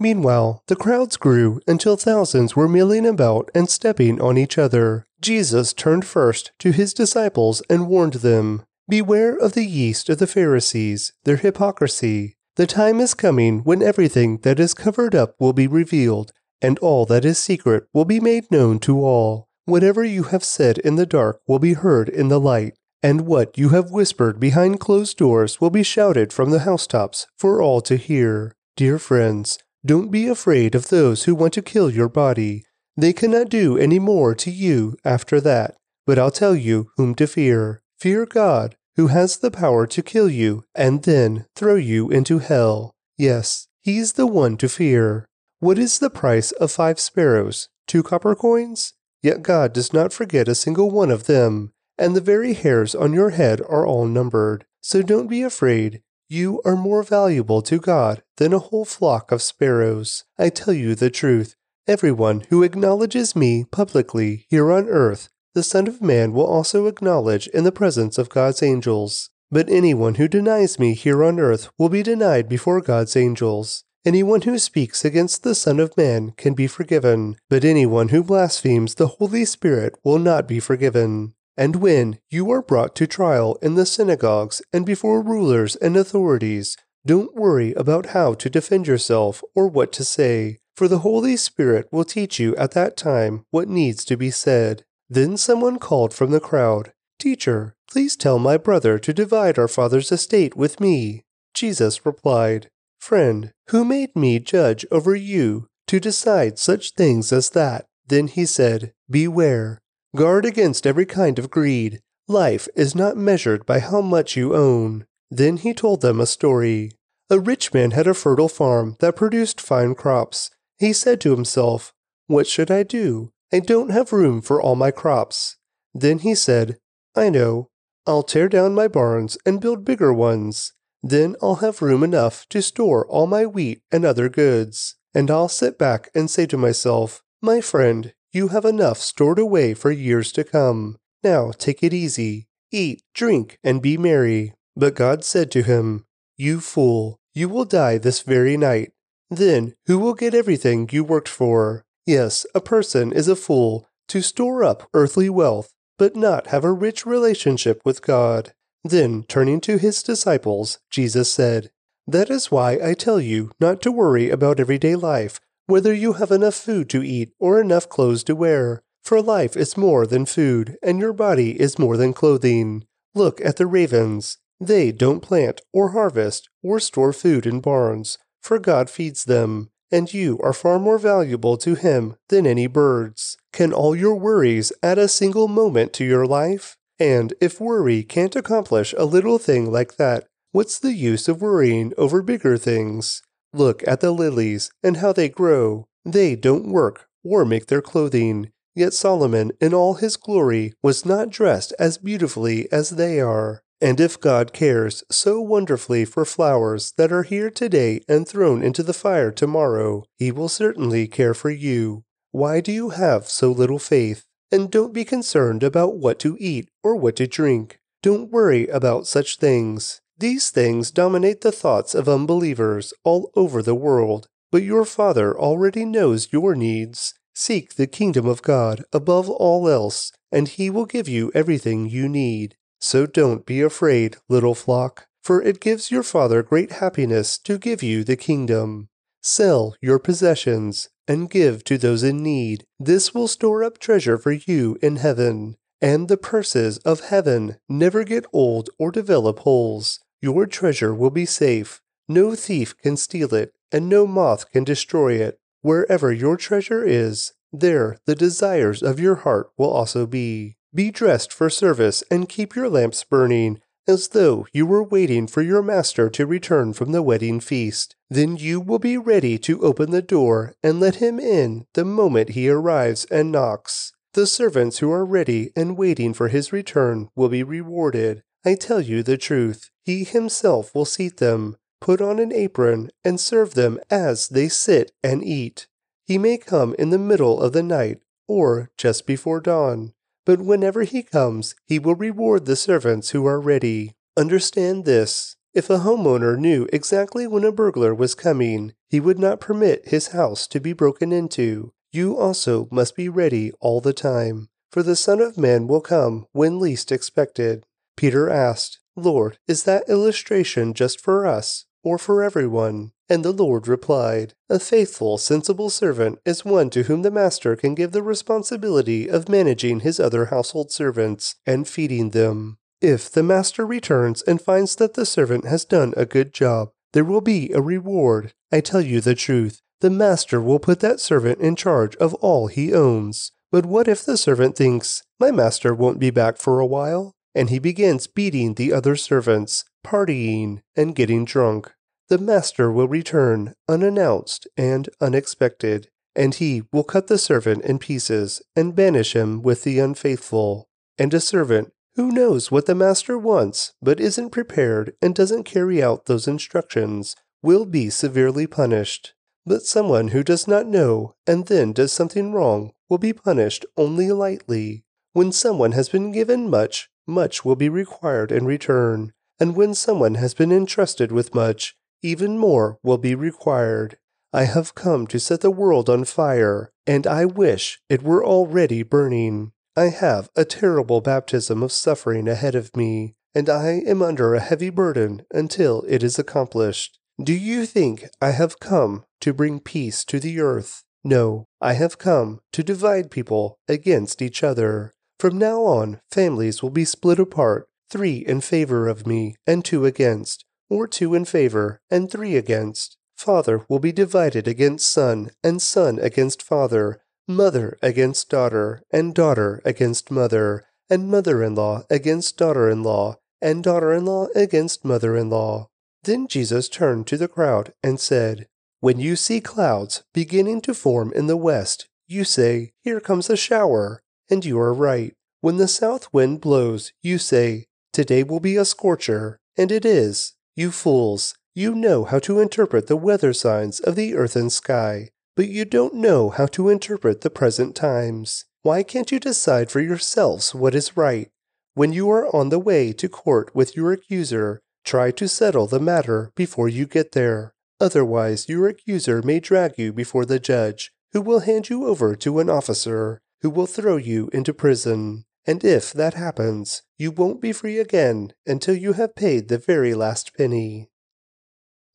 Meanwhile, 0.01 0.63
the 0.69 0.77
crowds 0.77 1.17
grew 1.17 1.61
until 1.67 1.97
thousands 1.97 2.55
were 2.55 2.69
milling 2.69 3.07
about 3.07 3.51
and 3.55 3.69
stepping 3.69 4.21
on 4.21 4.39
each 4.39 4.57
other. 4.57 5.07
Jesus 5.21 5.73
turned 5.73 6.05
first 6.05 6.53
to 6.61 6.71
his 6.71 6.95
disciples 6.95 7.63
and 7.69 7.89
warned 7.89 8.15
them 8.15 8.63
Beware 8.89 9.37
of 9.37 9.53
the 9.53 9.67
yeast 9.67 10.09
of 10.09 10.19
the 10.19 10.27
Pharisees, 10.27 11.13
their 11.25 11.37
hypocrisy. 11.37 12.37
The 12.57 12.67
time 12.67 13.01
is 13.01 13.13
coming 13.13 13.59
when 13.61 13.83
everything 13.83 14.39
that 14.39 14.59
is 14.59 14.73
covered 14.73 15.15
up 15.15 15.35
will 15.39 15.53
be 15.53 15.67
revealed, 15.67 16.33
and 16.63 16.79
all 16.79 17.05
that 17.07 17.25
is 17.25 17.39
secret 17.39 17.87
will 17.93 18.07
be 18.07 18.19
made 18.19 18.51
known 18.51 18.79
to 18.81 19.05
all. 19.05 19.49
Whatever 19.67 20.05
you 20.05 20.25
have 20.25 20.43
said 20.43 20.79
in 20.79 20.97
the 20.97 21.05
dark 21.05 21.41
will 21.47 21.59
be 21.59 21.75
heard 21.75 22.09
in 22.09 22.29
the 22.29 22.41
light, 22.41 22.79
and 23.03 23.27
what 23.27 23.59
you 23.59 23.69
have 23.71 23.91
whispered 23.91 24.41
behind 24.41 24.81
closed 24.81 25.19
doors 25.19 25.61
will 25.61 25.71
be 25.71 25.83
shouted 25.83 26.33
from 26.33 26.51
the 26.51 26.61
housetops 26.61 27.27
for 27.37 27.61
all 27.61 27.81
to 27.83 27.97
hear. 27.97 28.55
Dear 28.77 28.99
friends, 28.99 29.59
don't 29.85 30.11
be 30.11 30.27
afraid 30.27 30.75
of 30.75 30.89
those 30.89 31.25
who 31.25 31.35
want 31.35 31.55
to 31.55 31.63
kill 31.63 31.91
your 31.91 32.09
body. 32.09 32.65
They 32.97 33.13
cannot 33.13 33.49
do 33.49 33.79
any 33.79 33.99
more 33.99 34.35
to 34.35 34.51
you 34.51 34.97
after 35.05 35.41
that. 35.41 35.77
But 36.07 36.19
I'll 36.19 36.31
tell 36.31 36.57
you 36.57 36.91
whom 36.97 37.15
to 37.17 37.27
fear. 37.27 37.81
Fear 37.99 38.27
God, 38.27 38.77
who 38.97 39.09
has 39.09 39.39
the 39.39 39.51
power 39.51 39.87
to 39.87 40.03
kill 40.03 40.29
you 40.29 40.65
and 40.75 41.03
then 41.03 41.47
throw 41.55 41.77
you 41.77 42.11
into 42.11 42.39
hell. 42.39 42.93
Yes, 43.17 43.69
he's 43.83 44.15
the 44.15 44.27
one 44.27 44.57
to 44.57 44.69
fear. 44.69 45.27
What 45.61 45.79
is 45.79 45.99
the 45.99 46.11
price 46.11 46.51
of 46.53 46.73
five 46.73 46.99
sparrows? 46.99 47.69
Two 47.87 48.03
copper 48.03 48.35
coins? 48.35 48.95
Yet 49.23 49.43
God 49.43 49.73
does 49.73 49.93
not 49.93 50.13
forget 50.13 50.49
a 50.49 50.55
single 50.55 50.91
one 50.91 51.11
of 51.11 51.27
them, 51.27 51.73
and 51.99 52.15
the 52.15 52.21
very 52.21 52.55
hairs 52.55 52.95
on 52.95 53.13
your 53.13 53.31
head 53.31 53.61
are 53.61 53.87
all 53.87 54.07
numbered. 54.07 54.65
So 54.81 55.03
don't 55.03 55.29
be 55.29 55.43
afraid. 55.43 56.03
You 56.31 56.61
are 56.67 56.77
more 56.77 57.03
valuable 57.03 57.63
to 57.63 57.79
God 57.79 58.23
than 58.37 58.53
a 58.53 58.59
whole 58.59 58.85
flock 58.85 59.33
of 59.33 59.41
sparrows. 59.41 60.25
I 60.39 60.51
tell 60.51 60.75
you 60.75 60.95
the 60.95 61.09
truth. 61.09 61.55
Everyone 61.87 62.45
who 62.51 62.63
acknowledges 62.63 63.35
me 63.35 63.65
publicly 63.65 64.45
here 64.51 64.71
on 64.71 64.89
earth, 64.89 65.31
the 65.55 65.63
Son 65.63 65.87
of 65.87 66.03
Man 66.03 66.35
will 66.35 66.45
also 66.45 66.87
acknowledge 66.87 67.49
in 67.49 67.65
the 67.65 67.73
presence 67.73 68.19
of 68.19 68.29
God's 68.29 68.63
angels. 68.63 69.31
But 69.51 69.71
anyone 69.71 70.17
who 70.17 70.29
denies 70.29 70.79
me 70.79 70.93
here 70.93 71.25
on 71.25 71.41
earth 71.41 71.71
will 71.79 71.89
be 71.89 72.03
denied 72.03 72.47
before 72.47 72.83
God's 72.83 73.17
angels. 73.17 73.85
Anyone 74.05 74.43
who 74.43 74.59
speaks 74.59 75.07
against 75.07 75.43
the 75.43 75.55
Son 75.55 75.81
of 75.81 75.97
Man 75.97 76.33
can 76.37 76.53
be 76.53 76.67
forgiven, 76.67 77.37
but 77.49 77.65
anyone 77.65 78.11
who 78.11 78.23
blasphemes 78.23 78.97
the 78.97 79.09
Holy 79.09 79.47
Spirit 79.47 79.95
will 80.05 80.19
not 80.19 80.47
be 80.47 80.61
forgiven. 80.61 81.33
And 81.59 81.75
when 81.77 82.21
you 82.31 82.53
are 82.53 82.63
brought 82.63 82.95
to 82.95 83.09
trial 83.09 83.59
in 83.61 83.75
the 83.75 83.85
synagogues 83.85 84.63
and 84.73 84.87
before 84.87 85.21
rulers 85.21 85.75
and 85.75 85.97
authorities, 85.97 86.77
don't 87.05 87.35
worry 87.35 87.75
about 87.75 88.07
how 88.07 88.35
to 88.35 88.49
defend 88.49 88.87
yourself 88.87 89.43
or 89.57 89.67
what 89.67 89.91
to 89.95 90.05
say, 90.05 90.59
for 90.77 90.87
the 90.87 91.01
Holy 91.01 91.37
Spirit 91.37 91.89
will 91.91 92.05
teach 92.05 92.39
you 92.39 92.55
at 92.55 92.71
that 92.73 92.97
time 92.97 93.45
what 93.51 93.69
needs 93.69 94.05
to 94.05 94.17
be 94.17 94.31
said. 94.31 94.85
Then 95.11 95.37
someone 95.37 95.81
called 95.81 96.15
from 96.15 96.31
the 96.31 96.39
crowd, 96.39 96.93
Teacher, 97.19 97.75
please 97.91 98.15
tell 98.15 98.39
my 98.39 98.57
brother 98.57 99.01
to 99.01 99.13
divide 99.13 99.59
our 99.59 99.67
father's 99.67 100.13
estate 100.13 100.57
with 100.57 100.79
me. 100.79 101.25
Jesus 101.55 102.07
replied, 102.07 102.69
Friend, 103.01 103.51
who 103.71 103.85
made 103.85 104.15
me 104.15 104.39
judge 104.39 104.87
over 104.93 105.17
you 105.17 105.67
to 105.89 105.99
decide 105.99 106.57
such 106.57 106.93
things 106.93 107.33
as 107.33 107.51
that? 107.51 107.87
Then 108.07 108.29
he 108.29 108.47
said, 108.47 108.93
Beware. 109.11 109.81
Guard 110.17 110.47
against 110.47 110.87
every 110.87 111.05
kind 111.05 111.39
of 111.39 111.51
greed. 111.51 112.01
Life 112.27 112.67
is 112.75 112.95
not 112.95 113.17
measured 113.17 113.67
by 113.67 113.81
how 113.81 114.01
much 114.01 114.37
you 114.37 114.55
own. 114.55 115.07
Then 115.31 115.59
he 115.59 115.75
told 115.75 116.01
them 116.01 116.21
a 116.21 116.27
story. 116.27 116.93
A 117.31 117.39
rich 117.39 117.75
man 117.75 117.91
had 117.91 118.07
a 118.07 118.15
fertile 118.15 118.49
farm 118.49 118.97
that 119.01 119.17
produced 119.17 119.61
fine 119.61 119.95
crops. 119.95 120.51
He 120.79 120.95
said 120.95 121.21
to 121.23 121.35
himself, 121.35 121.93
What 122.27 122.47
should 122.47 122.71
I 122.71 122.85
do? 122.85 123.33
I 123.53 123.61
don't 123.61 123.91
have 123.91 124.13
room 124.13 124.41
for 124.41 124.63
all 124.63 124.77
my 124.77 124.91
crops. 124.91 125.57
Then 125.93 126.21
he 126.21 126.35
said, 126.35 126.79
I 127.15 127.29
know. 127.29 127.69
I'll 128.07 128.23
tear 128.23 128.49
down 128.49 128.75
my 128.75 128.89
barns 128.89 129.37
and 129.45 129.61
build 129.61 129.85
bigger 129.85 130.13
ones. 130.13 130.73
Then 131.03 131.37
I'll 131.43 131.57
have 131.57 131.83
room 131.83 132.03
enough 132.03 132.47
to 132.49 132.63
store 132.63 133.07
all 133.07 133.27
my 133.27 133.45
wheat 133.45 133.83
and 133.93 134.05
other 134.05 134.31
goods. 134.31 134.97
And 135.15 135.31
I'll 135.31 135.49
sit 135.49 135.79
back 135.79 136.11
and 136.15 136.31
say 136.31 136.47
to 136.47 136.57
myself, 136.57 137.23
My 137.43 137.61
friend, 137.61 138.15
you 138.39 138.49
have 138.49 138.65
enough 138.65 138.99
stored 138.99 139.37
away 139.37 139.75
for 139.75 139.91
years 139.91 140.31
to 140.31 140.45
come. 140.45 140.97
Now 141.25 141.51
take 141.51 141.83
it 141.83 141.93
easy. 141.93 142.47
Eat, 142.71 143.03
drink, 143.13 143.59
and 143.65 143.83
be 143.83 143.99
merry. 143.99 144.55
But 144.77 144.95
God 144.95 145.25
said 145.25 145.51
to 145.51 145.63
him, 145.65 146.05
You 146.37 146.61
fool, 146.61 147.19
you 147.35 147.49
will 147.49 147.65
die 147.65 147.99
this 147.99 148.21
very 148.21 148.57
night. 148.57 148.93
Then 149.29 149.75
who 149.87 149.99
will 149.99 150.15
get 150.15 150.35
everything 150.35 150.89
you 150.93 151.03
worked 151.03 151.29
for? 151.29 151.85
Yes, 152.07 152.47
a 152.55 152.61
person 152.61 153.13
is 153.13 153.27
a 153.27 153.35
fool 153.35 153.89
to 154.07 154.23
store 154.23 154.63
up 154.63 154.89
earthly 154.95 155.29
wealth, 155.29 155.75
but 155.99 156.15
not 156.15 156.47
have 156.47 156.65
a 156.65 156.73
rich 156.73 157.05
relationship 157.05 157.83
with 157.85 158.03
God. 158.03 158.53
Then, 158.85 159.25
turning 159.25 159.61
to 159.63 159.79
his 159.79 160.01
disciples, 160.05 160.79
Jesus 160.91 161.29
said, 161.29 161.71
That 162.07 162.31
is 162.31 162.53
why 162.53 162.79
I 162.83 162.95
tell 162.95 163.21
you 163.21 163.51
not 163.59 163.83
to 163.83 163.91
worry 163.91 164.31
about 164.31 164.61
everyday 164.61 164.95
life, 164.95 165.41
whether 165.69 165.95
you 165.95 166.15
have 166.15 166.33
enough 166.33 166.57
food 166.57 166.91
to 166.91 167.05
eat 167.05 167.31
or 167.39 167.61
enough 167.61 167.89
clothes 167.89 168.25
to 168.25 168.35
wear. 168.35 168.83
For 169.05 169.23
life 169.23 169.57
is 169.57 169.77
more 169.77 170.05
than 170.05 170.27
food, 170.27 170.77
and 170.83 170.99
your 170.99 171.13
body 171.13 171.61
is 171.61 171.79
more 171.79 171.97
than 171.97 172.13
clothing. 172.13 172.85
Look 173.15 173.41
at 173.41 173.57
the 173.57 173.67
ravens. 173.69 174.39
They 174.59 174.91
don't 174.91 175.21
plant 175.21 175.61
or 175.73 175.91
harvest 175.91 176.49
or 176.65 176.81
store 176.81 177.13
food 177.13 177.47
in 177.47 177.61
barns 177.61 178.19
for 178.49 178.59
God 178.59 178.89
feeds 178.89 179.25
them, 179.25 179.69
and 179.91 180.13
you 180.13 180.39
are 180.43 180.55
far 180.55 180.79
more 180.79 180.99
valuable 180.99 181.59
to 181.59 181.75
Him 181.75 182.17
than 182.31 182.47
any 182.47 182.67
birds. 182.67 183.37
Can 183.53 183.75
all 183.75 183.95
your 183.95 184.15
worries 184.15 184.73
add 184.83 184.97
a 184.97 185.07
single 185.07 185.49
moment 185.49 185.93
to 185.95 186.05
your 186.05 186.27
life? 186.27 186.77
And 186.99 187.35
if 187.43 187.61
worry 187.61 188.03
can't 188.03 188.35
accomplish 188.35 188.95
a 188.97 189.05
little 189.05 189.39
thing 189.39 189.71
like 189.71 189.97
that, 189.97 190.27
what's 190.53 190.79
the 190.79 190.95
use 190.95 191.29
of 191.29 191.43
worrying 191.43 191.93
over 191.99 192.23
bigger 192.23 192.57
things? 192.57 193.23
Look 193.59 193.83
at 193.89 193.99
the 193.99 194.13
lilies 194.13 194.71
and 194.85 194.99
how 194.99 195.13
they 195.13 195.29
grow. 195.29 195.89
They 196.05 196.37
don't 196.37 196.71
work 196.71 197.09
or 197.25 197.45
make 197.45 197.67
their 197.67 197.83
clothing. 197.83 198.53
Yet 198.77 198.93
Solomon, 198.93 199.51
in 199.61 199.75
all 199.75 199.95
his 199.95 200.17
glory, 200.17 200.75
was 200.81 201.05
not 201.05 201.31
dressed 201.31 201.75
as 201.77 201.99
beautifully 201.99 202.71
as 202.71 202.91
they 202.91 203.19
are. 203.19 203.65
And 203.81 203.99
if 203.99 204.21
God 204.21 204.53
cares 204.53 205.03
so 205.11 205.41
wonderfully 205.41 206.05
for 206.05 206.25
flowers 206.25 206.93
that 206.99 207.11
are 207.11 207.25
here 207.25 207.51
today 207.51 208.01
and 208.09 208.29
thrown 208.29 208.63
into 208.63 208.85
the 208.85 208.93
fire 208.93 209.33
tomorrow, 209.33 210.05
He 210.17 210.31
will 210.31 210.49
certainly 210.49 211.09
care 211.09 211.35
for 211.35 211.51
you. 211.51 212.05
Why 212.31 212.61
do 212.61 212.71
you 212.71 212.91
have 212.91 213.29
so 213.29 213.51
little 213.51 213.81
faith? 213.81 214.25
And 214.53 214.71
don't 214.71 214.95
be 214.95 215.05
concerned 215.05 215.65
about 215.65 215.97
what 215.97 216.21
to 216.21 216.37
eat 216.39 216.69
or 216.85 216.95
what 216.95 217.17
to 217.17 217.27
drink. 217.27 217.81
Don't 218.05 218.31
worry 218.31 218.69
about 218.69 219.09
such 219.09 219.39
things. 219.39 220.01
These 220.19 220.51
things 220.51 220.91
dominate 220.91 221.43
the 221.43 221.53
thoughts 221.53 221.95
of 221.95 222.09
unbelievers 222.09 222.93
all 223.05 223.31
over 223.37 223.63
the 223.63 223.75
world. 223.75 224.27
But 224.51 224.63
your 224.63 224.85
Father 224.85 225.39
already 225.39 225.85
knows 225.85 226.33
your 226.33 226.55
needs. 226.55 227.15
Seek 227.35 227.75
the 227.75 227.87
kingdom 227.87 228.27
of 228.27 228.43
God 228.43 228.83
above 228.93 229.31
all 229.31 229.69
else, 229.69 230.11
and 230.33 230.49
He 230.49 230.71
will 230.71 230.87
give 230.87 231.09
you 231.09 231.31
everything 231.35 231.89
you 231.89 232.09
need. 232.09 232.57
So 232.81 233.07
don't 233.07 233.47
be 233.47 233.61
afraid, 233.61 234.17
little 234.29 234.55
flock, 234.55 235.07
for 235.23 235.41
it 235.43 235.61
gives 235.61 235.91
your 235.91 236.03
Father 236.03 236.43
great 236.43 236.73
happiness 236.73 237.39
to 237.39 237.59
give 237.59 237.83
you 237.83 238.03
the 238.03 238.17
kingdom. 238.17 238.89
Sell 239.23 239.77
your 239.81 239.99
possessions 239.99 240.89
and 241.07 241.31
give 241.31 241.63
to 241.65 241.79
those 241.79 242.03
in 242.03 242.23
need. 242.23 242.65
This 242.81 243.15
will 243.15 243.29
store 243.29 243.63
up 243.63 243.79
treasure 243.79 244.19
for 244.19 244.33
you 244.33 244.79
in 244.83 244.97
heaven. 244.97 245.57
And 245.81 246.09
the 246.09 246.17
purses 246.17 246.79
of 246.79 247.01
heaven 247.01 247.57
never 247.69 248.03
get 248.03 248.27
old 248.33 248.69
or 248.79 248.91
develop 248.91 249.41
holes. 249.41 250.01
Your 250.21 250.47
treasure 250.47 250.95
will 250.95 251.11
be 251.11 251.27
safe. 251.27 251.81
No 252.09 252.35
thief 252.35 252.77
can 252.79 252.97
steal 252.97 253.35
it, 253.35 253.53
and 253.71 253.89
no 253.89 254.07
moth 254.07 254.51
can 254.51 254.65
destroy 254.65 255.15
it. 255.15 255.39
Wherever 255.61 256.13
your 256.13 256.37
treasure 256.37 256.85
is, 256.85 257.33
there 257.53 257.99
the 258.07 258.15
desires 258.15 258.83
of 258.83 259.01
your 259.01 259.17
heart 259.17 259.51
will 259.57 259.71
also 259.71 260.07
be. 260.07 260.57
Be 260.75 260.91
dressed 260.91 261.33
for 261.33 261.49
service 261.49 262.03
and 262.11 262.29
keep 262.29 262.55
your 262.55 262.69
lamps 262.69 263.05
burning, 263.05 263.61
as 263.87 264.09
though 264.09 264.47
you 264.53 264.67
were 264.67 264.83
waiting 264.83 265.27
for 265.27 265.41
your 265.41 265.63
master 265.63 266.11
to 266.11 266.27
return 266.27 266.73
from 266.75 266.93
the 266.93 267.03
wedding 267.03 267.41
feast. 267.41 267.97
Then 268.11 268.37
you 268.37 268.61
will 268.61 268.79
be 268.79 268.99
ready 268.99 269.39
to 269.39 269.63
open 269.63 269.91
the 269.91 270.03
door 270.03 270.55
and 270.63 270.79
let 270.79 270.97
him 270.97 271.19
in 271.19 271.67
the 271.75 271.85
moment 271.85 272.31
he 272.31 272.49
arrives 272.49 273.07
and 273.07 273.33
knocks. 273.33 273.93
The 274.13 274.27
servants 274.27 274.79
who 274.79 274.91
are 274.91 275.05
ready 275.05 275.53
and 275.57 275.77
waiting 275.77 276.13
for 276.13 276.29
his 276.29 276.53
return 276.53 277.09
will 277.15 277.29
be 277.29 277.43
rewarded. 277.43 278.23
I 278.49 278.55
tell 278.55 278.81
you 278.81 279.03
the 279.03 279.19
truth, 279.19 279.71
he 279.85 280.05
himself 280.05 280.75
will 280.75 280.85
seat 280.85 281.19
them, 281.19 281.57
put 281.81 282.01
on 282.01 282.19
an 282.19 282.33
apron, 282.33 282.91
and 283.05 283.21
serve 283.21 283.55
them 283.55 283.79
as 283.91 284.29
they 284.29 284.49
sit 284.49 284.93
and 285.03 285.23
eat. 285.25 285.67
He 286.05 286.19
may 286.19 286.39
come 286.39 286.75
in 286.79 286.91
the 286.91 286.99
middle 286.99 287.41
of 287.41 287.53
the 287.53 287.63
night 287.63 288.01
or 288.27 288.71
just 288.77 289.07
before 289.07 289.41
dawn 289.41 289.93
but 290.29 290.43
whenever 290.43 290.83
he 290.83 291.03
comes, 291.03 291.55
he 291.65 291.79
will 291.79 291.95
reward 291.95 292.45
the 292.45 292.55
servants 292.55 293.11
who 293.11 293.25
are 293.25 293.41
ready. 293.41 293.95
Understand 294.15 294.85
this. 294.85 295.37
If 295.55 295.71
a 295.71 295.79
homeowner 295.79 296.37
knew 296.37 296.69
exactly 296.71 297.27
when 297.27 297.45
a 297.45 297.51
burglar 297.51 297.95
was 297.95 298.15
coming, 298.15 298.75
he 298.91 299.01
would 299.01 299.19
not 299.19 299.41
permit 299.41 299.89
his 299.89 300.09
house 300.09 300.47
to 300.49 300.61
be 300.61 300.75
broken 300.75 301.13
into. 301.13 301.73
You 301.93 302.19
also 302.19 302.69
must 302.71 302.95
be 302.95 303.09
ready 303.09 303.53
all 303.59 303.81
the 303.81 303.95
time, 303.95 304.51
for 304.71 304.83
the 304.83 304.97
Son 304.97 305.23
of 305.23 305.39
Man 305.39 305.67
will 305.67 305.81
come 305.81 306.27
when 306.33 306.61
least 306.61 306.93
expected. 306.93 307.65
Peter 307.99 308.31
asked, 308.31 308.79
Lord, 308.95 309.39
is 309.49 309.65
that 309.65 309.89
illustration 309.89 310.73
just 310.73 311.01
for 311.01 311.27
us, 311.27 311.65
or 311.83 311.99
for 311.99 312.23
everyone? 312.23 312.93
And 313.09 313.25
the 313.25 313.33
Lord 313.33 313.67
replied, 313.67 314.35
A 314.49 314.61
faithful, 314.61 315.19
sensible 315.19 315.69
servant 315.69 316.21
is 316.25 316.45
one 316.45 316.71
to 316.71 316.85
whom 316.85 317.03
the 317.03 317.11
master 317.11 317.57
can 317.57 317.75
give 317.75 317.91
the 317.91 318.05
responsibility 318.05 319.11
of 319.11 319.29
managing 319.29 319.81
his 319.81 319.99
other 319.99 320.27
household 320.27 320.71
servants 320.71 321.35
and 321.45 321.67
feeding 321.67 322.11
them. 322.11 322.59
If 322.81 323.11
the 323.11 323.25
master 323.25 323.67
returns 323.67 324.23
and 324.23 324.41
finds 324.41 324.77
that 324.77 324.95
the 324.95 325.05
servant 325.05 325.45
has 325.47 325.65
done 325.65 325.93
a 325.97 326.07
good 326.07 326.33
job, 326.33 326.71
there 326.93 327.05
will 327.05 327.21
be 327.21 327.51
a 327.51 327.61
reward. 327.61 328.33
I 328.53 328.61
tell 328.61 328.81
you 328.81 329.01
the 329.01 329.17
truth. 329.17 329.61
The 329.81 329.91
master 329.91 330.41
will 330.41 330.61
put 330.61 330.79
that 330.81 331.01
servant 331.01 331.41
in 331.41 331.57
charge 331.57 331.97
of 331.97 332.15
all 332.15 332.47
he 332.47 332.73
owns. 332.73 333.33
But 333.51 333.67
what 333.67 333.89
if 333.89 334.05
the 334.05 334.17
servant 334.17 334.55
thinks, 334.55 335.03
My 335.19 335.33
master 335.33 335.75
won't 335.75 335.99
be 335.99 336.11
back 336.11 336.37
for 336.37 336.61
a 336.61 336.67
while? 336.67 337.17
And 337.39 337.49
he 337.49 337.59
begins 337.59 338.07
beating 338.07 338.55
the 338.55 338.75
other 338.75 338.97
servants, 338.97 339.65
partying, 339.83 340.61
and 340.77 340.95
getting 340.95 341.25
drunk 341.25 341.73
the 342.09 342.19
master 342.19 342.73
will 342.73 342.89
return 342.89 343.55
unannounced 343.69 344.49
and 344.57 344.89
unexpected, 345.01 345.89
and 346.17 346.35
he 346.35 346.63
will 346.73 346.85
cut 346.85 347.07
the 347.07 347.19
servant 347.19 347.65
in 347.65 347.79
pieces 347.79 348.41
and 348.57 348.75
banish 348.75 349.15
him 349.15 349.43
with 349.43 349.63
the 349.63 349.79
unfaithful. 349.79 350.69
And 350.99 351.13
a 351.13 351.21
servant 351.21 351.73
who 351.97 352.11
knows 352.11 352.51
what 352.51 352.67
the 352.67 352.75
master 352.75 353.19
wants 353.19 353.75
but 353.83 354.01
isn't 354.01 354.31
prepared 354.31 354.95
and 355.03 355.15
doesn't 355.15 355.45
carry 355.45 355.83
out 355.83 356.07
those 356.07 356.27
instructions 356.27 357.15
will 357.43 357.67
be 357.67 357.91
severely 357.91 358.47
punished. 358.47 359.13
But 359.45 359.63
someone 359.63 360.09
who 360.09 360.23
does 360.23 360.49
not 360.49 360.67
know 360.67 361.15
and 361.27 361.47
then 361.47 361.73
does 361.73 361.93
something 361.93 362.33
wrong 362.33 362.73
will 362.89 362.99
be 362.99 363.13
punished 363.13 363.67
only 363.77 364.11
lightly. 364.11 364.85
When 365.19 365.33
someone 365.33 365.73
has 365.73 365.89
been 365.89 366.13
given 366.13 366.49
much, 366.49 366.91
much 367.05 367.45
will 367.45 367.57
be 367.57 367.69
required 367.69 368.31
in 368.31 368.47
return. 368.47 369.13
And 369.41 369.57
when 369.57 369.75
someone 369.75 370.15
has 370.15 370.33
been 370.33 370.53
entrusted 370.53 371.11
with 371.11 371.35
much, 371.35 371.75
even 372.05 372.39
more 372.39 372.79
will 372.85 372.99
be 372.99 373.17
required. 373.17 373.99
I 374.33 374.45
have 374.45 374.77
come 374.77 375.09
to 375.09 375.19
set 375.19 375.41
the 375.41 375.51
world 375.51 375.91
on 375.91 376.05
fire, 376.05 376.71
and 376.87 377.05
I 377.05 377.25
wish 377.25 377.81
it 377.89 378.01
were 378.01 378.25
already 378.25 378.85
burning. 378.85 379.51
I 379.75 379.87
have 379.87 380.31
a 380.37 380.45
terrible 380.45 381.01
baptism 381.01 381.65
of 381.65 381.73
suffering 381.73 382.29
ahead 382.29 382.55
of 382.55 382.77
me, 382.77 383.17
and 383.35 383.51
I 383.51 383.83
am 383.89 384.03
under 384.03 384.37
a 384.37 384.41
heavy 384.41 384.71
burden 384.71 385.23
until 385.33 385.83
it 385.89 386.05
is 386.05 386.21
accomplished. 386.21 387.01
Do 387.21 387.35
you 387.35 387.67
think 387.67 388.05
I 388.23 388.31
have 388.31 388.61
come 388.61 389.05
to 389.23 389.35
bring 389.35 389.59
peace 389.59 390.05
to 390.05 390.21
the 390.21 390.39
earth? 390.39 390.85
No, 391.03 391.47
I 391.61 391.73
have 391.73 391.99
come 391.99 392.39
to 392.53 392.63
divide 392.63 393.11
people 393.11 393.59
against 393.67 394.23
each 394.23 394.45
other. 394.45 394.93
From 395.19 395.37
now 395.37 395.63
on, 395.63 396.01
families 396.11 396.63
will 396.63 396.71
be 396.71 396.85
split 396.85 397.19
apart, 397.19 397.69
three 397.91 398.19
in 398.19 398.41
favor 398.41 398.87
of 398.89 399.07
me 399.07 399.35
and 399.47 399.65
two 399.65 399.85
against 399.85 400.45
or 400.71 400.87
two 400.87 401.15
in 401.15 401.25
favor, 401.25 401.81
and 401.91 402.11
three 402.11 402.37
against. 402.37 402.97
Father 403.17 403.65
will 403.69 403.79
be 403.79 403.93
divided 403.93 404.47
against 404.47 404.89
son, 404.89 405.31
and 405.43 405.61
son 405.61 405.99
against 405.99 406.43
father, 406.43 407.01
mother 407.27 407.79
against 407.83 408.29
daughter, 408.29 408.83
and 408.91 409.15
daughter 409.15 409.61
against 409.65 410.11
mother, 410.11 410.67
and 410.89 411.09
mother 411.09 411.43
in 411.43 411.55
law 411.55 411.85
against 411.91 412.37
daughter 412.37 412.71
in 412.71 412.83
law, 412.83 413.17
and 413.41 413.65
daughter 413.65 413.93
in 413.93 414.05
law 414.05 414.29
against 414.35 414.85
mother 414.85 415.17
in 415.17 415.31
law. 415.31 415.69
Then 416.05 416.29
Jesus 416.29 416.69
turned 416.69 417.07
to 417.09 417.17
the 417.17 417.29
crowd 417.29 417.73
and 417.83 417.99
said, 417.99 418.47
When 418.81 419.01
you 419.01 419.17
see 419.17 419.41
clouds 419.41 420.05
beginning 420.15 420.61
to 420.63 420.75
form 420.75 421.13
in 421.13 421.27
the 421.27 421.37
west, 421.37 421.89
you 422.07 422.25
say, 422.25 422.73
Here 422.83 423.01
comes 423.01 423.29
a 423.29 423.37
shower, 423.37 424.03
and 424.31 424.45
you 424.45 424.59
are 424.59 424.75
right. 424.75 425.15
When 425.41 425.57
the 425.57 425.69
south 425.69 426.13
wind 426.13 426.41
blows, 426.41 426.93
you 427.03 427.19
say, 427.19 427.67
Today 427.93 428.23
will 428.23 428.41
be 428.41 428.57
a 428.57 428.65
scorcher, 428.65 429.39
and 429.57 429.73
it 429.73 429.85
is. 429.85 430.35
You 430.57 430.71
fools, 430.71 431.35
you 431.55 431.75
know 431.75 432.05
how 432.05 432.19
to 432.21 432.41
interpret 432.41 432.87
the 432.87 432.97
weather 432.97 433.33
signs 433.33 433.81
of 433.81 433.97
the 433.97 434.15
earth 434.15 434.37
and 434.37 434.53
sky, 434.53 435.11
but 435.37 435.49
you 435.49 435.65
don't 435.65 435.95
know 435.95 436.31
how 436.31 436.47
to 436.47 436.69
interpret 436.69 437.21
the 437.21 437.31
present 437.31 437.75
times. 437.75 438.45
Why 438.63 438.83
can't 438.83 439.11
you 439.11 439.19
decide 439.19 439.71
for 439.71 439.81
yourselves 439.81 440.55
what 440.55 440.75
is 440.75 440.97
right? 440.97 441.31
When 441.75 441.93
you 441.93 442.11
are 442.11 442.35
on 442.35 442.49
the 442.49 442.59
way 442.59 442.93
to 442.93 443.09
court 443.09 443.55
with 443.55 443.77
your 443.77 443.93
accuser, 443.93 444.61
try 444.85 445.11
to 445.13 445.29
settle 445.29 445.67
the 445.67 445.81
matter 445.81 446.33
before 446.35 446.69
you 446.69 446.87
get 446.87 447.13
there. 447.13 447.55
Otherwise, 447.81 448.49
your 448.49 448.67
accuser 448.67 449.23
may 449.23 449.39
drag 449.39 449.79
you 449.79 449.93
before 449.93 450.25
the 450.25 450.41
judge, 450.41 450.93
who 451.13 451.21
will 451.21 451.41
hand 451.41 451.69
you 451.69 451.87
over 451.87 452.17
to 452.17 452.41
an 452.41 452.51
officer, 452.51 453.21
who 453.43 453.51
will 453.51 453.67
throw 453.67 453.97
you 453.97 454.29
into 454.33 454.53
prison. 454.53 455.25
And 455.47 455.65
if 455.65 455.93
that 455.93 456.15
happens, 456.15 456.83
you 456.99 457.11
won't 457.11 457.41
be 457.41 457.53
free 457.53 457.79
again 457.79 458.33
until 458.47 458.75
you 458.75 458.93
have 458.95 459.17
paid 459.17 459.49
the 459.49 459.59
very 459.59 459.95
last 459.95 460.37
penny. 460.37 460.91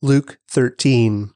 Luke 0.02 0.38
13. 0.50 1.30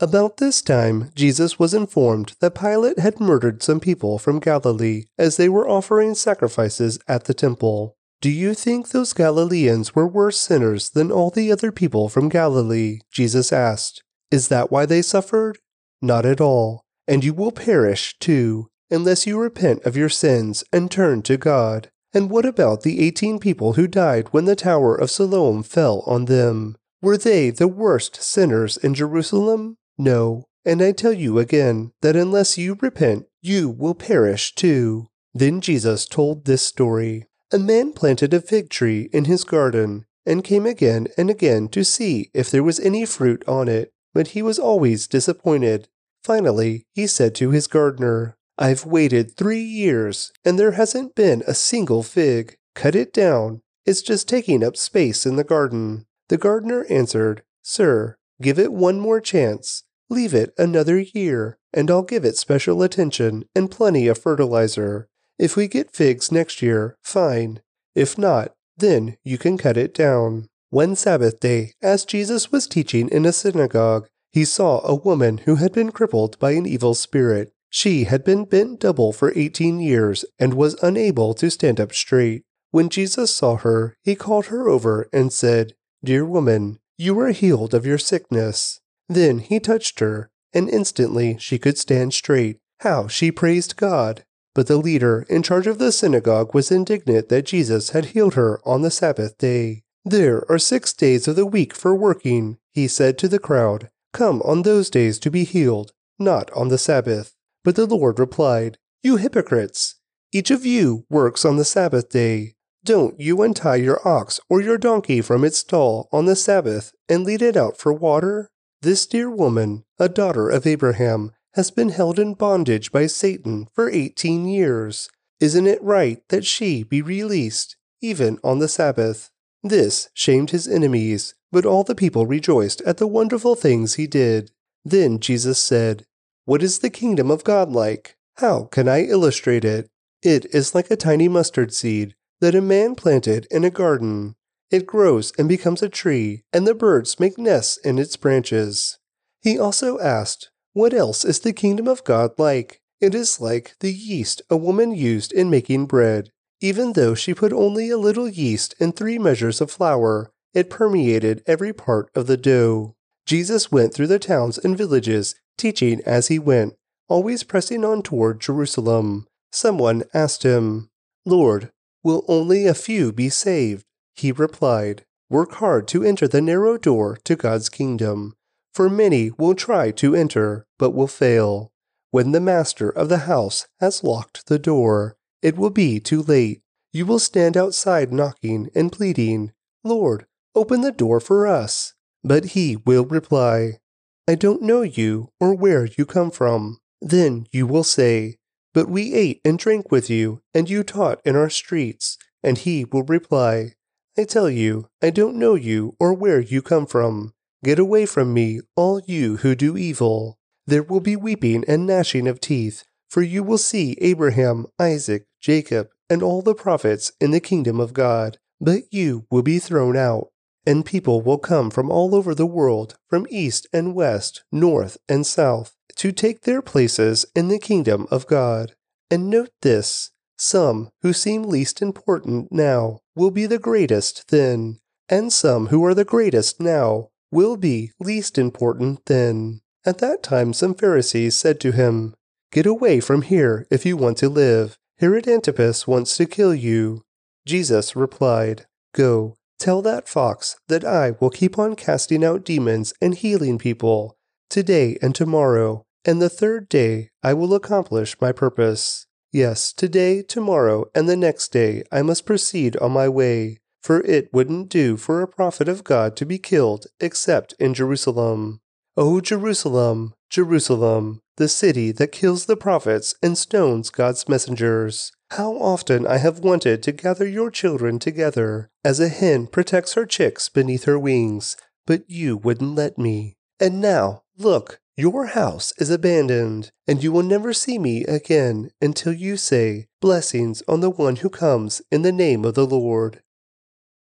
About 0.00 0.36
this 0.36 0.62
time, 0.62 1.10
Jesus 1.14 1.58
was 1.58 1.74
informed 1.74 2.34
that 2.40 2.54
Pilate 2.54 3.00
had 3.00 3.20
murdered 3.20 3.62
some 3.62 3.80
people 3.80 4.18
from 4.18 4.38
Galilee 4.38 5.04
as 5.18 5.36
they 5.36 5.48
were 5.48 5.68
offering 5.68 6.14
sacrifices 6.14 6.98
at 7.08 7.24
the 7.24 7.34
temple. 7.34 7.96
Do 8.20 8.30
you 8.30 8.54
think 8.54 8.88
those 8.88 9.12
Galileans 9.12 9.94
were 9.94 10.06
worse 10.06 10.38
sinners 10.38 10.90
than 10.90 11.12
all 11.12 11.30
the 11.30 11.52
other 11.52 11.70
people 11.70 12.08
from 12.08 12.28
Galilee? 12.28 13.00
Jesus 13.12 13.52
asked. 13.52 14.02
Is 14.30 14.48
that 14.48 14.70
why 14.70 14.86
they 14.86 15.02
suffered? 15.02 15.58
Not 16.00 16.24
at 16.24 16.40
all. 16.40 16.84
And 17.06 17.24
you 17.24 17.34
will 17.34 17.52
perish 17.52 18.16
too 18.18 18.70
unless 18.90 19.26
you 19.26 19.38
repent 19.38 19.82
of 19.84 19.96
your 19.96 20.08
sins 20.08 20.64
and 20.72 20.90
turn 20.90 21.22
to 21.22 21.36
God. 21.36 21.90
And 22.14 22.30
what 22.30 22.46
about 22.46 22.82
the 22.82 23.00
18 23.00 23.38
people 23.38 23.74
who 23.74 23.86
died 23.86 24.28
when 24.30 24.46
the 24.46 24.56
Tower 24.56 24.94
of 24.94 25.10
Siloam 25.10 25.62
fell 25.62 26.02
on 26.06 26.24
them? 26.24 26.76
Were 27.02 27.18
they 27.18 27.50
the 27.50 27.68
worst 27.68 28.22
sinners 28.22 28.76
in 28.76 28.94
Jerusalem? 28.94 29.76
No. 29.98 30.44
And 30.64 30.82
I 30.82 30.92
tell 30.92 31.12
you 31.12 31.38
again 31.38 31.92
that 32.02 32.16
unless 32.16 32.58
you 32.58 32.76
repent, 32.80 33.26
you 33.40 33.68
will 33.68 33.94
perish 33.94 34.54
too. 34.54 35.08
Then 35.34 35.60
Jesus 35.60 36.06
told 36.06 36.44
this 36.44 36.62
story. 36.62 37.26
A 37.52 37.58
man 37.58 37.92
planted 37.92 38.34
a 38.34 38.40
fig 38.40 38.68
tree 38.68 39.08
in 39.12 39.26
his 39.26 39.44
garden 39.44 40.06
and 40.26 40.44
came 40.44 40.66
again 40.66 41.08
and 41.16 41.30
again 41.30 41.68
to 41.68 41.84
see 41.84 42.30
if 42.34 42.50
there 42.50 42.62
was 42.62 42.80
any 42.80 43.06
fruit 43.06 43.42
on 43.46 43.68
it, 43.68 43.92
but 44.12 44.28
he 44.28 44.42
was 44.42 44.58
always 44.58 45.06
disappointed. 45.06 45.88
Finally, 46.22 46.84
he 46.92 47.06
said 47.06 47.34
to 47.36 47.50
his 47.50 47.66
gardener, 47.66 48.36
I've 48.58 48.84
waited 48.84 49.36
three 49.36 49.62
years 49.62 50.32
and 50.44 50.58
there 50.58 50.72
hasn't 50.72 51.14
been 51.14 51.44
a 51.46 51.54
single 51.54 52.02
fig. 52.02 52.56
Cut 52.74 52.96
it 52.96 53.12
down. 53.12 53.62
It's 53.86 54.02
just 54.02 54.28
taking 54.28 54.64
up 54.64 54.76
space 54.76 55.24
in 55.24 55.36
the 55.36 55.44
garden. 55.44 56.06
The 56.28 56.38
gardener 56.38 56.84
answered, 56.90 57.42
Sir, 57.62 58.16
give 58.42 58.58
it 58.58 58.72
one 58.72 58.98
more 58.98 59.20
chance. 59.20 59.84
Leave 60.10 60.34
it 60.34 60.52
another 60.58 60.98
year, 60.98 61.58
and 61.72 61.90
I'll 61.90 62.02
give 62.02 62.24
it 62.24 62.36
special 62.36 62.82
attention 62.82 63.44
and 63.54 63.70
plenty 63.70 64.08
of 64.08 64.18
fertilizer. 64.18 65.08
If 65.38 65.54
we 65.54 65.68
get 65.68 65.94
figs 65.94 66.32
next 66.32 66.60
year, 66.60 66.96
fine. 67.02 67.60
If 67.94 68.18
not, 68.18 68.54
then 68.76 69.16
you 69.22 69.38
can 69.38 69.56
cut 69.56 69.76
it 69.76 69.94
down. 69.94 70.48
One 70.70 70.96
Sabbath 70.96 71.40
day, 71.40 71.74
as 71.80 72.04
Jesus 72.04 72.50
was 72.50 72.66
teaching 72.66 73.08
in 73.08 73.24
a 73.24 73.32
synagogue, 73.32 74.08
he 74.32 74.44
saw 74.44 74.80
a 74.84 74.94
woman 74.94 75.38
who 75.38 75.56
had 75.56 75.72
been 75.72 75.92
crippled 75.92 76.38
by 76.38 76.52
an 76.52 76.66
evil 76.66 76.94
spirit. 76.94 77.52
She 77.70 78.04
had 78.04 78.24
been 78.24 78.44
bent 78.44 78.80
double 78.80 79.12
for 79.12 79.32
eighteen 79.36 79.80
years 79.80 80.24
and 80.38 80.54
was 80.54 80.82
unable 80.82 81.34
to 81.34 81.50
stand 81.50 81.78
up 81.80 81.92
straight. 81.92 82.44
When 82.70 82.88
Jesus 82.88 83.34
saw 83.34 83.56
her, 83.56 83.96
he 84.02 84.14
called 84.14 84.46
her 84.46 84.68
over 84.68 85.08
and 85.12 85.32
said, 85.32 85.74
Dear 86.04 86.24
woman, 86.24 86.78
you 86.96 87.18
are 87.20 87.30
healed 87.30 87.74
of 87.74 87.86
your 87.86 87.98
sickness. 87.98 88.80
Then 89.08 89.38
he 89.38 89.60
touched 89.60 90.00
her, 90.00 90.30
and 90.52 90.68
instantly 90.68 91.36
she 91.38 91.58
could 91.58 91.78
stand 91.78 92.14
straight. 92.14 92.58
How 92.80 93.08
she 93.08 93.30
praised 93.30 93.76
God! 93.76 94.24
But 94.54 94.66
the 94.66 94.76
leader 94.76 95.24
in 95.28 95.42
charge 95.42 95.66
of 95.66 95.78
the 95.78 95.92
synagogue 95.92 96.54
was 96.54 96.70
indignant 96.70 97.28
that 97.28 97.46
Jesus 97.46 97.90
had 97.90 98.06
healed 98.06 98.34
her 98.34 98.60
on 98.64 98.82
the 98.82 98.90
Sabbath 98.90 99.38
day. 99.38 99.82
There 100.04 100.44
are 100.50 100.58
six 100.58 100.92
days 100.92 101.28
of 101.28 101.36
the 101.36 101.46
week 101.46 101.74
for 101.74 101.94
working, 101.94 102.58
he 102.72 102.88
said 102.88 103.18
to 103.18 103.28
the 103.28 103.38
crowd. 103.38 103.90
Come 104.12 104.42
on 104.42 104.62
those 104.62 104.90
days 104.90 105.18
to 105.20 105.30
be 105.30 105.44
healed, 105.44 105.92
not 106.18 106.50
on 106.52 106.68
the 106.68 106.78
Sabbath. 106.78 107.34
But 107.64 107.76
the 107.76 107.86
Lord 107.86 108.18
replied, 108.18 108.78
You 109.02 109.16
hypocrites! 109.16 109.96
Each 110.32 110.50
of 110.50 110.66
you 110.66 111.04
works 111.08 111.44
on 111.44 111.56
the 111.56 111.64
Sabbath 111.64 112.10
day. 112.10 112.54
Don't 112.84 113.18
you 113.18 113.42
untie 113.42 113.76
your 113.76 114.06
ox 114.06 114.40
or 114.48 114.60
your 114.60 114.78
donkey 114.78 115.20
from 115.20 115.44
its 115.44 115.58
stall 115.58 116.08
on 116.12 116.26
the 116.26 116.36
Sabbath 116.36 116.92
and 117.08 117.24
lead 117.24 117.42
it 117.42 117.56
out 117.56 117.76
for 117.76 117.92
water? 117.92 118.50
This 118.82 119.06
dear 119.06 119.28
woman, 119.30 119.84
a 119.98 120.08
daughter 120.08 120.48
of 120.48 120.66
Abraham, 120.66 121.32
has 121.54 121.70
been 121.70 121.88
held 121.88 122.18
in 122.18 122.34
bondage 122.34 122.92
by 122.92 123.06
Satan 123.06 123.66
for 123.74 123.90
eighteen 123.90 124.46
years. 124.46 125.08
Isn't 125.40 125.66
it 125.66 125.82
right 125.82 126.22
that 126.28 126.44
she 126.44 126.82
be 126.82 127.02
released, 127.02 127.76
even 128.00 128.38
on 128.44 128.60
the 128.60 128.68
Sabbath? 128.68 129.30
This 129.62 130.08
shamed 130.14 130.50
his 130.50 130.68
enemies, 130.68 131.34
but 131.50 131.66
all 131.66 131.82
the 131.82 131.94
people 131.94 132.26
rejoiced 132.26 132.80
at 132.82 132.98
the 132.98 133.06
wonderful 133.06 133.56
things 133.56 133.94
he 133.94 134.06
did. 134.06 134.52
Then 134.84 135.18
Jesus 135.18 135.58
said, 135.58 136.06
What 136.48 136.62
is 136.62 136.78
the 136.78 136.88
kingdom 136.88 137.30
of 137.30 137.44
God 137.44 137.72
like? 137.72 138.16
How 138.36 138.70
can 138.72 138.88
I 138.88 139.04
illustrate 139.04 139.66
it? 139.66 139.90
It 140.22 140.46
is 140.46 140.74
like 140.74 140.90
a 140.90 140.96
tiny 140.96 141.28
mustard 141.28 141.74
seed 141.74 142.14
that 142.40 142.54
a 142.54 142.62
man 142.62 142.94
planted 142.94 143.46
in 143.50 143.64
a 143.64 143.70
garden. 143.70 144.34
It 144.70 144.86
grows 144.86 145.30
and 145.38 145.46
becomes 145.46 145.82
a 145.82 145.90
tree, 145.90 146.44
and 146.50 146.66
the 146.66 146.74
birds 146.74 147.20
make 147.20 147.36
nests 147.36 147.76
in 147.76 147.98
its 147.98 148.16
branches. 148.16 148.96
He 149.42 149.58
also 149.58 149.98
asked, 149.98 150.50
What 150.72 150.94
else 150.94 151.22
is 151.22 151.40
the 151.40 151.52
kingdom 151.52 151.86
of 151.86 152.02
God 152.02 152.30
like? 152.38 152.80
It 152.98 153.14
is 153.14 153.42
like 153.42 153.74
the 153.80 153.92
yeast 153.92 154.40
a 154.48 154.56
woman 154.56 154.92
used 154.92 155.34
in 155.34 155.50
making 155.50 155.84
bread. 155.84 156.30
Even 156.62 156.94
though 156.94 157.14
she 157.14 157.34
put 157.34 157.52
only 157.52 157.90
a 157.90 157.98
little 157.98 158.26
yeast 158.26 158.74
in 158.80 158.92
three 158.92 159.18
measures 159.18 159.60
of 159.60 159.70
flour, 159.70 160.32
it 160.54 160.70
permeated 160.70 161.42
every 161.46 161.74
part 161.74 162.08
of 162.14 162.26
the 162.26 162.38
dough. 162.38 162.94
Jesus 163.26 163.70
went 163.70 163.92
through 163.92 164.06
the 164.06 164.18
towns 164.18 164.56
and 164.56 164.78
villages, 164.78 165.34
teaching 165.58 166.00
as 166.06 166.28
he 166.28 166.38
went, 166.38 166.74
always 167.08 167.42
pressing 167.42 167.84
on 167.84 168.02
toward 168.02 168.40
Jerusalem. 168.40 169.26
Someone 169.52 170.04
asked 170.14 170.44
him, 170.44 170.88
Lord, 171.26 171.70
will 172.02 172.24
only 172.28 172.66
a 172.66 172.74
few 172.74 173.12
be 173.12 173.28
saved? 173.28 173.84
He 174.14 174.32
replied, 174.32 175.04
Work 175.30 175.54
hard 175.54 175.86
to 175.88 176.02
enter 176.02 176.26
the 176.26 176.40
narrow 176.40 176.78
door 176.78 177.18
to 177.24 177.36
God's 177.36 177.68
kingdom, 177.68 178.34
for 178.72 178.88
many 178.88 179.30
will 179.36 179.54
try 179.54 179.90
to 179.92 180.14
enter, 180.14 180.66
but 180.78 180.90
will 180.90 181.06
fail. 181.06 181.72
When 182.10 182.32
the 182.32 182.40
master 182.40 182.88
of 182.88 183.10
the 183.10 183.18
house 183.18 183.66
has 183.80 184.02
locked 184.02 184.46
the 184.46 184.58
door, 184.58 185.16
it 185.42 185.58
will 185.58 185.70
be 185.70 186.00
too 186.00 186.22
late. 186.22 186.62
You 186.92 187.04
will 187.04 187.18
stand 187.18 187.56
outside 187.56 188.12
knocking 188.12 188.70
and 188.74 188.90
pleading, 188.90 189.52
Lord, 189.84 190.26
open 190.54 190.80
the 190.80 190.92
door 190.92 191.20
for 191.20 191.46
us. 191.46 191.92
But 192.24 192.46
he 192.46 192.76
will 192.76 193.04
reply, 193.04 193.80
I 194.28 194.34
don't 194.34 194.60
know 194.60 194.82
you 194.82 195.30
or 195.40 195.54
where 195.54 195.86
you 195.86 196.04
come 196.04 196.30
from. 196.30 196.80
Then 197.00 197.46
you 197.50 197.66
will 197.66 197.82
say, 197.82 198.36
But 198.74 198.90
we 198.90 199.14
ate 199.14 199.40
and 199.42 199.58
drank 199.58 199.90
with 199.90 200.10
you, 200.10 200.42
and 200.52 200.68
you 200.68 200.82
taught 200.82 201.22
in 201.24 201.34
our 201.34 201.48
streets. 201.48 202.18
And 202.42 202.58
he 202.58 202.84
will 202.84 203.04
reply, 203.04 203.72
I 204.18 204.24
tell 204.24 204.50
you, 204.50 204.90
I 205.02 205.08
don't 205.08 205.36
know 205.36 205.54
you 205.54 205.96
or 205.98 206.12
where 206.12 206.40
you 206.40 206.60
come 206.60 206.84
from. 206.84 207.32
Get 207.64 207.78
away 207.78 208.04
from 208.04 208.34
me, 208.34 208.60
all 208.76 209.00
you 209.06 209.38
who 209.38 209.54
do 209.54 209.78
evil. 209.78 210.38
There 210.66 210.82
will 210.82 211.00
be 211.00 211.16
weeping 211.16 211.64
and 211.66 211.86
gnashing 211.86 212.28
of 212.28 212.38
teeth, 212.38 212.84
for 213.08 213.22
you 213.22 213.42
will 213.42 213.56
see 213.56 213.96
Abraham, 214.02 214.66
Isaac, 214.78 215.26
Jacob, 215.40 215.88
and 216.10 216.22
all 216.22 216.42
the 216.42 216.54
prophets 216.54 217.12
in 217.18 217.30
the 217.30 217.40
kingdom 217.40 217.80
of 217.80 217.94
God, 217.94 218.36
but 218.60 218.82
you 218.90 219.26
will 219.30 219.42
be 219.42 219.58
thrown 219.58 219.96
out. 219.96 220.28
And 220.68 220.84
people 220.84 221.22
will 221.22 221.38
come 221.38 221.70
from 221.70 221.90
all 221.90 222.14
over 222.14 222.34
the 222.34 222.44
world, 222.44 222.98
from 223.08 223.26
east 223.30 223.66
and 223.72 223.94
west, 223.94 224.44
north 224.52 224.98
and 225.08 225.26
south, 225.26 225.74
to 225.96 226.12
take 226.12 226.42
their 226.42 226.60
places 226.60 227.24
in 227.34 227.48
the 227.48 227.58
kingdom 227.58 228.06
of 228.10 228.26
God. 228.26 228.74
And 229.10 229.30
note 229.30 229.48
this 229.62 230.10
some 230.36 230.90
who 231.00 231.14
seem 231.14 231.44
least 231.44 231.80
important 231.80 232.52
now 232.52 233.00
will 233.16 233.30
be 233.30 233.46
the 233.46 233.58
greatest 233.58 234.28
then, 234.28 234.78
and 235.08 235.32
some 235.32 235.68
who 235.68 235.82
are 235.86 235.94
the 235.94 236.04
greatest 236.04 236.60
now 236.60 237.08
will 237.32 237.56
be 237.56 237.92
least 237.98 238.36
important 238.36 239.06
then. 239.06 239.62
At 239.86 240.00
that 240.00 240.22
time, 240.22 240.52
some 240.52 240.74
Pharisees 240.74 241.38
said 241.38 241.60
to 241.60 241.72
him, 241.72 242.14
Get 242.52 242.66
away 242.66 243.00
from 243.00 243.22
here 243.22 243.66
if 243.70 243.86
you 243.86 243.96
want 243.96 244.18
to 244.18 244.28
live. 244.28 244.76
Herod 244.98 245.26
Antipas 245.26 245.86
wants 245.86 246.14
to 246.18 246.26
kill 246.26 246.54
you. 246.54 247.04
Jesus 247.46 247.96
replied, 247.96 248.66
Go, 248.92 249.37
tell 249.58 249.82
that 249.82 250.08
fox 250.08 250.56
that 250.68 250.84
I 250.84 251.12
will 251.20 251.30
keep 251.30 251.58
on 251.58 251.76
casting 251.76 252.24
out 252.24 252.44
demons 252.44 252.94
and 253.00 253.14
healing 253.14 253.58
people 253.58 254.16
today 254.48 254.96
and 255.02 255.14
tomorrow, 255.14 255.84
and 256.04 256.22
the 256.22 256.28
third 256.28 256.68
day 256.68 257.10
I 257.22 257.34
will 257.34 257.54
accomplish 257.54 258.20
my 258.20 258.32
purpose. 258.32 259.06
Yes, 259.32 259.72
today, 259.72 260.22
tomorrow, 260.22 260.86
and 260.94 261.08
the 261.08 261.16
next 261.16 261.52
day 261.52 261.82
I 261.92 262.02
must 262.02 262.24
proceed 262.24 262.76
on 262.78 262.92
my 262.92 263.08
way, 263.08 263.58
for 263.82 264.00
it 264.00 264.32
wouldn't 264.32 264.70
do 264.70 264.96
for 264.96 265.20
a 265.20 265.28
prophet 265.28 265.68
of 265.68 265.84
God 265.84 266.16
to 266.16 266.24
be 266.24 266.38
killed 266.38 266.86
except 266.98 267.54
in 267.58 267.74
Jerusalem. 267.74 268.60
O 268.96 269.20
Jerusalem, 269.20 270.14
Jerusalem, 270.30 271.20
the 271.36 271.48
city 271.48 271.92
that 271.92 272.10
kills 272.10 272.46
the 272.46 272.56
prophets 272.56 273.14
and 273.22 273.36
stones 273.36 273.90
God's 273.90 274.28
messengers. 274.28 275.12
How 275.30 275.52
often 275.56 276.06
I 276.06 276.18
have 276.18 276.38
wanted 276.38 276.82
to 276.82 276.92
gather 276.92 277.26
your 277.26 277.50
children 277.50 277.98
together, 277.98 278.70
as 278.84 278.98
a 278.98 279.08
hen 279.08 279.46
protects 279.46 279.94
her 279.94 280.06
chicks 280.06 280.48
beneath 280.48 280.84
her 280.84 280.98
wings, 280.98 281.56
but 281.86 282.02
you 282.08 282.36
wouldn't 282.36 282.74
let 282.74 282.98
me. 282.98 283.36
And 283.60 283.80
now, 283.80 284.22
look, 284.36 284.80
your 284.96 285.26
house 285.26 285.72
is 285.78 285.90
abandoned, 285.90 286.70
and 286.86 287.02
you 287.02 287.12
will 287.12 287.22
never 287.22 287.52
see 287.52 287.78
me 287.78 288.04
again 288.04 288.70
until 288.80 289.12
you 289.12 289.36
say, 289.36 289.86
Blessings 290.00 290.62
on 290.66 290.80
the 290.80 290.90
one 290.90 291.16
who 291.16 291.28
comes 291.28 291.82
in 291.92 292.02
the 292.02 292.12
name 292.12 292.44
of 292.44 292.54
the 292.54 292.66
Lord. 292.66 293.22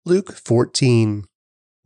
Luke 0.04 0.32
14 0.32 1.24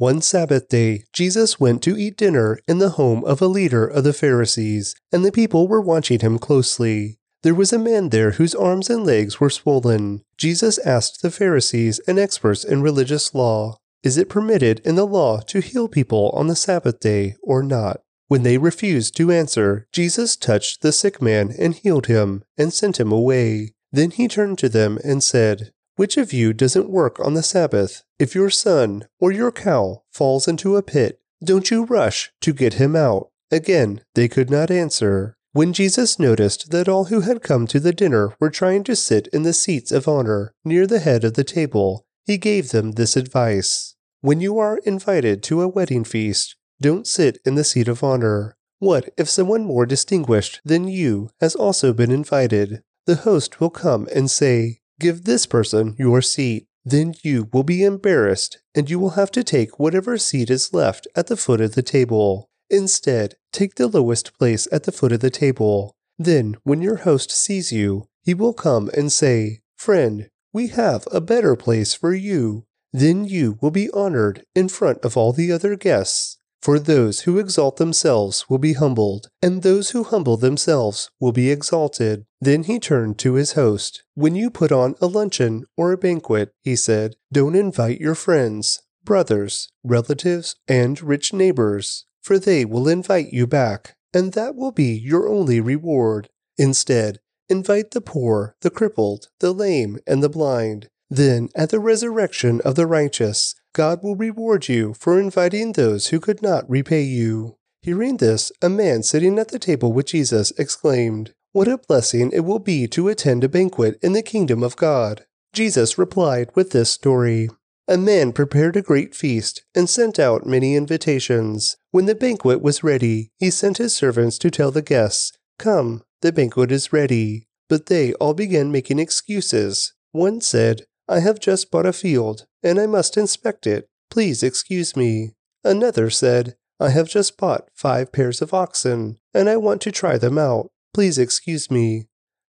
one 0.03 0.20
Sabbath 0.20 0.69
day, 0.69 1.05
Jesus 1.12 1.61
went 1.61 1.81
to 1.85 1.97
eat 1.97 2.16
dinner 2.16 2.59
in 2.66 2.78
the 2.81 2.89
home 2.89 3.24
of 3.24 3.40
a 3.40 3.47
leader 3.47 3.86
of 3.86 4.03
the 4.03 4.12
Pharisees, 4.12 4.97
and 5.12 5.24
the 5.24 5.31
people 5.31 5.69
were 5.69 5.81
watching 5.81 6.19
him 6.19 6.40
closely. 6.40 7.20
There 7.43 7.55
was 7.55 7.73
a 7.73 7.78
man 7.78 8.10
there 8.10 8.32
whose 8.32 8.55
arms 8.55 8.89
and 8.89 9.05
legs 9.05 9.40
were 9.40 9.51
swollen. 9.51 10.23
Jesus 10.36 10.78
asked 10.78 11.23
the 11.23 11.31
Pharisees 11.31 11.98
and 12.06 12.19
experts 12.19 12.64
in 12.64 12.82
religious 12.82 13.35
law, 13.35 13.78
Is 14.02 14.16
it 14.16 14.28
permitted 14.28 14.81
in 14.85 14.94
the 14.94 15.06
law 15.06 15.40
to 15.48 15.60
heal 15.60 15.89
people 15.89 16.31
on 16.35 16.47
the 16.47 16.56
Sabbath 16.56 17.01
day 17.01 17.36
or 17.43 17.62
not? 17.62 18.01
When 18.28 18.44
they 18.44 18.59
refused 18.59 19.16
to 19.16 19.32
answer, 19.32 19.86
Jesus 19.93 20.36
touched 20.36 20.82
the 20.82 20.93
sick 20.93 21.20
man 21.20 21.52
and 21.59 21.74
healed 21.74 22.06
him, 22.06 22.44
and 22.56 22.73
sent 22.73 22.98
him 22.98 23.12
away. 23.12 23.74
Then 23.90 24.10
he 24.10 24.27
turned 24.28 24.59
to 24.59 24.69
them 24.69 24.98
and 25.05 25.23
said, 25.23 25.73
which 25.97 26.16
of 26.16 26.32
you 26.32 26.55
doesn't 26.55 26.89
work 26.89 27.20
on 27.20 27.35
the 27.35 27.43
Sabbath? 27.43 28.02
If 28.19 28.35
your 28.35 28.48
son 28.48 29.05
or 29.20 29.31
your 29.31 29.52
cow 29.52 30.05
falls 30.10 30.48
into 30.48 30.77
a 30.77 30.82
pit, 30.82 31.20
don't 31.44 31.70
you 31.70 31.85
rush 31.85 32.32
to 32.40 32.55
get 32.55 32.74
him 32.74 32.97
out? 32.97 33.28
Again, 33.51 34.01
they 34.14 34.27
could 34.27 34.51
not 34.51 34.70
answer. 34.70 35.36
When 35.55 35.74
Jesus 35.74 36.19
noticed 36.19 36.70
that 36.70 36.89
all 36.89 37.05
who 37.05 37.20
had 37.20 37.43
come 37.43 37.66
to 37.66 37.79
the 37.79 37.93
dinner 37.93 38.35
were 38.41 38.49
trying 38.49 38.85
to 38.85 38.97
sit 38.97 39.27
in 39.35 39.43
the 39.43 39.53
seats 39.53 39.93
of 39.93 40.09
honor 40.09 40.55
near 40.65 40.87
the 40.87 40.99
head 40.99 41.24
of 41.24 41.35
the 41.35 41.45
table, 41.45 42.07
he 42.24 42.39
gave 42.39 42.70
them 42.70 42.93
this 42.93 43.16
advice 43.16 43.95
When 44.23 44.41
you 44.41 44.59
are 44.59 44.79
invited 44.79 45.43
to 45.45 45.61
a 45.61 45.69
wedding 45.69 46.05
feast, 46.05 46.57
don't 46.81 47.07
sit 47.07 47.37
in 47.45 47.55
the 47.55 47.65
seat 47.65 47.87
of 47.87 48.03
honor. 48.03 48.57
What 48.79 49.11
if 49.19 49.29
someone 49.29 49.65
more 49.65 49.85
distinguished 49.85 50.62
than 50.65 50.89
you 50.89 51.29
has 51.39 51.55
also 51.55 51.93
been 51.93 52.11
invited? 52.11 52.83
The 53.05 53.16
host 53.16 53.61
will 53.61 53.70
come 53.70 54.09
and 54.15 54.31
say, 54.31 54.81
Give 54.99 55.24
this 55.24 55.45
person 55.45 55.97
your 55.99 56.23
seat. 56.23 56.66
Then 56.85 57.15
you 57.23 57.51
will 57.53 57.62
be 57.62 57.85
embarrassed 57.85 58.59
and 58.74 58.89
you 58.89 58.99
will 58.99 59.11
have 59.11 59.31
to 59.33 59.45
take 59.45 59.79
whatever 59.79 60.16
seat 60.16 60.49
is 60.49 60.73
left 60.73 61.07
at 61.15 61.27
the 61.27 61.37
foot 61.37 61.61
of 61.61 61.74
the 61.74 61.83
table. 61.83 62.49
Instead, 62.73 63.35
take 63.53 63.74
the 63.74 63.86
lowest 63.86 64.36
place 64.39 64.66
at 64.73 64.85
the 64.85 64.93
foot 64.93 65.12
of 65.12 65.20
the 65.20 65.31
table. 65.31 65.94
Then, 66.19 66.57
when 66.65 66.81
your 66.81 66.97
host 66.97 67.31
sees 67.31 67.70
you, 67.70 68.07
he 68.23 68.32
will 68.32 68.55
come 68.55 68.90
and 68.97 69.12
say, 69.12 69.61
Friend, 69.77 70.28
we 70.55 70.69
have 70.69 71.07
a 71.12 71.20
better 71.20 71.55
place 71.55 71.93
for 71.93 72.15
you. 72.15 72.65
Then 72.90 73.27
you 73.27 73.59
will 73.61 73.70
be 73.70 73.90
honored 73.90 74.44
in 74.55 74.69
front 74.69 75.05
of 75.05 75.19
all 75.19 75.32
the 75.32 75.53
other 75.53 75.77
guests. 75.77 76.39
For 76.62 76.78
those 76.78 77.23
who 77.23 77.39
exalt 77.39 77.77
themselves 77.77 78.49
will 78.49 78.59
be 78.59 78.74
humbled, 78.74 79.28
and 79.43 79.62
those 79.62 79.90
who 79.90 80.05
humble 80.05 80.36
themselves 80.36 81.11
will 81.19 81.32
be 81.32 81.51
exalted. 81.51 82.24
Then 82.40 82.62
he 82.62 82.78
turned 82.78 83.19
to 83.19 83.35
his 83.35 83.53
host. 83.53 84.05
When 84.15 84.35
you 84.35 84.49
put 84.49 84.73
on 84.73 84.94
a 85.01 85.07
luncheon 85.07 85.65
or 85.77 85.93
a 85.93 85.99
banquet, 85.99 86.53
he 86.62 86.77
said, 86.77 87.16
don't 87.32 87.57
invite 87.57 88.01
your 88.01 88.15
friends, 88.15 88.81
brothers, 89.05 89.69
relatives, 89.82 90.55
and 90.69 91.03
rich 91.03 91.32
neighbors, 91.32 92.07
for 92.23 92.39
they 92.39 92.65
will 92.65 92.89
invite 92.89 93.32
you 93.32 93.47
back, 93.47 93.97
and 94.15 94.32
that 94.32 94.55
will 94.55 94.73
be 94.73 94.93
your 94.93 95.28
only 95.28 95.61
reward. 95.61 96.28
Instead, 96.57 97.19
invite 97.49 97.90
the 97.90 98.01
poor, 98.01 98.55
the 98.61 98.70
crippled, 98.70 99.28
the 99.40 99.53
lame, 99.53 99.99
and 100.07 100.23
the 100.23 100.28
blind. 100.28 100.89
Then, 101.11 101.51
at 101.55 101.70
the 101.70 101.81
resurrection 101.81 102.61
of 102.62 102.74
the 102.74 102.86
righteous, 102.86 103.55
God 103.74 104.03
will 104.03 104.16
reward 104.16 104.69
you 104.69 104.94
for 104.94 105.20
inviting 105.20 105.73
those 105.73 106.09
who 106.09 106.20
could 106.20 106.43
not 106.43 106.69
repay 106.70 107.03
you. 107.03 107.57
Hearing 107.82 108.19
this, 108.19 108.53
a 108.62 108.69
man 108.69 109.03
sitting 109.03 109.39
at 109.39 109.49
the 109.49 109.59
table 109.59 109.93
with 109.93 110.07
Jesus 110.07 110.53
exclaimed, 110.53 111.35
What 111.53 111.69
a 111.69 111.78
blessing 111.78 112.31
it 112.32 112.47
will 112.47 112.61
be 112.61 112.86
to 112.89 113.09
attend 113.09 113.44
a 113.44 113.49
banquet 113.49 113.99
in 114.03 114.12
the 114.12 114.23
kingdom 114.23 114.62
of 114.62 114.77
God. 114.77 115.27
Jesus 115.53 115.99
replied 115.99 116.51
with 116.55 116.70
this 116.70 116.90
story. 116.90 117.51
A 117.89 117.99
man 117.99 118.33
prepared 118.33 118.77
a 118.77 118.83
great 118.83 119.15
feast 119.15 119.65
and 119.75 119.91
sent 119.91 120.19
out 120.19 120.47
many 120.47 120.77
invitations. 120.77 121.77
When 121.91 122.07
the 122.07 122.15
banquet 122.15 122.63
was 122.63 122.85
ready, 122.85 123.33
he 123.39 123.51
sent 123.51 123.79
his 123.79 123.95
servants 123.95 124.39
to 124.39 124.51
tell 124.51 124.71
the 124.71 124.83
guests, 124.83 125.33
Come, 125.59 126.03
the 126.21 126.33
banquet 126.33 126.71
is 126.71 126.93
ready. 126.93 127.49
But 127.69 127.87
they 127.87 128.13
all 128.15 128.35
began 128.35 128.71
making 128.71 128.99
excuses. 128.99 129.95
One 130.13 130.41
said, 130.41 130.83
I 131.09 131.21
have 131.21 131.41
just 131.41 131.71
bought 131.71 131.87
a 131.87 131.93
field, 131.93 132.47
and 132.63 132.79
I 132.79 132.87
must 132.87 133.17
inspect 133.17 133.67
it. 133.67 133.89
Please 134.11 134.43
excuse 134.43 134.95
me. 134.95 135.35
Another 135.65 136.11
said, 136.11 136.57
I 136.79 136.91
have 136.91 137.09
just 137.09 137.37
bought 137.37 137.69
five 137.75 138.13
pairs 138.13 138.43
of 138.43 138.55
oxen, 138.55 139.19
and 139.35 139.49
I 139.49 139.57
want 139.57 139.81
to 139.83 139.93
try 139.93 140.19
them 140.19 140.39
out. 140.39 140.71
Please 140.95 141.19
excuse 141.19 141.71
me. 141.71 142.09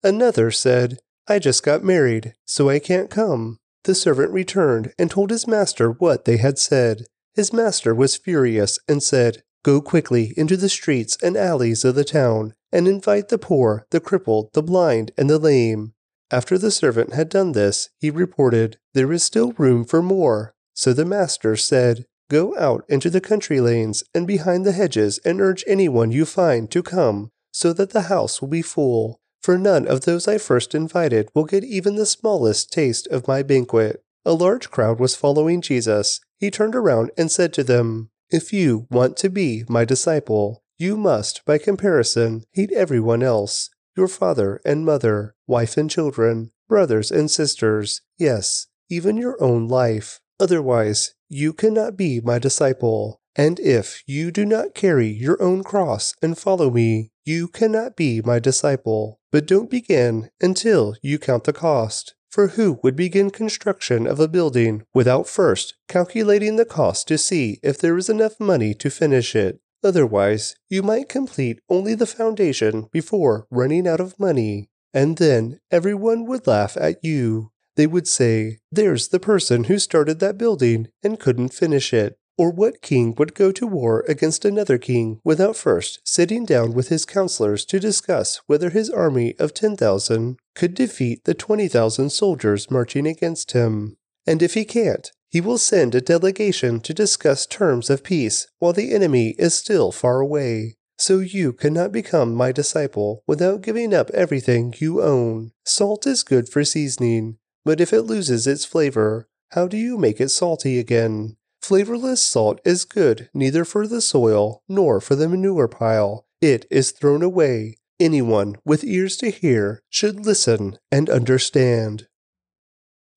Another 0.03 0.51
said, 0.51 0.99
I 1.27 1.39
just 1.39 1.63
got 1.63 1.83
married, 1.83 2.35
so 2.45 2.69
I 2.69 2.79
can't 2.79 3.09
come. 3.09 3.59
The 3.87 3.95
servant 3.95 4.31
returned 4.31 4.91
and 4.99 5.09
told 5.09 5.29
his 5.29 5.47
master 5.47 5.89
what 5.89 6.25
they 6.25 6.35
had 6.35 6.59
said. 6.59 7.05
His 7.35 7.53
master 7.53 7.95
was 7.95 8.17
furious 8.17 8.79
and 8.85 9.01
said, 9.01 9.43
Go 9.63 9.79
quickly 9.79 10.33
into 10.35 10.57
the 10.57 10.67
streets 10.67 11.17
and 11.23 11.37
alleys 11.37 11.85
of 11.85 11.95
the 11.95 12.03
town, 12.03 12.53
and 12.69 12.85
invite 12.85 13.29
the 13.29 13.37
poor, 13.37 13.87
the 13.91 14.01
crippled, 14.01 14.49
the 14.51 14.61
blind, 14.61 15.11
and 15.17 15.29
the 15.29 15.39
lame. 15.39 15.93
After 16.29 16.57
the 16.57 16.69
servant 16.69 17.13
had 17.13 17.29
done 17.29 17.53
this, 17.53 17.87
he 17.97 18.09
reported, 18.09 18.77
There 18.93 19.13
is 19.13 19.23
still 19.23 19.53
room 19.53 19.85
for 19.85 20.01
more. 20.01 20.53
So 20.73 20.91
the 20.91 21.05
master 21.05 21.55
said, 21.55 22.07
Go 22.29 22.57
out 22.57 22.83
into 22.89 23.09
the 23.09 23.21
country 23.21 23.61
lanes 23.61 24.03
and 24.13 24.27
behind 24.27 24.65
the 24.65 24.73
hedges 24.73 25.17
and 25.23 25.39
urge 25.39 25.63
anyone 25.65 26.11
you 26.11 26.25
find 26.25 26.69
to 26.71 26.83
come, 26.83 27.29
so 27.53 27.71
that 27.71 27.91
the 27.91 28.11
house 28.11 28.41
will 28.41 28.49
be 28.49 28.61
full. 28.61 29.21
For 29.47 29.57
none 29.57 29.87
of 29.87 30.01
those 30.01 30.27
I 30.27 30.39
first 30.39 30.75
invited 30.75 31.29
will 31.33 31.45
get 31.45 31.63
even 31.63 31.95
the 31.95 32.05
smallest 32.05 32.69
taste 32.69 33.07
of 33.07 33.29
my 33.29 33.43
banquet. 33.43 34.03
A 34.25 34.33
large 34.33 34.69
crowd 34.69 34.99
was 34.99 35.15
following 35.15 35.61
Jesus. 35.61 36.19
He 36.37 36.51
turned 36.51 36.75
around 36.75 37.11
and 37.17 37.31
said 37.31 37.53
to 37.53 37.63
them, 37.63 38.09
If 38.29 38.51
you 38.51 38.87
want 38.91 39.15
to 39.15 39.29
be 39.29 39.63
my 39.69 39.85
disciple, 39.85 40.65
you 40.77 40.97
must, 40.97 41.45
by 41.45 41.59
comparison, 41.59 42.43
hate 42.51 42.73
everyone 42.73 43.23
else 43.23 43.69
your 43.95 44.09
father 44.09 44.59
and 44.65 44.83
mother, 44.83 45.33
wife 45.47 45.77
and 45.77 45.89
children, 45.89 46.51
brothers 46.67 47.09
and 47.09 47.31
sisters, 47.31 48.01
yes, 48.17 48.67
even 48.89 49.15
your 49.15 49.41
own 49.41 49.69
life. 49.69 50.19
Otherwise, 50.41 51.13
you 51.29 51.53
cannot 51.53 51.95
be 51.95 52.19
my 52.19 52.37
disciple. 52.37 53.21
And 53.33 53.61
if 53.61 54.03
you 54.05 54.29
do 54.29 54.43
not 54.43 54.75
carry 54.75 55.07
your 55.07 55.41
own 55.41 55.63
cross 55.63 56.13
and 56.21 56.37
follow 56.37 56.69
me, 56.69 57.11
you 57.23 57.47
cannot 57.47 57.95
be 57.95 58.21
my 58.21 58.39
disciple. 58.39 59.16
But 59.31 59.45
don't 59.45 59.69
begin 59.69 60.29
until 60.41 60.95
you 61.01 61.19
count 61.19 61.43
the 61.43 61.53
cost. 61.53 62.15
For 62.29 62.49
who 62.49 62.79
would 62.83 62.95
begin 62.95 63.29
construction 63.29 64.05
of 64.05 64.19
a 64.19 64.27
building 64.27 64.83
without 64.93 65.27
first 65.27 65.75
calculating 65.87 66.55
the 66.55 66.65
cost 66.65 67.07
to 67.07 67.17
see 67.17 67.59
if 67.63 67.79
there 67.79 67.97
is 67.97 68.09
enough 68.09 68.39
money 68.39 68.73
to 68.75 68.89
finish 68.89 69.35
it? 69.35 69.59
Otherwise, 69.83 70.55
you 70.69 70.83
might 70.83 71.09
complete 71.09 71.59
only 71.69 71.95
the 71.95 72.05
foundation 72.05 72.87
before 72.91 73.47
running 73.49 73.87
out 73.87 73.99
of 73.99 74.19
money, 74.19 74.69
and 74.93 75.17
then 75.17 75.59
everyone 75.71 76.25
would 76.25 76.45
laugh 76.47 76.75
at 76.77 77.03
you. 77.03 77.51
They 77.75 77.87
would 77.87 78.07
say, 78.07 78.57
There's 78.71 79.07
the 79.07 79.19
person 79.19 79.65
who 79.65 79.79
started 79.79 80.19
that 80.19 80.37
building 80.37 80.87
and 81.03 81.19
couldn't 81.19 81.53
finish 81.53 81.93
it. 81.93 82.17
Or 82.37 82.51
what 82.51 82.83
king 82.83 83.15
would 83.17 83.33
go 83.33 83.51
to 83.51 83.65
war 83.65 84.05
against 84.07 84.45
another 84.45 84.77
king 84.77 85.19
without 85.23 85.55
first 85.55 85.99
sitting 86.03 86.45
down 86.45 86.73
with 86.73 86.89
his 86.89 87.03
counselors 87.03 87.65
to 87.65 87.79
discuss 87.79 88.41
whether 88.45 88.69
his 88.69 88.91
army 88.91 89.33
of 89.39 89.55
10,000 89.55 90.37
could 90.53 90.75
defeat 90.75 91.25
the 91.25 91.33
20,000 91.33 92.11
soldiers 92.11 92.69
marching 92.69 93.07
against 93.07 93.53
him? 93.53 93.97
And 94.27 94.43
if 94.43 94.53
he 94.53 94.65
can't, 94.65 95.11
he 95.29 95.41
will 95.41 95.57
send 95.57 95.95
a 95.95 96.01
delegation 96.01 96.79
to 96.81 96.93
discuss 96.93 97.45
terms 97.45 97.89
of 97.89 98.03
peace 98.03 98.47
while 98.59 98.73
the 98.73 98.93
enemy 98.93 99.35
is 99.39 99.55
still 99.55 99.91
far 99.91 100.19
away. 100.19 100.75
So 100.99 101.19
you 101.19 101.53
cannot 101.53 101.91
become 101.91 102.33
my 102.33 102.51
disciple 102.51 103.23
without 103.27 103.61
giving 103.61 103.93
up 103.93 104.09
everything 104.11 104.73
you 104.77 105.01
own. 105.01 105.51
Salt 105.65 106.05
is 106.05 106.23
good 106.23 106.49
for 106.49 106.63
seasoning, 106.63 107.37
but 107.65 107.81
if 107.81 107.93
it 107.93 108.03
loses 108.03 108.47
its 108.47 108.65
flavor, 108.65 109.27
how 109.51 109.67
do 109.67 109.77
you 109.77 109.97
make 109.97 110.19
it 110.19 110.29
salty 110.29 110.77
again? 110.79 111.36
Flavorless 111.67 112.23
salt 112.23 112.61
is 112.63 112.85
good 112.85 113.29
neither 113.33 113.65
for 113.65 113.87
the 113.87 113.99
soil 113.99 114.63
nor 114.69 115.01
for 115.01 115.17
the 115.17 115.27
manure 115.27 115.67
pile. 115.67 116.25
It 116.39 116.65
is 116.71 116.91
thrown 116.91 117.21
away. 117.21 117.75
Anyone 117.99 118.55
with 118.63 118.85
ears 118.85 119.17
to 119.17 119.31
hear 119.31 119.81
should 119.89 120.25
listen 120.25 120.79
and 120.93 121.09
understand. 121.09 122.07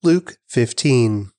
Luke 0.03 0.37
15 0.49 1.31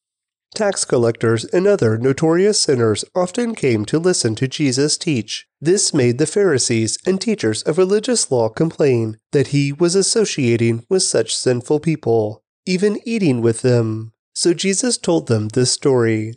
Tax 0.55 0.87
collectors 0.87 1.45
and 1.45 1.67
other 1.67 1.99
notorious 1.99 2.59
sinners 2.59 3.05
often 3.15 3.55
came 3.55 3.85
to 3.85 3.99
listen 3.99 4.35
to 4.37 4.49
Jesus 4.49 4.97
teach. 4.97 5.47
This 5.61 5.93
made 5.93 6.17
the 6.17 6.27
Pharisees 6.27 6.97
and 7.07 7.21
teachers 7.21 7.63
of 7.65 7.77
religious 7.77 8.31
law 8.31 8.49
complain 8.49 9.19
that 9.33 9.49
he 9.49 9.71
was 9.71 9.95
associating 9.95 10.87
with 10.89 11.03
such 11.03 11.37
sinful 11.37 11.81
people, 11.81 12.43
even 12.65 12.99
eating 13.05 13.43
with 13.43 13.61
them. 13.61 14.15
So 14.35 14.55
Jesus 14.55 14.97
told 14.97 15.27
them 15.27 15.49
this 15.49 15.71
story 15.71 16.37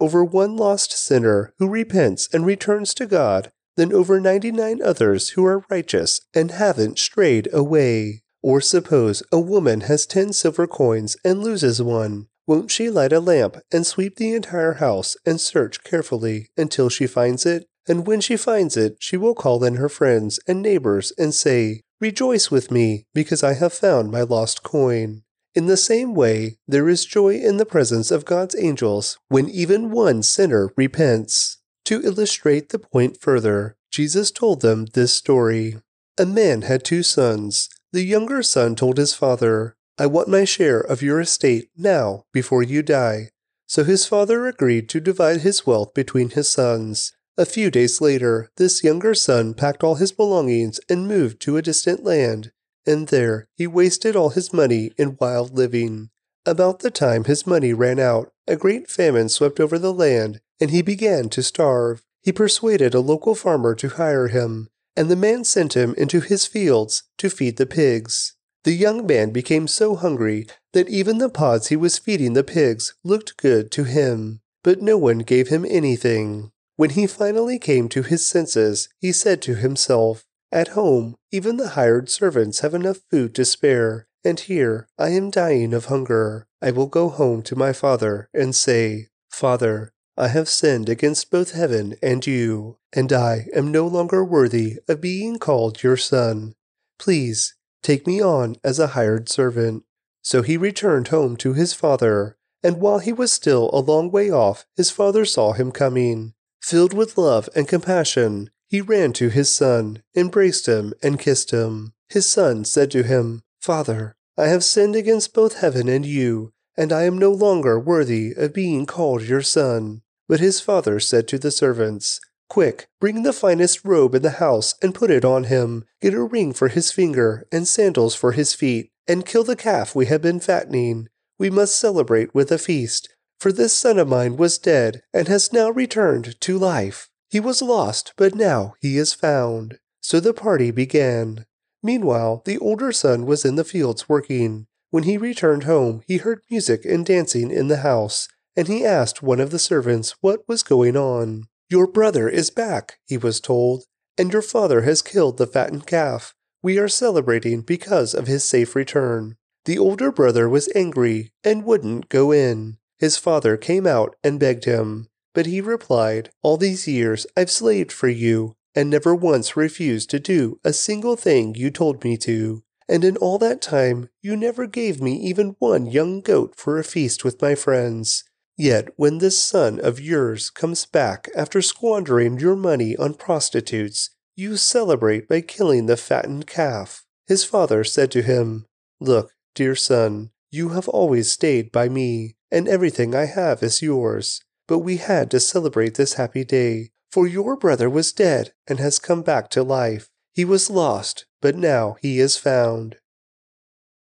over 0.00 0.24
one 0.24 0.56
lost 0.56 0.92
sinner 0.92 1.52
who 1.58 1.68
repents 1.68 2.28
and 2.32 2.46
returns 2.46 2.94
to 2.94 3.06
God 3.06 3.50
than 3.76 3.92
over 3.92 4.20
99 4.20 4.82
others 4.82 5.30
who 5.30 5.44
are 5.44 5.64
righteous 5.70 6.20
and 6.34 6.50
haven't 6.50 6.98
strayed 6.98 7.48
away. 7.52 8.22
Or 8.42 8.60
suppose 8.60 9.22
a 9.32 9.40
woman 9.40 9.82
has 9.82 10.06
10 10.06 10.32
silver 10.32 10.66
coins 10.66 11.16
and 11.24 11.42
loses 11.42 11.82
one. 11.82 12.28
Won't 12.46 12.70
she 12.70 12.88
light 12.88 13.12
a 13.12 13.20
lamp 13.20 13.58
and 13.70 13.86
sweep 13.86 14.16
the 14.16 14.32
entire 14.32 14.74
house 14.74 15.16
and 15.26 15.40
search 15.40 15.84
carefully 15.84 16.48
until 16.56 16.88
she 16.88 17.06
finds 17.06 17.44
it? 17.44 17.66
And 17.86 18.06
when 18.06 18.20
she 18.20 18.36
finds 18.36 18.76
it, 18.76 18.96
she 19.00 19.16
will 19.16 19.34
call 19.34 19.62
in 19.64 19.74
her 19.76 19.88
friends 19.88 20.40
and 20.46 20.62
neighbors 20.62 21.12
and 21.18 21.34
say, 21.34 21.82
Rejoice 22.00 22.50
with 22.50 22.70
me, 22.70 23.06
because 23.12 23.42
I 23.42 23.54
have 23.54 23.72
found 23.72 24.10
my 24.10 24.22
lost 24.22 24.62
coin. 24.62 25.22
In 25.58 25.66
the 25.66 25.76
same 25.76 26.14
way, 26.14 26.58
there 26.68 26.88
is 26.88 27.04
joy 27.04 27.34
in 27.34 27.56
the 27.56 27.66
presence 27.66 28.12
of 28.12 28.24
God's 28.24 28.54
angels 28.54 29.18
when 29.26 29.48
even 29.48 29.90
one 29.90 30.22
sinner 30.22 30.70
repents. 30.76 31.58
To 31.86 32.00
illustrate 32.00 32.68
the 32.68 32.78
point 32.78 33.20
further, 33.20 33.76
Jesus 33.90 34.30
told 34.30 34.60
them 34.60 34.86
this 34.94 35.12
story. 35.12 35.78
A 36.16 36.24
man 36.24 36.62
had 36.62 36.84
two 36.84 37.02
sons. 37.02 37.68
The 37.92 38.04
younger 38.04 38.40
son 38.40 38.76
told 38.76 38.98
his 38.98 39.14
father, 39.14 39.74
I 39.98 40.06
want 40.06 40.28
my 40.28 40.44
share 40.44 40.78
of 40.78 41.02
your 41.02 41.18
estate 41.18 41.70
now 41.76 42.22
before 42.32 42.62
you 42.62 42.84
die. 42.84 43.30
So 43.66 43.82
his 43.82 44.06
father 44.06 44.46
agreed 44.46 44.88
to 44.90 45.00
divide 45.00 45.40
his 45.40 45.66
wealth 45.66 45.92
between 45.92 46.30
his 46.30 46.48
sons. 46.48 47.14
A 47.36 47.44
few 47.44 47.68
days 47.68 48.00
later, 48.00 48.48
this 48.58 48.84
younger 48.84 49.12
son 49.12 49.54
packed 49.54 49.82
all 49.82 49.96
his 49.96 50.12
belongings 50.12 50.78
and 50.88 51.08
moved 51.08 51.40
to 51.40 51.56
a 51.56 51.62
distant 51.62 52.04
land, 52.04 52.52
and 52.86 53.08
there 53.08 53.46
he 53.56 53.66
wasted 53.66 54.16
all 54.16 54.30
his 54.30 54.52
money 54.52 54.92
in 54.96 55.16
wild 55.20 55.56
living. 55.56 56.10
About 56.46 56.80
the 56.80 56.90
time 56.90 57.24
his 57.24 57.46
money 57.46 57.72
ran 57.72 57.98
out, 57.98 58.32
a 58.46 58.56
great 58.56 58.90
famine 58.90 59.28
swept 59.28 59.60
over 59.60 59.78
the 59.78 59.92
land, 59.92 60.40
and 60.60 60.70
he 60.70 60.82
began 60.82 61.28
to 61.30 61.42
starve. 61.42 62.02
He 62.22 62.32
persuaded 62.32 62.94
a 62.94 63.00
local 63.00 63.34
farmer 63.34 63.74
to 63.74 63.88
hire 63.88 64.28
him, 64.28 64.68
and 64.96 65.10
the 65.10 65.16
man 65.16 65.44
sent 65.44 65.76
him 65.76 65.94
into 65.96 66.20
his 66.20 66.46
fields 66.46 67.02
to 67.18 67.30
feed 67.30 67.56
the 67.56 67.66
pigs. 67.66 68.34
The 68.64 68.72
young 68.72 69.06
man 69.06 69.30
became 69.30 69.68
so 69.68 69.94
hungry 69.94 70.46
that 70.72 70.88
even 70.88 71.18
the 71.18 71.28
pods 71.28 71.68
he 71.68 71.76
was 71.76 71.98
feeding 71.98 72.32
the 72.32 72.44
pigs 72.44 72.94
looked 73.04 73.36
good 73.36 73.70
to 73.72 73.84
him, 73.84 74.40
but 74.64 74.82
no 74.82 74.98
one 74.98 75.20
gave 75.20 75.48
him 75.48 75.64
anything. 75.68 76.50
When 76.76 76.90
he 76.90 77.06
finally 77.06 77.58
came 77.58 77.88
to 77.90 78.02
his 78.02 78.26
senses, 78.26 78.88
he 79.00 79.12
said 79.12 79.42
to 79.42 79.54
himself, 79.54 80.24
At 80.50 80.68
home, 80.68 81.16
even 81.30 81.56
the 81.56 81.70
hired 81.70 82.08
servants 82.08 82.60
have 82.60 82.74
enough 82.74 83.00
food 83.10 83.34
to 83.34 83.44
spare, 83.44 84.06
and 84.24 84.40
here 84.40 84.88
I 84.98 85.10
am 85.10 85.30
dying 85.30 85.74
of 85.74 85.86
hunger. 85.86 86.46
I 86.62 86.70
will 86.70 86.86
go 86.86 87.08
home 87.08 87.42
to 87.42 87.56
my 87.56 87.72
father 87.72 88.28
and 88.32 88.54
say, 88.54 89.08
Father, 89.30 89.92
I 90.16 90.28
have 90.28 90.48
sinned 90.48 90.88
against 90.88 91.30
both 91.30 91.52
heaven 91.52 91.96
and 92.02 92.26
you, 92.26 92.78
and 92.92 93.12
I 93.12 93.46
am 93.54 93.70
no 93.70 93.86
longer 93.86 94.24
worthy 94.24 94.78
of 94.88 95.00
being 95.00 95.38
called 95.38 95.82
your 95.82 95.96
son. 95.96 96.54
Please 96.98 97.54
Take 97.82 98.06
me 98.06 98.22
on 98.22 98.56
as 98.64 98.78
a 98.78 98.88
hired 98.88 99.28
servant. 99.28 99.84
So 100.22 100.42
he 100.42 100.56
returned 100.56 101.08
home 101.08 101.36
to 101.38 101.54
his 101.54 101.72
father, 101.72 102.36
and 102.62 102.80
while 102.80 102.98
he 102.98 103.12
was 103.12 103.32
still 103.32 103.70
a 103.72 103.80
long 103.80 104.10
way 104.10 104.30
off, 104.30 104.66
his 104.76 104.90
father 104.90 105.24
saw 105.24 105.52
him 105.52 105.72
coming. 105.72 106.34
Filled 106.60 106.92
with 106.92 107.16
love 107.16 107.48
and 107.54 107.68
compassion, 107.68 108.50
he 108.68 108.80
ran 108.80 109.12
to 109.14 109.30
his 109.30 109.48
son, 109.52 110.02
embraced 110.14 110.66
him, 110.66 110.92
and 111.02 111.18
kissed 111.18 111.50
him. 111.50 111.92
His 112.08 112.26
son 112.26 112.64
said 112.64 112.90
to 112.92 113.02
him, 113.02 113.42
Father, 113.60 114.14
I 114.36 114.46
have 114.48 114.62
sinned 114.62 114.94
against 114.94 115.34
both 115.34 115.58
heaven 115.58 115.88
and 115.88 116.04
you, 116.06 116.52
and 116.76 116.92
I 116.92 117.02
am 117.04 117.18
no 117.18 117.30
longer 117.30 117.80
worthy 117.80 118.32
of 118.36 118.52
being 118.52 118.86
called 118.86 119.22
your 119.22 119.42
son. 119.42 120.02
But 120.28 120.40
his 120.40 120.60
father 120.60 121.00
said 121.00 121.26
to 121.28 121.38
the 121.38 121.50
servants, 121.50 122.20
Quick, 122.48 122.86
bring 123.00 123.22
the 123.22 123.32
finest 123.32 123.84
robe 123.84 124.14
in 124.14 124.22
the 124.22 124.30
house 124.30 124.74
and 124.82 124.94
put 124.94 125.10
it 125.10 125.24
on 125.24 125.44
him. 125.44 125.84
Get 126.00 126.14
a 126.14 126.22
ring 126.22 126.52
for 126.52 126.68
his 126.68 126.92
finger 126.92 127.46
and 127.50 127.66
sandals 127.66 128.14
for 128.14 128.32
his 128.32 128.54
feet, 128.54 128.90
and 129.06 129.26
kill 129.26 129.44
the 129.44 129.56
calf 129.56 129.94
we 129.94 130.06
have 130.06 130.22
been 130.22 130.40
fattening. 130.40 131.08
We 131.38 131.50
must 131.50 131.78
celebrate 131.78 132.34
with 132.34 132.52
a 132.52 132.58
feast. 132.58 133.08
For 133.40 133.52
this 133.52 133.72
son 133.72 133.98
of 133.98 134.08
mine 134.08 134.36
was 134.36 134.58
dead 134.58 135.02
and 135.12 135.28
has 135.28 135.52
now 135.52 135.70
returned 135.70 136.40
to 136.40 136.58
life. 136.58 137.08
He 137.28 137.40
was 137.40 137.60
lost, 137.60 138.14
but 138.16 138.34
now 138.34 138.74
he 138.80 138.96
is 138.96 139.12
found. 139.12 139.78
So 140.00 140.20
the 140.20 140.32
party 140.32 140.70
began. 140.70 141.44
Meanwhile, 141.82 142.42
the 142.44 142.58
older 142.58 142.92
son 142.92 143.26
was 143.26 143.44
in 143.44 143.56
the 143.56 143.64
fields 143.64 144.08
working. 144.08 144.66
When 144.90 145.02
he 145.04 145.18
returned 145.18 145.64
home, 145.64 146.02
he 146.06 146.16
heard 146.16 146.40
music 146.50 146.84
and 146.86 147.04
dancing 147.04 147.50
in 147.50 147.68
the 147.68 147.78
house, 147.78 148.28
and 148.56 148.66
he 148.66 148.84
asked 148.84 149.22
one 149.22 149.40
of 149.40 149.50
the 149.50 149.58
servants 149.58 150.16
what 150.20 150.48
was 150.48 150.62
going 150.62 150.96
on. 150.96 151.44
Your 151.68 151.86
brother 151.86 152.28
is 152.28 152.48
back, 152.50 152.98
he 153.06 153.18
was 153.18 153.40
told, 153.40 153.84
and 154.16 154.32
your 154.32 154.42
father 154.42 154.82
has 154.82 155.02
killed 155.02 155.36
the 155.36 155.46
fattened 155.46 155.86
calf. 155.86 156.34
We 156.62 156.78
are 156.78 156.88
celebrating 156.88 157.60
because 157.60 158.14
of 158.14 158.26
his 158.26 158.42
safe 158.42 158.74
return. 158.74 159.36
The 159.66 159.78
older 159.78 160.10
brother 160.10 160.48
was 160.48 160.72
angry 160.74 161.32
and 161.44 161.64
wouldn't 161.64 162.08
go 162.08 162.32
in. 162.32 162.78
His 162.98 163.18
father 163.18 163.58
came 163.58 163.86
out 163.86 164.16
and 164.24 164.40
begged 164.40 164.64
him, 164.64 165.08
but 165.38 165.46
he 165.46 165.60
replied, 165.60 166.30
All 166.42 166.56
these 166.56 166.88
years 166.88 167.24
I've 167.36 167.48
slaved 167.48 167.92
for 167.92 168.08
you, 168.08 168.56
and 168.74 168.90
never 168.90 169.14
once 169.14 169.56
refused 169.56 170.10
to 170.10 170.18
do 170.18 170.58
a 170.64 170.72
single 170.72 171.14
thing 171.14 171.54
you 171.54 171.70
told 171.70 172.02
me 172.02 172.16
to. 172.16 172.64
And 172.88 173.04
in 173.04 173.16
all 173.18 173.38
that 173.38 173.62
time, 173.62 174.08
you 174.20 174.34
never 174.34 174.66
gave 174.66 175.00
me 175.00 175.12
even 175.12 175.54
one 175.60 175.86
young 175.86 176.22
goat 176.22 176.54
for 176.56 176.76
a 176.76 176.82
feast 176.82 177.22
with 177.22 177.40
my 177.40 177.54
friends. 177.54 178.24
Yet 178.56 178.88
when 178.96 179.18
this 179.18 179.40
son 179.40 179.78
of 179.78 180.00
yours 180.00 180.50
comes 180.50 180.84
back 180.86 181.28
after 181.36 181.62
squandering 181.62 182.40
your 182.40 182.56
money 182.56 182.96
on 182.96 183.14
prostitutes, 183.14 184.10
you 184.34 184.56
celebrate 184.56 185.28
by 185.28 185.42
killing 185.42 185.86
the 185.86 185.96
fattened 185.96 186.48
calf. 186.48 187.04
His 187.28 187.44
father 187.44 187.84
said 187.84 188.10
to 188.10 188.22
him, 188.22 188.66
Look, 188.98 189.30
dear 189.54 189.76
son, 189.76 190.30
you 190.50 190.70
have 190.70 190.88
always 190.88 191.30
stayed 191.30 191.70
by 191.70 191.88
me, 191.88 192.34
and 192.50 192.66
everything 192.66 193.14
I 193.14 193.26
have 193.26 193.62
is 193.62 193.82
yours. 193.82 194.40
But 194.68 194.80
we 194.80 194.98
had 194.98 195.30
to 195.32 195.40
celebrate 195.40 195.96
this 195.96 196.14
happy 196.14 196.44
day, 196.44 196.90
for 197.10 197.26
your 197.26 197.56
brother 197.56 197.90
was 197.90 198.12
dead 198.12 198.52
and 198.68 198.78
has 198.78 199.00
come 199.00 199.22
back 199.22 199.50
to 199.50 199.64
life. 199.64 200.08
He 200.32 200.44
was 200.44 200.70
lost, 200.70 201.26
but 201.40 201.56
now 201.56 201.96
he 202.00 202.20
is 202.20 202.36
found. 202.36 202.96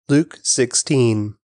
Luke 0.09 0.39
16 0.43 1.35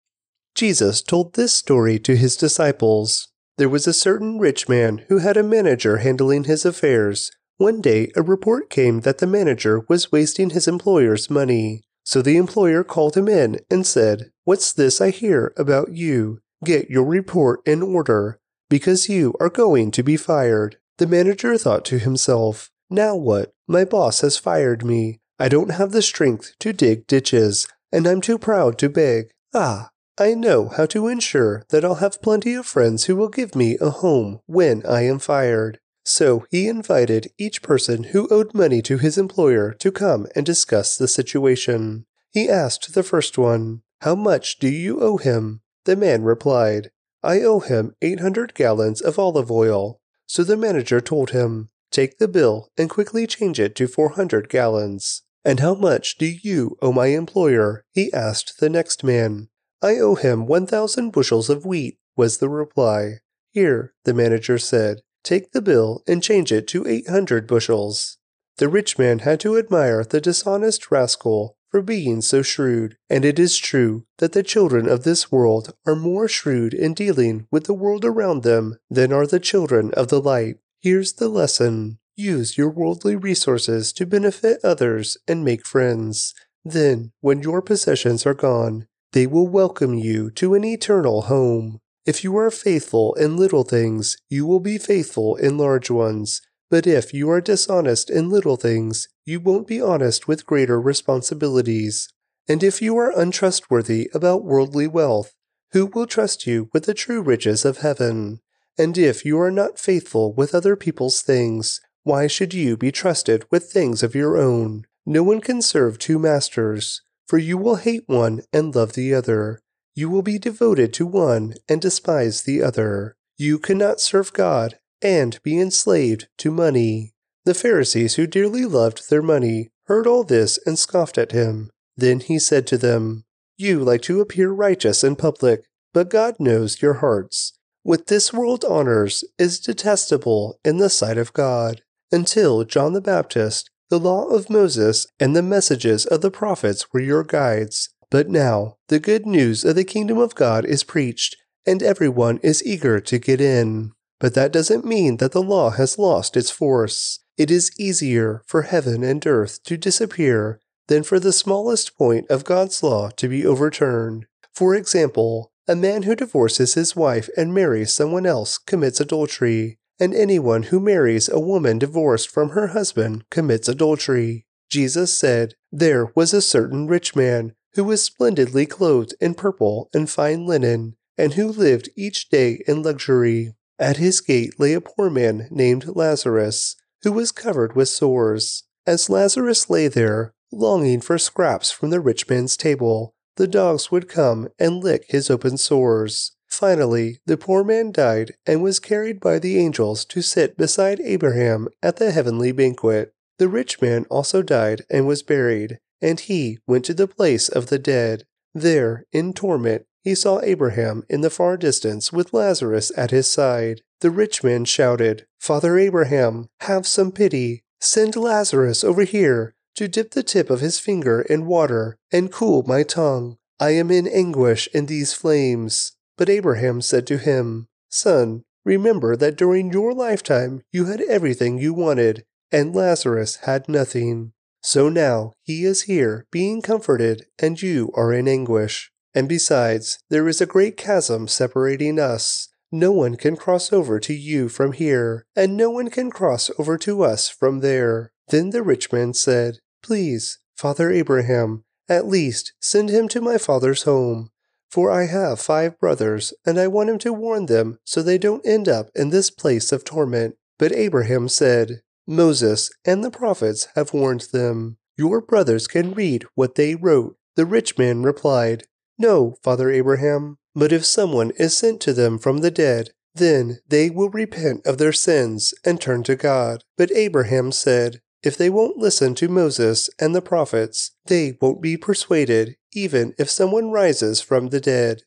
Jesus 0.54 1.02
told 1.02 1.34
this 1.34 1.52
story 1.52 1.98
to 2.00 2.16
his 2.16 2.36
disciples. 2.36 3.28
There 3.58 3.68
was 3.68 3.86
a 3.86 3.92
certain 3.92 4.38
rich 4.38 4.68
man 4.68 5.04
who 5.08 5.18
had 5.18 5.36
a 5.36 5.42
manager 5.42 5.98
handling 5.98 6.44
his 6.44 6.64
affairs. 6.64 7.30
One 7.58 7.80
day, 7.80 8.10
a 8.16 8.22
report 8.22 8.70
came 8.70 9.00
that 9.00 9.18
the 9.18 9.26
manager 9.26 9.84
was 9.88 10.10
wasting 10.10 10.50
his 10.50 10.66
employer's 10.66 11.30
money. 11.30 11.84
So 12.04 12.22
the 12.22 12.36
employer 12.36 12.82
called 12.82 13.16
him 13.16 13.28
in 13.28 13.60
and 13.70 13.86
said, 13.86 14.30
What's 14.44 14.72
this 14.72 15.00
I 15.00 15.10
hear 15.10 15.52
about 15.56 15.92
you? 15.92 16.40
Get 16.64 16.90
your 16.90 17.04
report 17.04 17.60
in 17.66 17.82
order, 17.82 18.38
because 18.72 19.06
you 19.06 19.34
are 19.38 19.50
going 19.50 19.90
to 19.90 20.02
be 20.02 20.16
fired. 20.16 20.78
The 20.96 21.06
manager 21.06 21.58
thought 21.58 21.84
to 21.84 21.98
himself, 21.98 22.70
Now 22.88 23.14
what? 23.14 23.52
My 23.68 23.84
boss 23.84 24.22
has 24.22 24.38
fired 24.38 24.82
me. 24.82 25.20
I 25.38 25.50
don't 25.50 25.72
have 25.72 25.92
the 25.92 26.00
strength 26.00 26.54
to 26.60 26.72
dig 26.72 27.06
ditches, 27.06 27.68
and 27.92 28.06
I'm 28.06 28.22
too 28.22 28.38
proud 28.38 28.78
to 28.78 28.88
beg. 28.88 29.26
Ah, 29.52 29.90
I 30.18 30.32
know 30.32 30.68
how 30.68 30.86
to 30.86 31.08
ensure 31.08 31.66
that 31.68 31.84
I'll 31.84 31.96
have 31.96 32.22
plenty 32.22 32.54
of 32.54 32.64
friends 32.64 33.04
who 33.04 33.14
will 33.14 33.28
give 33.28 33.54
me 33.54 33.76
a 33.78 33.90
home 33.90 34.40
when 34.46 34.86
I 34.86 35.02
am 35.02 35.18
fired. 35.18 35.78
So 36.06 36.46
he 36.50 36.66
invited 36.66 37.30
each 37.36 37.60
person 37.60 38.04
who 38.04 38.26
owed 38.30 38.54
money 38.54 38.80
to 38.88 38.96
his 38.96 39.18
employer 39.18 39.74
to 39.80 39.92
come 39.92 40.26
and 40.34 40.46
discuss 40.46 40.96
the 40.96 41.08
situation. 41.08 42.06
He 42.30 42.48
asked 42.48 42.94
the 42.94 43.02
first 43.02 43.36
one, 43.36 43.82
How 44.00 44.14
much 44.14 44.58
do 44.58 44.68
you 44.70 45.02
owe 45.02 45.18
him? 45.18 45.60
The 45.84 45.94
man 45.94 46.22
replied, 46.22 46.90
I 47.22 47.40
owe 47.42 47.60
him 47.60 47.94
800 48.02 48.54
gallons 48.54 49.00
of 49.00 49.18
olive 49.18 49.50
oil. 49.50 50.00
So 50.26 50.42
the 50.44 50.56
manager 50.56 51.00
told 51.00 51.30
him, 51.30 51.70
Take 51.90 52.18
the 52.18 52.28
bill 52.28 52.70
and 52.76 52.88
quickly 52.88 53.26
change 53.26 53.60
it 53.60 53.74
to 53.76 53.86
400 53.86 54.48
gallons. 54.48 55.22
And 55.44 55.60
how 55.60 55.74
much 55.74 56.16
do 56.18 56.26
you 56.26 56.76
owe 56.80 56.92
my 56.92 57.08
employer? 57.08 57.84
He 57.92 58.12
asked 58.12 58.58
the 58.58 58.70
next 58.70 59.04
man. 59.04 59.48
I 59.82 59.98
owe 59.98 60.14
him 60.14 60.46
1,000 60.46 61.10
bushels 61.10 61.50
of 61.50 61.66
wheat, 61.66 61.98
was 62.16 62.38
the 62.38 62.48
reply. 62.48 63.18
Here, 63.50 63.92
the 64.04 64.14
manager 64.14 64.58
said, 64.58 65.00
take 65.22 65.52
the 65.52 65.62
bill 65.62 66.02
and 66.06 66.22
change 66.22 66.50
it 66.52 66.66
to 66.68 66.86
800 66.86 67.46
bushels. 67.46 68.18
The 68.56 68.68
rich 68.68 68.98
man 68.98 69.20
had 69.20 69.40
to 69.40 69.58
admire 69.58 70.04
the 70.04 70.20
dishonest 70.20 70.90
rascal 70.90 71.56
for 71.72 71.82
being 71.82 72.20
so 72.20 72.42
shrewd, 72.42 72.98
and 73.08 73.24
it 73.24 73.38
is 73.38 73.56
true 73.56 74.04
that 74.18 74.32
the 74.32 74.42
children 74.42 74.86
of 74.86 75.04
this 75.04 75.32
world 75.32 75.72
are 75.86 75.96
more 75.96 76.28
shrewd 76.28 76.74
in 76.74 76.92
dealing 76.92 77.46
with 77.50 77.64
the 77.64 77.74
world 77.74 78.04
around 78.04 78.42
them 78.42 78.76
than 78.90 79.10
are 79.10 79.26
the 79.26 79.40
children 79.40 79.90
of 79.94 80.08
the 80.08 80.20
light. 80.20 80.56
Here's 80.80 81.14
the 81.14 81.28
lesson. 81.28 81.98
Use 82.14 82.58
your 82.58 82.68
worldly 82.68 83.16
resources 83.16 83.90
to 83.94 84.04
benefit 84.04 84.60
others 84.62 85.16
and 85.26 85.42
make 85.42 85.66
friends. 85.66 86.34
Then, 86.62 87.12
when 87.22 87.40
your 87.40 87.62
possessions 87.62 88.26
are 88.26 88.34
gone, 88.34 88.86
they 89.12 89.26
will 89.26 89.48
welcome 89.48 89.94
you 89.94 90.30
to 90.32 90.54
an 90.54 90.64
eternal 90.64 91.22
home. 91.22 91.80
If 92.04 92.22
you 92.22 92.36
are 92.36 92.50
faithful 92.50 93.14
in 93.14 93.36
little 93.38 93.64
things, 93.64 94.18
you 94.28 94.44
will 94.44 94.60
be 94.60 94.76
faithful 94.76 95.36
in 95.36 95.56
large 95.56 95.90
ones. 95.90 96.42
But 96.72 96.86
if 96.86 97.12
you 97.12 97.28
are 97.28 97.42
dishonest 97.42 98.08
in 98.08 98.30
little 98.30 98.56
things, 98.56 99.06
you 99.26 99.40
won't 99.40 99.66
be 99.66 99.78
honest 99.78 100.26
with 100.26 100.46
greater 100.46 100.80
responsibilities. 100.80 102.08
And 102.48 102.62
if 102.62 102.80
you 102.80 102.96
are 102.96 103.12
untrustworthy 103.14 104.08
about 104.14 104.46
worldly 104.46 104.86
wealth, 104.86 105.34
who 105.72 105.84
will 105.84 106.06
trust 106.06 106.46
you 106.46 106.70
with 106.72 106.86
the 106.86 106.94
true 106.94 107.20
riches 107.20 107.66
of 107.66 107.78
heaven? 107.78 108.40
And 108.78 108.96
if 108.96 109.22
you 109.22 109.38
are 109.38 109.50
not 109.50 109.78
faithful 109.78 110.32
with 110.32 110.54
other 110.54 110.74
people's 110.74 111.20
things, 111.20 111.78
why 112.04 112.26
should 112.26 112.54
you 112.54 112.78
be 112.78 112.90
trusted 112.90 113.44
with 113.50 113.70
things 113.70 114.02
of 114.02 114.14
your 114.14 114.38
own? 114.38 114.86
No 115.04 115.22
one 115.22 115.42
can 115.42 115.60
serve 115.60 115.98
two 115.98 116.18
masters. 116.18 117.02
For 117.28 117.36
you 117.36 117.58
will 117.58 117.76
hate 117.76 118.04
one 118.06 118.44
and 118.50 118.74
love 118.74 118.94
the 118.94 119.12
other. 119.12 119.60
You 119.94 120.08
will 120.08 120.22
be 120.22 120.38
devoted 120.38 120.94
to 120.94 121.04
one 121.04 121.52
and 121.68 121.82
despise 121.82 122.44
the 122.44 122.62
other. 122.62 123.14
You 123.36 123.58
cannot 123.58 124.00
serve 124.00 124.32
God 124.32 124.78
and 125.02 125.40
be 125.42 125.58
enslaved 125.60 126.28
to 126.38 126.50
money. 126.50 127.14
The 127.44 127.54
Pharisees, 127.54 128.14
who 128.14 128.26
dearly 128.26 128.64
loved 128.64 129.10
their 129.10 129.22
money, 129.22 129.70
heard 129.86 130.06
all 130.06 130.24
this 130.24 130.58
and 130.64 130.78
scoffed 130.78 131.18
at 131.18 131.32
him. 131.32 131.70
Then 131.96 132.20
he 132.20 132.38
said 132.38 132.66
to 132.68 132.78
them, 132.78 133.24
You 133.56 133.80
like 133.80 134.02
to 134.02 134.20
appear 134.20 134.50
righteous 134.50 135.02
in 135.02 135.16
public, 135.16 135.64
but 135.92 136.08
God 136.08 136.36
knows 136.38 136.80
your 136.80 136.94
hearts. 136.94 137.52
What 137.82 138.06
this 138.06 138.32
world 138.32 138.64
honors 138.64 139.24
is 139.38 139.58
detestable 139.58 140.60
in 140.64 140.78
the 140.78 140.88
sight 140.88 141.18
of 141.18 141.32
God. 141.32 141.82
Until 142.12 142.64
John 142.64 142.92
the 142.92 143.00
Baptist 143.00 143.70
the 143.92 144.00
law 144.00 144.24
of 144.24 144.48
Moses 144.48 145.06
and 145.20 145.36
the 145.36 145.42
messages 145.42 146.06
of 146.06 146.22
the 146.22 146.30
prophets 146.30 146.90
were 146.94 147.00
your 147.00 147.22
guides. 147.22 147.90
But 148.10 148.30
now 148.30 148.78
the 148.88 148.98
good 148.98 149.26
news 149.26 149.66
of 149.66 149.74
the 149.74 149.84
kingdom 149.84 150.16
of 150.16 150.34
God 150.34 150.64
is 150.64 150.82
preached, 150.82 151.36
and 151.66 151.82
everyone 151.82 152.40
is 152.42 152.64
eager 152.64 153.00
to 153.00 153.18
get 153.18 153.38
in. 153.38 153.92
But 154.22 154.34
that 154.34 154.52
doesn't 154.52 154.84
mean 154.84 155.16
that 155.16 155.32
the 155.32 155.42
law 155.42 155.70
has 155.70 155.98
lost 155.98 156.36
its 156.36 156.48
force. 156.48 157.18
It 157.36 157.50
is 157.50 157.72
easier 157.76 158.44
for 158.46 158.62
heaven 158.62 159.02
and 159.02 159.26
earth 159.26 159.64
to 159.64 159.76
disappear 159.76 160.60
than 160.86 161.02
for 161.02 161.18
the 161.18 161.32
smallest 161.32 161.98
point 161.98 162.30
of 162.30 162.44
God's 162.44 162.84
law 162.84 163.10
to 163.16 163.26
be 163.26 163.44
overturned. 163.44 164.26
For 164.54 164.76
example, 164.76 165.50
a 165.66 165.74
man 165.74 166.04
who 166.04 166.14
divorces 166.14 166.74
his 166.74 166.94
wife 166.94 167.28
and 167.36 167.52
marries 167.52 167.92
someone 167.92 168.24
else 168.24 168.58
commits 168.58 169.00
adultery 169.00 169.80
and 169.98 170.14
anyone 170.14 170.64
who 170.64 170.78
marries 170.78 171.28
a 171.28 171.40
woman 171.40 171.80
divorced 171.80 172.30
from 172.30 172.50
her 172.50 172.68
husband 172.68 173.24
commits 173.28 173.68
adultery. 173.68 174.46
Jesus 174.70 175.18
said, 175.18 175.54
There 175.72 176.12
was 176.14 176.32
a 176.32 176.40
certain 176.40 176.86
rich 176.86 177.16
man 177.16 177.54
who 177.74 177.82
was 177.82 178.04
splendidly 178.04 178.66
clothed 178.66 179.16
in 179.20 179.34
purple 179.34 179.90
and 179.92 180.08
fine 180.08 180.46
linen, 180.46 180.94
and 181.18 181.34
who 181.34 181.48
lived 181.48 181.88
each 181.96 182.28
day 182.28 182.62
in 182.68 182.84
luxury. 182.84 183.56
At 183.82 183.96
his 183.96 184.20
gate 184.20 184.60
lay 184.60 184.74
a 184.74 184.80
poor 184.80 185.10
man 185.10 185.48
named 185.50 185.96
Lazarus, 185.96 186.76
who 187.02 187.10
was 187.10 187.32
covered 187.32 187.74
with 187.74 187.88
sores. 187.88 188.62
As 188.86 189.10
Lazarus 189.10 189.68
lay 189.68 189.88
there, 189.88 190.34
longing 190.52 191.00
for 191.00 191.18
scraps 191.18 191.72
from 191.72 191.90
the 191.90 191.98
rich 191.98 192.28
man's 192.28 192.56
table, 192.56 193.16
the 193.34 193.48
dogs 193.48 193.90
would 193.90 194.08
come 194.08 194.48
and 194.56 194.84
lick 194.84 195.06
his 195.08 195.30
open 195.30 195.56
sores. 195.56 196.30
Finally, 196.46 197.18
the 197.26 197.36
poor 197.36 197.64
man 197.64 197.90
died 197.90 198.34
and 198.46 198.62
was 198.62 198.78
carried 198.78 199.18
by 199.18 199.40
the 199.40 199.58
angels 199.58 200.04
to 200.04 200.22
sit 200.22 200.56
beside 200.56 201.00
Abraham 201.00 201.66
at 201.82 201.96
the 201.96 202.12
heavenly 202.12 202.52
banquet. 202.52 203.12
The 203.38 203.48
rich 203.48 203.82
man 203.82 204.04
also 204.08 204.42
died 204.42 204.82
and 204.90 205.08
was 205.08 205.24
buried, 205.24 205.80
and 206.00 206.20
he 206.20 206.60
went 206.68 206.84
to 206.84 206.94
the 206.94 207.08
place 207.08 207.48
of 207.48 207.66
the 207.66 207.80
dead. 207.80 208.26
There, 208.54 209.06
in 209.10 209.32
torment, 209.32 209.86
he 210.02 210.14
saw 210.14 210.40
Abraham 210.42 211.04
in 211.08 211.20
the 211.20 211.30
far 211.30 211.56
distance 211.56 212.12
with 212.12 212.34
Lazarus 212.34 212.90
at 212.96 213.10
his 213.10 213.26
side. 213.26 213.82
The 214.00 214.10
rich 214.10 214.42
man 214.42 214.64
shouted, 214.64 215.26
Father 215.38 215.78
Abraham, 215.78 216.48
have 216.60 216.86
some 216.86 217.12
pity. 217.12 217.62
Send 217.80 218.16
Lazarus 218.16 218.84
over 218.84 219.04
here 219.04 219.54
to 219.74 219.88
dip 219.88 220.12
the 220.12 220.22
tip 220.22 220.50
of 220.50 220.60
his 220.60 220.78
finger 220.78 221.22
in 221.22 221.46
water 221.46 221.96
and 222.12 222.32
cool 222.32 222.62
my 222.64 222.82
tongue. 222.82 223.38
I 223.58 223.70
am 223.70 223.90
in 223.90 224.06
anguish 224.06 224.68
in 224.74 224.86
these 224.86 225.12
flames. 225.12 225.92
But 226.18 226.28
Abraham 226.28 226.80
said 226.80 227.06
to 227.08 227.18
him, 227.18 227.68
Son, 227.88 228.42
remember 228.64 229.16
that 229.16 229.36
during 229.36 229.72
your 229.72 229.94
lifetime 229.94 230.62
you 230.70 230.86
had 230.86 231.00
everything 231.00 231.58
you 231.58 231.72
wanted, 231.72 232.24
and 232.50 232.74
Lazarus 232.74 233.36
had 233.42 233.68
nothing. 233.68 234.32
So 234.62 234.88
now 234.88 235.32
he 235.42 235.64
is 235.64 235.82
here 235.82 236.26
being 236.30 236.62
comforted, 236.62 237.26
and 237.38 237.60
you 237.60 237.90
are 237.94 238.12
in 238.12 238.28
anguish. 238.28 238.91
And 239.14 239.28
besides, 239.28 239.98
there 240.08 240.28
is 240.28 240.40
a 240.40 240.46
great 240.46 240.76
chasm 240.76 241.28
separating 241.28 241.98
us. 241.98 242.48
No 242.70 242.92
one 242.92 243.16
can 243.16 243.36
cross 243.36 243.72
over 243.72 244.00
to 244.00 244.14
you 244.14 244.48
from 244.48 244.72
here, 244.72 245.26
and 245.36 245.56
no 245.56 245.70
one 245.70 245.90
can 245.90 246.10
cross 246.10 246.50
over 246.58 246.78
to 246.78 247.02
us 247.02 247.28
from 247.28 247.60
there. 247.60 248.12
Then 248.28 248.50
the 248.50 248.62
rich 248.62 248.92
man 248.92 249.12
said, 249.12 249.58
Please, 249.82 250.38
Father 250.56 250.90
Abraham, 250.90 251.64
at 251.88 252.06
least 252.06 252.54
send 252.60 252.88
him 252.88 253.08
to 253.08 253.20
my 253.20 253.36
father's 253.36 253.82
home. 253.82 254.30
For 254.70 254.90
I 254.90 255.04
have 255.04 255.38
five 255.38 255.78
brothers, 255.78 256.32
and 256.46 256.58
I 256.58 256.66
want 256.66 256.88
him 256.88 256.98
to 257.00 257.12
warn 257.12 257.44
them 257.44 257.78
so 257.84 258.00
they 258.00 258.16
don't 258.16 258.46
end 258.46 258.68
up 258.68 258.88
in 258.94 259.10
this 259.10 259.28
place 259.28 259.70
of 259.70 259.84
torment. 259.84 260.36
But 260.58 260.72
Abraham 260.72 261.28
said, 261.28 261.82
Moses 262.06 262.70
and 262.84 263.04
the 263.04 263.10
prophets 263.10 263.68
have 263.74 263.92
warned 263.92 264.28
them. 264.32 264.78
Your 264.96 265.20
brothers 265.20 265.66
can 265.66 265.92
read 265.92 266.24
what 266.34 266.54
they 266.54 266.74
wrote. 266.74 267.16
The 267.36 267.44
rich 267.44 267.76
man 267.76 268.02
replied, 268.02 268.64
No, 268.98 269.36
Father 269.42 269.70
Abraham, 269.70 270.38
but 270.54 270.72
if 270.72 270.84
someone 270.84 271.32
is 271.36 271.56
sent 271.56 271.80
to 271.82 271.92
them 271.92 272.18
from 272.18 272.38
the 272.38 272.50
dead, 272.50 272.90
then 273.14 273.58
they 273.68 273.90
will 273.90 274.10
repent 274.10 274.66
of 274.66 274.78
their 274.78 274.92
sins 274.92 275.54
and 275.64 275.80
turn 275.80 276.02
to 276.04 276.16
God. 276.16 276.64
But 276.76 276.92
Abraham 276.92 277.52
said, 277.52 278.00
If 278.22 278.36
they 278.36 278.50
won't 278.50 278.78
listen 278.78 279.14
to 279.16 279.28
Moses 279.28 279.90
and 279.98 280.14
the 280.14 280.22
prophets, 280.22 280.92
they 281.06 281.36
won't 281.40 281.60
be 281.60 281.76
persuaded, 281.76 282.56
even 282.72 283.14
if 283.18 283.30
someone 283.30 283.70
rises 283.70 284.20
from 284.20 284.48
the 284.48 284.60
dead. 284.60 285.02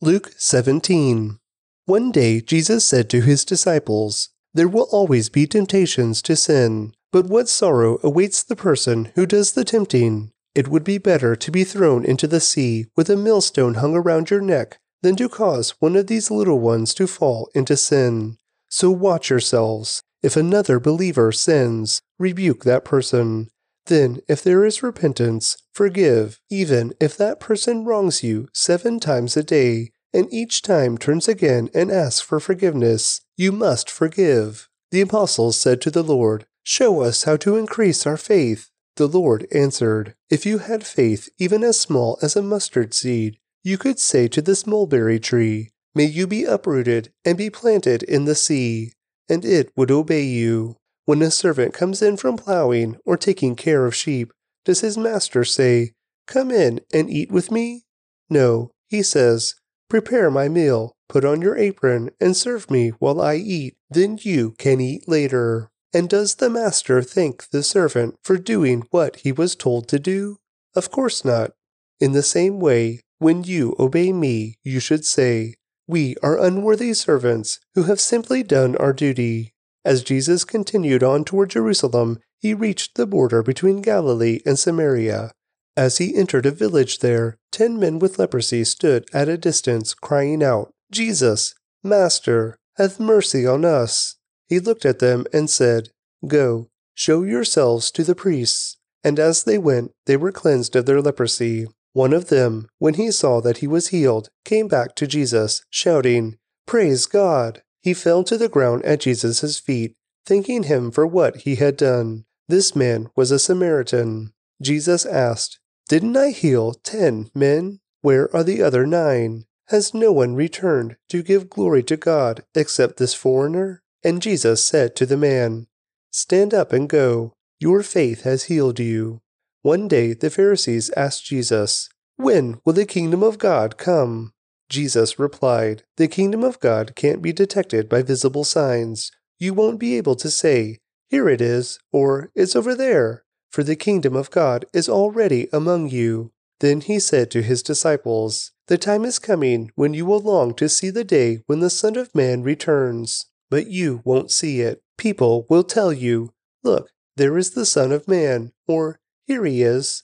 Luke 0.00 0.32
17 0.36 1.38
One 1.86 2.10
day 2.10 2.40
Jesus 2.40 2.84
said 2.84 3.08
to 3.10 3.20
his 3.20 3.44
disciples, 3.44 4.30
there 4.54 4.68
will 4.68 4.88
always 4.90 5.28
be 5.30 5.46
temptations 5.46 6.20
to 6.22 6.36
sin, 6.36 6.94
but 7.10 7.26
what 7.26 7.48
sorrow 7.48 7.98
awaits 8.02 8.42
the 8.42 8.56
person 8.56 9.10
who 9.14 9.24
does 9.24 9.52
the 9.52 9.64
tempting? 9.64 10.32
It 10.54 10.68
would 10.68 10.84
be 10.84 10.98
better 10.98 11.34
to 11.34 11.50
be 11.50 11.64
thrown 11.64 12.04
into 12.04 12.26
the 12.26 12.40
sea 12.40 12.86
with 12.96 13.08
a 13.08 13.16
millstone 13.16 13.74
hung 13.74 13.94
around 13.94 14.30
your 14.30 14.40
neck 14.40 14.78
than 15.02 15.16
to 15.16 15.28
cause 15.28 15.70
one 15.80 15.96
of 15.96 16.06
these 16.06 16.30
little 16.30 16.60
ones 16.60 16.94
to 16.94 17.06
fall 17.06 17.48
into 17.54 17.76
sin. 17.76 18.36
So 18.68 18.90
watch 18.90 19.30
yourselves. 19.30 20.02
If 20.22 20.36
another 20.36 20.78
believer 20.78 21.32
sins, 21.32 22.00
rebuke 22.18 22.64
that 22.64 22.84
person. 22.84 23.48
Then, 23.86 24.20
if 24.28 24.42
there 24.42 24.64
is 24.64 24.82
repentance, 24.82 25.56
forgive, 25.72 26.38
even 26.50 26.92
if 27.00 27.16
that 27.16 27.40
person 27.40 27.84
wrongs 27.84 28.22
you 28.22 28.48
seven 28.52 29.00
times 29.00 29.36
a 29.36 29.42
day, 29.42 29.90
and 30.14 30.32
each 30.32 30.62
time 30.62 30.98
turns 30.98 31.26
again 31.26 31.70
and 31.74 31.90
asks 31.90 32.20
for 32.20 32.38
forgiveness. 32.38 33.20
You 33.36 33.50
must 33.50 33.90
forgive. 33.90 34.68
The 34.90 35.00
apostles 35.00 35.58
said 35.58 35.80
to 35.82 35.90
the 35.90 36.04
Lord, 36.04 36.46
Show 36.62 37.00
us 37.00 37.24
how 37.24 37.36
to 37.38 37.56
increase 37.56 38.06
our 38.06 38.16
faith. 38.16 38.70
The 38.96 39.08
Lord 39.08 39.46
answered, 39.52 40.14
If 40.30 40.44
you 40.44 40.58
had 40.58 40.86
faith 40.86 41.28
even 41.38 41.64
as 41.64 41.80
small 41.80 42.18
as 42.20 42.36
a 42.36 42.42
mustard 42.42 42.92
seed, 42.92 43.38
you 43.64 43.78
could 43.78 43.98
say 43.98 44.28
to 44.28 44.42
this 44.42 44.66
mulberry 44.66 45.18
tree, 45.18 45.70
May 45.94 46.04
you 46.04 46.26
be 46.26 46.44
uprooted 46.44 47.12
and 47.24 47.36
be 47.38 47.50
planted 47.50 48.02
in 48.02 48.24
the 48.24 48.34
sea, 48.34 48.92
and 49.28 49.44
it 49.44 49.72
would 49.76 49.90
obey 49.90 50.24
you. 50.24 50.76
When 51.04 51.22
a 51.22 51.30
servant 51.30 51.74
comes 51.74 52.00
in 52.00 52.16
from 52.16 52.36
plowing 52.36 52.98
or 53.04 53.16
taking 53.16 53.56
care 53.56 53.86
of 53.86 53.94
sheep, 53.94 54.32
does 54.64 54.80
his 54.80 54.96
master 54.96 55.44
say, 55.44 55.92
Come 56.26 56.50
in 56.50 56.80
and 56.92 57.10
eat 57.10 57.32
with 57.32 57.50
me? 57.50 57.84
No, 58.30 58.70
he 58.88 59.02
says, 59.02 59.54
Prepare 59.88 60.30
my 60.30 60.48
meal, 60.48 60.96
put 61.08 61.24
on 61.24 61.42
your 61.42 61.56
apron, 61.56 62.10
and 62.20 62.36
serve 62.36 62.70
me 62.70 62.90
while 62.98 63.20
I 63.20 63.34
eat. 63.34 63.76
Then 63.90 64.18
you 64.22 64.52
can 64.52 64.80
eat 64.80 65.08
later. 65.08 65.71
And 65.94 66.08
does 66.08 66.36
the 66.36 66.48
master 66.48 67.02
thank 67.02 67.50
the 67.50 67.62
servant 67.62 68.16
for 68.22 68.38
doing 68.38 68.86
what 68.90 69.16
he 69.16 69.32
was 69.32 69.54
told 69.54 69.88
to 69.88 69.98
do? 69.98 70.38
Of 70.74 70.90
course 70.90 71.24
not. 71.24 71.52
In 72.00 72.12
the 72.12 72.22
same 72.22 72.60
way, 72.60 73.00
when 73.18 73.44
you 73.44 73.76
obey 73.78 74.12
me, 74.12 74.56
you 74.64 74.80
should 74.80 75.04
say, 75.04 75.54
We 75.86 76.16
are 76.22 76.42
unworthy 76.42 76.94
servants 76.94 77.60
who 77.74 77.84
have 77.84 78.00
simply 78.00 78.42
done 78.42 78.74
our 78.76 78.92
duty. 78.92 79.52
As 79.84 80.02
Jesus 80.02 80.44
continued 80.44 81.02
on 81.02 81.24
toward 81.24 81.50
Jerusalem, 81.50 82.18
he 82.38 82.54
reached 82.54 82.94
the 82.94 83.06
border 83.06 83.42
between 83.42 83.82
Galilee 83.82 84.40
and 84.46 84.58
Samaria. 84.58 85.32
As 85.76 85.98
he 85.98 86.16
entered 86.16 86.46
a 86.46 86.50
village 86.50 86.98
there, 86.98 87.38
ten 87.50 87.78
men 87.78 87.98
with 87.98 88.18
leprosy 88.18 88.64
stood 88.64 89.06
at 89.12 89.28
a 89.28 89.38
distance, 89.38 89.94
crying 89.94 90.42
out, 90.42 90.72
Jesus, 90.90 91.54
Master, 91.82 92.58
have 92.76 93.00
mercy 93.00 93.46
on 93.46 93.64
us. 93.64 94.16
He 94.52 94.60
looked 94.60 94.84
at 94.84 94.98
them 94.98 95.24
and 95.32 95.48
said, 95.48 95.88
Go, 96.26 96.68
show 96.92 97.22
yourselves 97.22 97.90
to 97.92 98.04
the 98.04 98.14
priests. 98.14 98.76
And 99.02 99.18
as 99.18 99.44
they 99.44 99.56
went, 99.56 99.92
they 100.04 100.18
were 100.18 100.30
cleansed 100.30 100.76
of 100.76 100.84
their 100.84 101.00
leprosy. 101.00 101.68
One 101.94 102.12
of 102.12 102.28
them, 102.28 102.68
when 102.78 102.92
he 102.92 103.10
saw 103.12 103.40
that 103.40 103.58
he 103.58 103.66
was 103.66 103.88
healed, 103.88 104.28
came 104.44 104.68
back 104.68 104.94
to 104.96 105.06
Jesus, 105.06 105.64
shouting, 105.70 106.36
Praise 106.66 107.06
God! 107.06 107.62
He 107.80 107.94
fell 107.94 108.24
to 108.24 108.36
the 108.36 108.50
ground 108.50 108.84
at 108.84 109.00
Jesus' 109.00 109.58
feet, 109.58 109.96
thanking 110.26 110.64
him 110.64 110.90
for 110.90 111.06
what 111.06 111.36
he 111.36 111.54
had 111.54 111.78
done. 111.78 112.26
This 112.46 112.76
man 112.76 113.08
was 113.16 113.30
a 113.30 113.38
Samaritan. 113.38 114.34
Jesus 114.60 115.06
asked, 115.06 115.60
Didn't 115.88 116.18
I 116.18 116.28
heal 116.28 116.74
ten 116.74 117.30
men? 117.34 117.80
Where 118.02 118.28
are 118.36 118.44
the 118.44 118.60
other 118.60 118.84
nine? 118.84 119.46
Has 119.68 119.94
no 119.94 120.12
one 120.12 120.34
returned 120.34 120.96
to 121.08 121.22
give 121.22 121.48
glory 121.48 121.82
to 121.84 121.96
God 121.96 122.44
except 122.54 122.98
this 122.98 123.14
foreigner? 123.14 123.81
And 124.04 124.22
Jesus 124.22 124.64
said 124.64 124.96
to 124.96 125.06
the 125.06 125.16
man, 125.16 125.66
Stand 126.10 126.52
up 126.52 126.72
and 126.72 126.88
go. 126.88 127.34
Your 127.60 127.82
faith 127.82 128.22
has 128.22 128.44
healed 128.44 128.80
you. 128.80 129.20
One 129.62 129.88
day 129.88 130.12
the 130.12 130.30
Pharisees 130.30 130.90
asked 130.96 131.24
Jesus, 131.24 131.88
When 132.16 132.60
will 132.64 132.72
the 132.72 132.86
kingdom 132.86 133.22
of 133.22 133.38
God 133.38 133.78
come? 133.78 134.32
Jesus 134.68 135.18
replied, 135.18 135.84
The 135.96 136.08
kingdom 136.08 136.42
of 136.42 136.58
God 136.60 136.96
can't 136.96 137.22
be 137.22 137.32
detected 137.32 137.88
by 137.88 138.02
visible 138.02 138.44
signs. 138.44 139.12
You 139.38 139.54
won't 139.54 139.78
be 139.78 139.96
able 139.96 140.16
to 140.16 140.30
say, 140.30 140.78
Here 141.08 141.28
it 141.28 141.40
is, 141.40 141.78
or 141.92 142.30
It's 142.34 142.56
over 142.56 142.74
there, 142.74 143.24
for 143.50 143.62
the 143.62 143.76
kingdom 143.76 144.16
of 144.16 144.30
God 144.30 144.64
is 144.72 144.88
already 144.88 145.48
among 145.52 145.90
you. 145.90 146.32
Then 146.60 146.80
he 146.80 146.98
said 146.98 147.30
to 147.32 147.42
his 147.42 147.62
disciples, 147.62 148.52
the 148.68 148.78
time 148.78 149.04
is 149.04 149.18
coming 149.18 149.70
when 149.74 149.92
you 149.92 150.06
will 150.06 150.20
long 150.20 150.54
to 150.54 150.68
see 150.68 150.88
the 150.88 151.04
day 151.04 151.42
when 151.46 151.60
the 151.60 151.68
Son 151.68 151.96
of 151.96 152.14
Man 152.14 152.42
returns, 152.42 153.26
but 153.52 153.66
you 153.66 154.00
won't 154.02 154.30
see 154.30 154.62
it. 154.62 154.82
People 154.96 155.44
will 155.50 155.62
tell 155.62 155.92
you, 155.92 156.32
Look, 156.64 156.88
there 157.18 157.36
is 157.36 157.50
the 157.50 157.66
Son 157.66 157.92
of 157.92 158.08
Man, 158.08 158.52
or 158.66 158.98
Here 159.26 159.44
he 159.44 159.60
is. 159.60 160.02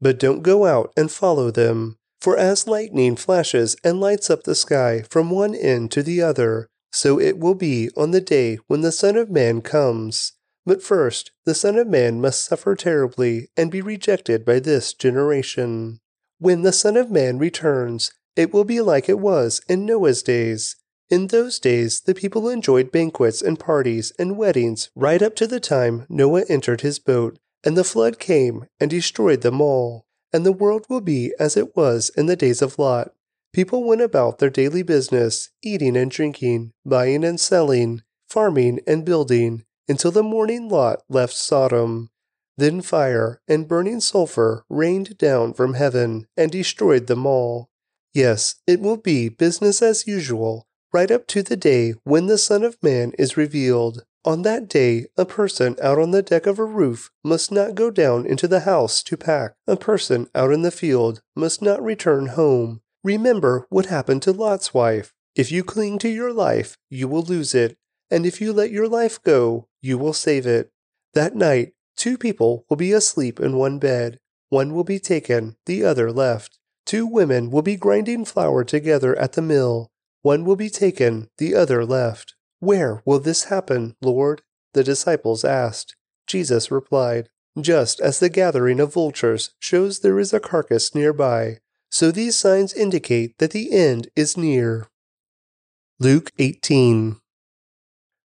But 0.00 0.20
don't 0.20 0.44
go 0.44 0.64
out 0.64 0.92
and 0.96 1.10
follow 1.10 1.50
them. 1.50 1.98
For 2.20 2.36
as 2.36 2.68
lightning 2.68 3.16
flashes 3.16 3.74
and 3.82 4.00
lights 4.00 4.30
up 4.30 4.44
the 4.44 4.54
sky 4.54 5.02
from 5.10 5.30
one 5.30 5.56
end 5.56 5.90
to 5.90 6.04
the 6.04 6.22
other, 6.22 6.68
so 6.92 7.18
it 7.18 7.36
will 7.36 7.56
be 7.56 7.90
on 7.96 8.12
the 8.12 8.20
day 8.20 8.58
when 8.68 8.82
the 8.82 8.92
Son 8.92 9.16
of 9.16 9.28
Man 9.28 9.60
comes. 9.60 10.34
But 10.64 10.80
first, 10.80 11.32
the 11.44 11.54
Son 11.56 11.76
of 11.76 11.88
Man 11.88 12.20
must 12.20 12.44
suffer 12.44 12.76
terribly 12.76 13.48
and 13.56 13.72
be 13.72 13.80
rejected 13.80 14.44
by 14.44 14.60
this 14.60 14.94
generation. 14.94 15.98
When 16.38 16.62
the 16.62 16.72
Son 16.72 16.96
of 16.96 17.10
Man 17.10 17.38
returns, 17.38 18.12
it 18.36 18.54
will 18.54 18.64
be 18.64 18.80
like 18.80 19.08
it 19.08 19.18
was 19.18 19.60
in 19.68 19.84
Noah's 19.84 20.22
days. 20.22 20.76
In 21.14 21.28
those 21.28 21.60
days, 21.60 22.00
the 22.00 22.12
people 22.12 22.48
enjoyed 22.48 22.90
banquets 22.90 23.40
and 23.40 23.56
parties 23.56 24.12
and 24.18 24.36
weddings 24.36 24.90
right 24.96 25.22
up 25.22 25.36
to 25.36 25.46
the 25.46 25.60
time 25.60 26.06
Noah 26.08 26.42
entered 26.48 26.80
his 26.80 26.98
boat, 26.98 27.38
and 27.62 27.76
the 27.76 27.84
flood 27.84 28.18
came 28.18 28.66
and 28.80 28.90
destroyed 28.90 29.42
them 29.42 29.60
all. 29.60 30.06
And 30.32 30.44
the 30.44 30.50
world 30.50 30.86
will 30.88 31.00
be 31.00 31.32
as 31.38 31.56
it 31.56 31.76
was 31.76 32.10
in 32.16 32.26
the 32.26 32.34
days 32.34 32.60
of 32.60 32.80
Lot. 32.80 33.12
People 33.52 33.84
went 33.84 34.00
about 34.00 34.40
their 34.40 34.50
daily 34.50 34.82
business, 34.82 35.50
eating 35.62 35.96
and 35.96 36.10
drinking, 36.10 36.72
buying 36.84 37.22
and 37.22 37.38
selling, 37.38 38.02
farming 38.28 38.80
and 38.84 39.04
building, 39.04 39.62
until 39.88 40.10
the 40.10 40.24
morning 40.24 40.68
Lot 40.68 41.04
left 41.08 41.34
Sodom. 41.34 42.10
Then 42.56 42.82
fire 42.82 43.40
and 43.46 43.68
burning 43.68 44.00
sulfur 44.00 44.64
rained 44.68 45.16
down 45.16 45.54
from 45.54 45.74
heaven 45.74 46.26
and 46.36 46.50
destroyed 46.50 47.06
them 47.06 47.24
all. 47.24 47.70
Yes, 48.12 48.56
it 48.66 48.80
will 48.80 48.96
be 48.96 49.28
business 49.28 49.80
as 49.80 50.08
usual, 50.08 50.66
right 50.94 51.10
up 51.10 51.26
to 51.26 51.42
the 51.42 51.56
day 51.56 51.92
when 52.04 52.26
the 52.26 52.38
Son 52.38 52.62
of 52.62 52.80
Man 52.80 53.12
is 53.18 53.36
revealed. 53.36 54.04
On 54.24 54.42
that 54.42 54.68
day, 54.68 55.06
a 55.18 55.26
person 55.26 55.76
out 55.82 55.98
on 55.98 56.12
the 56.12 56.22
deck 56.22 56.46
of 56.46 56.60
a 56.60 56.64
roof 56.64 57.10
must 57.24 57.50
not 57.50 57.74
go 57.74 57.90
down 57.90 58.24
into 58.24 58.46
the 58.46 58.60
house 58.60 59.02
to 59.02 59.16
pack. 59.16 59.54
A 59.66 59.76
person 59.76 60.28
out 60.36 60.52
in 60.52 60.62
the 60.62 60.70
field 60.70 61.20
must 61.34 61.60
not 61.60 61.82
return 61.82 62.28
home. 62.28 62.80
Remember 63.02 63.66
what 63.70 63.86
happened 63.86 64.22
to 64.22 64.32
Lot's 64.32 64.72
wife. 64.72 65.12
If 65.34 65.50
you 65.50 65.64
cling 65.64 65.98
to 65.98 66.08
your 66.08 66.32
life, 66.32 66.78
you 66.88 67.08
will 67.08 67.22
lose 67.22 67.56
it. 67.56 67.76
And 68.08 68.24
if 68.24 68.40
you 68.40 68.52
let 68.52 68.70
your 68.70 68.88
life 68.88 69.20
go, 69.20 69.66
you 69.82 69.98
will 69.98 70.12
save 70.12 70.46
it. 70.46 70.70
That 71.12 71.34
night, 71.34 71.72
two 71.96 72.16
people 72.16 72.64
will 72.70 72.76
be 72.76 72.92
asleep 72.92 73.40
in 73.40 73.56
one 73.56 73.80
bed. 73.80 74.20
One 74.48 74.72
will 74.72 74.84
be 74.84 75.00
taken, 75.00 75.56
the 75.66 75.84
other 75.84 76.12
left. 76.12 76.60
Two 76.86 77.04
women 77.04 77.50
will 77.50 77.62
be 77.62 77.76
grinding 77.76 78.24
flour 78.24 78.62
together 78.62 79.18
at 79.18 79.32
the 79.32 79.42
mill. 79.42 79.90
One 80.24 80.46
will 80.46 80.56
be 80.56 80.70
taken, 80.70 81.28
the 81.36 81.54
other 81.54 81.84
left. 81.84 82.34
Where 82.58 83.02
will 83.04 83.20
this 83.20 83.44
happen, 83.44 83.94
Lord? 84.00 84.40
The 84.72 84.82
disciples 84.82 85.44
asked. 85.44 85.96
Jesus 86.26 86.70
replied, 86.70 87.28
Just 87.60 88.00
as 88.00 88.20
the 88.20 88.30
gathering 88.30 88.80
of 88.80 88.94
vultures 88.94 89.50
shows 89.58 90.00
there 90.00 90.18
is 90.18 90.32
a 90.32 90.40
carcass 90.40 90.94
nearby, 90.94 91.58
so 91.90 92.10
these 92.10 92.36
signs 92.36 92.72
indicate 92.72 93.36
that 93.36 93.50
the 93.50 93.70
end 93.70 94.08
is 94.16 94.34
near. 94.34 94.88
Luke 96.00 96.30
18 96.38 97.20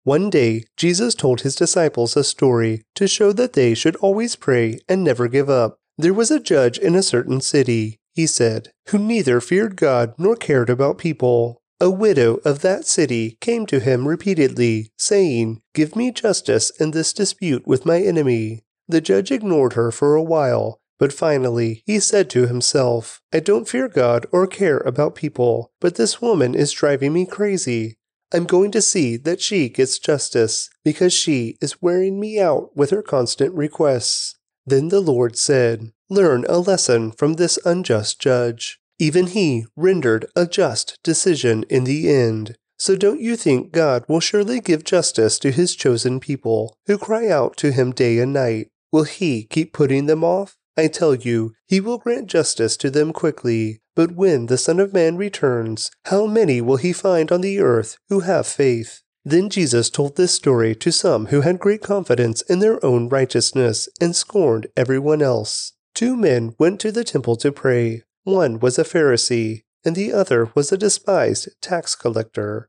One 0.03 0.31
day, 0.31 0.65
Jesus 0.77 1.15
told 1.15 1.43
his 1.43 1.55
disciples 1.55 2.16
a 2.16 2.25
story 2.25 2.83
to 2.97 3.07
show 3.07 3.33
that 3.35 3.53
they 3.53 3.73
should 3.73 3.95
always 3.97 4.35
pray 4.35 4.81
and 4.89 5.05
never 5.05 5.29
give 5.29 5.49
up. 5.49 5.79
There 5.97 6.12
was 6.12 6.33
a 6.33 6.41
judge 6.41 6.77
in 6.77 6.97
a 6.97 7.05
certain 7.05 7.41
city, 7.41 8.01
he 8.12 8.27
said, 8.27 8.73
who 8.89 8.99
neither 8.99 9.41
feared 9.41 9.77
God 9.77 10.15
nor 10.19 10.35
cared 10.35 10.69
about 10.69 10.99
people. 10.99 11.61
A 11.85 11.90
widow 11.90 12.36
of 12.47 12.61
that 12.61 12.86
city 12.86 13.36
came 13.43 13.66
to 13.66 13.78
him 13.78 14.09
repeatedly, 14.09 14.90
saying, 14.97 15.61
Give 15.74 15.94
me 15.94 16.12
justice 16.12 16.70
in 16.81 16.93
this 16.93 17.12
dispute 17.12 17.66
with 17.66 17.85
my 17.85 18.01
enemy. 18.01 18.65
The 18.89 19.02
judge 19.02 19.31
ignored 19.31 19.74
her 19.74 19.90
for 19.90 20.15
a 20.15 20.23
while, 20.23 20.81
but 20.98 21.12
finally, 21.12 21.82
he 21.85 22.01
said 22.01 22.31
to 22.31 22.47
himself, 22.47 23.20
I 23.35 23.40
don't 23.40 23.69
fear 23.69 23.86
God 23.86 24.24
or 24.32 24.47
care 24.47 24.78
about 24.78 25.15
people, 25.15 25.73
but 25.78 25.97
this 25.97 26.23
woman 26.23 26.55
is 26.55 26.73
driving 26.73 27.12
me 27.12 27.27
crazy. 27.27 27.98
I'm 28.32 28.47
going 28.47 28.70
to 28.70 28.81
see 28.81 29.19
that 29.19 29.43
she 29.43 29.69
gets 29.69 29.98
justice, 29.98 30.70
because 30.86 31.12
she 31.12 31.59
is 31.61 31.82
wearing 31.82 32.19
me 32.19 32.40
out 32.40 32.74
with 32.74 32.93
her 32.93 33.02
constant 33.02 33.52
requests. 33.52 34.36
Then 34.65 34.89
the 34.89 35.01
Lord 35.01 35.36
said, 35.36 35.93
Learn 36.09 36.47
a 36.48 36.56
lesson 36.56 37.12
from 37.12 37.35
this 37.35 37.59
unjust 37.66 38.23
judge. 38.23 38.81
Even 39.05 39.27
he 39.27 39.67
rendered 39.77 40.25
a 40.35 40.47
just 40.47 40.99
decision 41.03 41.63
in 41.69 41.85
the 41.85 42.09
end. 42.09 42.57
So 42.79 42.97
don't 42.97 43.21
you 43.21 43.37
think 43.37 43.71
God 43.71 44.03
will 44.09 44.19
surely 44.19 44.61
give 44.63 44.83
justice 44.83 45.39
to 45.41 45.51
his 45.51 45.77
chosen 45.77 46.21
people, 46.21 46.79
who 46.87 46.97
cry 46.97 47.29
out 47.29 47.59
to 47.59 47.71
him 47.71 47.93
day 47.93 48.19
and 48.19 48.33
night? 48.33 48.69
Will 48.91 49.05
he 49.05 49.45
keep 49.45 49.75
putting 49.75 50.07
them 50.07 50.25
off? 50.25 50.57
I 50.75 50.87
tell 50.87 51.15
you, 51.15 51.53
he 51.69 51.81
will 51.81 51.99
grant 51.99 52.29
justice 52.29 52.79
to 52.79 52.89
them 52.89 53.13
quickly. 53.13 53.83
But 53.95 54.13
when 54.13 54.47
the 54.47 54.57
Son 54.57 54.81
of 54.81 54.95
Man 54.95 55.19
returns, 55.19 55.91
how 56.07 56.25
many 56.25 56.63
will 56.63 56.79
he 56.79 56.95
find 56.95 57.31
on 57.31 57.43
the 57.43 57.61
earth 57.61 57.99
who 58.09 58.21
have 58.21 58.47
faith? 58.47 59.03
Then 59.23 59.51
Jesus 59.51 59.91
told 59.91 60.17
this 60.17 60.33
story 60.33 60.75
to 60.77 60.91
some 60.91 61.27
who 61.27 61.43
had 61.43 61.59
great 61.59 61.83
confidence 61.83 62.41
in 62.41 62.61
their 62.61 62.83
own 62.83 63.11
righteousness 63.11 63.87
and 64.01 64.17
scorned 64.17 64.69
everyone 64.79 65.21
else. 65.21 65.75
Two 65.95 66.17
men 66.17 66.55
went 66.59 66.81
to 66.81 66.91
the 66.91 67.05
temple 67.05 67.37
to 67.37 67.53
pray. 67.53 68.03
One 68.25 68.59
was 68.59 68.79
a 68.79 68.85
Pharisee, 68.85 69.65
and 69.85 69.95
the 69.95 70.13
other 70.13 70.51
was 70.55 70.73
a 70.73 70.79
despised 70.79 71.49
tax 71.61 71.95
collector. 71.95 72.69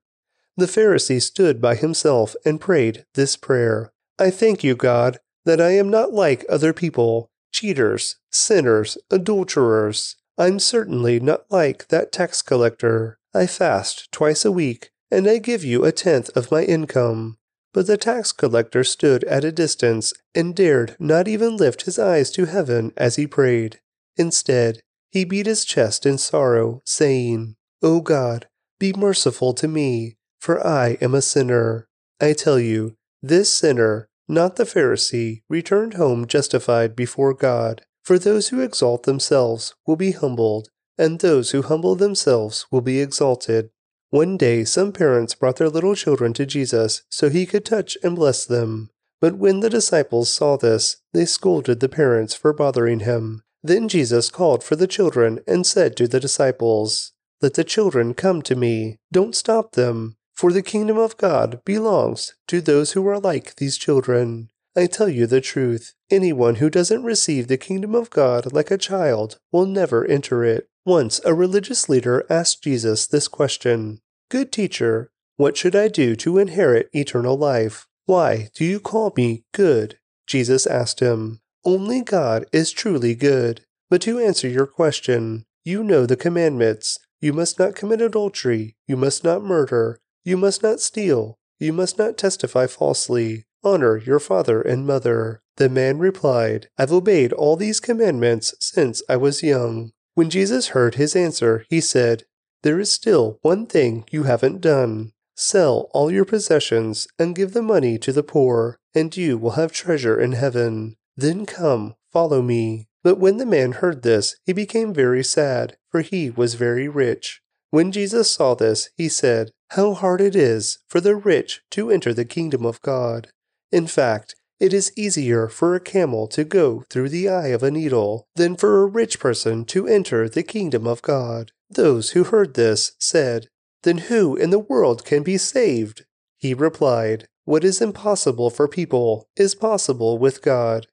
The 0.58 0.66
Pharisee 0.66 1.22
stood 1.22 1.62
by 1.62 1.76
himself 1.76 2.36
and 2.46 2.62
prayed 2.62 3.06
this 3.16 3.36
prayer 3.36 3.92
I 4.18 4.30
thank 4.30 4.64
you, 4.64 4.76
God, 4.76 5.20
that 5.44 5.60
I 5.60 5.72
am 5.72 5.90
not 5.90 6.14
like 6.14 6.46
other 6.48 6.72
people 6.72 7.30
cheaters, 7.52 8.18
sinners, 8.32 8.98
adulterers. 9.10 10.18
I'm 10.38 10.60
certainly 10.60 11.22
not 11.22 11.46
like 11.50 11.88
that 11.88 12.12
tax 12.12 12.42
collector. 12.42 13.18
I 13.34 13.48
fast 13.48 14.12
twice 14.12 14.44
a 14.44 14.52
week, 14.52 14.90
and 15.10 15.28
I 15.28 15.38
give 15.38 15.64
you 15.64 15.86
a 15.86 15.94
tenth 15.94 16.30
of 16.36 16.52
my 16.52 16.64
income. 16.64 17.38
But 17.74 17.88
the 17.88 17.98
tax 17.98 18.32
collector 18.34 18.84
stood 18.84 19.24
at 19.26 19.46
a 19.46 19.52
distance 19.52 20.14
and 20.34 20.56
dared 20.56 20.96
not 21.00 21.28
even 21.28 21.56
lift 21.56 21.84
his 21.84 21.98
eyes 21.98 22.32
to 22.32 22.46
heaven 22.46 22.92
as 22.98 23.16
he 23.16 23.28
prayed. 23.28 23.80
Instead, 24.18 24.82
he 25.16 25.24
beat 25.24 25.46
his 25.46 25.64
chest 25.64 26.06
in 26.06 26.18
sorrow, 26.18 26.82
saying, 26.86 27.56
O 27.82 28.02
God, 28.02 28.50
be 28.80 28.92
merciful 28.92 29.54
to 29.54 29.66
me, 29.66 30.18
for 30.42 30.66
I 30.68 30.98
am 31.00 31.16
a 31.16 31.22
sinner. 31.22 31.88
I 32.20 32.34
tell 32.34 32.60
you, 32.60 32.98
this 33.24 33.50
sinner 33.50 34.10
not 34.28 34.58
the 34.58 34.66
Pharisee, 34.66 35.44
returned 35.50 35.94
home 35.94 36.28
justified 36.28 36.98
before 36.98 37.34
God. 37.34 37.84
For 38.04 38.20
those 38.20 38.50
who 38.50 38.60
exalt 38.60 39.04
themselves 39.04 39.74
will 39.88 39.96
be 39.96 40.12
humbled, 40.12 40.68
and 40.98 41.20
those 41.20 41.52
who 41.52 41.62
humble 41.62 41.96
themselves 41.96 42.66
will 42.70 42.82
be 42.82 43.00
exalted. 43.00 43.70
One 44.10 44.36
day 44.36 44.66
some 44.66 44.92
parents 44.92 45.34
brought 45.34 45.56
their 45.56 45.70
little 45.70 45.96
children 45.96 46.34
to 46.34 46.46
Jesus 46.46 47.04
so 47.10 47.30
he 47.30 47.46
could 47.46 47.64
touch 47.64 47.98
and 48.04 48.18
bless 48.18 48.46
them. 48.46 48.90
But 49.22 49.38
when 49.38 49.62
the 49.62 49.70
disciples 49.70 50.30
saw 50.30 50.58
this, 50.58 50.98
they 51.14 51.26
scolded 51.26 51.80
the 51.80 51.88
parents 51.88 52.34
for 52.34 52.52
bothering 52.52 53.00
him. 53.00 53.45
Then 53.66 53.88
Jesus 53.88 54.30
called 54.30 54.64
for 54.64 54.76
the 54.76 54.86
children 54.86 55.40
and 55.48 55.66
said 55.66 55.98
to 55.98 56.08
the 56.08 56.20
disciples, 56.20 57.14
Let 57.42 57.56
the 57.56 57.64
children 57.64 58.14
come 58.14 58.44
to 58.44 58.56
me. 58.56 59.00
Don't 59.12 59.36
stop 59.36 59.72
them, 59.72 60.18
for 60.36 60.52
the 60.52 60.62
kingdom 60.62 61.00
of 61.00 61.18
God 61.18 61.62
belongs 61.66 62.36
to 62.48 62.62
those 62.62 62.92
who 62.92 63.08
are 63.08 63.20
like 63.20 63.56
these 63.56 63.78
children. 63.78 64.50
I 64.78 64.86
tell 64.86 65.10
you 65.10 65.26
the 65.26 65.42
truth, 65.42 65.96
anyone 66.12 66.56
who 66.56 66.70
doesn't 66.70 67.04
receive 67.04 67.48
the 67.48 67.58
kingdom 67.58 67.96
of 67.96 68.12
God 68.12 68.54
like 68.54 68.70
a 68.70 68.78
child 68.78 69.40
will 69.52 69.66
never 69.66 70.06
enter 70.06 70.44
it. 70.44 70.70
Once 70.86 71.20
a 71.26 71.34
religious 71.34 71.90
leader 71.90 72.24
asked 72.30 72.62
Jesus 72.62 73.08
this 73.08 73.28
question 73.28 74.00
Good 74.30 74.52
teacher, 74.52 75.10
what 75.38 75.58
should 75.58 75.76
I 75.76 75.88
do 75.88 76.16
to 76.18 76.38
inherit 76.38 76.92
eternal 76.94 77.36
life? 77.36 77.88
Why 78.06 78.50
do 78.54 78.64
you 78.64 78.80
call 78.80 79.12
me 79.18 79.44
good? 79.54 79.98
Jesus 80.28 80.68
asked 80.68 81.00
him, 81.00 81.40
Only 81.66 82.02
God 82.02 82.46
is 82.54 82.72
truly 82.72 83.16
good. 83.16 83.62
But 83.90 84.02
to 84.04 84.20
answer 84.20 84.48
your 84.48 84.68
question, 84.68 85.46
you 85.64 85.84
know 85.84 86.06
the 86.06 86.16
commandments. 86.16 87.00
You 87.22 87.34
must 87.34 87.58
not 87.58 87.76
commit 87.76 88.02
adultery. 88.02 88.76
You 88.88 88.96
must 88.96 89.24
not 89.24 89.44
murder. 89.44 90.00
You 90.24 90.38
must 90.38 90.62
not 90.62 90.80
steal. 90.80 91.40
You 91.60 91.74
must 91.74 91.98
not 91.98 92.18
testify 92.18 92.68
falsely. 92.68 93.46
Honor 93.64 93.98
your 93.98 94.20
father 94.20 94.62
and 94.62 94.86
mother. 94.86 95.42
The 95.58 95.70
man 95.70 95.98
replied, 95.98 96.68
I've 96.78 96.92
obeyed 96.92 97.34
all 97.34 97.56
these 97.56 97.80
commandments 97.80 98.54
since 98.60 99.02
I 99.10 99.18
was 99.18 99.42
young. 99.42 99.92
When 100.14 100.30
Jesus 100.30 100.68
heard 100.68 100.96
his 100.96 101.16
answer, 101.16 101.66
he 101.70 101.82
said, 101.82 102.26
There 102.62 102.80
is 102.80 102.92
still 102.92 103.40
one 103.42 103.66
thing 103.66 104.06
you 104.12 104.24
haven't 104.24 104.62
done. 104.62 105.14
Sell 105.36 105.90
all 105.94 106.12
your 106.12 106.26
possessions 106.26 107.08
and 107.18 107.36
give 107.36 107.54
the 107.54 107.62
money 107.62 107.98
to 108.00 108.14
the 108.14 108.24
poor, 108.24 108.78
and 108.94 109.16
you 109.18 109.38
will 109.38 109.52
have 109.52 109.72
treasure 109.72 110.20
in 110.20 110.34
heaven. 110.34 110.96
Then 111.18 111.46
come, 111.46 111.96
follow 112.12 112.42
me. 112.42 112.88
But 113.04 113.20
when 113.20 113.38
the 113.38 113.46
man 113.46 113.74
heard 113.74 114.02
this, 114.02 114.36
he 114.46 114.54
became 114.54 114.94
very 114.94 115.24
sad, 115.24 115.78
for 115.92 116.02
he 116.02 116.30
was 116.30 116.56
very 116.56 116.88
rich. 116.88 117.42
When 117.70 117.92
Jesus 117.92 118.32
saw 118.32 118.56
this, 118.56 118.90
he 118.98 119.10
said, 119.10 119.52
How 119.72 119.94
hard 119.94 120.22
it 120.22 120.36
is 120.36 120.80
for 120.88 121.00
the 121.00 121.16
rich 121.16 121.62
to 121.72 121.92
enter 121.92 122.14
the 122.14 122.26
kingdom 122.26 122.66
of 122.66 122.82
God. 122.82 123.28
In 123.72 123.86
fact, 123.86 124.36
it 124.60 124.74
is 124.74 124.92
easier 124.96 125.48
for 125.48 125.76
a 125.76 125.80
camel 125.82 126.28
to 126.30 126.44
go 126.44 126.84
through 126.90 127.10
the 127.10 127.28
eye 127.28 127.48
of 127.48 127.62
a 127.62 127.72
needle 127.72 128.26
than 128.36 128.56
for 128.56 128.82
a 128.82 128.86
rich 128.88 129.20
person 129.20 129.66
to 129.66 129.88
enter 129.88 130.30
the 130.30 130.44
kingdom 130.44 130.88
of 130.88 131.02
God. 131.02 131.52
Those 131.70 132.12
who 132.12 132.24
heard 132.24 132.54
this 132.54 132.94
said, 133.00 133.48
Then 133.84 133.98
who 133.98 134.36
in 134.36 134.50
the 134.50 134.60
world 134.60 135.04
can 135.04 135.24
be 135.24 135.38
saved? 135.38 136.06
He 136.38 136.54
replied, 136.54 137.28
What 137.44 137.64
is 137.64 137.82
impossible 137.82 138.50
for 138.50 138.68
people 138.68 139.28
is 139.36 139.56
possible 139.56 140.18
with 140.18 140.42
God. 140.42 140.88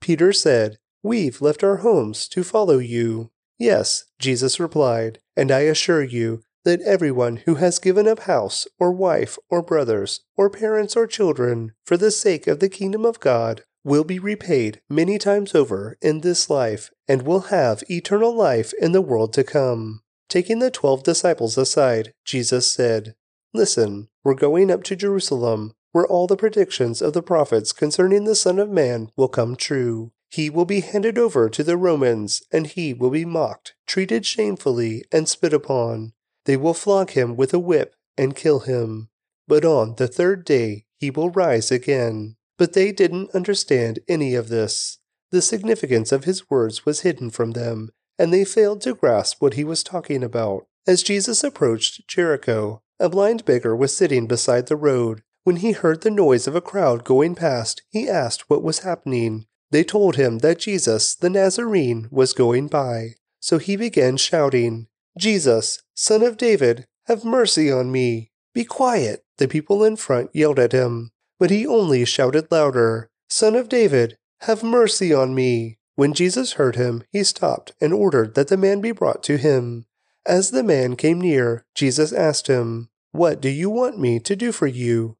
Peter 0.00 0.32
said, 0.32 0.78
We've 1.02 1.40
left 1.40 1.64
our 1.64 1.78
homes 1.78 2.28
to 2.28 2.44
follow 2.44 2.78
you. 2.78 3.30
Yes, 3.58 4.04
Jesus 4.18 4.60
replied, 4.60 5.18
and 5.36 5.50
I 5.50 5.60
assure 5.60 6.02
you 6.02 6.42
that 6.64 6.82
everyone 6.82 7.36
who 7.44 7.54
has 7.56 7.78
given 7.78 8.06
up 8.06 8.20
house, 8.20 8.66
or 8.78 8.92
wife, 8.92 9.38
or 9.48 9.62
brothers, 9.62 10.20
or 10.36 10.50
parents, 10.50 10.96
or 10.96 11.06
children, 11.06 11.72
for 11.84 11.96
the 11.96 12.10
sake 12.10 12.46
of 12.46 12.60
the 12.60 12.68
kingdom 12.68 13.04
of 13.04 13.20
God, 13.20 13.62
will 13.82 14.04
be 14.04 14.18
repaid 14.18 14.80
many 14.88 15.18
times 15.18 15.54
over 15.54 15.96
in 16.02 16.20
this 16.20 16.50
life, 16.50 16.90
and 17.08 17.22
will 17.22 17.40
have 17.40 17.82
eternal 17.88 18.34
life 18.34 18.72
in 18.80 18.92
the 18.92 19.00
world 19.00 19.32
to 19.32 19.44
come. 19.44 20.02
Taking 20.28 20.58
the 20.58 20.70
twelve 20.70 21.02
disciples 21.02 21.56
aside, 21.56 22.12
Jesus 22.24 22.70
said, 22.72 23.14
Listen, 23.52 24.08
we're 24.22 24.34
going 24.34 24.70
up 24.70 24.84
to 24.84 24.96
Jerusalem, 24.96 25.72
where 25.92 26.06
all 26.06 26.26
the 26.26 26.36
predictions 26.36 27.02
of 27.02 27.12
the 27.12 27.22
prophets 27.22 27.72
concerning 27.72 28.24
the 28.24 28.34
Son 28.34 28.58
of 28.58 28.70
Man 28.70 29.10
will 29.16 29.28
come 29.28 29.56
true. 29.56 30.12
He 30.28 30.48
will 30.48 30.64
be 30.64 30.80
handed 30.80 31.18
over 31.18 31.48
to 31.48 31.64
the 31.64 31.76
Romans, 31.76 32.42
and 32.52 32.66
he 32.66 32.94
will 32.94 33.10
be 33.10 33.24
mocked, 33.24 33.74
treated 33.86 34.24
shamefully, 34.24 35.04
and 35.10 35.28
spit 35.28 35.52
upon. 35.52 36.12
They 36.44 36.56
will 36.56 36.74
flog 36.74 37.10
him 37.10 37.36
with 37.36 37.52
a 37.52 37.58
whip 37.58 37.96
and 38.16 38.36
kill 38.36 38.60
him. 38.60 39.08
But 39.48 39.64
on 39.64 39.96
the 39.96 40.06
third 40.06 40.44
day 40.44 40.86
he 40.96 41.10
will 41.10 41.30
rise 41.30 41.72
again. 41.72 42.36
But 42.56 42.74
they 42.74 42.92
didn't 42.92 43.34
understand 43.34 43.98
any 44.06 44.34
of 44.34 44.48
this. 44.48 44.98
The 45.32 45.42
significance 45.42 46.12
of 46.12 46.24
his 46.24 46.50
words 46.50 46.84
was 46.84 47.00
hidden 47.00 47.30
from 47.30 47.52
them, 47.52 47.90
and 48.18 48.32
they 48.32 48.44
failed 48.44 48.80
to 48.82 48.94
grasp 48.94 49.40
what 49.40 49.54
he 49.54 49.64
was 49.64 49.82
talking 49.82 50.22
about. 50.22 50.66
As 50.86 51.02
Jesus 51.02 51.42
approached 51.42 52.06
Jericho, 52.06 52.82
a 52.98 53.08
blind 53.08 53.44
beggar 53.44 53.74
was 53.74 53.96
sitting 53.96 54.26
beside 54.26 54.66
the 54.66 54.76
road. 54.76 55.22
When 55.42 55.56
he 55.56 55.72
heard 55.72 56.02
the 56.02 56.10
noise 56.10 56.46
of 56.46 56.54
a 56.54 56.60
crowd 56.60 57.04
going 57.04 57.34
past, 57.34 57.82
he 57.88 58.08
asked 58.08 58.50
what 58.50 58.62
was 58.62 58.80
happening. 58.80 59.46
They 59.70 59.84
told 59.84 60.16
him 60.16 60.38
that 60.38 60.58
Jesus, 60.58 61.14
the 61.14 61.30
Nazarene, 61.30 62.08
was 62.10 62.32
going 62.32 62.68
by. 62.68 63.14
So 63.40 63.58
he 63.58 63.76
began 63.76 64.16
shouting, 64.16 64.88
Jesus, 65.16 65.82
son 65.94 66.22
of 66.22 66.36
David, 66.36 66.86
have 67.06 67.24
mercy 67.24 67.72
on 67.72 67.90
me. 67.90 68.32
Be 68.52 68.64
quiet, 68.64 69.24
the 69.38 69.48
people 69.48 69.82
in 69.84 69.96
front 69.96 70.30
yelled 70.34 70.58
at 70.58 70.72
him. 70.72 71.10
But 71.38 71.50
he 71.50 71.66
only 71.66 72.04
shouted 72.04 72.48
louder, 72.50 73.10
Son 73.28 73.54
of 73.54 73.68
David, 73.68 74.18
have 74.40 74.62
mercy 74.62 75.14
on 75.14 75.34
me. 75.34 75.78
When 75.94 76.12
Jesus 76.12 76.52
heard 76.52 76.76
him, 76.76 77.04
he 77.10 77.24
stopped 77.24 77.72
and 77.80 77.92
ordered 77.94 78.34
that 78.34 78.48
the 78.48 78.56
man 78.56 78.80
be 78.80 78.92
brought 78.92 79.22
to 79.24 79.36
him. 79.36 79.86
As 80.26 80.50
the 80.50 80.62
man 80.62 80.96
came 80.96 81.20
near, 81.20 81.64
Jesus 81.74 82.12
asked 82.12 82.48
him, 82.48 82.90
What 83.12 83.40
do 83.40 83.48
you 83.48 83.70
want 83.70 83.98
me 83.98 84.18
to 84.20 84.36
do 84.36 84.52
for 84.52 84.66
you? 84.66 85.16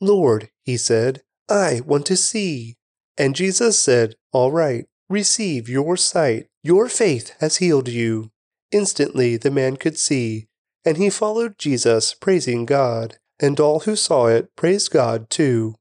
Lord, 0.00 0.50
he 0.64 0.76
said, 0.76 1.22
I 1.48 1.80
want 1.84 2.06
to 2.06 2.16
see. 2.16 2.76
And 3.16 3.34
Jesus 3.34 3.78
said, 3.78 4.14
All 4.32 4.52
right, 4.52 4.86
receive 5.08 5.68
your 5.68 5.96
sight. 5.96 6.46
Your 6.62 6.88
faith 6.88 7.34
has 7.40 7.56
healed 7.56 7.88
you. 7.88 8.30
Instantly 8.70 9.36
the 9.36 9.50
man 9.50 9.76
could 9.76 9.98
see, 9.98 10.46
and 10.84 10.96
he 10.96 11.10
followed 11.10 11.58
Jesus, 11.58 12.14
praising 12.14 12.66
God, 12.66 13.16
and 13.40 13.58
all 13.58 13.80
who 13.80 13.96
saw 13.96 14.26
it 14.26 14.54
praised 14.56 14.90
God 14.90 15.30
too. 15.30 15.74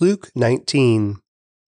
Luke 0.00 0.30
19 0.34 1.20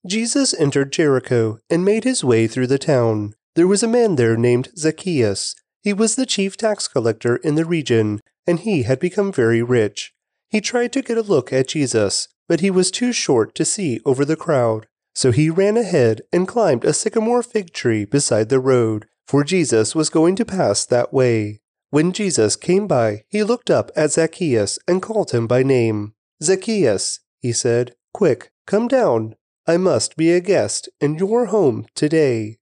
Jesus 0.06 0.54
entered 0.54 0.92
Jericho 0.92 1.58
and 1.68 1.84
made 1.84 2.04
his 2.04 2.24
way 2.24 2.46
through 2.46 2.68
the 2.68 2.78
town. 2.78 3.34
There 3.54 3.66
was 3.66 3.82
a 3.82 3.88
man 3.88 4.16
there 4.16 4.36
named 4.36 4.70
Zacchaeus. 4.76 5.54
He 5.82 5.92
was 5.92 6.16
the 6.16 6.26
chief 6.26 6.56
tax 6.56 6.88
collector 6.88 7.36
in 7.36 7.54
the 7.54 7.64
region, 7.64 8.20
and 8.46 8.60
he 8.60 8.84
had 8.84 8.98
become 8.98 9.32
very 9.32 9.62
rich. 9.62 10.14
He 10.50 10.60
tried 10.60 10.92
to 10.92 11.02
get 11.02 11.16
a 11.16 11.22
look 11.22 11.52
at 11.52 11.68
Jesus, 11.68 12.28
but 12.48 12.60
he 12.60 12.70
was 12.70 12.90
too 12.90 13.12
short 13.12 13.54
to 13.54 13.64
see 13.64 14.00
over 14.04 14.24
the 14.24 14.36
crowd. 14.36 14.86
So 15.14 15.30
he 15.30 15.50
ran 15.50 15.76
ahead 15.76 16.22
and 16.32 16.48
climbed 16.48 16.84
a 16.84 16.92
sycamore 16.92 17.42
fig 17.42 17.72
tree 17.72 18.04
beside 18.04 18.48
the 18.48 18.60
road, 18.60 19.06
for 19.26 19.44
Jesus 19.44 19.94
was 19.94 20.10
going 20.10 20.34
to 20.36 20.44
pass 20.44 20.84
that 20.86 21.12
way. 21.12 21.60
When 21.90 22.12
Jesus 22.12 22.56
came 22.56 22.86
by, 22.86 23.24
he 23.28 23.42
looked 23.42 23.70
up 23.70 23.90
at 23.94 24.12
Zacchaeus 24.12 24.78
and 24.86 25.02
called 25.02 25.32
him 25.32 25.46
by 25.46 25.62
name. 25.62 26.14
Zacchaeus, 26.42 27.20
he 27.40 27.52
said, 27.52 27.94
quick, 28.12 28.50
come 28.66 28.88
down. 28.88 29.34
I 29.66 29.76
must 29.76 30.16
be 30.16 30.32
a 30.32 30.40
guest 30.40 30.88
in 31.00 31.16
your 31.16 31.46
home 31.46 31.86
today. 31.94 32.58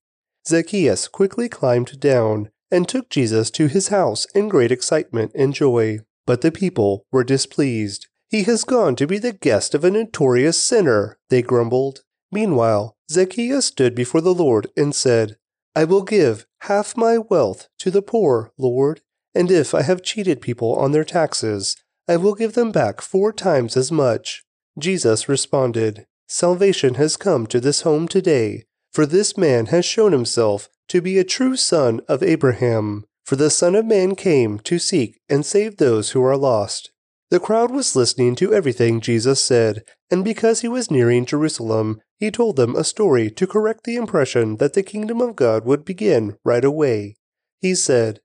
Zacchaeus 0.47 1.09
quickly 1.09 1.49
climbed 1.49 2.01
down 2.01 2.51
and 2.71 2.89
took 2.89 3.09
Jesus 3.09 3.51
to 3.53 3.67
his 3.67 3.89
house 3.89 4.27
in 4.35 4.49
great 4.49 4.73
excitement 4.73 5.33
and 5.35 5.55
joy. 5.55 6.01
But 6.29 6.43
the 6.43 6.53
people 6.53 7.07
were 7.11 7.25
displeased. 7.25 8.07
He 8.29 8.43
has 8.43 8.63
gone 8.63 8.97
to 8.97 9.07
be 9.07 9.17
the 9.17 9.33
guest 9.33 9.75
of 9.75 9.83
a 9.83 9.91
notorious 9.91 10.63
sinner, 10.63 11.17
they 11.31 11.41
grumbled. 11.41 12.03
Meanwhile, 12.31 12.99
Zacchaeus 13.11 13.65
stood 13.65 13.95
before 13.95 14.21
the 14.21 14.35
Lord 14.35 14.67
and 14.77 14.95
said, 14.95 15.39
I 15.75 15.85
will 15.85 16.03
give 16.03 16.45
half 16.61 16.99
my 16.99 17.17
wealth 17.17 17.71
to 17.79 17.91
the 17.91 18.03
poor, 18.03 18.53
Lord, 18.59 19.01
and 19.35 19.51
if 19.51 19.75
I 19.75 19.81
have 19.81 20.03
cheated 20.03 20.43
people 20.43 20.75
on 20.75 20.93
their 20.93 21.03
taxes, 21.03 21.79
I 22.07 22.19
will 22.19 22.35
give 22.35 22.53
them 22.53 22.73
back 22.73 23.01
four 23.01 23.33
times 23.33 23.75
as 23.75 23.91
much. 23.91 24.45
Jesus 24.79 25.31
responded, 25.31 26.05
Salvation 26.29 26.97
has 26.97 27.17
come 27.17 27.47
to 27.47 27.59
this 27.59 27.81
home 27.81 28.07
today, 28.07 28.65
for 28.93 29.07
this 29.07 29.39
man 29.39 29.67
has 29.67 29.87
shown 29.87 30.13
himself 30.13 30.69
to 30.89 31.01
be 31.01 31.17
a 31.17 31.25
true 31.25 31.57
son 31.57 32.03
of 32.07 32.23
Abraham. 32.23 33.07
For 33.29 33.37
the 33.37 33.51
Son 33.51 33.75
of 33.75 33.85
Man 33.85 34.15
came 34.15 34.59
to 34.61 34.79
seek 34.79 35.21
and 35.29 35.45
save 35.45 35.77
those 35.77 36.13
who 36.13 36.25
are 36.25 36.35
lost. 36.35 36.93
The 37.29 37.39
crowd 37.39 37.71
was 37.71 37.95
listening 37.95 38.35
to 38.37 38.55
everything 38.55 39.03
Jesus 39.03 39.45
said, 39.45 39.85
and 40.11 40.25
because 40.25 40.63
he 40.63 40.69
was 40.69 40.91
nearing 40.91 41.27
Jerusalem, 41.27 42.01
he 42.17 42.31
told 42.31 42.57
them 42.57 42.75
a 42.75 42.85
story 42.85 43.31
to 43.33 43.47
correct 43.47 43.85
the 43.85 43.97
impression 43.97 44.57
that 44.57 44.73
the 44.73 44.83
kingdom 44.83 45.21
of 45.21 45.37
God 45.37 45.67
would 45.67 45.85
begin 45.85 46.39
right 46.43 46.65
away. 46.65 47.17
He 47.61 47.75
said, 47.75 48.21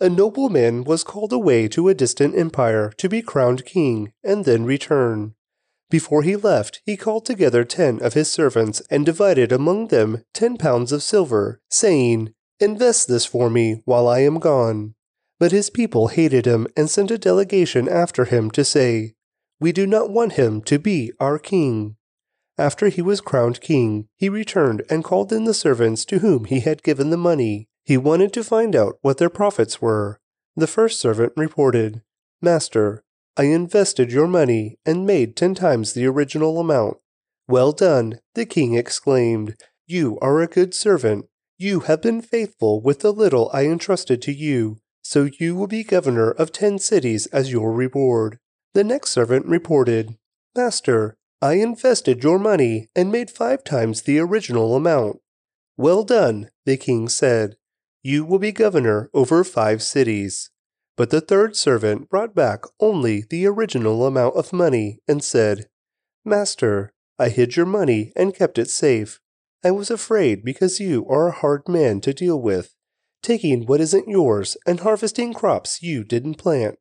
A 0.00 0.08
nobleman 0.08 0.84
was 0.84 1.04
called 1.04 1.34
away 1.34 1.68
to 1.68 1.90
a 1.90 1.94
distant 1.94 2.34
empire 2.34 2.90
to 2.96 3.10
be 3.10 3.20
crowned 3.20 3.66
king 3.66 4.14
and 4.24 4.46
then 4.46 4.64
return. 4.64 5.34
Before 5.90 6.22
he 6.22 6.36
left, 6.36 6.80
he 6.86 6.96
called 6.96 7.26
together 7.26 7.64
ten 7.64 8.02
of 8.02 8.14
his 8.14 8.32
servants 8.32 8.80
and 8.90 9.04
divided 9.04 9.52
among 9.52 9.88
them 9.88 10.24
ten 10.32 10.56
pounds 10.56 10.90
of 10.90 11.02
silver, 11.02 11.60
saying, 11.68 12.32
Invest 12.60 13.08
this 13.08 13.24
for 13.24 13.50
me 13.50 13.82
while 13.84 14.08
I 14.08 14.20
am 14.20 14.38
gone. 14.38 14.94
But 15.38 15.52
his 15.52 15.70
people 15.70 16.08
hated 16.08 16.46
him 16.46 16.68
and 16.76 16.88
sent 16.88 17.10
a 17.10 17.18
delegation 17.18 17.88
after 17.88 18.24
him 18.24 18.50
to 18.52 18.64
say, 18.64 19.14
We 19.58 19.72
do 19.72 19.86
not 19.86 20.10
want 20.10 20.34
him 20.34 20.62
to 20.62 20.78
be 20.78 21.12
our 21.18 21.38
king. 21.38 21.96
After 22.58 22.88
he 22.88 23.02
was 23.02 23.20
crowned 23.20 23.60
king, 23.60 24.08
he 24.16 24.28
returned 24.28 24.82
and 24.88 25.02
called 25.02 25.32
in 25.32 25.44
the 25.44 25.54
servants 25.54 26.04
to 26.04 26.18
whom 26.20 26.44
he 26.44 26.60
had 26.60 26.82
given 26.82 27.10
the 27.10 27.16
money. 27.16 27.68
He 27.84 27.96
wanted 27.96 28.32
to 28.34 28.44
find 28.44 28.76
out 28.76 28.98
what 29.02 29.18
their 29.18 29.30
profits 29.30 29.82
were. 29.82 30.20
The 30.54 30.66
first 30.66 31.00
servant 31.00 31.32
reported, 31.36 32.02
Master, 32.40 33.02
I 33.36 33.44
invested 33.44 34.12
your 34.12 34.28
money 34.28 34.78
and 34.84 35.06
made 35.06 35.34
ten 35.34 35.54
times 35.54 35.94
the 35.94 36.06
original 36.06 36.60
amount. 36.60 36.98
Well 37.48 37.72
done, 37.72 38.20
the 38.34 38.46
king 38.46 38.74
exclaimed. 38.74 39.56
You 39.86 40.18
are 40.20 40.40
a 40.40 40.46
good 40.46 40.74
servant. 40.74 41.26
You 41.64 41.78
have 41.86 42.02
been 42.02 42.22
faithful 42.22 42.82
with 42.82 43.02
the 43.02 43.12
little 43.12 43.48
I 43.52 43.66
entrusted 43.66 44.20
to 44.22 44.32
you, 44.32 44.78
so 45.00 45.28
you 45.38 45.54
will 45.54 45.68
be 45.68 45.84
governor 45.84 46.32
of 46.32 46.50
ten 46.50 46.80
cities 46.80 47.26
as 47.26 47.52
your 47.52 47.72
reward. 47.72 48.40
The 48.74 48.82
next 48.82 49.10
servant 49.10 49.46
reported, 49.46 50.18
Master, 50.56 51.16
I 51.40 51.52
invested 51.52 52.24
your 52.24 52.40
money 52.40 52.88
and 52.96 53.12
made 53.12 53.30
five 53.30 53.62
times 53.62 54.02
the 54.02 54.18
original 54.18 54.74
amount. 54.74 55.20
Well 55.76 56.02
done, 56.02 56.50
the 56.66 56.76
king 56.76 57.08
said. 57.08 57.54
You 58.02 58.24
will 58.24 58.40
be 58.40 58.50
governor 58.50 59.08
over 59.14 59.44
five 59.44 59.84
cities. 59.84 60.50
But 60.96 61.10
the 61.10 61.20
third 61.20 61.54
servant 61.54 62.10
brought 62.10 62.34
back 62.34 62.64
only 62.80 63.22
the 63.30 63.46
original 63.46 64.04
amount 64.04 64.34
of 64.34 64.52
money 64.52 64.98
and 65.06 65.22
said, 65.22 65.68
Master, 66.24 66.92
I 67.20 67.28
hid 67.28 67.54
your 67.54 67.66
money 67.66 68.12
and 68.16 68.34
kept 68.34 68.58
it 68.58 68.68
safe. 68.68 69.20
I 69.64 69.70
was 69.70 69.90
afraid 69.90 70.44
because 70.44 70.80
you 70.80 71.06
are 71.08 71.28
a 71.28 71.32
hard 71.32 71.68
man 71.68 72.00
to 72.00 72.12
deal 72.12 72.40
with, 72.40 72.74
taking 73.22 73.64
what 73.66 73.80
isn't 73.80 74.08
yours 74.08 74.56
and 74.66 74.80
harvesting 74.80 75.32
crops 75.32 75.82
you 75.82 76.02
didn't 76.02 76.34
plant. 76.34 76.78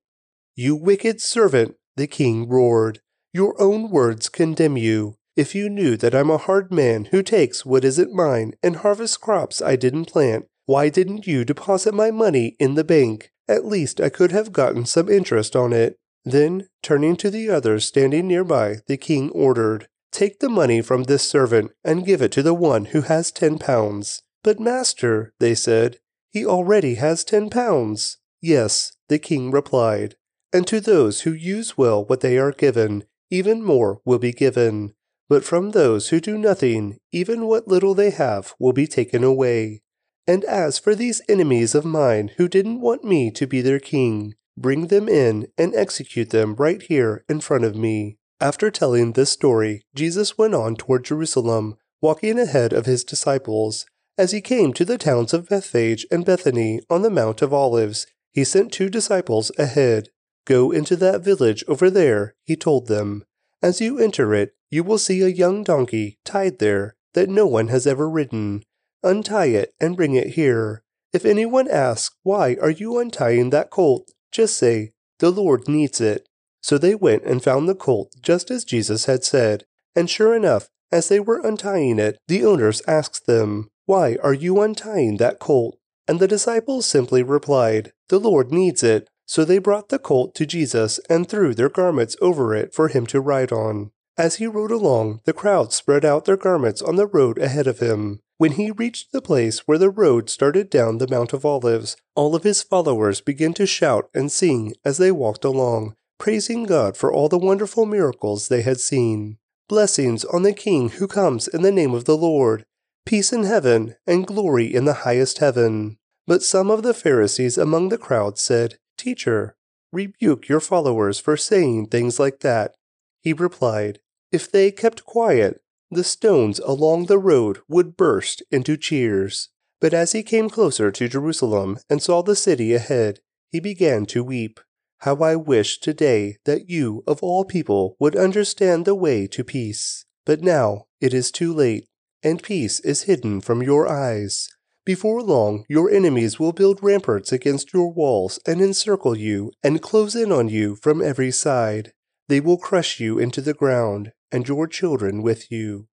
You 0.55 0.75
wicked 0.75 1.21
servant, 1.21 1.75
the 1.95 2.07
king 2.07 2.49
roared. 2.49 2.99
Your 3.33 3.59
own 3.61 3.89
words 3.89 4.29
condemn 4.29 4.77
you. 4.77 5.15
If 5.35 5.55
you 5.55 5.69
knew 5.69 5.95
that 5.97 6.15
I'm 6.15 6.29
a 6.29 6.37
hard 6.37 6.71
man 6.71 7.05
who 7.05 7.23
takes 7.23 7.65
what 7.65 7.85
isn't 7.85 8.13
mine 8.13 8.53
and 8.61 8.77
harvests 8.77 9.17
crops 9.17 9.61
I 9.61 9.75
didn't 9.75 10.05
plant, 10.05 10.47
why 10.65 10.89
didn't 10.89 11.27
you 11.27 11.45
deposit 11.45 11.93
my 11.93 12.11
money 12.11 12.55
in 12.59 12.75
the 12.75 12.83
bank? 12.83 13.31
At 13.47 13.65
least 13.65 14.01
I 14.01 14.09
could 14.09 14.31
have 14.31 14.51
gotten 14.51 14.85
some 14.85 15.09
interest 15.09 15.55
on 15.55 15.71
it. 15.71 15.97
Then, 16.25 16.67
turning 16.83 17.15
to 17.17 17.29
the 17.29 17.49
others 17.49 17.85
standing 17.85 18.27
nearby, 18.27 18.77
the 18.87 18.97
king 18.97 19.29
ordered, 19.31 19.87
Take 20.11 20.39
the 20.39 20.49
money 20.49 20.81
from 20.81 21.03
this 21.03 21.27
servant 21.27 21.71
and 21.83 22.05
give 22.05 22.21
it 22.21 22.31
to 22.33 22.43
the 22.43 22.53
one 22.53 22.85
who 22.85 23.01
has 23.01 23.31
ten 23.31 23.57
pounds. 23.57 24.23
But, 24.43 24.59
master, 24.59 25.33
they 25.39 25.55
said, 25.55 25.99
he 26.31 26.45
already 26.45 26.95
has 26.95 27.23
ten 27.23 27.49
pounds. 27.49 28.17
Yes, 28.41 28.93
the 29.07 29.19
king 29.19 29.51
replied, 29.51 30.15
and 30.51 30.65
to 30.67 30.79
those 30.79 31.21
who 31.21 31.31
use 31.31 31.77
well 31.77 32.03
what 32.03 32.21
they 32.21 32.37
are 32.37 32.51
given, 32.51 33.03
even 33.29 33.63
more 33.63 34.01
will 34.03 34.19
be 34.19 34.31
given. 34.31 34.93
But 35.29 35.45
from 35.45 35.71
those 35.71 36.09
who 36.09 36.19
do 36.19 36.37
nothing, 36.37 36.97
even 37.11 37.45
what 37.45 37.67
little 37.67 37.93
they 37.93 38.09
have 38.09 38.53
will 38.59 38.73
be 38.73 38.87
taken 38.87 39.23
away. 39.23 39.81
And 40.27 40.43
as 40.43 40.77
for 40.77 40.93
these 40.93 41.21
enemies 41.29 41.73
of 41.73 41.85
mine 41.85 42.31
who 42.37 42.47
didn't 42.47 42.81
want 42.81 43.03
me 43.03 43.31
to 43.31 43.47
be 43.47 43.61
their 43.61 43.79
king, 43.79 44.35
bring 44.57 44.87
them 44.87 45.07
in 45.07 45.47
and 45.57 45.73
execute 45.73 46.31
them 46.31 46.55
right 46.55 46.81
here 46.81 47.23
in 47.29 47.39
front 47.39 47.63
of 47.63 47.75
me. 47.75 48.17
After 48.41 48.71
telling 48.71 49.11
this 49.11 49.29
story, 49.29 49.83
Jesus 49.93 50.35
went 50.35 50.55
on 50.55 50.75
toward 50.75 51.05
Jerusalem, 51.05 51.77
walking 52.01 52.39
ahead 52.39 52.73
of 52.73 52.87
his 52.87 53.03
disciples. 53.03 53.85
As 54.17 54.31
he 54.31 54.41
came 54.41 54.73
to 54.73 54.83
the 54.83 54.97
towns 54.97 55.31
of 55.31 55.47
Bethphage 55.47 56.07
and 56.09 56.25
Bethany 56.25 56.81
on 56.89 57.03
the 57.03 57.11
Mount 57.11 57.43
of 57.43 57.53
Olives, 57.53 58.07
he 58.31 58.43
sent 58.43 58.73
two 58.73 58.89
disciples 58.89 59.51
ahead. 59.59 60.09
Go 60.45 60.71
into 60.71 60.95
that 60.95 61.21
village 61.21 61.63
over 61.67 61.91
there, 61.91 62.33
he 62.43 62.55
told 62.55 62.87
them. 62.87 63.23
As 63.61 63.79
you 63.79 63.99
enter 63.99 64.33
it, 64.33 64.55
you 64.71 64.83
will 64.83 64.97
see 64.97 65.21
a 65.21 65.27
young 65.27 65.63
donkey 65.63 66.17
tied 66.25 66.57
there 66.57 66.95
that 67.13 67.29
no 67.29 67.45
one 67.45 67.67
has 67.67 67.85
ever 67.85 68.09
ridden. 68.09 68.63
Untie 69.03 69.45
it 69.53 69.75
and 69.79 69.95
bring 69.95 70.15
it 70.15 70.29
here. 70.29 70.83
If 71.13 71.25
anyone 71.25 71.69
asks, 71.69 72.15
Why 72.23 72.57
are 72.59 72.71
you 72.71 72.97
untying 72.97 73.51
that 73.51 73.69
colt? 73.69 74.09
just 74.31 74.57
say, 74.57 74.93
The 75.19 75.29
Lord 75.29 75.67
needs 75.67 76.01
it. 76.01 76.27
So 76.61 76.77
they 76.77 76.95
went 76.95 77.23
and 77.23 77.43
found 77.43 77.67
the 77.67 77.75
colt 77.75 78.15
just 78.21 78.51
as 78.51 78.63
Jesus 78.63 79.05
had 79.05 79.23
said. 79.23 79.65
And 79.95 80.09
sure 80.09 80.35
enough, 80.35 80.69
as 80.91 81.07
they 81.07 81.19
were 81.19 81.45
untying 81.45 81.99
it, 81.99 82.17
the 82.27 82.45
owners 82.45 82.81
asked 82.87 83.25
them, 83.25 83.69
Why 83.85 84.17
are 84.21 84.33
you 84.33 84.61
untying 84.61 85.17
that 85.17 85.39
colt? 85.39 85.77
And 86.07 86.19
the 86.19 86.27
disciples 86.27 86.85
simply 86.85 87.23
replied, 87.23 87.93
The 88.09 88.19
Lord 88.19 88.51
needs 88.51 88.83
it. 88.83 89.07
So 89.25 89.45
they 89.45 89.59
brought 89.59 89.89
the 89.89 89.99
colt 89.99 90.35
to 90.35 90.45
Jesus 90.45 90.99
and 91.09 91.27
threw 91.27 91.53
their 91.53 91.69
garments 91.69 92.17
over 92.21 92.53
it 92.53 92.73
for 92.73 92.89
him 92.89 93.05
to 93.07 93.21
ride 93.21 93.53
on. 93.53 93.91
As 94.17 94.35
he 94.35 94.47
rode 94.47 94.71
along, 94.71 95.21
the 95.23 95.31
crowd 95.31 95.71
spread 95.71 96.03
out 96.03 96.25
their 96.25 96.35
garments 96.35 96.81
on 96.81 96.97
the 96.97 97.07
road 97.07 97.37
ahead 97.37 97.65
of 97.65 97.79
him. 97.79 98.19
When 98.37 98.53
he 98.53 98.71
reached 98.71 99.13
the 99.13 99.21
place 99.21 99.59
where 99.59 99.77
the 99.77 99.89
road 99.89 100.29
started 100.29 100.69
down 100.69 100.97
the 100.97 101.07
Mount 101.07 101.31
of 101.31 101.45
Olives, 101.45 101.95
all 102.13 102.35
of 102.35 102.43
his 102.43 102.61
followers 102.61 103.21
began 103.21 103.53
to 103.53 103.65
shout 103.65 104.09
and 104.13 104.29
sing 104.31 104.73
as 104.83 104.97
they 104.97 105.11
walked 105.11 105.45
along, 105.45 105.95
praising 106.21 106.65
God 106.65 106.95
for 106.95 107.11
all 107.11 107.29
the 107.29 107.37
wonderful 107.39 107.87
miracles 107.87 108.47
they 108.47 108.61
had 108.61 108.79
seen. 108.79 109.39
Blessings 109.67 110.23
on 110.25 110.43
the 110.43 110.53
King 110.53 110.89
who 110.89 111.07
comes 111.07 111.47
in 111.47 111.63
the 111.63 111.71
name 111.71 111.95
of 111.95 112.05
the 112.05 112.15
Lord. 112.15 112.63
Peace 113.07 113.33
in 113.33 113.43
heaven 113.43 113.95
and 114.05 114.27
glory 114.27 114.71
in 114.71 114.85
the 114.85 115.01
highest 115.01 115.39
heaven. 115.39 115.97
But 116.27 116.43
some 116.43 116.69
of 116.69 116.83
the 116.83 116.93
Pharisees 116.93 117.57
among 117.57 117.89
the 117.89 117.97
crowd 117.97 118.37
said, 118.37 118.77
Teacher, 118.99 119.55
rebuke 119.91 120.47
your 120.47 120.59
followers 120.59 121.19
for 121.19 121.35
saying 121.35 121.87
things 121.87 122.19
like 122.19 122.41
that. 122.41 122.75
He 123.23 123.33
replied, 123.33 123.97
If 124.31 124.51
they 124.51 124.69
kept 124.69 125.05
quiet, 125.05 125.63
the 125.89 126.03
stones 126.03 126.59
along 126.59 127.07
the 127.07 127.17
road 127.17 127.61
would 127.67 127.97
burst 127.97 128.43
into 128.51 128.77
cheers. 128.77 129.49
But 129.79 129.95
as 129.95 130.11
he 130.11 130.21
came 130.21 130.51
closer 130.51 130.91
to 130.91 131.09
Jerusalem 131.09 131.79
and 131.89 131.99
saw 131.99 132.21
the 132.21 132.35
city 132.35 132.75
ahead, 132.75 133.21
he 133.49 133.59
began 133.59 134.05
to 134.05 134.23
weep. 134.23 134.59
How 135.01 135.15
I 135.15 135.35
wish 135.35 135.79
today 135.79 136.37
that 136.45 136.69
you, 136.69 137.03
of 137.07 137.23
all 137.23 137.43
people, 137.43 137.95
would 137.99 138.15
understand 138.15 138.85
the 138.85 138.93
way 138.93 139.25
to 139.29 139.43
peace. 139.43 140.05
But 140.27 140.41
now 140.41 140.85
it 140.99 141.11
is 141.11 141.31
too 141.31 141.51
late, 141.51 141.87
and 142.21 142.43
peace 142.43 142.79
is 142.81 143.03
hidden 143.03 143.41
from 143.41 143.63
your 143.63 143.89
eyes. 143.89 144.47
Before 144.85 145.23
long, 145.23 145.65
your 145.67 145.89
enemies 145.89 146.39
will 146.39 146.53
build 146.53 146.83
ramparts 146.83 147.31
against 147.31 147.73
your 147.73 147.91
walls 147.91 148.39
and 148.45 148.61
encircle 148.61 149.17
you 149.17 149.51
and 149.63 149.81
close 149.81 150.15
in 150.15 150.31
on 150.31 150.49
you 150.49 150.75
from 150.75 151.01
every 151.01 151.31
side. 151.31 151.93
They 152.27 152.39
will 152.39 152.59
crush 152.59 152.99
you 152.99 153.17
into 153.17 153.41
the 153.41 153.55
ground, 153.55 154.11
and 154.31 154.47
your 154.47 154.67
children 154.67 155.23
with 155.23 155.51
you. 155.51 155.87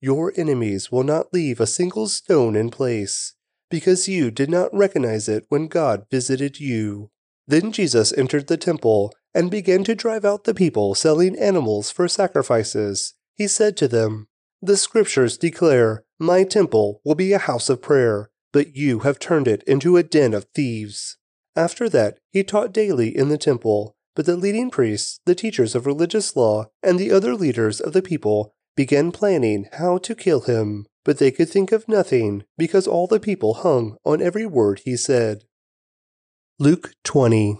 Your 0.00 0.32
enemies 0.36 0.92
will 0.92 1.02
not 1.02 1.32
leave 1.32 1.58
a 1.58 1.66
single 1.66 2.06
stone 2.06 2.54
in 2.54 2.70
place, 2.70 3.34
because 3.68 4.06
you 4.06 4.30
did 4.30 4.50
not 4.50 4.72
recognize 4.72 5.28
it 5.28 5.46
when 5.48 5.66
God 5.66 6.06
visited 6.12 6.60
you. 6.60 7.10
Then 7.46 7.72
Jesus 7.72 8.12
entered 8.12 8.46
the 8.46 8.56
temple 8.56 9.12
and 9.34 9.50
began 9.50 9.84
to 9.84 9.94
drive 9.94 10.24
out 10.24 10.44
the 10.44 10.54
people 10.54 10.94
selling 10.94 11.38
animals 11.38 11.90
for 11.90 12.08
sacrifices. 12.08 13.14
He 13.34 13.48
said 13.48 13.76
to 13.78 13.88
them, 13.88 14.28
The 14.60 14.76
scriptures 14.76 15.38
declare, 15.38 16.04
My 16.18 16.44
temple 16.44 17.00
will 17.04 17.14
be 17.14 17.32
a 17.32 17.38
house 17.38 17.68
of 17.68 17.82
prayer, 17.82 18.30
but 18.52 18.76
you 18.76 19.00
have 19.00 19.18
turned 19.18 19.48
it 19.48 19.62
into 19.64 19.96
a 19.96 20.02
den 20.02 20.34
of 20.34 20.46
thieves. 20.54 21.16
After 21.56 21.88
that, 21.88 22.18
he 22.30 22.44
taught 22.44 22.72
daily 22.72 23.14
in 23.16 23.28
the 23.28 23.38
temple, 23.38 23.96
but 24.14 24.26
the 24.26 24.36
leading 24.36 24.70
priests, 24.70 25.20
the 25.24 25.34
teachers 25.34 25.74
of 25.74 25.86
religious 25.86 26.36
law, 26.36 26.66
and 26.82 26.98
the 26.98 27.10
other 27.10 27.34
leaders 27.34 27.80
of 27.80 27.92
the 27.92 28.02
people 28.02 28.54
began 28.76 29.12
planning 29.12 29.68
how 29.72 29.98
to 29.98 30.14
kill 30.14 30.42
him. 30.42 30.86
But 31.04 31.18
they 31.18 31.30
could 31.30 31.48
think 31.48 31.72
of 31.72 31.88
nothing, 31.88 32.44
because 32.56 32.86
all 32.86 33.06
the 33.06 33.18
people 33.18 33.54
hung 33.54 33.96
on 34.04 34.22
every 34.22 34.46
word 34.46 34.82
he 34.84 34.96
said. 34.96 35.44
Luke 36.62 36.94
20. 37.02 37.58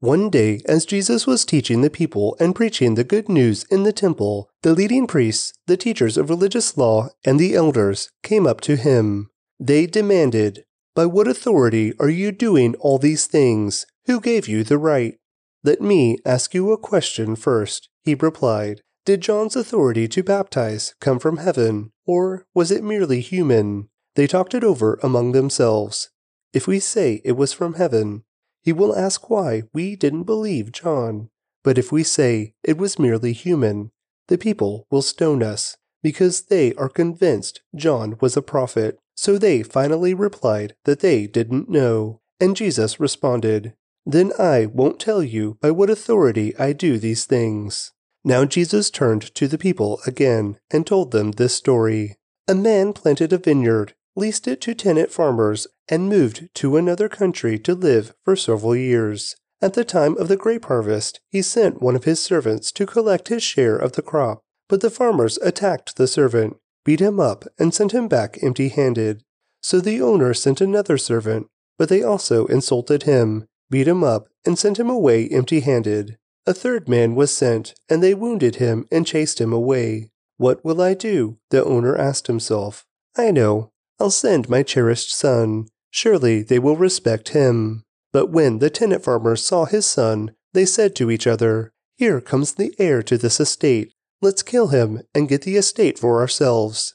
One 0.00 0.28
day, 0.28 0.60
as 0.66 0.84
Jesus 0.84 1.24
was 1.24 1.44
teaching 1.44 1.82
the 1.82 1.88
people 1.88 2.36
and 2.40 2.52
preaching 2.52 2.96
the 2.96 3.04
good 3.04 3.28
news 3.28 3.62
in 3.70 3.84
the 3.84 3.92
temple, 3.92 4.50
the 4.62 4.74
leading 4.74 5.06
priests, 5.06 5.52
the 5.68 5.76
teachers 5.76 6.16
of 6.16 6.30
religious 6.30 6.76
law, 6.76 7.10
and 7.24 7.38
the 7.38 7.54
elders 7.54 8.10
came 8.24 8.48
up 8.48 8.60
to 8.62 8.74
him. 8.74 9.30
They 9.60 9.86
demanded, 9.86 10.64
By 10.96 11.06
what 11.06 11.28
authority 11.28 11.92
are 12.00 12.08
you 12.08 12.32
doing 12.32 12.74
all 12.80 12.98
these 12.98 13.28
things? 13.28 13.86
Who 14.06 14.20
gave 14.20 14.48
you 14.48 14.64
the 14.64 14.78
right? 14.78 15.14
Let 15.62 15.80
me 15.80 16.18
ask 16.26 16.52
you 16.52 16.72
a 16.72 16.76
question 16.76 17.36
first, 17.36 17.88
he 18.02 18.16
replied. 18.16 18.80
Did 19.04 19.20
John's 19.20 19.54
authority 19.54 20.08
to 20.08 20.24
baptize 20.24 20.96
come 21.00 21.20
from 21.20 21.36
heaven, 21.36 21.92
or 22.04 22.46
was 22.52 22.72
it 22.72 22.82
merely 22.82 23.20
human? 23.20 23.90
They 24.16 24.26
talked 24.26 24.54
it 24.54 24.64
over 24.64 24.98
among 25.04 25.30
themselves. 25.30 26.10
If 26.52 26.66
we 26.66 26.80
say 26.80 27.20
it 27.24 27.36
was 27.36 27.52
from 27.52 27.74
heaven, 27.74 28.24
he 28.62 28.72
will 28.72 28.96
ask 28.96 29.30
why 29.30 29.62
we 29.72 29.96
didn't 29.96 30.24
believe 30.24 30.72
John. 30.72 31.30
But 31.62 31.78
if 31.78 31.92
we 31.92 32.02
say 32.02 32.54
it 32.62 32.78
was 32.78 32.98
merely 32.98 33.32
human, 33.32 33.90
the 34.28 34.38
people 34.38 34.86
will 34.90 35.02
stone 35.02 35.42
us, 35.42 35.76
because 36.02 36.42
they 36.42 36.72
are 36.74 36.88
convinced 36.88 37.62
John 37.74 38.16
was 38.20 38.36
a 38.36 38.42
prophet. 38.42 38.98
So 39.14 39.36
they 39.36 39.62
finally 39.62 40.14
replied 40.14 40.74
that 40.84 41.00
they 41.00 41.26
didn't 41.26 41.68
know. 41.68 42.20
And 42.40 42.56
Jesus 42.56 42.98
responded, 42.98 43.74
Then 44.06 44.32
I 44.38 44.66
won't 44.66 44.98
tell 44.98 45.22
you 45.22 45.58
by 45.60 45.70
what 45.70 45.90
authority 45.90 46.56
I 46.58 46.72
do 46.72 46.98
these 46.98 47.26
things. 47.26 47.92
Now 48.24 48.44
Jesus 48.44 48.90
turned 48.90 49.34
to 49.34 49.46
the 49.46 49.58
people 49.58 50.00
again 50.06 50.58
and 50.70 50.86
told 50.86 51.10
them 51.10 51.32
this 51.32 51.54
story. 51.54 52.16
A 52.48 52.54
man 52.54 52.94
planted 52.94 53.32
a 53.32 53.38
vineyard 53.38 53.94
leased 54.16 54.48
it 54.48 54.60
to 54.60 54.74
tenant 54.74 55.10
farmers, 55.10 55.66
and 55.90 56.08
moved 56.08 56.48
to 56.54 56.76
another 56.76 57.08
country 57.08 57.58
to 57.58 57.74
live 57.74 58.14
for 58.24 58.36
several 58.36 58.76
years. 58.76 59.34
At 59.60 59.74
the 59.74 59.84
time 59.84 60.16
of 60.16 60.28
the 60.28 60.36
grape 60.36 60.66
harvest, 60.66 61.20
he 61.28 61.42
sent 61.42 61.82
one 61.82 61.96
of 61.96 62.04
his 62.04 62.20
servants 62.20 62.72
to 62.72 62.86
collect 62.86 63.28
his 63.28 63.42
share 63.42 63.76
of 63.76 63.92
the 63.92 64.02
crop. 64.02 64.40
But 64.68 64.80
the 64.80 64.88
farmers 64.88 65.36
attacked 65.38 65.96
the 65.96 66.06
servant, 66.06 66.56
beat 66.84 67.00
him 67.00 67.18
up, 67.18 67.44
and 67.58 67.74
sent 67.74 67.92
him 67.92 68.06
back 68.06 68.38
empty 68.40 68.68
handed. 68.68 69.24
So 69.60 69.80
the 69.80 70.00
owner 70.00 70.32
sent 70.32 70.60
another 70.60 70.96
servant, 70.96 71.48
but 71.76 71.88
they 71.88 72.02
also 72.02 72.46
insulted 72.46 73.02
him, 73.02 73.46
beat 73.68 73.88
him 73.88 74.04
up, 74.04 74.28
and 74.46 74.58
sent 74.58 74.78
him 74.78 74.88
away 74.88 75.28
empty 75.28 75.60
handed. 75.60 76.16
A 76.46 76.54
third 76.54 76.88
man 76.88 77.14
was 77.14 77.36
sent, 77.36 77.74
and 77.88 78.02
they 78.02 78.14
wounded 78.14 78.56
him 78.56 78.86
and 78.90 79.06
chased 79.06 79.40
him 79.40 79.52
away. 79.52 80.10
What 80.36 80.64
will 80.64 80.80
I 80.80 80.94
do? 80.94 81.38
The 81.50 81.64
owner 81.64 81.96
asked 81.96 82.28
himself. 82.28 82.86
I 83.16 83.30
know, 83.30 83.72
I'll 83.98 84.10
send 84.10 84.48
my 84.48 84.62
cherished 84.62 85.14
son. 85.14 85.66
Surely 85.90 86.42
they 86.42 86.58
will 86.58 86.76
respect 86.76 87.30
him. 87.30 87.84
But 88.12 88.26
when 88.26 88.58
the 88.58 88.70
tenant 88.70 89.04
farmers 89.04 89.44
saw 89.44 89.64
his 89.64 89.86
son, 89.86 90.32
they 90.52 90.64
said 90.64 90.96
to 90.96 91.10
each 91.10 91.26
other, 91.26 91.72
Here 91.96 92.20
comes 92.20 92.54
the 92.54 92.74
heir 92.78 93.02
to 93.04 93.16
this 93.16 93.40
estate. 93.40 93.92
Let's 94.22 94.42
kill 94.42 94.68
him 94.68 95.02
and 95.14 95.28
get 95.28 95.42
the 95.42 95.56
estate 95.56 95.98
for 95.98 96.20
ourselves. 96.20 96.94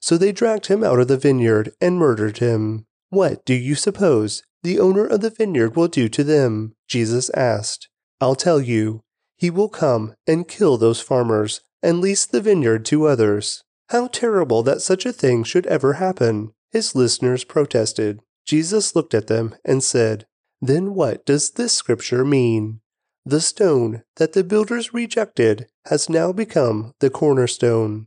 So 0.00 0.16
they 0.18 0.32
dragged 0.32 0.66
him 0.66 0.82
out 0.82 0.98
of 0.98 1.08
the 1.08 1.16
vineyard 1.16 1.72
and 1.80 1.98
murdered 1.98 2.38
him. 2.38 2.86
What 3.10 3.44
do 3.44 3.54
you 3.54 3.74
suppose 3.74 4.42
the 4.62 4.80
owner 4.80 5.06
of 5.06 5.20
the 5.20 5.30
vineyard 5.30 5.76
will 5.76 5.88
do 5.88 6.08
to 6.08 6.24
them? 6.24 6.74
Jesus 6.88 7.30
asked. 7.30 7.88
I'll 8.20 8.34
tell 8.34 8.60
you. 8.60 9.02
He 9.36 9.50
will 9.50 9.68
come 9.68 10.14
and 10.26 10.48
kill 10.48 10.78
those 10.78 11.00
farmers 11.00 11.60
and 11.82 12.00
lease 12.00 12.24
the 12.24 12.40
vineyard 12.40 12.84
to 12.86 13.06
others. 13.06 13.62
How 13.90 14.06
terrible 14.06 14.62
that 14.62 14.80
such 14.80 15.04
a 15.04 15.12
thing 15.12 15.44
should 15.44 15.66
ever 15.66 15.94
happen! 15.94 16.52
His 16.72 16.94
listeners 16.94 17.44
protested. 17.44 18.20
Jesus 18.44 18.94
looked 18.94 19.14
at 19.14 19.26
them 19.26 19.54
and 19.64 19.82
said, 19.82 20.26
Then 20.60 20.94
what 20.94 21.24
does 21.24 21.50
this 21.50 21.72
scripture 21.72 22.24
mean? 22.24 22.80
The 23.24 23.40
stone 23.40 24.02
that 24.16 24.34
the 24.34 24.44
builders 24.44 24.92
rejected 24.92 25.66
has 25.86 26.10
now 26.10 26.32
become 26.32 26.92
the 27.00 27.10
cornerstone. 27.10 28.06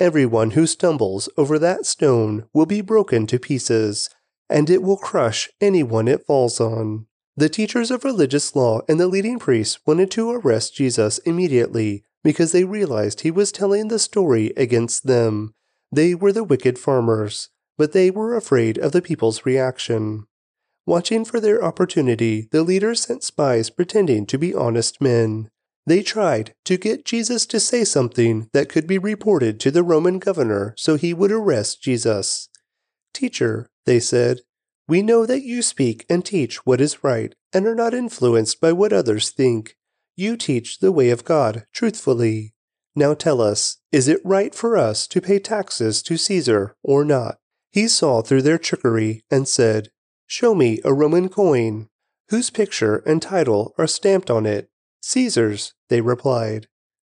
Everyone 0.00 0.50
who 0.50 0.66
stumbles 0.66 1.28
over 1.36 1.58
that 1.58 1.86
stone 1.86 2.46
will 2.52 2.66
be 2.66 2.80
broken 2.80 3.26
to 3.28 3.38
pieces, 3.38 4.10
and 4.50 4.68
it 4.68 4.82
will 4.82 4.96
crush 4.96 5.48
anyone 5.60 6.08
it 6.08 6.26
falls 6.26 6.60
on. 6.60 7.06
The 7.36 7.48
teachers 7.48 7.90
of 7.90 8.04
religious 8.04 8.56
law 8.56 8.80
and 8.88 8.98
the 8.98 9.06
leading 9.06 9.38
priests 9.38 9.78
wanted 9.86 10.10
to 10.12 10.30
arrest 10.30 10.74
Jesus 10.74 11.18
immediately 11.18 12.02
because 12.24 12.52
they 12.52 12.64
realized 12.64 13.20
he 13.20 13.30
was 13.30 13.52
telling 13.52 13.88
the 13.88 13.98
story 13.98 14.52
against 14.56 15.06
them. 15.06 15.54
They 15.92 16.14
were 16.14 16.32
the 16.32 16.44
wicked 16.44 16.78
farmers, 16.78 17.50
but 17.78 17.92
they 17.92 18.10
were 18.10 18.36
afraid 18.36 18.78
of 18.78 18.92
the 18.92 19.02
people's 19.02 19.44
reaction. 19.44 20.26
Watching 20.86 21.24
for 21.24 21.40
their 21.40 21.64
opportunity, 21.64 22.48
the 22.52 22.62
leaders 22.62 23.02
sent 23.02 23.24
spies 23.24 23.70
pretending 23.70 24.26
to 24.26 24.38
be 24.38 24.54
honest 24.54 25.00
men. 25.00 25.48
They 25.86 26.02
tried 26.02 26.54
to 26.64 26.76
get 26.76 27.04
Jesus 27.04 27.46
to 27.46 27.60
say 27.60 27.84
something 27.84 28.48
that 28.52 28.68
could 28.68 28.86
be 28.86 28.98
reported 28.98 29.60
to 29.60 29.70
the 29.70 29.82
Roman 29.82 30.18
governor 30.18 30.74
so 30.76 30.96
he 30.96 31.12
would 31.12 31.32
arrest 31.32 31.82
Jesus. 31.82 32.48
Teacher, 33.12 33.68
they 33.84 34.00
said, 34.00 34.40
we 34.88 35.02
know 35.02 35.26
that 35.26 35.42
you 35.42 35.62
speak 35.62 36.06
and 36.08 36.24
teach 36.24 36.64
what 36.64 36.80
is 36.80 37.02
right 37.02 37.34
and 37.52 37.66
are 37.66 37.74
not 37.74 37.94
influenced 37.94 38.60
by 38.60 38.72
what 38.72 38.92
others 38.92 39.30
think. 39.30 39.76
You 40.14 40.36
teach 40.36 40.78
the 40.78 40.92
way 40.92 41.10
of 41.10 41.24
God 41.24 41.66
truthfully. 41.72 42.54
Now 42.94 43.14
tell 43.14 43.40
us, 43.40 43.78
is 43.90 44.06
it 44.06 44.20
right 44.24 44.54
for 44.54 44.76
us 44.76 45.08
to 45.08 45.20
pay 45.20 45.40
taxes 45.40 46.02
to 46.04 46.16
Caesar 46.16 46.76
or 46.84 47.04
not? 47.04 47.38
He 47.76 47.88
saw 47.88 48.22
through 48.22 48.40
their 48.40 48.56
trickery 48.56 49.22
and 49.30 49.46
said, 49.46 49.90
Show 50.26 50.54
me 50.54 50.80
a 50.82 50.94
Roman 50.94 51.28
coin. 51.28 51.90
Whose 52.30 52.48
picture 52.48 53.02
and 53.04 53.20
title 53.20 53.74
are 53.76 53.86
stamped 53.86 54.30
on 54.30 54.46
it? 54.46 54.70
Caesar's, 55.02 55.74
they 55.90 56.00
replied. 56.00 56.68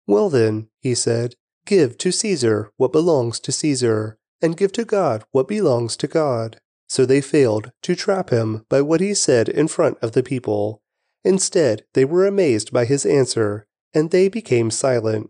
Well 0.05 0.29
then, 0.29 0.67
he 0.81 0.95
said, 0.95 1.35
give 1.65 1.97
to 1.99 2.11
Caesar 2.11 2.73
what 2.75 2.91
belongs 2.91 3.39
to 3.39 3.53
Caesar, 3.53 4.17
and 4.41 4.57
give 4.57 4.73
to 4.73 4.83
God 4.83 5.23
what 5.31 5.47
belongs 5.47 5.95
to 5.95 6.07
God. 6.07 6.59
So 6.89 7.05
they 7.05 7.21
failed 7.21 7.71
to 7.83 7.95
trap 7.95 8.29
him 8.29 8.65
by 8.67 8.81
what 8.81 8.99
he 8.99 9.13
said 9.13 9.47
in 9.47 9.69
front 9.69 9.97
of 10.01 10.11
the 10.11 10.23
people. 10.23 10.81
Instead, 11.23 11.85
they 11.93 12.03
were 12.03 12.27
amazed 12.27 12.73
by 12.73 12.83
his 12.83 13.05
answer, 13.05 13.65
and 13.93 14.11
they 14.11 14.27
became 14.27 14.71
silent. 14.71 15.29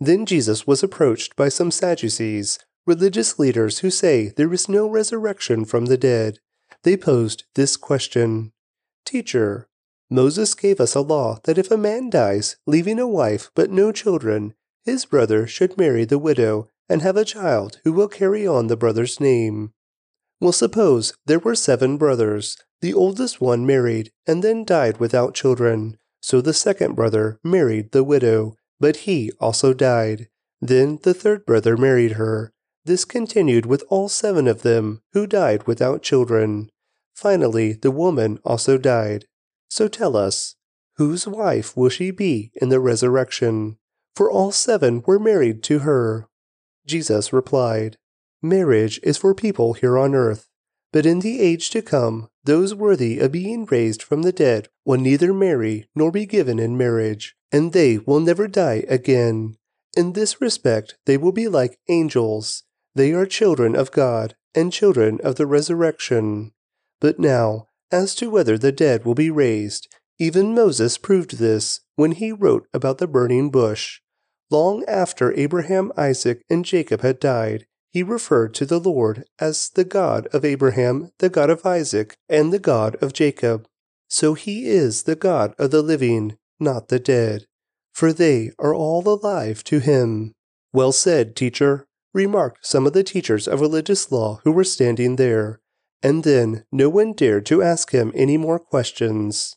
Then 0.00 0.26
Jesus 0.26 0.66
was 0.66 0.82
approached 0.82 1.36
by 1.36 1.48
some 1.48 1.70
Sadducees, 1.70 2.58
religious 2.88 3.38
leaders 3.38 3.80
who 3.80 3.90
say 3.90 4.32
there 4.36 4.52
is 4.52 4.66
no 4.66 4.88
resurrection 4.88 5.66
from 5.66 5.86
the 5.86 5.98
dead. 5.98 6.38
They 6.84 6.96
posed 6.96 7.44
this 7.54 7.76
question 7.76 8.52
Teacher, 9.04 9.68
Moses 10.10 10.54
gave 10.54 10.80
us 10.80 10.94
a 10.94 11.02
law 11.02 11.38
that 11.44 11.58
if 11.58 11.70
a 11.70 11.76
man 11.76 12.08
dies, 12.08 12.56
leaving 12.66 12.98
a 12.98 13.06
wife 13.06 13.50
but 13.54 13.70
no 13.70 13.92
children, 13.92 14.54
his 14.86 15.04
brother 15.04 15.46
should 15.46 15.76
marry 15.76 16.06
the 16.06 16.18
widow 16.18 16.70
and 16.88 17.02
have 17.02 17.18
a 17.18 17.26
child 17.26 17.78
who 17.84 17.92
will 17.92 18.08
carry 18.08 18.46
on 18.46 18.68
the 18.68 18.76
brother's 18.76 19.20
name. 19.20 19.74
Well, 20.40 20.52
suppose 20.52 21.12
there 21.26 21.38
were 21.38 21.54
seven 21.54 21.98
brothers. 21.98 22.56
The 22.80 22.94
oldest 22.94 23.38
one 23.38 23.66
married 23.66 24.12
and 24.26 24.42
then 24.42 24.64
died 24.64 24.98
without 24.98 25.34
children. 25.34 25.98
So 26.22 26.40
the 26.40 26.54
second 26.54 26.94
brother 26.94 27.38
married 27.44 27.92
the 27.92 28.04
widow, 28.04 28.56
but 28.80 28.98
he 28.98 29.30
also 29.40 29.74
died. 29.74 30.28
Then 30.62 31.00
the 31.02 31.12
third 31.12 31.44
brother 31.44 31.76
married 31.76 32.12
her. 32.12 32.54
This 32.88 33.04
continued 33.04 33.66
with 33.66 33.84
all 33.90 34.08
seven 34.08 34.48
of 34.48 34.62
them 34.62 35.02
who 35.12 35.26
died 35.26 35.66
without 35.66 36.00
children. 36.00 36.70
Finally, 37.14 37.74
the 37.74 37.90
woman 37.90 38.38
also 38.46 38.78
died. 38.78 39.26
So 39.68 39.88
tell 39.88 40.16
us, 40.16 40.56
whose 40.96 41.26
wife 41.26 41.76
will 41.76 41.90
she 41.90 42.10
be 42.10 42.50
in 42.54 42.70
the 42.70 42.80
resurrection? 42.80 43.76
For 44.16 44.30
all 44.30 44.52
seven 44.52 45.02
were 45.06 45.18
married 45.18 45.62
to 45.64 45.80
her. 45.80 46.30
Jesus 46.86 47.30
replied, 47.30 47.98
Marriage 48.40 48.98
is 49.02 49.18
for 49.18 49.34
people 49.34 49.74
here 49.74 49.98
on 49.98 50.14
earth, 50.14 50.48
but 50.90 51.04
in 51.04 51.20
the 51.20 51.42
age 51.42 51.68
to 51.72 51.82
come, 51.82 52.30
those 52.44 52.74
worthy 52.74 53.18
of 53.18 53.32
being 53.32 53.66
raised 53.66 54.02
from 54.02 54.22
the 54.22 54.32
dead 54.32 54.70
will 54.86 54.98
neither 54.98 55.34
marry 55.34 55.84
nor 55.94 56.10
be 56.10 56.24
given 56.24 56.58
in 56.58 56.78
marriage, 56.78 57.36
and 57.52 57.74
they 57.74 57.98
will 57.98 58.20
never 58.20 58.48
die 58.48 58.86
again. 58.88 59.58
In 59.94 60.14
this 60.14 60.40
respect, 60.40 60.96
they 61.04 61.18
will 61.18 61.32
be 61.32 61.48
like 61.48 61.78
angels. 61.90 62.64
They 62.94 63.12
are 63.12 63.26
children 63.26 63.76
of 63.76 63.92
God 63.92 64.34
and 64.54 64.72
children 64.72 65.20
of 65.22 65.36
the 65.36 65.46
resurrection. 65.46 66.52
But 67.00 67.18
now, 67.18 67.66
as 67.90 68.14
to 68.16 68.30
whether 68.30 68.58
the 68.58 68.72
dead 68.72 69.04
will 69.04 69.14
be 69.14 69.30
raised, 69.30 69.88
even 70.18 70.54
Moses 70.54 70.98
proved 70.98 71.38
this 71.38 71.80
when 71.96 72.12
he 72.12 72.32
wrote 72.32 72.66
about 72.74 72.98
the 72.98 73.06
burning 73.06 73.50
bush. 73.50 74.00
Long 74.50 74.84
after 74.88 75.32
Abraham, 75.38 75.92
Isaac, 75.96 76.42
and 76.50 76.64
Jacob 76.64 77.02
had 77.02 77.20
died, 77.20 77.66
he 77.90 78.02
referred 78.02 78.54
to 78.54 78.66
the 78.66 78.80
Lord 78.80 79.24
as 79.38 79.70
the 79.70 79.84
God 79.84 80.26
of 80.28 80.44
Abraham, 80.44 81.10
the 81.18 81.28
God 81.28 81.50
of 81.50 81.64
Isaac, 81.64 82.16
and 82.28 82.52
the 82.52 82.58
God 82.58 82.96
of 82.96 83.12
Jacob. 83.12 83.66
So 84.08 84.34
he 84.34 84.66
is 84.66 85.04
the 85.04 85.16
God 85.16 85.54
of 85.58 85.70
the 85.70 85.82
living, 85.82 86.36
not 86.58 86.88
the 86.88 86.98
dead, 86.98 87.46
for 87.92 88.12
they 88.12 88.52
are 88.58 88.74
all 88.74 89.06
alive 89.08 89.62
to 89.64 89.78
him. 89.78 90.32
Well 90.72 90.92
said, 90.92 91.36
teacher, 91.36 91.86
remarked 92.18 92.66
some 92.66 92.84
of 92.84 92.92
the 92.94 93.04
teachers 93.04 93.46
of 93.46 93.60
religious 93.60 94.10
law 94.10 94.40
who 94.42 94.50
were 94.50 94.64
standing 94.64 95.14
there, 95.14 95.60
and 96.02 96.24
then 96.24 96.64
no 96.72 96.88
one 96.88 97.12
dared 97.12 97.46
to 97.46 97.62
ask 97.62 97.92
him 97.92 98.10
any 98.12 98.36
more 98.36 98.58
questions. 98.58 99.54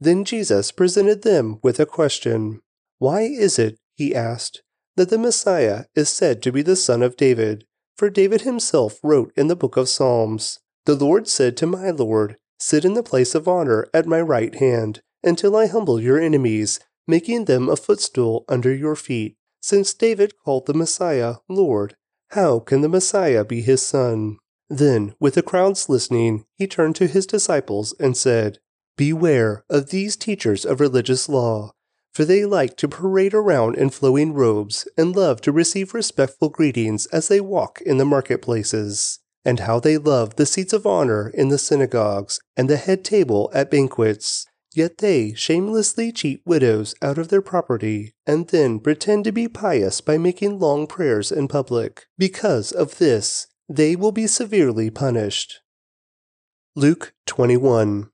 Then 0.00 0.24
Jesus 0.24 0.72
presented 0.72 1.22
them 1.22 1.60
with 1.62 1.78
a 1.78 1.86
question. 1.86 2.62
Why 2.98 3.20
is 3.22 3.60
it, 3.60 3.78
he 3.94 4.12
asked, 4.12 4.62
that 4.96 5.08
the 5.08 5.18
Messiah 5.18 5.84
is 5.94 6.08
said 6.08 6.42
to 6.42 6.50
be 6.50 6.62
the 6.62 6.74
son 6.74 7.00
of 7.00 7.16
David? 7.16 7.64
For 7.96 8.10
David 8.10 8.40
himself 8.40 8.98
wrote 9.04 9.32
in 9.36 9.46
the 9.46 9.54
book 9.62 9.76
of 9.76 9.88
Psalms 9.88 10.58
The 10.86 10.96
Lord 10.96 11.28
said 11.28 11.56
to 11.58 11.66
my 11.66 11.90
Lord, 11.90 12.38
Sit 12.58 12.84
in 12.84 12.94
the 12.94 13.04
place 13.04 13.36
of 13.36 13.46
honor 13.46 13.86
at 13.94 14.06
my 14.06 14.20
right 14.20 14.54
hand, 14.56 15.00
until 15.22 15.54
I 15.54 15.66
humble 15.66 16.00
your 16.00 16.18
enemies, 16.18 16.80
making 17.06 17.44
them 17.44 17.68
a 17.68 17.76
footstool 17.76 18.44
under 18.48 18.74
your 18.74 18.96
feet. 18.96 19.36
Since 19.62 19.94
David 19.94 20.32
called 20.42 20.66
the 20.66 20.74
Messiah 20.74 21.34
Lord, 21.48 21.94
how 22.30 22.60
can 22.60 22.80
the 22.80 22.88
Messiah 22.88 23.44
be 23.44 23.60
his 23.60 23.82
son? 23.82 24.38
Then, 24.68 25.14
with 25.18 25.34
the 25.34 25.42
crowds 25.42 25.88
listening, 25.88 26.44
he 26.54 26.66
turned 26.66 26.96
to 26.96 27.06
his 27.06 27.26
disciples 27.26 27.94
and 27.98 28.16
said, 28.16 28.58
Beware 28.96 29.64
of 29.68 29.90
these 29.90 30.16
teachers 30.16 30.64
of 30.64 30.80
religious 30.80 31.28
law 31.28 31.72
for 32.12 32.24
they 32.24 32.44
like 32.44 32.76
to 32.76 32.88
parade 32.88 33.34
around 33.34 33.76
in 33.76 33.90
flowing 33.90 34.32
robes 34.32 34.86
and 34.96 35.14
love 35.14 35.40
to 35.42 35.52
receive 35.52 35.94
respectful 35.94 36.48
greetings 36.48 37.06
as 37.06 37.28
they 37.28 37.40
walk 37.40 37.80
in 37.82 37.98
the 37.98 38.04
marketplaces, 38.04 39.20
and 39.44 39.60
how 39.60 39.78
they 39.78 39.96
love 39.96 40.36
the 40.36 40.46
seats 40.46 40.72
of 40.72 40.86
honor 40.86 41.30
in 41.32 41.48
the 41.48 41.58
synagogues 41.58 42.40
and 42.56 42.68
the 42.68 42.76
head 42.76 43.04
table 43.04 43.50
at 43.54 43.70
banquets. 43.70 44.46
Yet 44.72 44.98
they 44.98 45.34
shamelessly 45.34 46.12
cheat 46.12 46.42
widows 46.44 46.94
out 47.02 47.18
of 47.18 47.28
their 47.28 47.42
property 47.42 48.14
and 48.26 48.48
then 48.48 48.78
pretend 48.78 49.24
to 49.24 49.32
be 49.32 49.48
pious 49.48 50.00
by 50.00 50.16
making 50.16 50.58
long 50.58 50.86
prayers 50.86 51.32
in 51.32 51.48
public. 51.48 52.06
Because 52.16 52.70
of 52.70 52.98
this, 52.98 53.48
they 53.68 53.96
will 53.96 54.12
be 54.12 54.26
severely 54.26 54.90
punished. 54.90 55.60
Luke 56.76 57.12
21 57.26 58.10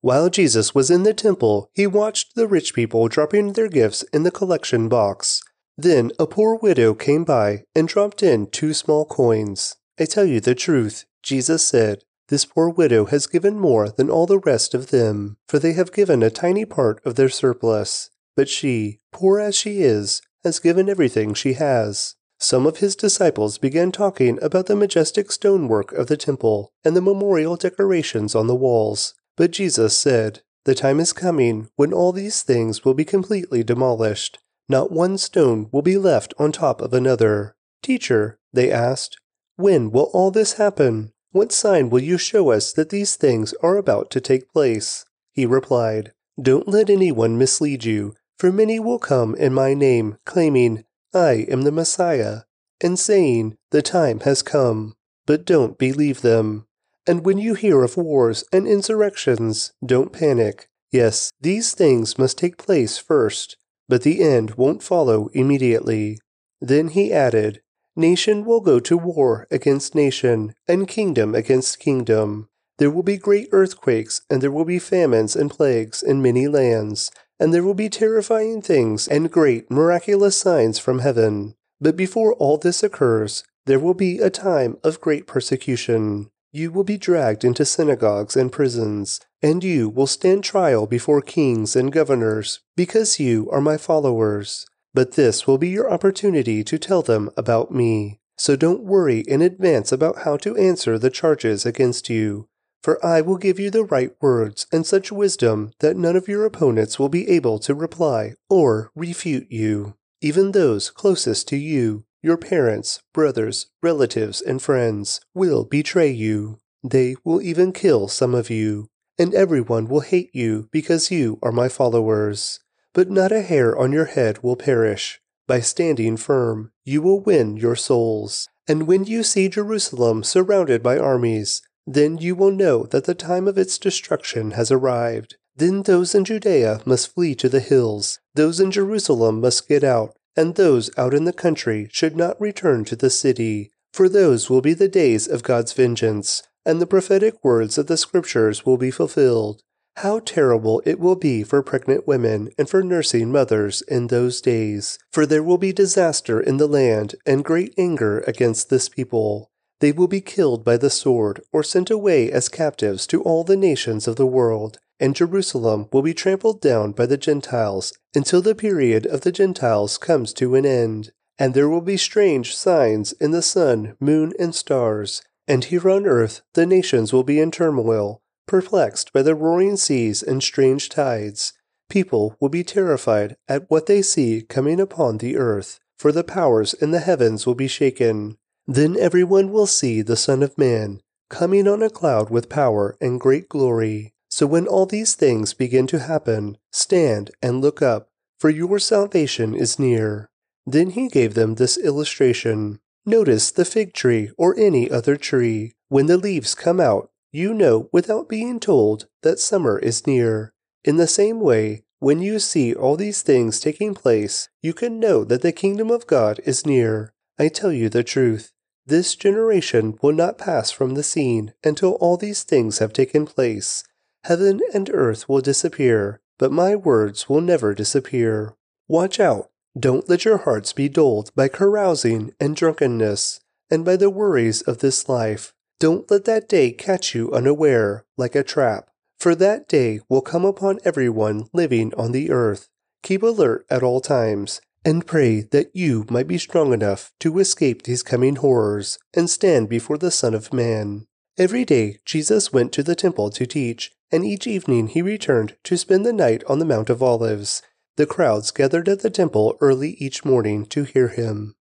while 0.00 0.30
Jesus 0.30 0.76
was 0.76 0.92
in 0.92 1.02
the 1.02 1.12
temple, 1.12 1.70
he 1.74 1.86
watched 1.86 2.36
the 2.36 2.46
rich 2.46 2.72
people 2.72 3.08
dropping 3.08 3.54
their 3.54 3.68
gifts 3.68 4.04
in 4.12 4.22
the 4.22 4.30
collection 4.30 4.88
box. 4.88 5.42
Then 5.76 6.12
a 6.20 6.26
poor 6.26 6.56
widow 6.56 6.94
came 6.94 7.24
by 7.24 7.64
and 7.74 7.88
dropped 7.88 8.22
in 8.22 8.46
two 8.46 8.74
small 8.74 9.04
coins. 9.04 9.74
I 9.98 10.04
tell 10.04 10.24
you 10.24 10.40
the 10.40 10.54
truth, 10.54 11.04
Jesus 11.22 11.66
said, 11.66 12.04
this 12.28 12.44
poor 12.44 12.68
widow 12.68 13.06
has 13.06 13.26
given 13.26 13.58
more 13.58 13.90
than 13.90 14.10
all 14.10 14.26
the 14.26 14.38
rest 14.38 14.74
of 14.74 14.90
them, 14.90 15.36
for 15.46 15.58
they 15.58 15.72
have 15.72 15.92
given 15.92 16.22
a 16.22 16.30
tiny 16.30 16.64
part 16.64 17.04
of 17.04 17.14
their 17.14 17.28
surplus. 17.28 18.10
But 18.36 18.48
she, 18.48 19.00
poor 19.12 19.40
as 19.40 19.56
she 19.56 19.82
is, 19.82 20.22
has 20.44 20.60
given 20.60 20.88
everything 20.88 21.34
she 21.34 21.54
has. 21.54 22.14
Some 22.38 22.66
of 22.66 22.78
his 22.78 22.94
disciples 22.94 23.58
began 23.58 23.90
talking 23.90 24.38
about 24.42 24.66
the 24.66 24.76
majestic 24.76 25.32
stonework 25.32 25.92
of 25.92 26.06
the 26.06 26.16
temple 26.16 26.72
and 26.84 26.94
the 26.94 27.00
memorial 27.00 27.56
decorations 27.56 28.34
on 28.34 28.46
the 28.46 28.54
walls. 28.54 29.14
But 29.36 29.50
Jesus 29.50 29.96
said, 29.96 30.42
The 30.64 30.74
time 30.74 31.00
is 31.00 31.12
coming 31.12 31.68
when 31.76 31.92
all 31.92 32.12
these 32.12 32.42
things 32.42 32.84
will 32.84 32.94
be 32.94 33.04
completely 33.04 33.64
demolished. 33.64 34.38
Not 34.68 34.92
one 34.92 35.18
stone 35.18 35.68
will 35.72 35.82
be 35.82 35.98
left 35.98 36.32
on 36.38 36.52
top 36.52 36.80
of 36.80 36.92
another. 36.92 37.56
Teacher, 37.82 38.38
they 38.52 38.70
asked, 38.70 39.18
when 39.58 39.90
will 39.90 40.10
all 40.12 40.30
this 40.30 40.52
happen? 40.52 41.12
What 41.32 41.52
sign 41.52 41.90
will 41.90 42.02
you 42.02 42.16
show 42.16 42.50
us 42.50 42.72
that 42.72 42.88
these 42.88 43.16
things 43.16 43.52
are 43.62 43.76
about 43.76 44.10
to 44.12 44.20
take 44.20 44.50
place? 44.50 45.04
He 45.32 45.44
replied, 45.44 46.12
Don't 46.40 46.66
let 46.66 46.88
anyone 46.88 47.36
mislead 47.36 47.84
you, 47.84 48.14
for 48.38 48.50
many 48.50 48.80
will 48.80 48.98
come 48.98 49.34
in 49.34 49.52
my 49.52 49.74
name, 49.74 50.16
claiming, 50.24 50.84
I 51.14 51.46
am 51.50 51.62
the 51.62 51.72
Messiah, 51.72 52.42
and 52.80 52.98
saying, 52.98 53.56
The 53.70 53.82
time 53.82 54.20
has 54.20 54.42
come. 54.42 54.94
But 55.26 55.44
don't 55.44 55.76
believe 55.76 56.22
them. 56.22 56.66
And 57.06 57.24
when 57.24 57.36
you 57.36 57.54
hear 57.54 57.82
of 57.82 57.96
wars 57.96 58.44
and 58.52 58.66
insurrections, 58.66 59.72
don't 59.84 60.12
panic. 60.12 60.68
Yes, 60.90 61.30
these 61.40 61.74
things 61.74 62.18
must 62.18 62.38
take 62.38 62.56
place 62.56 62.96
first, 62.96 63.56
but 63.88 64.02
the 64.02 64.22
end 64.22 64.54
won't 64.54 64.82
follow 64.82 65.28
immediately. 65.34 66.18
Then 66.60 66.88
he 66.88 67.12
added, 67.12 67.60
Nation 67.98 68.44
will 68.44 68.60
go 68.60 68.78
to 68.78 68.96
war 68.96 69.48
against 69.50 69.92
nation, 69.92 70.54
and 70.68 70.86
kingdom 70.86 71.34
against 71.34 71.80
kingdom. 71.80 72.48
There 72.78 72.92
will 72.92 73.02
be 73.02 73.16
great 73.16 73.48
earthquakes, 73.50 74.20
and 74.30 74.40
there 74.40 74.52
will 74.52 74.64
be 74.64 74.78
famines 74.78 75.34
and 75.34 75.50
plagues 75.50 76.00
in 76.00 76.22
many 76.22 76.46
lands, 76.46 77.10
and 77.40 77.52
there 77.52 77.64
will 77.64 77.74
be 77.74 77.88
terrifying 77.88 78.62
things 78.62 79.08
and 79.08 79.32
great 79.32 79.68
miraculous 79.68 80.38
signs 80.38 80.78
from 80.78 81.00
heaven. 81.00 81.56
But 81.80 81.96
before 81.96 82.34
all 82.34 82.56
this 82.56 82.84
occurs, 82.84 83.42
there 83.66 83.80
will 83.80 83.94
be 83.94 84.20
a 84.20 84.30
time 84.30 84.78
of 84.84 85.00
great 85.00 85.26
persecution. 85.26 86.30
You 86.52 86.70
will 86.70 86.84
be 86.84 86.98
dragged 86.98 87.44
into 87.44 87.64
synagogues 87.64 88.36
and 88.36 88.52
prisons, 88.52 89.18
and 89.42 89.64
you 89.64 89.88
will 89.88 90.06
stand 90.06 90.44
trial 90.44 90.86
before 90.86 91.20
kings 91.20 91.74
and 91.74 91.90
governors, 91.90 92.60
because 92.76 93.18
you 93.18 93.50
are 93.50 93.60
my 93.60 93.76
followers. 93.76 94.66
But 94.94 95.12
this 95.12 95.46
will 95.46 95.58
be 95.58 95.68
your 95.68 95.90
opportunity 95.90 96.64
to 96.64 96.78
tell 96.78 97.02
them 97.02 97.30
about 97.36 97.70
me. 97.72 98.20
So 98.36 98.56
don't 98.56 98.84
worry 98.84 99.20
in 99.20 99.42
advance 99.42 99.92
about 99.92 100.20
how 100.24 100.36
to 100.38 100.56
answer 100.56 100.98
the 100.98 101.10
charges 101.10 101.66
against 101.66 102.08
you, 102.08 102.48
for 102.82 103.04
I 103.04 103.20
will 103.20 103.36
give 103.36 103.58
you 103.58 103.70
the 103.70 103.84
right 103.84 104.12
words 104.20 104.66
and 104.72 104.86
such 104.86 105.10
wisdom 105.10 105.72
that 105.80 105.96
none 105.96 106.16
of 106.16 106.28
your 106.28 106.44
opponents 106.44 106.98
will 106.98 107.08
be 107.08 107.28
able 107.28 107.58
to 107.60 107.74
reply 107.74 108.34
or 108.48 108.92
refute 108.94 109.50
you. 109.50 109.94
Even 110.20 110.52
those 110.52 110.90
closest 110.90 111.48
to 111.48 111.56
you 111.56 112.04
your 112.22 112.36
parents, 112.36 113.00
brothers, 113.14 113.66
relatives, 113.82 114.40
and 114.40 114.60
friends 114.60 115.20
will 115.34 115.64
betray 115.64 116.10
you. 116.10 116.58
They 116.82 117.14
will 117.24 117.40
even 117.40 117.72
kill 117.72 118.08
some 118.08 118.34
of 118.34 118.50
you, 118.50 118.88
and 119.18 119.32
everyone 119.34 119.86
will 119.86 120.00
hate 120.00 120.34
you 120.34 120.68
because 120.72 121.10
you 121.12 121.38
are 121.42 121.52
my 121.52 121.68
followers. 121.68 122.60
But 122.98 123.12
not 123.12 123.30
a 123.30 123.42
hair 123.42 123.78
on 123.78 123.92
your 123.92 124.06
head 124.06 124.42
will 124.42 124.56
perish. 124.56 125.20
By 125.46 125.60
standing 125.60 126.16
firm, 126.16 126.72
you 126.84 127.00
will 127.00 127.20
win 127.20 127.56
your 127.56 127.76
souls. 127.76 128.48
And 128.66 128.88
when 128.88 129.04
you 129.04 129.22
see 129.22 129.48
Jerusalem 129.48 130.24
surrounded 130.24 130.82
by 130.82 130.98
armies, 130.98 131.62
then 131.86 132.18
you 132.18 132.34
will 132.34 132.50
know 132.50 132.86
that 132.86 133.04
the 133.04 133.14
time 133.14 133.46
of 133.46 133.56
its 133.56 133.78
destruction 133.78 134.50
has 134.50 134.72
arrived. 134.72 135.36
Then 135.54 135.84
those 135.84 136.12
in 136.12 136.24
Judea 136.24 136.80
must 136.84 137.14
flee 137.14 137.36
to 137.36 137.48
the 137.48 137.60
hills, 137.60 138.18
those 138.34 138.58
in 138.58 138.72
Jerusalem 138.72 139.40
must 139.40 139.68
get 139.68 139.84
out, 139.84 140.16
and 140.36 140.56
those 140.56 140.90
out 140.98 141.14
in 141.14 141.22
the 141.22 141.32
country 141.32 141.88
should 141.92 142.16
not 142.16 142.40
return 142.40 142.84
to 142.86 142.96
the 142.96 143.10
city. 143.10 143.70
For 143.92 144.08
those 144.08 144.50
will 144.50 144.60
be 144.60 144.74
the 144.74 144.88
days 144.88 145.28
of 145.28 145.44
God's 145.44 145.72
vengeance, 145.72 146.42
and 146.66 146.80
the 146.80 146.86
prophetic 146.94 147.44
words 147.44 147.78
of 147.78 147.86
the 147.86 147.96
Scriptures 147.96 148.66
will 148.66 148.76
be 148.76 148.90
fulfilled. 148.90 149.62
How 150.02 150.20
terrible 150.20 150.80
it 150.86 151.00
will 151.00 151.16
be 151.16 151.42
for 151.42 151.60
pregnant 151.60 152.06
women 152.06 152.50
and 152.56 152.70
for 152.70 152.84
nursing 152.84 153.32
mothers 153.32 153.82
in 153.82 154.06
those 154.06 154.40
days, 154.40 154.96
for 155.10 155.26
there 155.26 155.42
will 155.42 155.58
be 155.58 155.72
disaster 155.72 156.38
in 156.38 156.58
the 156.58 156.68
land 156.68 157.16
and 157.26 157.44
great 157.44 157.74
anger 157.76 158.20
against 158.20 158.70
this 158.70 158.88
people. 158.88 159.50
They 159.80 159.90
will 159.90 160.06
be 160.06 160.20
killed 160.20 160.64
by 160.64 160.76
the 160.76 160.88
sword 160.88 161.40
or 161.52 161.64
sent 161.64 161.90
away 161.90 162.30
as 162.30 162.48
captives 162.48 163.08
to 163.08 163.22
all 163.22 163.42
the 163.42 163.56
nations 163.56 164.06
of 164.06 164.14
the 164.14 164.24
world, 164.24 164.78
and 165.00 165.16
Jerusalem 165.16 165.88
will 165.92 166.02
be 166.02 166.14
trampled 166.14 166.60
down 166.60 166.92
by 166.92 167.06
the 167.06 167.16
Gentiles 167.16 167.92
until 168.14 168.40
the 168.40 168.54
period 168.54 169.04
of 169.04 169.22
the 169.22 169.32
Gentiles 169.32 169.98
comes 169.98 170.32
to 170.34 170.54
an 170.54 170.64
end. 170.64 171.10
And 171.40 171.54
there 171.54 171.68
will 171.68 171.80
be 171.80 171.96
strange 171.96 172.54
signs 172.54 173.14
in 173.14 173.32
the 173.32 173.42
sun, 173.42 173.96
moon, 173.98 174.32
and 174.38 174.54
stars. 174.54 175.22
And 175.48 175.64
here 175.64 175.90
on 175.90 176.06
earth 176.06 176.42
the 176.54 176.66
nations 176.66 177.12
will 177.12 177.24
be 177.24 177.40
in 177.40 177.50
turmoil 177.50 178.22
Perplexed 178.48 179.12
by 179.12 179.22
the 179.22 179.34
roaring 179.34 179.76
seas 179.76 180.22
and 180.22 180.42
strange 180.42 180.88
tides, 180.88 181.52
people 181.90 182.34
will 182.40 182.48
be 182.48 182.64
terrified 182.64 183.36
at 183.46 183.70
what 183.70 183.84
they 183.84 184.00
see 184.00 184.40
coming 184.40 184.80
upon 184.80 185.18
the 185.18 185.36
earth, 185.36 185.78
for 185.98 186.12
the 186.12 186.24
powers 186.24 186.72
in 186.72 186.90
the 186.90 187.00
heavens 187.00 187.46
will 187.46 187.54
be 187.54 187.68
shaken. 187.68 188.38
Then 188.66 188.96
everyone 188.98 189.52
will 189.52 189.66
see 189.66 190.00
the 190.00 190.16
Son 190.16 190.42
of 190.42 190.56
Man 190.56 191.00
coming 191.28 191.68
on 191.68 191.82
a 191.82 191.90
cloud 191.90 192.30
with 192.30 192.48
power 192.48 192.96
and 193.02 193.20
great 193.20 193.50
glory. 193.50 194.14
So 194.30 194.46
when 194.46 194.66
all 194.66 194.86
these 194.86 195.14
things 195.14 195.52
begin 195.52 195.86
to 195.88 195.98
happen, 195.98 196.56
stand 196.72 197.30
and 197.42 197.60
look 197.60 197.82
up, 197.82 198.08
for 198.40 198.48
your 198.48 198.78
salvation 198.78 199.54
is 199.54 199.78
near. 199.78 200.30
Then 200.66 200.90
he 200.90 201.08
gave 201.08 201.34
them 201.34 201.56
this 201.56 201.76
illustration. 201.76 202.80
Notice 203.04 203.50
the 203.50 203.66
fig 203.66 203.92
tree 203.92 204.30
or 204.38 204.58
any 204.58 204.90
other 204.90 205.16
tree. 205.16 205.74
When 205.88 206.06
the 206.06 206.16
leaves 206.16 206.54
come 206.54 206.80
out, 206.80 207.10
you 207.30 207.52
know 207.52 207.88
without 207.92 208.28
being 208.28 208.58
told 208.58 209.06
that 209.22 209.38
summer 209.38 209.78
is 209.78 210.06
near. 210.06 210.52
In 210.84 210.96
the 210.96 211.06
same 211.06 211.40
way, 211.40 211.84
when 211.98 212.20
you 212.20 212.38
see 212.38 212.74
all 212.74 212.96
these 212.96 213.22
things 213.22 213.58
taking 213.58 213.94
place, 213.94 214.48
you 214.62 214.72
can 214.72 215.00
know 215.00 215.24
that 215.24 215.42
the 215.42 215.52
kingdom 215.52 215.90
of 215.90 216.06
God 216.06 216.40
is 216.44 216.64
near. 216.64 217.12
I 217.38 217.48
tell 217.48 217.72
you 217.72 217.88
the 217.88 218.04
truth. 218.04 218.52
This 218.86 219.14
generation 219.14 219.98
will 220.00 220.12
not 220.12 220.38
pass 220.38 220.70
from 220.70 220.94
the 220.94 221.02
scene 221.02 221.52
until 221.62 221.92
all 221.94 222.16
these 222.16 222.44
things 222.44 222.78
have 222.78 222.92
taken 222.92 223.26
place. 223.26 223.84
Heaven 224.24 224.60
and 224.72 224.88
earth 224.92 225.28
will 225.28 225.40
disappear, 225.40 226.20
but 226.38 226.52
my 226.52 226.74
words 226.74 227.28
will 227.28 227.40
never 227.40 227.74
disappear. 227.74 228.54
Watch 228.86 229.20
out. 229.20 229.50
Don't 229.78 230.08
let 230.08 230.24
your 230.24 230.38
hearts 230.38 230.72
be 230.72 230.88
dulled 230.88 231.30
by 231.34 231.48
carousing 231.48 232.32
and 232.40 232.56
drunkenness, 232.56 233.40
and 233.70 233.84
by 233.84 233.96
the 233.96 234.10
worries 234.10 234.62
of 234.62 234.78
this 234.78 235.08
life 235.08 235.52
don't 235.78 236.10
let 236.10 236.24
that 236.24 236.48
day 236.48 236.72
catch 236.72 237.14
you 237.14 237.32
unaware, 237.32 238.04
like 238.16 238.34
a 238.34 238.42
trap, 238.42 238.88
for 239.18 239.34
that 239.34 239.68
day 239.68 240.00
will 240.08 240.20
come 240.20 240.44
upon 240.44 240.78
everyone 240.84 241.48
living 241.52 241.92
on 241.94 242.12
the 242.12 242.30
earth. 242.30 242.68
Keep 243.02 243.22
alert 243.22 243.64
at 243.70 243.82
all 243.82 244.00
times, 244.00 244.60
and 244.84 245.06
pray 245.06 245.40
that 245.40 245.70
you 245.74 246.04
might 246.10 246.26
be 246.26 246.38
strong 246.38 246.72
enough 246.72 247.12
to 247.20 247.38
escape 247.38 247.82
these 247.82 248.02
coming 248.02 248.36
horrors 248.36 248.98
and 249.14 249.30
stand 249.30 249.68
before 249.68 249.98
the 249.98 250.10
Son 250.10 250.34
of 250.34 250.52
Man. 250.52 251.06
Every 251.36 251.64
day 251.64 251.98
Jesus 252.04 252.52
went 252.52 252.72
to 252.72 252.82
the 252.82 252.96
temple 252.96 253.30
to 253.30 253.46
teach, 253.46 253.92
and 254.10 254.24
each 254.24 254.46
evening 254.46 254.88
he 254.88 255.02
returned 255.02 255.56
to 255.64 255.76
spend 255.76 256.04
the 256.04 256.12
night 256.12 256.42
on 256.48 256.58
the 256.58 256.64
Mount 256.64 256.90
of 256.90 257.02
Olives. 257.02 257.62
The 257.96 258.06
crowds 258.06 258.50
gathered 258.50 258.88
at 258.88 259.00
the 259.00 259.10
temple 259.10 259.56
early 259.60 259.90
each 259.98 260.24
morning 260.24 260.66
to 260.66 260.84
hear 260.84 261.08
him. 261.08 261.54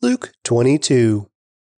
Luke 0.00 0.32
22 0.44 1.28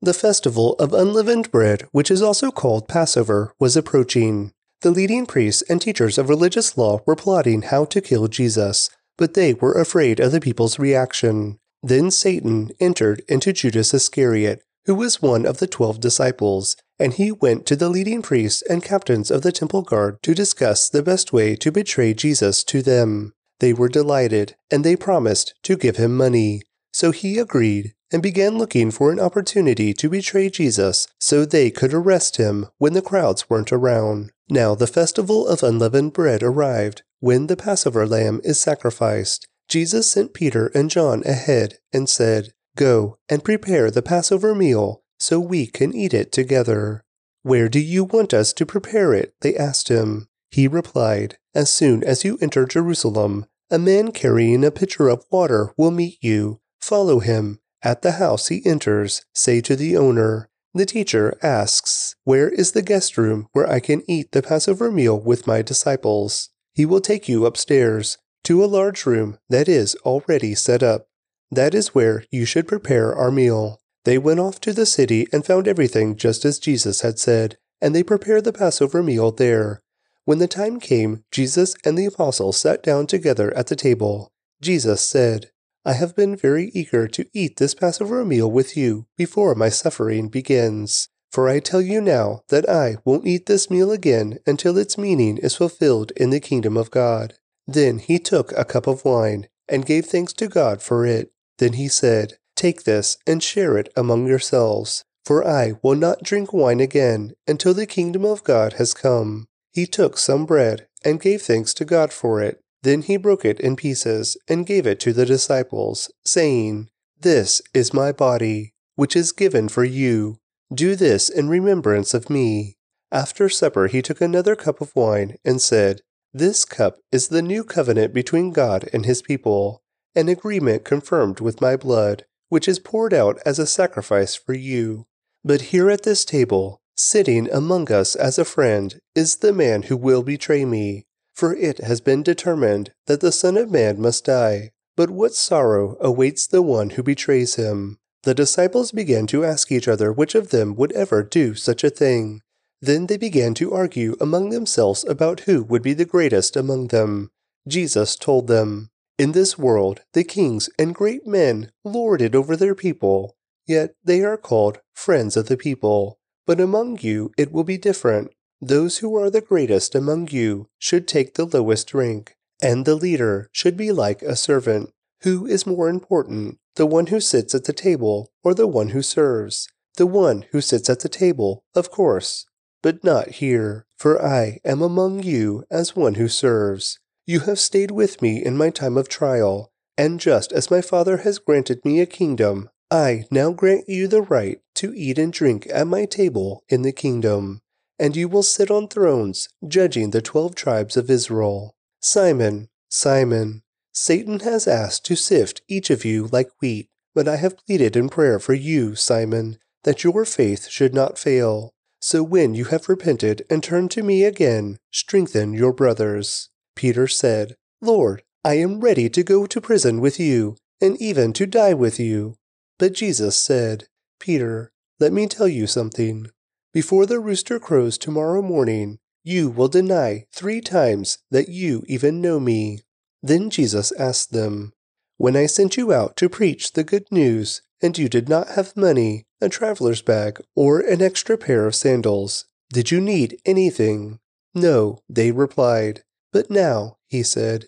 the 0.05 0.14
festival 0.14 0.74
of 0.74 0.93
unleavened 0.93 1.51
bread, 1.51 1.89
which 1.93 2.10
is 2.10 2.22
also 2.22 2.51
called 2.51 2.89
Passover, 2.89 3.55
was 3.59 3.76
approaching. 3.76 4.52
The 4.82 4.90
leading 4.90 5.26
priests 5.26 5.62
and 5.68 5.81
teachers 5.81 6.18
of 6.18 6.28
religious 6.28 6.76
law 6.76 7.01
were 7.06 7.16
plotting 7.16 7.62
how 7.62 7.86
to 7.86 8.01
kill 8.01 8.28
Jesus, 8.28 8.90
but 9.16 9.35
they 9.35 9.55
were 9.55 9.72
afraid 9.72 10.20
of 10.20 10.32
the 10.32 10.40
people's 10.40 10.78
reaction. 10.78 11.59
Then 11.82 12.10
Satan 12.10 12.70
entered 12.81 13.22
into 13.28 13.52
Judas 13.52 13.94
Iscariot, 13.94 14.62
who 14.86 14.94
was 14.94 15.22
one 15.22 15.47
of 15.47 15.59
the 15.59 15.66
twelve 15.66 16.01
disciples, 16.01 16.76
and 16.98 17.14
he 17.14 17.32
went 17.32 17.66
to 17.66 17.76
the 17.76 17.89
leading 17.89 18.22
priests 18.22 18.62
and 18.68 18.82
captains 18.82 19.31
of 19.31 19.43
the 19.43 19.52
temple 19.52 19.82
guard 19.82 20.22
to 20.22 20.35
discuss 20.35 20.89
the 20.89 21.02
best 21.02 21.32
way 21.32 21.56
to 21.56 21.72
betray 21.72 22.14
Jesus 22.14 22.62
to 22.64 22.82
them. 22.82 23.32
They 23.60 23.72
were 23.72 23.89
delighted, 23.89 24.56
and 24.70 24.85
they 24.85 24.97
promised 24.97 25.55
to 25.62 25.76
give 25.76 25.97
him 25.97 26.16
money. 26.16 26.62
So 26.93 27.10
he 27.10 27.39
agreed 27.39 27.94
and 28.14 28.22
began 28.22 28.56
looking 28.56 28.92
for 28.92 29.10
an 29.10 29.18
opportunity 29.18 29.92
to 29.92 30.08
betray 30.08 30.48
Jesus 30.48 31.08
so 31.18 31.44
they 31.44 31.68
could 31.68 31.92
arrest 31.92 32.36
him 32.36 32.64
when 32.78 32.92
the 32.92 33.02
crowds 33.02 33.50
weren't 33.50 33.72
around. 33.72 34.30
Now 34.48 34.76
the 34.76 34.86
festival 34.86 35.48
of 35.48 35.64
unleavened 35.64 36.12
bread 36.12 36.40
arrived, 36.40 37.02
when 37.18 37.48
the 37.48 37.56
Passover 37.56 38.06
lamb 38.06 38.40
is 38.44 38.60
sacrificed. 38.60 39.48
Jesus 39.68 40.12
sent 40.12 40.32
Peter 40.32 40.68
and 40.76 40.90
John 40.90 41.24
ahead 41.26 41.78
and 41.92 42.08
said, 42.08 42.52
Go 42.76 43.18
and 43.28 43.42
prepare 43.42 43.90
the 43.90 44.00
Passover 44.00 44.54
meal 44.54 45.02
so 45.18 45.40
we 45.40 45.66
can 45.66 45.92
eat 45.92 46.14
it 46.14 46.30
together. 46.30 47.02
Where 47.42 47.68
do 47.68 47.80
you 47.80 48.04
want 48.04 48.32
us 48.32 48.52
to 48.52 48.64
prepare 48.64 49.12
it? 49.12 49.34
They 49.40 49.56
asked 49.56 49.88
him. 49.88 50.28
He 50.52 50.68
replied, 50.68 51.38
As 51.52 51.68
soon 51.68 52.04
as 52.04 52.24
you 52.24 52.38
enter 52.40 52.64
Jerusalem, 52.64 53.46
a 53.72 53.78
man 53.80 54.12
carrying 54.12 54.62
a 54.62 54.70
pitcher 54.70 55.08
of 55.08 55.24
water 55.32 55.74
will 55.76 55.90
meet 55.90 56.18
you. 56.22 56.60
Follow 56.80 57.18
him 57.18 57.58
at 57.85 58.02
the 58.02 58.12
house 58.12 58.48
he 58.48 58.65
enters, 58.65 59.24
say 59.35 59.61
to 59.61 59.77
the 59.77 59.97
owner, 59.97 60.48
The 60.73 60.86
teacher 60.86 61.39
asks, 61.43 62.16
Where 62.24 62.48
is 62.48 62.73
the 62.73 62.82
guest 62.82 63.16
room 63.19 63.47
where 63.52 63.70
I 63.70 63.78
can 63.78 64.02
eat 64.09 64.32
the 64.32 64.43
Passover 64.43 64.90
meal 64.90 65.20
with 65.20 65.47
my 65.47 65.62
disciples? 65.62 66.48
He 66.73 66.86
will 66.86 67.01
take 67.01 67.28
you 67.28 67.47
upstairs 67.47 68.19
to 68.44 68.65
a 68.65 68.66
large 68.66 69.06
room 69.06 69.39
that 69.48 69.69
is 69.69 69.94
already 70.05 70.55
set 70.55 70.82
up. 70.82 71.06
That 71.51 71.74
is 71.74 71.94
where 71.94 72.24
you 72.31 72.44
should 72.44 72.66
prepare 72.66 73.15
our 73.15 73.31
meal. 73.31 73.81
They 74.05 74.19
went 74.19 74.40
off 74.40 74.61
to 74.62 74.73
the 74.73 74.86
city 74.86 75.27
and 75.32 75.47
found 75.47 75.69
everything 75.69 76.16
just 76.16 76.44
as 76.44 76.59
Jesus 76.59 77.02
had 77.02 77.19
said, 77.19 77.59
and 77.81 77.94
they 77.94 78.02
prepared 78.02 78.44
the 78.44 78.52
Passover 78.52 79.02
meal 79.02 79.31
there. 79.31 79.82
When 80.24 80.39
the 80.39 80.48
time 80.48 80.81
came, 80.81 81.23
Jesus 81.31 81.74
and 81.85 81.98
the 81.98 82.06
apostles 82.06 82.56
sat 82.56 82.82
down 82.82 83.06
together 83.06 83.55
at 83.55 83.66
the 83.66 83.77
table. 83.77 84.32
Jesus 84.61 85.02
said, 85.02 85.51
I 85.86 85.93
have 85.93 86.16
been 86.16 86.35
very 86.35 86.70
eager 86.73 87.06
to 87.09 87.27
eat 87.35 87.59
this 87.59 87.74
Passover 87.74 88.24
meal 88.24 88.51
with 88.51 88.74
you 88.74 89.06
before 89.19 89.55
my 89.55 89.69
suffering 89.69 90.28
begins. 90.28 91.09
For 91.31 91.47
I 91.47 91.61
tell 91.61 91.82
you 91.82 92.01
now 92.01 92.43
that 92.48 92.66
I 92.69 92.97
won't 93.05 93.27
eat 93.27 93.44
this 93.44 93.70
meal 93.70 93.93
again 93.93 94.39
until 94.47 94.78
its 94.78 94.97
meaning 94.97 95.36
is 95.36 95.56
fulfilled 95.56 96.11
in 96.16 96.31
the 96.31 96.40
kingdom 96.40 96.78
of 96.78 96.90
God. 96.90 97.35
Then 97.66 97.98
he 97.98 98.19
took 98.19 98.52
a 98.52 98.65
cup 98.65 98.86
of 98.86 99.05
wine 99.05 99.48
and 99.69 99.85
gave 99.85 100.06
thanks 100.06 100.32
to 100.35 100.48
God 100.48 100.81
for 100.81 101.05
it. 101.05 101.32
Then 101.59 101.74
he 101.74 101.89
said, 101.89 102.39
Take 102.56 102.85
this 102.85 103.19
and 103.27 103.43
share 103.43 103.77
it 103.77 103.93
among 103.94 104.27
yourselves, 104.27 105.05
for 105.24 105.47
I 105.47 105.74
will 105.82 105.97
not 105.97 106.23
drink 106.23 106.52
wine 106.52 106.81
again 106.81 107.35
until 107.47 107.74
the 107.74 107.86
kingdom 107.86 108.24
of 108.24 108.44
God 108.44 108.74
has 108.74 108.94
come. 108.94 109.48
He 109.70 109.86
took 109.86 110.16
some 110.16 110.47
bread 110.47 110.86
and 111.05 111.20
gave 111.20 111.43
thanks 111.43 111.74
to 111.74 111.85
God 111.85 112.12
for 112.12 112.40
it 112.40 112.63
then 112.85 113.02
he 113.02 113.16
broke 113.16 113.44
it 113.44 113.59
in 113.61 113.77
pieces 113.77 114.36
and 114.47 114.66
gave 114.66 114.86
it 114.86 115.01
to 115.01 115.12
the 115.12 115.27
disciples, 115.27 116.11
saying, 116.24 116.89
This 117.19 117.62
is 117.73 117.94
my 117.94 118.12
body, 118.12 118.74
which 118.94 119.16
is 119.16 119.32
given 119.32 119.69
for 119.69 119.85
you. 119.85 120.39
Do 120.73 120.94
this 120.94 121.28
in 121.28 121.48
remembrance 121.48 122.15
of 122.15 122.28
me. 122.31 122.77
After 123.11 123.48
supper, 123.48 123.86
he 123.86 124.02
took 124.02 124.20
another 124.20 124.55
cup 124.55 124.81
of 124.81 124.94
wine 124.94 125.36
and 125.44 125.62
said, 125.62 126.02
This 126.32 126.65
cup 126.65 126.98
is 127.11 127.28
the 127.28 127.43
new 127.43 127.65
covenant 127.65 128.12
between 128.12 128.52
God 128.52 128.89
and 128.93 129.06
his 129.06 129.23
people, 129.23 129.82
an 130.15 130.28
agreement 130.28 130.85
confirmed 130.85 131.40
with 131.40 131.61
my 131.61 131.77
blood, 131.77 132.27
which 132.51 132.69
is 132.69 132.78
poured 132.78 133.15
out 133.15 133.39
as 133.47 133.59
a 133.59 133.66
sacrifice 133.66 134.35
for 134.35 134.52
you. 134.52 135.06
But 135.43 135.73
here 135.73 135.89
at 135.90 136.02
this 136.02 136.24
table, 136.24 136.82
sitting 136.97 137.51
among 137.51 137.90
us 137.90 138.15
as 138.15 138.39
a 138.39 138.44
friend, 138.44 139.01
is 139.15 139.36
the 139.36 139.52
man 139.52 139.85
who 139.85 139.97
will 139.97 140.23
betray 140.23 140.65
me. 140.65 141.06
For 141.35 141.55
it 141.55 141.78
has 141.78 142.01
been 142.01 142.23
determined 142.23 142.93
that 143.06 143.20
the 143.20 143.32
Son 143.32 143.56
of 143.56 143.70
Man 143.70 144.01
must 144.01 144.24
die. 144.24 144.70
But 144.97 145.11
what 145.11 145.35
sorrow 145.35 145.97
awaits 146.01 146.47
the 146.47 146.62
one 146.62 146.90
who 146.90 147.02
betrays 147.02 147.56
him? 147.56 147.98
The 148.23 148.35
disciples 148.35 148.93
began 148.93 149.27
to 149.28 149.44
ask 149.44 149.70
each 149.73 149.89
other 149.89 150.12
which 150.12 150.35
of 150.35 150.51
them 150.51 150.77
would 150.77 150.93
ever 150.93 151.23
do 151.23 151.55
such 151.55 151.85
a 151.85 151.90
thing. 151.90 152.40
Then 152.81 153.06
they 153.06 153.16
began 153.16 153.55
to 153.55 153.73
argue 153.73 154.16
among 154.20 154.51
themselves 154.51 155.05
about 155.05 155.40
who 155.40 155.62
would 155.65 155.82
be 155.82 155.94
the 155.94 156.05
greatest 156.05 156.56
among 156.56 156.89
them. 156.89 157.31
Jesus 157.66 158.15
told 158.16 158.47
them, 158.47 158.90
In 159.19 159.32
this 159.32 159.59
world 159.59 160.01
the 160.12 160.24
kings 160.24 160.69
and 160.78 160.94
great 160.94 161.27
men 161.27 161.70
lord 161.82 162.20
it 162.23 162.35
over 162.35 162.56
their 162.56 162.74
people, 162.74 163.36
yet 163.66 163.94
they 164.05 164.23
are 164.23 164.36
called 164.36 164.81
friends 164.94 165.36
of 165.36 165.47
the 165.48 165.56
people. 165.56 166.19
But 166.47 166.61
among 166.61 166.98
you 167.01 167.32
it 167.39 167.52
will 167.52 167.65
be 167.65 167.78
different. 167.78 168.34
Those 168.60 168.98
who 168.98 169.16
are 169.16 169.31
the 169.31 169.40
greatest 169.40 169.94
among 169.94 170.28
you 170.28 170.68
should 170.78 171.06
take 171.06 171.35
the 171.35 171.44
lowest 171.44 171.93
rank, 171.93 172.36
and 172.62 172.85
the 172.85 172.94
leader 172.94 173.48
should 173.52 173.76
be 173.76 173.93
like 173.93 174.22
a 174.22 174.36
servant. 174.36 174.90
Who 175.22 175.47
is 175.47 175.66
more 175.66 175.89
important, 175.89 176.59
the 176.76 176.86
one 176.86 177.06
who 177.06 177.20
sits 177.20 177.55
at 177.55 177.64
the 177.64 177.72
table 177.72 178.31
or 178.43 178.55
the 178.55 178.66
one 178.66 178.90
who 178.90 179.02
serves? 179.02 179.68
The 179.97 180.06
one 180.06 180.44
who 180.51 180.60
sits 180.60 180.90
at 180.90 181.01
the 181.01 181.09
table, 181.09 181.64
of 181.74 181.90
course. 181.90 182.47
But 182.82 183.05
not 183.05 183.31
here, 183.31 183.86
for 183.97 184.22
I 184.22 184.59
am 184.64 184.82
among 184.82 185.22
you 185.22 185.64
as 185.70 185.97
one 185.97 186.14
who 186.14 186.28
serves. 186.28 186.98
You 187.26 187.40
have 187.40 187.59
stayed 187.59 187.90
with 187.90 188.20
me 188.20 188.44
in 188.44 188.56
my 188.56 188.70
time 188.70 188.98
of 188.98 189.09
trial, 189.09 189.72
and 189.97 190.20
just 190.20 190.52
as 190.52 190.70
my 190.70 190.82
Father 190.82 191.18
has 191.18 191.39
granted 191.39 191.85
me 191.85 192.01
a 192.01 192.06
kingdom, 192.06 192.68
I 192.90 193.24
now 193.31 193.52
grant 193.52 193.89
you 193.89 194.09
the 194.09 194.20
right 194.20 194.60
to 194.74 194.93
eat 194.94 195.18
and 195.18 195.32
drink 195.32 195.66
at 195.72 195.86
my 195.86 196.05
table 196.05 196.64
in 196.68 196.82
the 196.82 196.93
kingdom, 196.93 197.62
and 197.98 198.16
you 198.16 198.28
will 198.28 198.42
sit 198.42 198.70
on 198.70 198.88
thrones, 198.88 199.48
judging 199.66 200.10
the 200.10 200.22
twelve 200.22 200.54
tribes 200.54 200.96
of 200.96 201.10
Israel. 201.10 201.76
Simon, 202.00 202.68
Simon, 202.88 203.62
Satan 203.92 204.40
has 204.40 204.66
asked 204.66 205.04
to 205.06 205.16
sift 205.16 205.62
each 205.68 205.90
of 205.90 206.04
you 206.04 206.28
like 206.32 206.50
wheat, 206.60 206.88
but 207.14 207.28
I 207.28 207.36
have 207.36 207.56
pleaded 207.64 207.96
in 207.96 208.08
prayer 208.08 208.38
for 208.38 208.54
you, 208.54 208.94
Simon, 208.94 209.58
that 209.84 210.02
your 210.02 210.24
faith 210.24 210.68
should 210.68 210.94
not 210.94 211.18
fail. 211.18 211.74
So 212.00 212.22
when 212.22 212.54
you 212.54 212.66
have 212.66 212.88
repented 212.88 213.46
and 213.48 213.62
turned 213.62 213.90
to 213.92 214.02
me 214.02 214.24
again, 214.24 214.78
strengthen 214.90 215.54
your 215.54 215.72
brothers. 215.72 216.50
Peter 216.74 217.06
said, 217.06 217.54
Lord, 217.80 218.22
I 218.44 218.54
am 218.54 218.80
ready 218.80 219.08
to 219.08 219.22
go 219.22 219.46
to 219.46 219.60
prison 219.60 220.00
with 220.00 220.20
you, 220.20 220.56
and 220.80 221.00
even 221.00 221.32
to 221.34 221.46
die 221.46 221.72
with 221.72 221.98
you. 222.00 222.36
But 222.78 222.92
Jesus 222.92 223.38
said, 223.38 223.86
Peter, 224.18 224.72
let 225.00 225.12
me 225.12 225.26
tell 225.26 225.48
you 225.48 225.66
something. 225.66 226.26
Before 226.74 227.06
the 227.06 227.20
rooster 227.20 227.60
crows 227.60 227.96
tomorrow 227.96 228.42
morning, 228.42 228.98
you 229.22 229.48
will 229.48 229.68
deny 229.68 230.26
three 230.32 230.60
times 230.60 231.18
that 231.30 231.48
you 231.48 231.84
even 231.86 232.20
know 232.20 232.40
me. 232.40 232.80
Then 233.22 233.48
Jesus 233.48 233.92
asked 233.92 234.32
them, 234.32 234.72
When 235.16 235.36
I 235.36 235.46
sent 235.46 235.76
you 235.76 235.92
out 235.92 236.16
to 236.16 236.28
preach 236.28 236.72
the 236.72 236.82
good 236.82 237.06
news, 237.12 237.62
and 237.80 237.96
you 237.96 238.09
did 238.09 238.28
not 238.28 238.48
have 238.48 238.76
money, 238.76 239.24
a 239.40 239.48
traveler's 239.48 240.02
bag, 240.02 240.40
or 240.56 240.80
an 240.80 241.01
extra 241.01 241.38
pair 241.38 241.64
of 241.68 241.76
sandals, 241.76 242.46
did 242.72 242.90
you 242.90 243.01
need 243.01 243.40
anything? 243.46 244.18
No, 244.52 244.98
they 245.09 245.30
replied. 245.30 246.02
But 246.32 246.51
now, 246.51 246.96
he 247.06 247.22
said, 247.22 247.66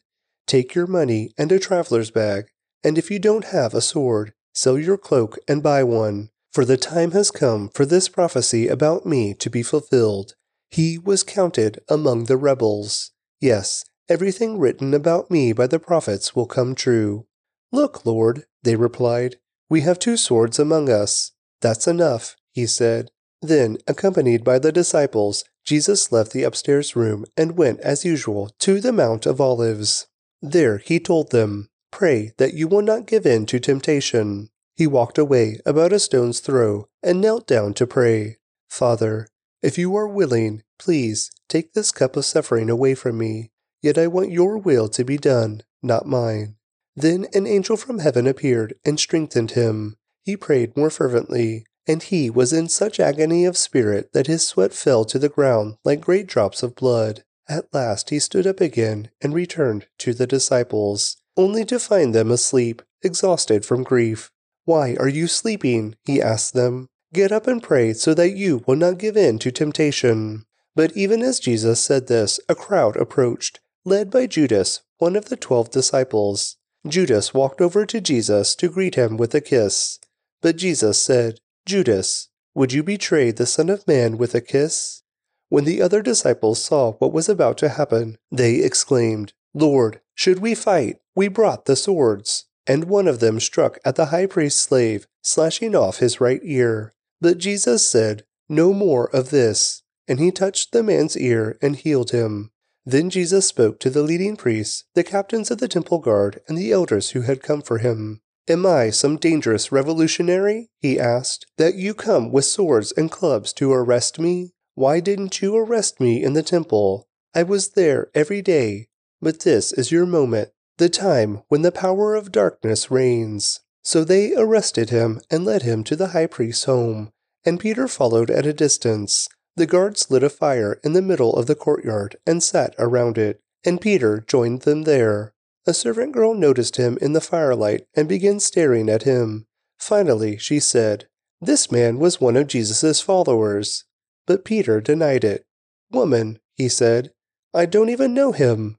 take 0.48 0.74
your 0.74 0.88
money 0.88 1.32
and 1.38 1.52
a 1.52 1.60
traveler's 1.60 2.10
bag, 2.10 2.46
and 2.82 2.98
if 2.98 3.08
you 3.12 3.20
don't 3.20 3.46
have 3.46 3.72
a 3.72 3.80
sword, 3.80 4.32
sell 4.52 4.76
your 4.76 4.98
cloak 4.98 5.38
and 5.46 5.62
buy 5.62 5.84
one. 5.84 6.30
For 6.52 6.64
the 6.64 6.76
time 6.76 7.12
has 7.12 7.30
come 7.30 7.68
for 7.68 7.84
this 7.84 8.08
prophecy 8.08 8.68
about 8.68 9.04
me 9.04 9.34
to 9.34 9.50
be 9.50 9.62
fulfilled. 9.62 10.34
He 10.70 10.98
was 10.98 11.22
counted 11.22 11.80
among 11.88 12.24
the 12.24 12.36
rebels. 12.36 13.12
Yes, 13.40 13.84
Everything 14.08 14.58
written 14.58 14.94
about 14.94 15.32
me 15.32 15.52
by 15.52 15.66
the 15.66 15.80
prophets 15.80 16.36
will 16.36 16.46
come 16.46 16.76
true. 16.76 17.26
Look, 17.72 18.06
Lord, 18.06 18.44
they 18.62 18.76
replied, 18.76 19.36
we 19.68 19.80
have 19.80 19.98
two 19.98 20.16
swords 20.16 20.60
among 20.60 20.88
us. 20.88 21.32
That's 21.60 21.88
enough, 21.88 22.36
he 22.52 22.66
said. 22.66 23.10
Then, 23.42 23.78
accompanied 23.88 24.44
by 24.44 24.60
the 24.60 24.70
disciples, 24.70 25.44
Jesus 25.64 26.12
left 26.12 26.30
the 26.30 26.44
upstairs 26.44 26.94
room 26.94 27.24
and 27.36 27.58
went, 27.58 27.80
as 27.80 28.04
usual, 28.04 28.50
to 28.60 28.80
the 28.80 28.92
Mount 28.92 29.26
of 29.26 29.40
Olives. 29.40 30.06
There 30.40 30.78
he 30.78 31.00
told 31.00 31.32
them, 31.32 31.68
Pray 31.90 32.32
that 32.38 32.54
you 32.54 32.68
will 32.68 32.82
not 32.82 33.08
give 33.08 33.26
in 33.26 33.44
to 33.46 33.58
temptation. 33.58 34.50
He 34.76 34.86
walked 34.86 35.16
away 35.16 35.58
about 35.64 35.92
a 35.92 35.98
stone's 35.98 36.40
throw 36.40 36.88
and 37.02 37.20
knelt 37.20 37.46
down 37.46 37.72
to 37.74 37.86
pray. 37.86 38.36
Father, 38.68 39.26
if 39.62 39.78
you 39.78 39.96
are 39.96 40.06
willing, 40.06 40.62
please 40.78 41.30
take 41.48 41.72
this 41.72 41.90
cup 41.90 42.16
of 42.16 42.26
suffering 42.26 42.68
away 42.68 42.94
from 42.94 43.16
me. 43.16 43.50
Yet 43.82 43.96
I 43.96 44.06
want 44.06 44.30
your 44.30 44.58
will 44.58 44.88
to 44.90 45.04
be 45.04 45.16
done, 45.16 45.62
not 45.82 46.06
mine. 46.06 46.56
Then 46.94 47.26
an 47.32 47.46
angel 47.46 47.76
from 47.76 48.00
heaven 48.00 48.26
appeared 48.26 48.74
and 48.84 49.00
strengthened 49.00 49.52
him. 49.52 49.96
He 50.24 50.36
prayed 50.36 50.76
more 50.76 50.90
fervently, 50.90 51.64
and 51.86 52.02
he 52.02 52.28
was 52.28 52.52
in 52.52 52.68
such 52.68 53.00
agony 53.00 53.44
of 53.44 53.56
spirit 53.56 54.12
that 54.12 54.26
his 54.26 54.46
sweat 54.46 54.72
fell 54.72 55.04
to 55.06 55.18
the 55.18 55.28
ground 55.28 55.76
like 55.84 56.00
great 56.00 56.26
drops 56.26 56.62
of 56.62 56.74
blood. 56.74 57.22
At 57.48 57.72
last 57.72 58.10
he 58.10 58.18
stood 58.18 58.46
up 58.46 58.60
again 58.60 59.10
and 59.22 59.32
returned 59.32 59.86
to 59.98 60.12
the 60.12 60.26
disciples, 60.26 61.16
only 61.36 61.64
to 61.66 61.78
find 61.78 62.14
them 62.14 62.30
asleep, 62.30 62.82
exhausted 63.02 63.64
from 63.64 63.82
grief. 63.82 64.32
Why 64.66 64.96
are 65.00 65.08
you 65.08 65.28
sleeping? 65.28 65.96
he 66.04 66.20
asked 66.20 66.52
them. 66.52 66.88
Get 67.14 67.32
up 67.32 67.46
and 67.46 67.62
pray 67.62 67.94
so 67.94 68.12
that 68.14 68.36
you 68.36 68.62
will 68.66 68.76
not 68.76 68.98
give 68.98 69.16
in 69.16 69.38
to 69.38 69.50
temptation. 69.50 70.44
But 70.74 70.94
even 70.96 71.22
as 71.22 71.40
Jesus 71.40 71.80
said 71.80 72.08
this, 72.08 72.38
a 72.48 72.54
crowd 72.54 72.96
approached 72.96 73.60
led 73.84 74.10
by 74.10 74.26
Judas, 74.26 74.82
one 74.98 75.14
of 75.14 75.26
the 75.26 75.36
twelve 75.36 75.70
disciples. 75.70 76.56
Judas 76.86 77.32
walked 77.32 77.60
over 77.60 77.86
to 77.86 78.00
Jesus 78.00 78.56
to 78.56 78.68
greet 78.68 78.96
him 78.96 79.16
with 79.16 79.34
a 79.34 79.40
kiss. 79.40 80.00
But 80.42 80.56
Jesus 80.56 81.00
said, 81.00 81.38
Judas, 81.64 82.28
would 82.54 82.72
you 82.72 82.82
betray 82.82 83.30
the 83.30 83.46
Son 83.46 83.70
of 83.70 83.86
Man 83.86 84.18
with 84.18 84.34
a 84.34 84.40
kiss? 84.40 85.02
When 85.48 85.64
the 85.64 85.80
other 85.80 86.02
disciples 86.02 86.62
saw 86.62 86.92
what 86.94 87.12
was 87.12 87.28
about 87.28 87.56
to 87.58 87.68
happen, 87.68 88.18
they 88.32 88.56
exclaimed, 88.56 89.32
Lord, 89.54 90.00
should 90.14 90.40
we 90.40 90.56
fight? 90.56 90.96
We 91.14 91.28
brought 91.28 91.66
the 91.66 91.76
swords. 91.76 92.46
And 92.66 92.84
one 92.84 93.06
of 93.06 93.20
them 93.20 93.38
struck 93.40 93.78
at 93.84 93.96
the 93.96 94.06
high 94.06 94.26
priest's 94.26 94.60
slave, 94.60 95.06
slashing 95.22 95.74
off 95.74 95.98
his 95.98 96.20
right 96.20 96.40
ear. 96.42 96.92
But 97.20 97.38
Jesus 97.38 97.88
said, 97.88 98.24
No 98.48 98.72
more 98.72 99.08
of 99.14 99.30
this. 99.30 99.82
And 100.08 100.20
he 100.20 100.30
touched 100.30 100.72
the 100.72 100.82
man's 100.82 101.16
ear 101.16 101.58
and 101.60 101.76
healed 101.76 102.10
him. 102.10 102.50
Then 102.84 103.10
Jesus 103.10 103.46
spoke 103.46 103.80
to 103.80 103.90
the 103.90 104.02
leading 104.02 104.36
priests, 104.36 104.84
the 104.94 105.02
captains 105.02 105.50
of 105.50 105.58
the 105.58 105.66
temple 105.66 105.98
guard, 105.98 106.40
and 106.46 106.56
the 106.56 106.70
elders 106.70 107.10
who 107.10 107.22
had 107.22 107.42
come 107.42 107.60
for 107.60 107.78
him. 107.78 108.20
Am 108.48 108.64
I 108.64 108.90
some 108.90 109.16
dangerous 109.16 109.72
revolutionary? 109.72 110.70
He 110.80 111.00
asked, 111.00 111.46
that 111.58 111.74
you 111.74 111.94
come 111.94 112.30
with 112.30 112.44
swords 112.44 112.92
and 112.92 113.10
clubs 113.10 113.52
to 113.54 113.72
arrest 113.72 114.20
me? 114.20 114.52
Why 114.74 115.00
didn't 115.00 115.42
you 115.42 115.56
arrest 115.56 115.98
me 115.98 116.22
in 116.22 116.34
the 116.34 116.44
temple? 116.44 117.08
I 117.34 117.42
was 117.42 117.70
there 117.70 118.08
every 118.14 118.42
day. 118.42 118.88
But 119.20 119.40
this 119.40 119.72
is 119.72 119.90
your 119.90 120.06
moment, 120.06 120.50
the 120.78 120.88
time 120.88 121.42
when 121.48 121.62
the 121.62 121.72
power 121.72 122.14
of 122.14 122.32
darkness 122.32 122.90
reigns. 122.90 123.60
So 123.82 124.04
they 124.04 124.34
arrested 124.34 124.90
him 124.90 125.20
and 125.30 125.44
led 125.44 125.62
him 125.62 125.84
to 125.84 125.96
the 125.96 126.08
high 126.08 126.26
priest's 126.26 126.64
home, 126.64 127.12
and 127.44 127.60
Peter 127.60 127.86
followed 127.86 128.30
at 128.30 128.46
a 128.46 128.52
distance. 128.52 129.28
The 129.54 129.66
guards 129.66 130.10
lit 130.10 130.22
a 130.22 130.28
fire 130.28 130.80
in 130.84 130.92
the 130.92 131.00
middle 131.00 131.34
of 131.34 131.46
the 131.46 131.54
courtyard 131.54 132.16
and 132.26 132.42
sat 132.42 132.74
around 132.78 133.16
it, 133.16 133.40
and 133.64 133.80
Peter 133.80 134.24
joined 134.26 134.62
them 134.62 134.82
there. 134.82 135.32
A 135.66 135.72
servant 135.72 136.12
girl 136.12 136.34
noticed 136.34 136.76
him 136.76 136.98
in 137.00 137.12
the 137.12 137.20
firelight 137.20 137.86
and 137.94 138.08
began 138.08 138.38
staring 138.38 138.88
at 138.88 139.04
him. 139.04 139.46
Finally, 139.78 140.36
she 140.38 140.60
said, 140.60 141.08
This 141.40 141.70
man 141.72 141.98
was 141.98 142.20
one 142.20 142.36
of 142.36 142.48
Jesus' 142.48 143.00
followers. 143.00 143.84
But 144.26 144.44
Peter 144.44 144.80
denied 144.80 145.24
it. 145.24 145.44
Woman, 145.90 146.38
he 146.54 146.68
said, 146.68 147.12
I 147.54 147.66
don't 147.66 147.88
even 147.88 148.12
know 148.12 148.32
him. 148.32 148.78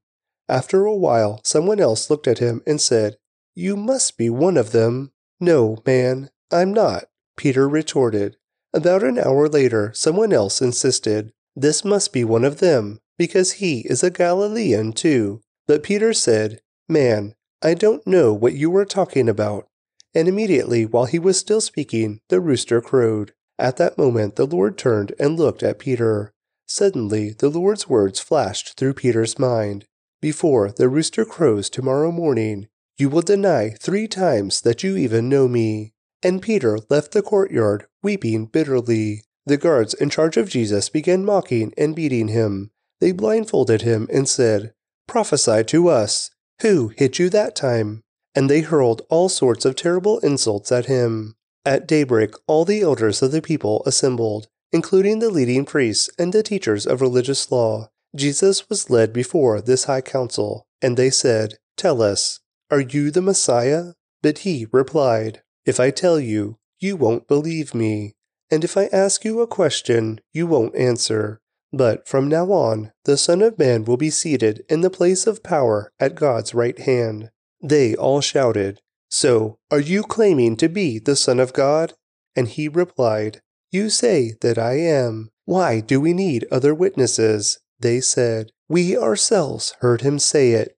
After 0.50 0.86
a 0.86 0.96
while, 0.96 1.42
someone 1.44 1.80
else 1.80 2.10
looked 2.10 2.28
at 2.28 2.40
him 2.40 2.62
and 2.66 2.80
said, 2.80 3.18
You 3.56 3.76
must 3.76 4.18
be 4.18 4.30
one 4.30 4.58
of 4.58 4.72
them. 4.72 5.12
No, 5.40 5.82
man, 5.86 6.30
I'm 6.52 6.74
not, 6.74 7.06
Peter 7.36 7.68
retorted. 7.68 8.38
About 8.74 9.04
an 9.04 9.20
hour 9.20 9.50
later, 9.50 9.92
someone 9.94 10.32
else 10.32 10.62
insisted, 10.62 11.34
This 11.56 11.84
must 11.84 12.14
be 12.14 12.24
one 12.24 12.46
of 12.46 12.60
them, 12.60 13.00
because 13.18 13.54
he 13.54 13.82
is 13.82 14.04
a 14.04 14.10
Galilean 14.10 14.94
too. 14.94 15.42
But 15.68 15.84
Peter 15.84 16.14
said, 16.14 16.62
Man, 16.88 17.36
I 17.62 17.74
don't 17.74 18.06
know 18.08 18.34
what 18.34 18.54
you 18.54 18.70
were 18.70 18.86
talking 18.86 19.28
about. 19.28 19.68
And 20.14 20.28
immediately, 20.28 20.86
while 20.86 21.06
he 21.06 21.20
was 21.20 21.38
still 21.38 21.62
speaking, 21.62 22.22
the 22.30 22.40
rooster 22.40 22.82
crowed. 22.82 23.34
At 23.60 23.78
that 23.78 23.98
moment, 23.98 24.36
the 24.36 24.46
Lord 24.46 24.78
turned 24.78 25.14
and 25.20 25.38
looked 25.38 25.64
at 25.64 25.80
Peter. 25.80 26.34
Suddenly, 26.68 27.32
the 27.32 27.50
Lord's 27.50 27.90
words 27.90 28.20
flashed 28.20 28.78
through 28.78 28.94
Peter's 28.94 29.38
mind. 29.38 29.86
Before 30.22 30.72
the 30.72 30.90
rooster 30.90 31.26
crows 31.26 31.70
tomorrow 31.70 32.12
morning, 32.12 32.68
you 32.98 33.10
will 33.10 33.22
deny 33.22 33.70
three 33.70 34.08
times 34.08 34.62
that 34.62 34.84
you 34.84 34.98
even 34.98 35.30
know 35.30 35.48
me. 35.48 35.94
And 36.24 36.42
Peter 36.42 36.80
left 36.90 37.12
the 37.12 37.22
courtyard, 37.22 37.86
weeping 38.02 38.48
bitterly. 38.48 39.24
The 39.46 39.58
guards 39.58 39.94
in 39.94 40.10
charge 40.10 40.36
of 40.36 40.50
Jesus 40.50 40.90
began 40.90 41.24
mocking 41.24 41.74
and 41.78 41.96
beating 41.96 42.30
him. 42.30 42.72
They 43.00 43.12
blindfolded 43.12 43.84
him 43.84 44.08
and 44.12 44.28
said, 44.28 44.74
Prophesy 45.08 45.64
to 45.66 45.88
us. 45.88 46.32
Who 46.62 46.88
hit 46.98 47.20
you 47.20 47.30
that 47.30 47.56
time? 47.56 48.02
And 48.34 48.50
they 48.50 48.62
hurled 48.62 49.04
all 49.10 49.30
sorts 49.30 49.66
of 49.66 49.76
terrible 49.76 50.18
insults 50.20 50.72
at 50.72 50.88
him. 50.88 51.36
At 51.64 51.88
daybreak, 51.88 52.34
all 52.48 52.66
the 52.66 52.82
elders 52.82 53.22
of 53.22 53.32
the 53.32 53.42
people 53.42 53.84
assembled, 53.86 54.48
including 54.72 55.20
the 55.20 55.30
leading 55.30 55.66
priests 55.66 56.10
and 56.18 56.34
the 56.34 56.44
teachers 56.44 56.88
of 56.88 57.02
religious 57.02 57.52
law. 57.52 57.90
Jesus 58.18 58.68
was 58.68 58.90
led 58.90 59.14
before 59.14 59.62
this 59.62 59.84
high 59.84 60.02
council, 60.02 60.68
and 60.82 60.98
they 60.98 61.12
said, 61.12 61.56
Tell 61.76 62.02
us, 62.02 62.40
are 62.72 62.82
you 62.82 63.12
the 63.12 63.22
Messiah? 63.22 63.94
But 64.22 64.40
he 64.40 64.68
replied, 64.72 65.44
If 65.66 65.80
I 65.80 65.92
tell 65.92 66.20
you, 66.20 66.58
you 66.80 66.98
won't 66.98 67.28
believe 67.28 67.76
me. 67.76 68.16
And 68.50 68.64
if 68.64 68.76
I 68.76 68.88
ask 68.88 69.24
you 69.24 69.42
a 69.42 69.48
question, 69.48 70.20
you 70.34 70.48
won't 70.48 70.76
answer. 70.76 71.40
But 71.72 72.08
from 72.08 72.28
now 72.28 72.52
on, 72.52 72.92
the 73.04 73.18
Son 73.18 73.42
of 73.42 73.60
Man 73.60 73.84
will 73.84 73.98
be 73.98 74.10
seated 74.10 74.66
in 74.70 74.82
the 74.82 74.90
place 74.90 75.28
of 75.28 75.44
power 75.44 75.92
at 76.00 76.16
God's 76.16 76.54
right 76.54 76.80
hand. 76.80 77.30
They 77.62 77.96
all 77.96 78.22
shouted, 78.22 78.80
So, 79.10 79.60
are 79.70 79.80
you 79.80 80.04
claiming 80.04 80.56
to 80.58 80.70
be 80.70 80.98
the 80.98 81.16
Son 81.16 81.40
of 81.40 81.54
God? 81.54 81.94
And 82.36 82.48
he 82.48 82.68
replied, 82.68 83.42
You 83.72 83.90
say 83.90 84.34
that 84.42 84.58
I 84.58 84.80
am. 84.80 85.30
Why 85.46 85.82
do 85.82 86.02
we 86.02 86.14
need 86.14 86.46
other 86.52 86.74
witnesses? 86.74 87.60
They 87.80 88.02
said, 88.02 88.52
We 88.68 88.98
ourselves 88.98 89.76
heard 89.80 90.02
him 90.02 90.20
say 90.20 90.52
it. 90.52 90.78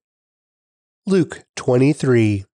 Luke 1.05 1.45
23. 1.55 2.45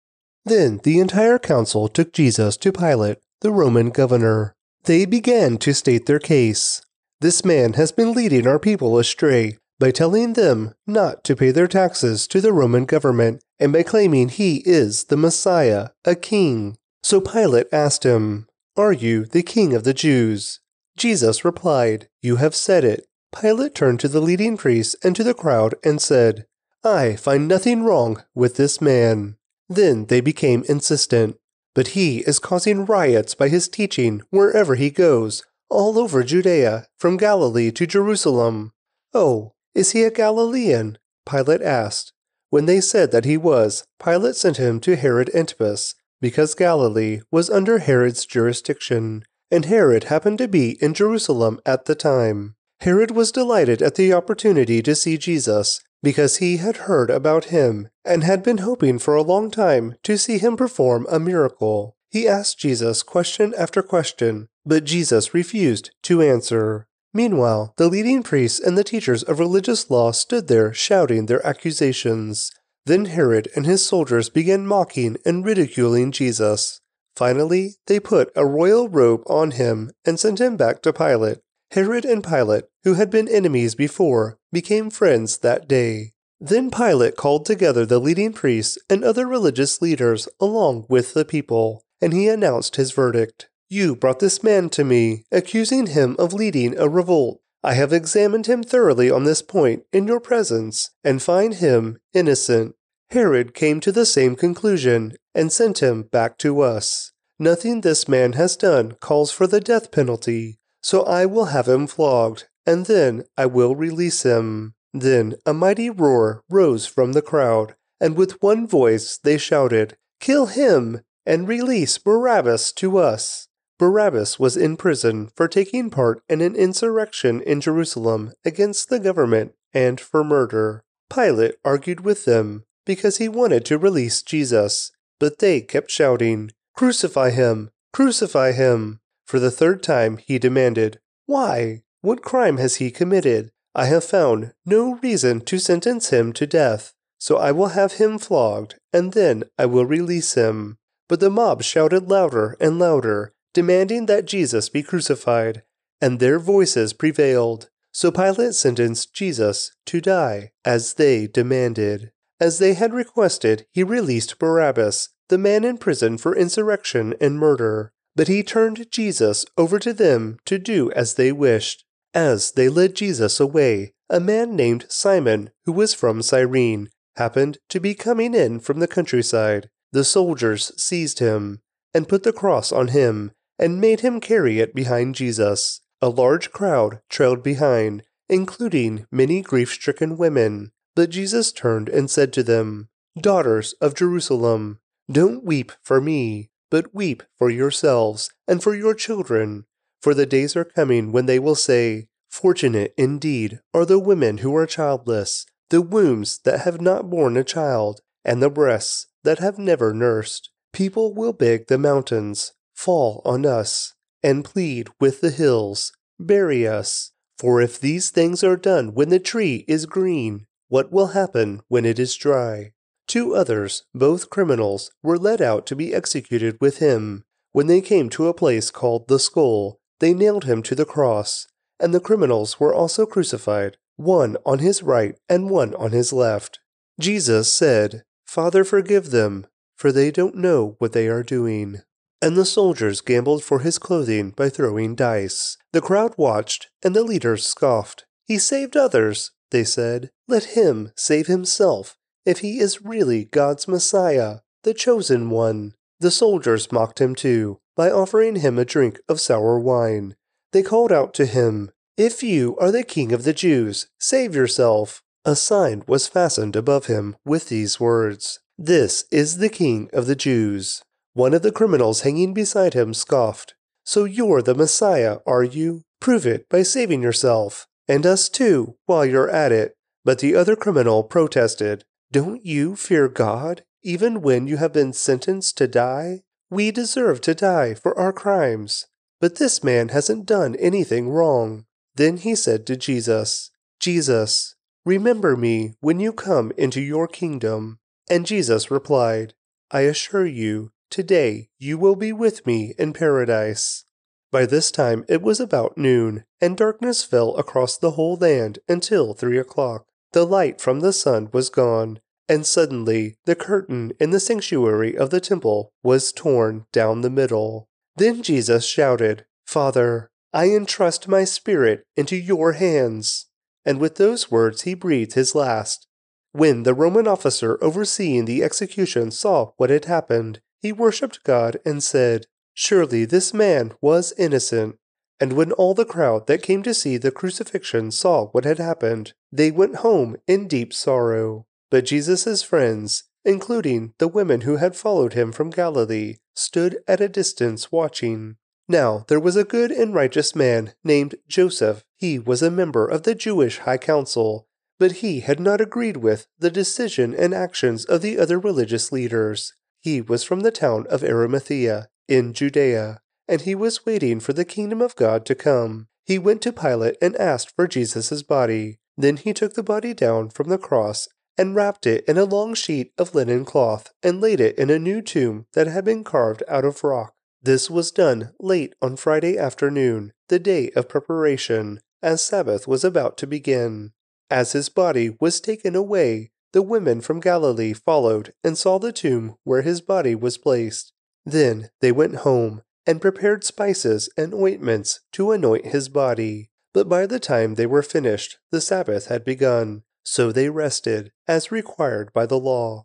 Then 0.45 0.81
the 0.85 1.01
entire 1.01 1.39
council 1.39 1.89
took 1.89 2.13
Jesus 2.13 2.57
to 2.59 2.73
Pilate, 2.73 3.19
the 3.41 3.51
Roman 3.51 3.91
governor. 3.91 4.55
They 4.85 5.07
began 5.07 5.57
to 5.59 5.73
state 5.73 6.07
their 6.07 6.19
case. 6.19 6.83
This 7.21 7.45
man 7.45 7.73
has 7.75 7.91
been 7.91 8.13
leading 8.13 8.47
our 8.47 8.59
people 8.59 8.99
astray 8.99 9.57
by 9.79 9.91
telling 9.91 10.35
them 10.35 10.75
not 10.87 11.25
to 11.25 11.35
pay 11.35 11.51
their 11.51 11.67
taxes 11.67 12.27
to 12.29 12.41
the 12.41 12.53
Roman 12.53 12.85
government 12.85 13.43
and 13.59 13.73
by 13.73 13.83
claiming 13.83 14.29
he 14.29 14.63
is 14.67 15.05
the 15.05 15.17
Messiah, 15.17 15.89
a 16.05 16.15
king. 16.15 16.77
So 17.03 17.21
Pilate 17.21 17.67
asked 17.73 18.05
him, 18.05 18.47
Are 18.77 18.93
you 18.93 19.25
the 19.25 19.43
king 19.43 19.75
of 19.75 19.85
the 19.85 19.95
Jews? 19.95 20.61
Jesus 20.97 21.45
replied, 21.45 22.09
You 22.23 22.37
have 22.37 22.55
said 22.55 22.85
it. 22.85 23.07
Pilate 23.39 23.75
turned 23.75 24.01
to 24.01 24.09
the 24.09 24.21
leading 24.21 24.57
priests 24.57 24.95
and 25.03 25.17
to 25.17 25.25
the 25.25 25.35
crowd 25.35 25.75
and 25.83 26.01
said, 26.01 26.47
I 26.85 27.17
find 27.17 27.49
nothing 27.49 27.83
wrong 27.83 28.23
with 28.35 28.57
this 28.57 28.81
man. 28.81 29.37
Then 29.69 30.07
they 30.07 30.21
became 30.21 30.65
insistent. 30.69 31.37
But 31.75 31.89
he 31.89 32.19
is 32.21 32.39
causing 32.39 32.85
riots 32.85 33.35
by 33.35 33.49
his 33.49 33.69
teaching 33.69 34.23
wherever 34.31 34.77
he 34.77 34.91
goes, 34.91 35.43
all 35.69 35.99
over 35.99 36.23
Judea, 36.23 36.87
from 36.97 37.17
Galilee 37.17 37.73
to 37.73 37.87
Jerusalem. 37.87 38.73
Oh, 39.13 39.55
is 39.75 39.91
he 39.91 40.05
a 40.05 40.11
Galilean? 40.11 40.99
Pilate 41.29 41.63
asked. 41.63 42.13
When 42.51 42.67
they 42.67 42.81
said 42.81 43.11
that 43.11 43.25
he 43.25 43.37
was, 43.37 43.85
Pilate 44.03 44.37
sent 44.37 44.59
him 44.59 44.79
to 44.81 44.95
Herod 44.95 45.31
Antipas, 45.35 45.97
because 46.21 46.55
Galilee 46.55 47.23
was 47.33 47.51
under 47.51 47.79
Herod's 47.79 48.25
jurisdiction, 48.25 49.25
and 49.51 49.65
Herod 49.65 50.05
happened 50.05 50.39
to 50.39 50.47
be 50.47 50.79
in 50.81 50.95
Jerusalem 50.95 51.61
at 51.67 51.87
the 51.87 51.97
time. 51.97 52.55
Herod 52.85 53.13
was 53.13 53.33
delighted 53.33 53.81
at 53.81 53.95
the 53.95 54.13
opportunity 54.13 54.83
to 54.83 54.95
see 54.95 55.17
Jesus, 55.17 55.81
because 56.03 56.37
he 56.37 56.59
had 56.59 56.85
heard 56.85 57.09
about 57.09 57.47
him 57.47 57.89
and 58.05 58.23
had 58.23 58.43
been 58.43 58.59
hoping 58.59 58.99
for 58.99 59.15
a 59.15 59.23
long 59.23 59.51
time 59.51 59.95
to 60.03 60.19
see 60.19 60.37
him 60.37 60.55
perform 60.55 61.07
a 61.11 61.19
miracle. 61.19 61.97
He 62.11 62.29
asked 62.29 62.59
Jesus 62.59 63.03
question 63.03 63.55
after 63.57 63.81
question, 63.81 64.49
but 64.67 64.85
Jesus 64.85 65.33
refused 65.33 65.93
to 66.03 66.21
answer. 66.21 66.87
Meanwhile, 67.15 67.73
the 67.79 67.89
leading 67.89 68.23
priests 68.23 68.61
and 68.61 68.77
the 68.77 68.85
teachers 68.85 69.23
of 69.23 69.39
religious 69.39 69.91
law 69.91 70.11
stood 70.11 70.49
there 70.49 70.75
shouting 70.75 71.25
their 71.25 71.45
accusations. 71.47 72.51
Then 72.85 73.07
Herod 73.07 73.49
and 73.57 73.65
his 73.65 73.83
soldiers 73.83 74.29
began 74.29 74.67
mocking 74.67 75.17
and 75.25 75.43
ridiculing 75.43 76.13
Jesus. 76.13 76.83
Finally, 77.17 77.77
they 77.87 77.99
put 77.99 78.31
a 78.37 78.45
royal 78.45 78.91
robe 78.91 79.23
on 79.27 79.53
him 79.53 79.93
and 80.05 80.21
sent 80.21 80.39
him 80.39 80.59
back 80.59 80.83
to 80.83 80.93
Pilate. 80.93 81.39
Herod 81.75 82.05
and 82.05 82.23
Pilate, 82.23 82.67
who 82.85 82.95
had 82.95 83.11
been 83.11 83.27
enemies 83.27 83.75
before, 83.75 84.39
became 84.53 84.91
friends 84.91 85.39
that 85.39 85.67
day. 85.67 86.13
Then 86.41 86.71
Pilate 86.71 87.17
called 87.17 87.45
together 87.45 87.85
the 87.85 87.99
leading 87.99 88.33
priests 88.33 88.79
and 88.89 89.03
other 89.03 89.27
religious 89.27 89.83
leaders 89.83 90.29
along 90.39 90.87
with 90.89 91.15
the 91.15 91.25
people, 91.25 91.83
and 92.01 92.13
he 92.13 92.29
announced 92.29 92.77
his 92.77 92.93
verdict. 92.93 93.49
You 93.69 93.97
brought 93.97 94.21
this 94.21 94.41
man 94.41 94.71
to 94.71 94.85
me, 94.85 95.25
accusing 95.33 95.89
him 95.89 96.15
of 96.17 96.33
leading 96.33 96.79
a 96.79 96.89
revolt. 96.89 97.41
I 97.65 97.75
have 97.75 97.93
examined 97.93 98.47
him 98.47 98.63
thoroughly 98.63 99.11
on 99.11 99.25
this 99.25 99.43
point 99.43 99.83
in 99.93 100.07
your 100.07 100.21
presence, 100.21 100.91
and 101.03 101.21
find 101.21 101.55
him 101.55 101.99
innocent. 102.13 102.77
Herod 103.11 103.53
came 103.53 103.81
to 103.81 103.91
the 103.91 104.07
same 104.07 104.37
conclusion 104.37 105.17
and 105.35 105.51
sent 105.51 105.83
him 105.83 106.03
back 106.05 106.39
to 106.39 106.61
us. 106.61 107.11
Nothing 107.41 107.81
this 107.81 108.07
man 108.07 108.35
has 108.35 108.57
done 108.57 108.93
calls 109.01 109.33
for 109.33 109.49
the 109.49 109.61
death 109.61 109.91
penalty, 109.91 110.61
so 110.85 111.03
I 111.05 111.25
will 111.25 111.47
have 111.47 111.67
him 111.67 111.87
flogged, 111.87 112.47
and 112.67 112.85
then 112.85 113.25
I 113.39 113.47
will 113.47 113.75
release 113.75 114.23
him. 114.23 114.75
Then 114.93 115.37
a 115.47 115.55
mighty 115.55 115.89
roar 115.89 116.43
rose 116.51 116.85
from 116.85 117.13
the 117.13 117.23
crowd, 117.23 117.75
and 118.03 118.19
with 118.19 118.43
one 118.43 118.67
voice 118.67 119.17
they 119.17 119.39
shouted, 119.39 119.97
Kill 120.21 120.45
him, 120.45 121.01
and 121.25 121.49
release 121.49 121.97
Barabbas 121.97 122.71
to 122.73 122.99
us. 122.99 123.49
Barabbas 123.79 124.39
was 124.39 124.59
in 124.59 124.77
prison 124.77 125.31
for 125.35 125.49
taking 125.49 125.89
part 125.89 126.23
in 126.29 126.43
an 126.43 126.55
insurrection 126.55 127.41
in 127.41 127.63
Jerusalem 127.63 128.35
against 128.45 128.91
the 128.91 129.01
government 129.01 129.55
and 129.73 129.99
for 129.99 130.23
murder. 130.23 130.85
Pilate 131.09 131.55
argued 131.65 132.01
with 132.01 132.27
them 132.27 132.65
because 132.85 133.17
he 133.17 133.29
wanted 133.29 133.65
to 133.65 133.79
release 133.79 134.21
Jesus, 134.21 134.93
but 135.19 135.39
they 135.39 135.63
kept 135.63 135.91
shouting, 135.91 136.51
Crucify 136.77 137.31
him! 137.31 137.71
Crucify 137.91 138.53
him! 138.53 139.01
For 139.25 139.39
the 139.39 139.51
third 139.51 139.83
time 139.83 140.19
he 140.19 140.39
demanded, 140.39 141.01
Why? 141.27 141.83
What 142.03 142.23
crime 142.23 142.59
has 142.59 142.77
he 142.77 142.91
committed? 142.91 143.51
I 143.75 143.87
have 143.87 144.05
found 144.05 144.53
no 144.65 144.97
reason 145.03 145.41
to 145.43 145.59
sentence 145.59 146.11
him 146.11 146.33
to 146.35 146.47
death, 146.47 146.95
so 147.19 147.39
I 147.39 147.51
will 147.51 147.69
have 147.69 147.95
him 147.95 148.19
flogged, 148.19 148.77
and 148.93 149.13
then 149.13 149.45
I 149.59 149.67
will 149.67 149.87
release 149.87 150.35
him. 150.35 150.79
But 151.09 151.21
the 151.21 151.31
mob 151.31 151.63
shouted 151.63 152.09
louder 152.09 152.57
and 152.61 152.79
louder, 152.79 153.33
demanding 153.53 154.07
that 154.07 154.27
Jesus 154.27 154.69
be 154.69 154.83
crucified, 154.83 155.63
and 156.01 156.21
their 156.21 156.39
voices 156.39 156.93
prevailed. 156.93 157.71
So 157.93 158.11
Pilate 158.11 158.55
sentenced 158.55 159.15
Jesus 159.15 159.73
to 159.87 160.01
die, 160.01 160.53
as 160.65 160.95
they 160.95 161.27
demanded. 161.27 162.13
As 162.41 162.59
they 162.59 162.75
had 162.75 162.93
requested, 162.93 163.67
he 163.71 163.83
released 163.83 164.39
Barabbas, 164.39 165.11
the 165.29 165.39
man 165.39 165.65
in 165.65 165.79
prison 165.79 166.19
for 166.19 166.37
insurrection 166.37 167.15
and 167.21 167.39
murder. 167.39 167.93
But 168.17 168.29
he 168.29 168.43
turned 168.43 168.91
Jesus 168.91 169.45
over 169.57 169.79
to 169.79 169.93
them 169.93 170.39
to 170.45 170.59
do 170.59 170.91
as 170.93 171.15
they 171.15 171.33
wished. 171.33 171.85
As 172.13 172.53
they 172.53 172.69
led 172.69 172.95
Jesus 172.95 173.41
away, 173.41 173.93
a 174.09 174.21
man 174.21 174.55
named 174.55 174.87
Simon, 174.89 175.51
who 175.65 175.73
was 175.73 175.95
from 175.95 176.23
Cyrene, 176.23 176.91
happened 177.17 177.59
to 177.69 177.81
be 177.81 177.95
coming 177.95 178.35
in 178.35 178.61
from 178.61 178.79
the 178.79 178.87
countryside. 178.87 179.69
The 179.93 180.05
soldiers 180.05 180.73
seized 180.81 181.19
him 181.19 181.61
and 181.93 182.09
put 182.09 182.23
the 182.23 182.33
cross 182.33 182.73
on 182.73 182.89
him 182.89 183.33
and 183.59 183.81
made 183.81 184.01
him 184.01 184.21
carry 184.21 184.61
it 184.61 184.75
behind 184.75 185.15
Jesus. 185.15 185.81
A 186.03 186.09
large 186.09 186.51
crowd 186.51 187.01
trailed 187.09 187.43
behind, 187.43 188.03
including 188.29 189.07
many 189.11 189.43
grief 189.43 189.73
stricken 189.73 190.17
women. 190.17 190.73
But 190.95 191.11
Jesus 191.11 191.53
turned 191.53 191.89
and 191.89 192.11
said 192.11 192.33
to 192.35 192.43
them, 192.43 192.89
Daughters 193.19 193.75
of 193.81 193.95
Jerusalem, 193.95 194.81
don't 195.11 195.45
weep 195.45 195.73
for 195.83 196.01
me, 196.01 196.51
but 196.75 196.93
weep 196.93 197.23
for 197.39 197.51
yourselves 197.51 198.33
and 198.49 198.61
for 198.61 198.75
your 198.75 198.95
children. 198.95 199.65
For 200.03 200.13
the 200.13 200.27
days 200.27 200.57
are 200.57 200.65
coming 200.65 201.13
when 201.13 201.27
they 201.27 201.39
will 201.39 201.55
say, 201.55 202.09
Fortunate 202.29 202.93
indeed 202.99 203.61
are 203.73 203.87
the 203.87 204.01
women 204.01 204.39
who 204.39 204.57
are 204.57 204.67
childless, 204.67 205.47
the 205.71 205.81
wombs 205.81 206.41
that 206.43 206.63
have 206.63 206.81
not 206.81 207.09
borne 207.09 207.37
a 207.37 207.45
child, 207.45 208.01
and 208.25 208.43
the 208.43 208.51
breasts 208.51 209.07
that 209.23 209.39
have 209.39 209.57
never 209.57 209.95
nursed. 209.95 210.51
People 210.73 211.15
will 211.15 211.33
beg 211.33 211.69
the 211.69 211.79
mountains, 211.79 212.55
Fall 212.75 213.23
on 213.25 213.47
us, 213.47 213.95
and 214.21 214.45
plead 214.45 214.89
with 214.99 215.21
the 215.21 215.31
hills, 215.31 215.93
Bury 216.19 216.67
us. 216.67 217.13
For 217.39 217.61
if 217.61 217.79
these 217.79 218.11
things 218.11 218.43
are 218.43 218.57
done 218.57 218.95
when 218.95 219.11
the 219.11 219.21
tree 219.21 219.65
is 219.69 219.87
green, 219.87 220.49
what 220.67 220.91
will 220.91 221.15
happen 221.15 221.61
when 221.69 221.85
it 221.85 222.01
is 222.01 222.17
dry? 222.17 222.74
Two 223.15 223.37
others, 223.37 223.85
both 223.95 224.29
criminals, 224.29 224.91
were 225.01 225.17
led 225.17 225.41
out 225.41 225.67
to 225.67 225.77
be 225.77 225.95
executed 225.95 226.59
with 226.61 226.79
him. 226.79 227.23
When 227.53 227.69
they 227.69 227.81
came 227.81 228.09
to 228.09 228.27
a 228.27 228.35
place 228.35 228.73
called 228.73 229.07
the 229.07 229.21
Skull, 229.21 229.79
they 230.01 230.13
nailed 230.13 230.47
him 230.47 230.65
to 230.65 230.75
the 230.75 230.85
cross, 230.85 231.47
and 231.79 231.95
the 231.95 232.01
criminals 232.01 232.59
were 232.59 232.75
also 232.75 233.07
crucified, 233.07 233.77
one 233.95 234.37
on 234.45 234.59
his 234.59 234.83
right 234.83 235.17
and 235.29 235.49
one 235.49 235.77
on 235.77 235.93
his 235.93 236.13
left. 236.13 236.59
Jesus 236.99 237.53
said, 237.53 238.03
Father, 238.27 238.65
forgive 238.65 239.13
them, 239.13 239.47
for 239.77 239.93
they 239.93 240.11
don't 240.11 240.35
know 240.35 240.75
what 240.81 240.93
they 240.93 241.07
are 241.07 241.23
doing. 241.23 241.83
And 242.21 242.37
the 242.37 242.45
soldiers 242.45 243.01
gambled 243.01 243.45
for 243.45 243.61
his 243.61 243.79
clothing 243.79 244.31
by 244.31 244.49
throwing 244.49 244.97
dice. 244.97 245.57
The 245.73 245.81
crowd 245.81 246.15
watched, 246.17 246.69
and 246.83 246.97
the 246.97 247.05
leaders 247.05 247.47
scoffed. 247.47 248.07
He 248.25 248.39
saved 248.39 248.77
others, 248.77 249.31
they 249.53 249.63
said. 249.63 250.11
Let 250.27 250.57
him 250.57 250.91
save 250.97 251.29
himself 251.29 251.97
if 252.25 252.39
he 252.39 252.59
is 252.59 252.83
really 252.83 253.25
God's 253.25 253.69
Messiah, 253.69 254.39
the 254.63 254.75
chosen 254.75 255.31
one. 255.31 255.75
The 256.01 256.11
soldiers 256.11 256.73
mocked 256.73 257.01
him 257.01 257.15
too 257.15 257.61
by 257.77 257.91
offering 257.91 258.37
him 258.37 258.59
a 258.59 258.65
drink 258.65 259.01
of 259.09 259.21
sour 259.21 259.59
wine. 259.59 260.17
They 260.53 260.63
called 260.63 260.93
out 260.93 261.15
to 261.15 261.27
him, 261.27 261.71
If 261.97 262.23
you 262.23 262.57
are 262.59 262.71
the 262.71 262.83
king 262.83 263.13
of 263.13 263.25
the 263.25 263.33
Jews, 263.33 263.89
save 263.99 264.35
yourself. 264.35 265.03
A 265.25 265.35
sign 265.35 265.83
was 265.87 266.07
fastened 266.07 266.55
above 266.55 266.87
him 266.87 267.17
with 267.25 267.49
these 267.49 267.81
words 267.81 268.41
This 268.59 269.05
is 269.11 269.39
the 269.39 269.49
king 269.49 269.89
of 269.93 270.07
the 270.07 270.17
Jews. 270.17 270.83
One 271.15 271.33
of 271.35 271.43
the 271.43 271.53
criminals 271.53 272.03
hanging 272.03 272.35
beside 272.35 272.75
him 272.75 272.93
scoffed. 272.93 273.55
So 273.85 274.05
you're 274.05 274.43
the 274.43 274.55
Messiah, 274.55 275.19
are 275.27 275.45
you? 275.45 275.83
Prove 276.01 276.27
it 276.27 276.49
by 276.49 276.63
saving 276.63 277.03
yourself, 277.03 277.67
and 277.87 278.05
us 278.05 278.29
too, 278.29 278.77
while 278.87 279.07
you're 279.07 279.31
at 279.31 279.53
it. 279.53 279.75
But 280.05 280.19
the 280.19 280.35
other 280.35 280.57
criminal 280.57 281.05
protested. 281.05 281.85
Don't 282.15 282.47
you 282.47 282.77
fear 282.77 283.09
God, 283.09 283.65
even 283.83 284.23
when 284.23 284.47
you 284.47 284.59
have 284.59 284.73
been 284.73 284.93
sentenced 284.93 285.59
to 285.59 285.67
die? 285.67 286.23
We 286.49 286.71
deserve 286.71 287.21
to 287.23 287.35
die 287.35 287.75
for 287.75 287.99
our 287.99 288.13
crimes. 288.13 288.87
But 289.21 289.39
this 289.39 289.65
man 289.65 289.89
hasn't 289.89 290.25
done 290.25 290.55
anything 290.55 291.09
wrong. 291.09 291.67
Then 291.97 292.19
he 292.19 292.37
said 292.37 292.69
to 292.69 292.77
Jesus, 292.77 293.51
Jesus, 293.81 294.55
remember 294.85 295.37
me 295.37 295.75
when 295.81 295.99
you 295.99 296.13
come 296.13 296.53
into 296.57 296.81
your 296.81 297.09
kingdom. 297.09 297.81
And 298.09 298.27
Jesus 298.27 298.71
replied, 298.71 299.35
I 299.73 299.81
assure 299.81 300.25
you, 300.25 300.71
today 300.91 301.49
you 301.59 301.79
will 301.79 301.97
be 301.97 302.13
with 302.13 302.47
me 302.47 302.75
in 302.79 302.93
paradise. 302.93 303.87
By 304.31 304.47
this 304.47 304.71
time 304.71 305.05
it 305.09 305.21
was 305.21 305.41
about 305.41 305.77
noon, 305.77 306.23
and 306.41 306.57
darkness 306.57 307.03
fell 307.03 307.35
across 307.35 307.77
the 307.77 307.93
whole 307.93 308.15
land 308.15 308.61
until 308.69 309.15
three 309.15 309.39
o'clock. 309.39 309.87
The 310.13 310.25
light 310.25 310.61
from 310.61 310.79
the 310.79 310.93
sun 310.93 311.29
was 311.33 311.51
gone, 311.51 311.99
and 312.29 312.47
suddenly 312.47 313.17
the 313.25 313.35
curtain 313.35 313.93
in 314.01 314.11
the 314.11 314.21
sanctuary 314.21 314.97
of 314.97 315.11
the 315.11 315.21
temple 315.21 315.73
was 315.83 316.13
torn 316.13 316.67
down 316.73 317.01
the 317.01 317.11
middle. 317.11 317.69
Then 317.97 318.23
Jesus 318.23 318.65
shouted, 318.65 319.25
Father, 319.47 320.11
I 320.33 320.51
entrust 320.51 321.07
my 321.07 321.25
spirit 321.25 321.85
into 321.97 322.17
your 322.17 322.53
hands. 322.53 323.27
And 323.65 323.79
with 323.79 323.97
those 323.97 324.31
words 324.31 324.63
he 324.63 324.75
breathed 324.75 325.15
his 325.15 325.35
last. 325.35 325.87
When 326.33 326.65
the 326.65 326.75
Roman 326.75 327.07
officer 327.07 327.63
overseeing 327.63 328.25
the 328.25 328.43
execution 328.43 329.11
saw 329.13 329.53
what 329.57 329.71
had 329.71 329.85
happened, 329.85 330.41
he 330.61 330.73
worshipped 330.73 331.23
God 331.23 331.59
and 331.65 331.83
said, 331.83 332.27
Surely 332.55 333.05
this 333.05 333.33
man 333.33 333.73
was 333.81 334.13
innocent. 334.19 334.77
And 335.21 335.35
when 335.35 335.53
all 335.53 335.75
the 335.75 335.85
crowd 335.85 336.27
that 336.27 336.43
came 336.43 336.63
to 336.65 336.75
see 336.75 336.97
the 336.97 337.13
crucifixion 337.13 337.93
saw 337.93 338.27
what 338.29 338.45
had 338.45 338.59
happened, 338.59 339.13
they 339.31 339.51
went 339.51 339.77
home 339.77 340.17
in 340.27 340.49
deep 340.49 340.73
sorrow. 340.73 341.47
But 341.75 341.87
Jesus' 341.87 342.41
friends, 342.41 343.03
including 343.25 343.95
the 343.99 344.07
women 344.07 344.43
who 344.43 344.59
had 344.59 344.77
followed 344.77 345.15
him 345.15 345.33
from 345.33 345.51
Galilee, 345.51 346.19
stood 346.33 346.79
at 346.87 347.01
a 347.01 347.09
distance 347.09 347.73
watching. 347.73 348.37
Now 348.69 349.05
there 349.09 349.19
was 349.19 349.35
a 349.35 349.43
good 349.43 349.73
and 349.73 349.93
righteous 349.93 350.37
man 350.37 350.75
named 350.85 351.17
Joseph. 351.27 351.83
He 351.97 352.17
was 352.17 352.43
a 352.43 352.51
member 352.53 352.87
of 352.87 353.03
the 353.03 353.17
Jewish 353.17 353.59
High 353.59 353.79
Council, 353.79 354.47
but 354.79 355.03
he 355.03 355.19
had 355.19 355.41
not 355.41 355.61
agreed 355.61 355.97
with 355.97 356.29
the 356.39 356.49
decision 356.49 357.13
and 357.13 357.35
actions 357.35 357.85
of 357.85 358.03
the 358.03 358.21
other 358.21 358.39
religious 358.39 358.93
leaders. 358.93 359.53
He 359.81 360.01
was 360.01 360.23
from 360.23 360.43
the 360.43 360.53
town 360.53 360.87
of 360.89 361.03
Arimathea 361.03 361.89
in 362.07 362.35
Judea, 362.35 363.01
and 363.27 363.41
he 363.41 363.57
was 363.57 363.85
waiting 363.85 364.21
for 364.21 364.33
the 364.33 364.45
kingdom 364.45 364.81
of 364.81 364.95
God 364.95 365.27
to 365.27 365.35
come. 365.35 365.89
He 366.05 366.21
went 366.21 366.41
to 366.43 366.53
Pilate 366.53 366.99
and 367.03 367.17
asked 367.17 367.53
for 367.57 367.67
Jesus' 367.67 368.23
body. 368.23 368.79
Then 368.97 369.17
he 369.17 369.33
took 369.33 369.55
the 369.55 369.65
body 369.65 369.93
down 369.93 370.31
from 370.31 370.51
the 370.51 370.59
cross 370.59 371.09
and 371.37 371.55
wrapped 371.55 371.87
it 371.87 372.05
in 372.07 372.17
a 372.17 372.25
long 372.25 372.55
sheet 372.55 372.93
of 372.99 373.15
linen 373.15 373.45
cloth 373.45 373.93
and 374.03 374.21
laid 374.21 374.41
it 374.41 374.57
in 374.59 374.71
a 374.71 374.79
new 374.79 375.03
tomb 375.03 375.47
that 375.55 375.67
had 375.67 375.85
been 375.85 376.05
carved 376.05 376.43
out 376.49 376.65
of 376.65 376.85
rock. 376.85 377.15
This 377.43 377.69
was 377.69 377.91
done 377.91 378.33
late 378.41 378.75
on 378.81 378.97
Friday 378.97 379.37
afternoon, 379.37 380.13
the 380.29 380.39
day 380.39 380.71
of 380.71 380.89
preparation, 380.89 381.81
as 382.03 382.25
Sabbath 382.25 382.67
was 382.67 382.85
about 382.85 383.19
to 383.19 383.27
begin. 383.27 383.93
As 384.31 384.53
his 384.53 384.69
body 384.69 385.17
was 385.21 385.41
taken 385.41 385.77
away, 385.77 386.31
the 386.53 386.63
women 386.63 387.01
from 387.01 387.21
Galilee 387.21 387.73
followed 387.73 388.33
and 388.43 388.57
saw 388.57 388.79
the 388.79 388.93
tomb 388.93 389.37
where 389.45 389.63
his 389.63 389.81
body 389.81 390.15
was 390.15 390.39
placed. 390.39 390.93
Then 391.27 391.71
they 391.81 391.93
went 391.93 392.17
home 392.17 392.63
and 392.87 393.01
prepared 393.01 393.45
spices 393.45 394.09
and 394.17 394.33
ointments 394.33 395.01
to 395.13 395.33
anoint 395.33 395.67
his 395.67 395.89
body. 395.89 396.51
But 396.73 396.89
by 396.89 397.07
the 397.07 397.21
time 397.21 397.55
they 397.55 397.67
were 397.67 397.83
finished, 397.83 398.39
the 398.51 398.61
Sabbath 398.61 399.07
had 399.07 399.25
begun, 399.25 399.83
so 400.05 400.31
they 400.31 400.51
rested, 400.51 401.11
as 401.27 401.51
required 401.51 402.13
by 402.13 402.27
the 402.27 402.39
law. 402.39 402.85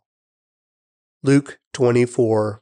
Luke 1.22 1.59
24 1.73 2.61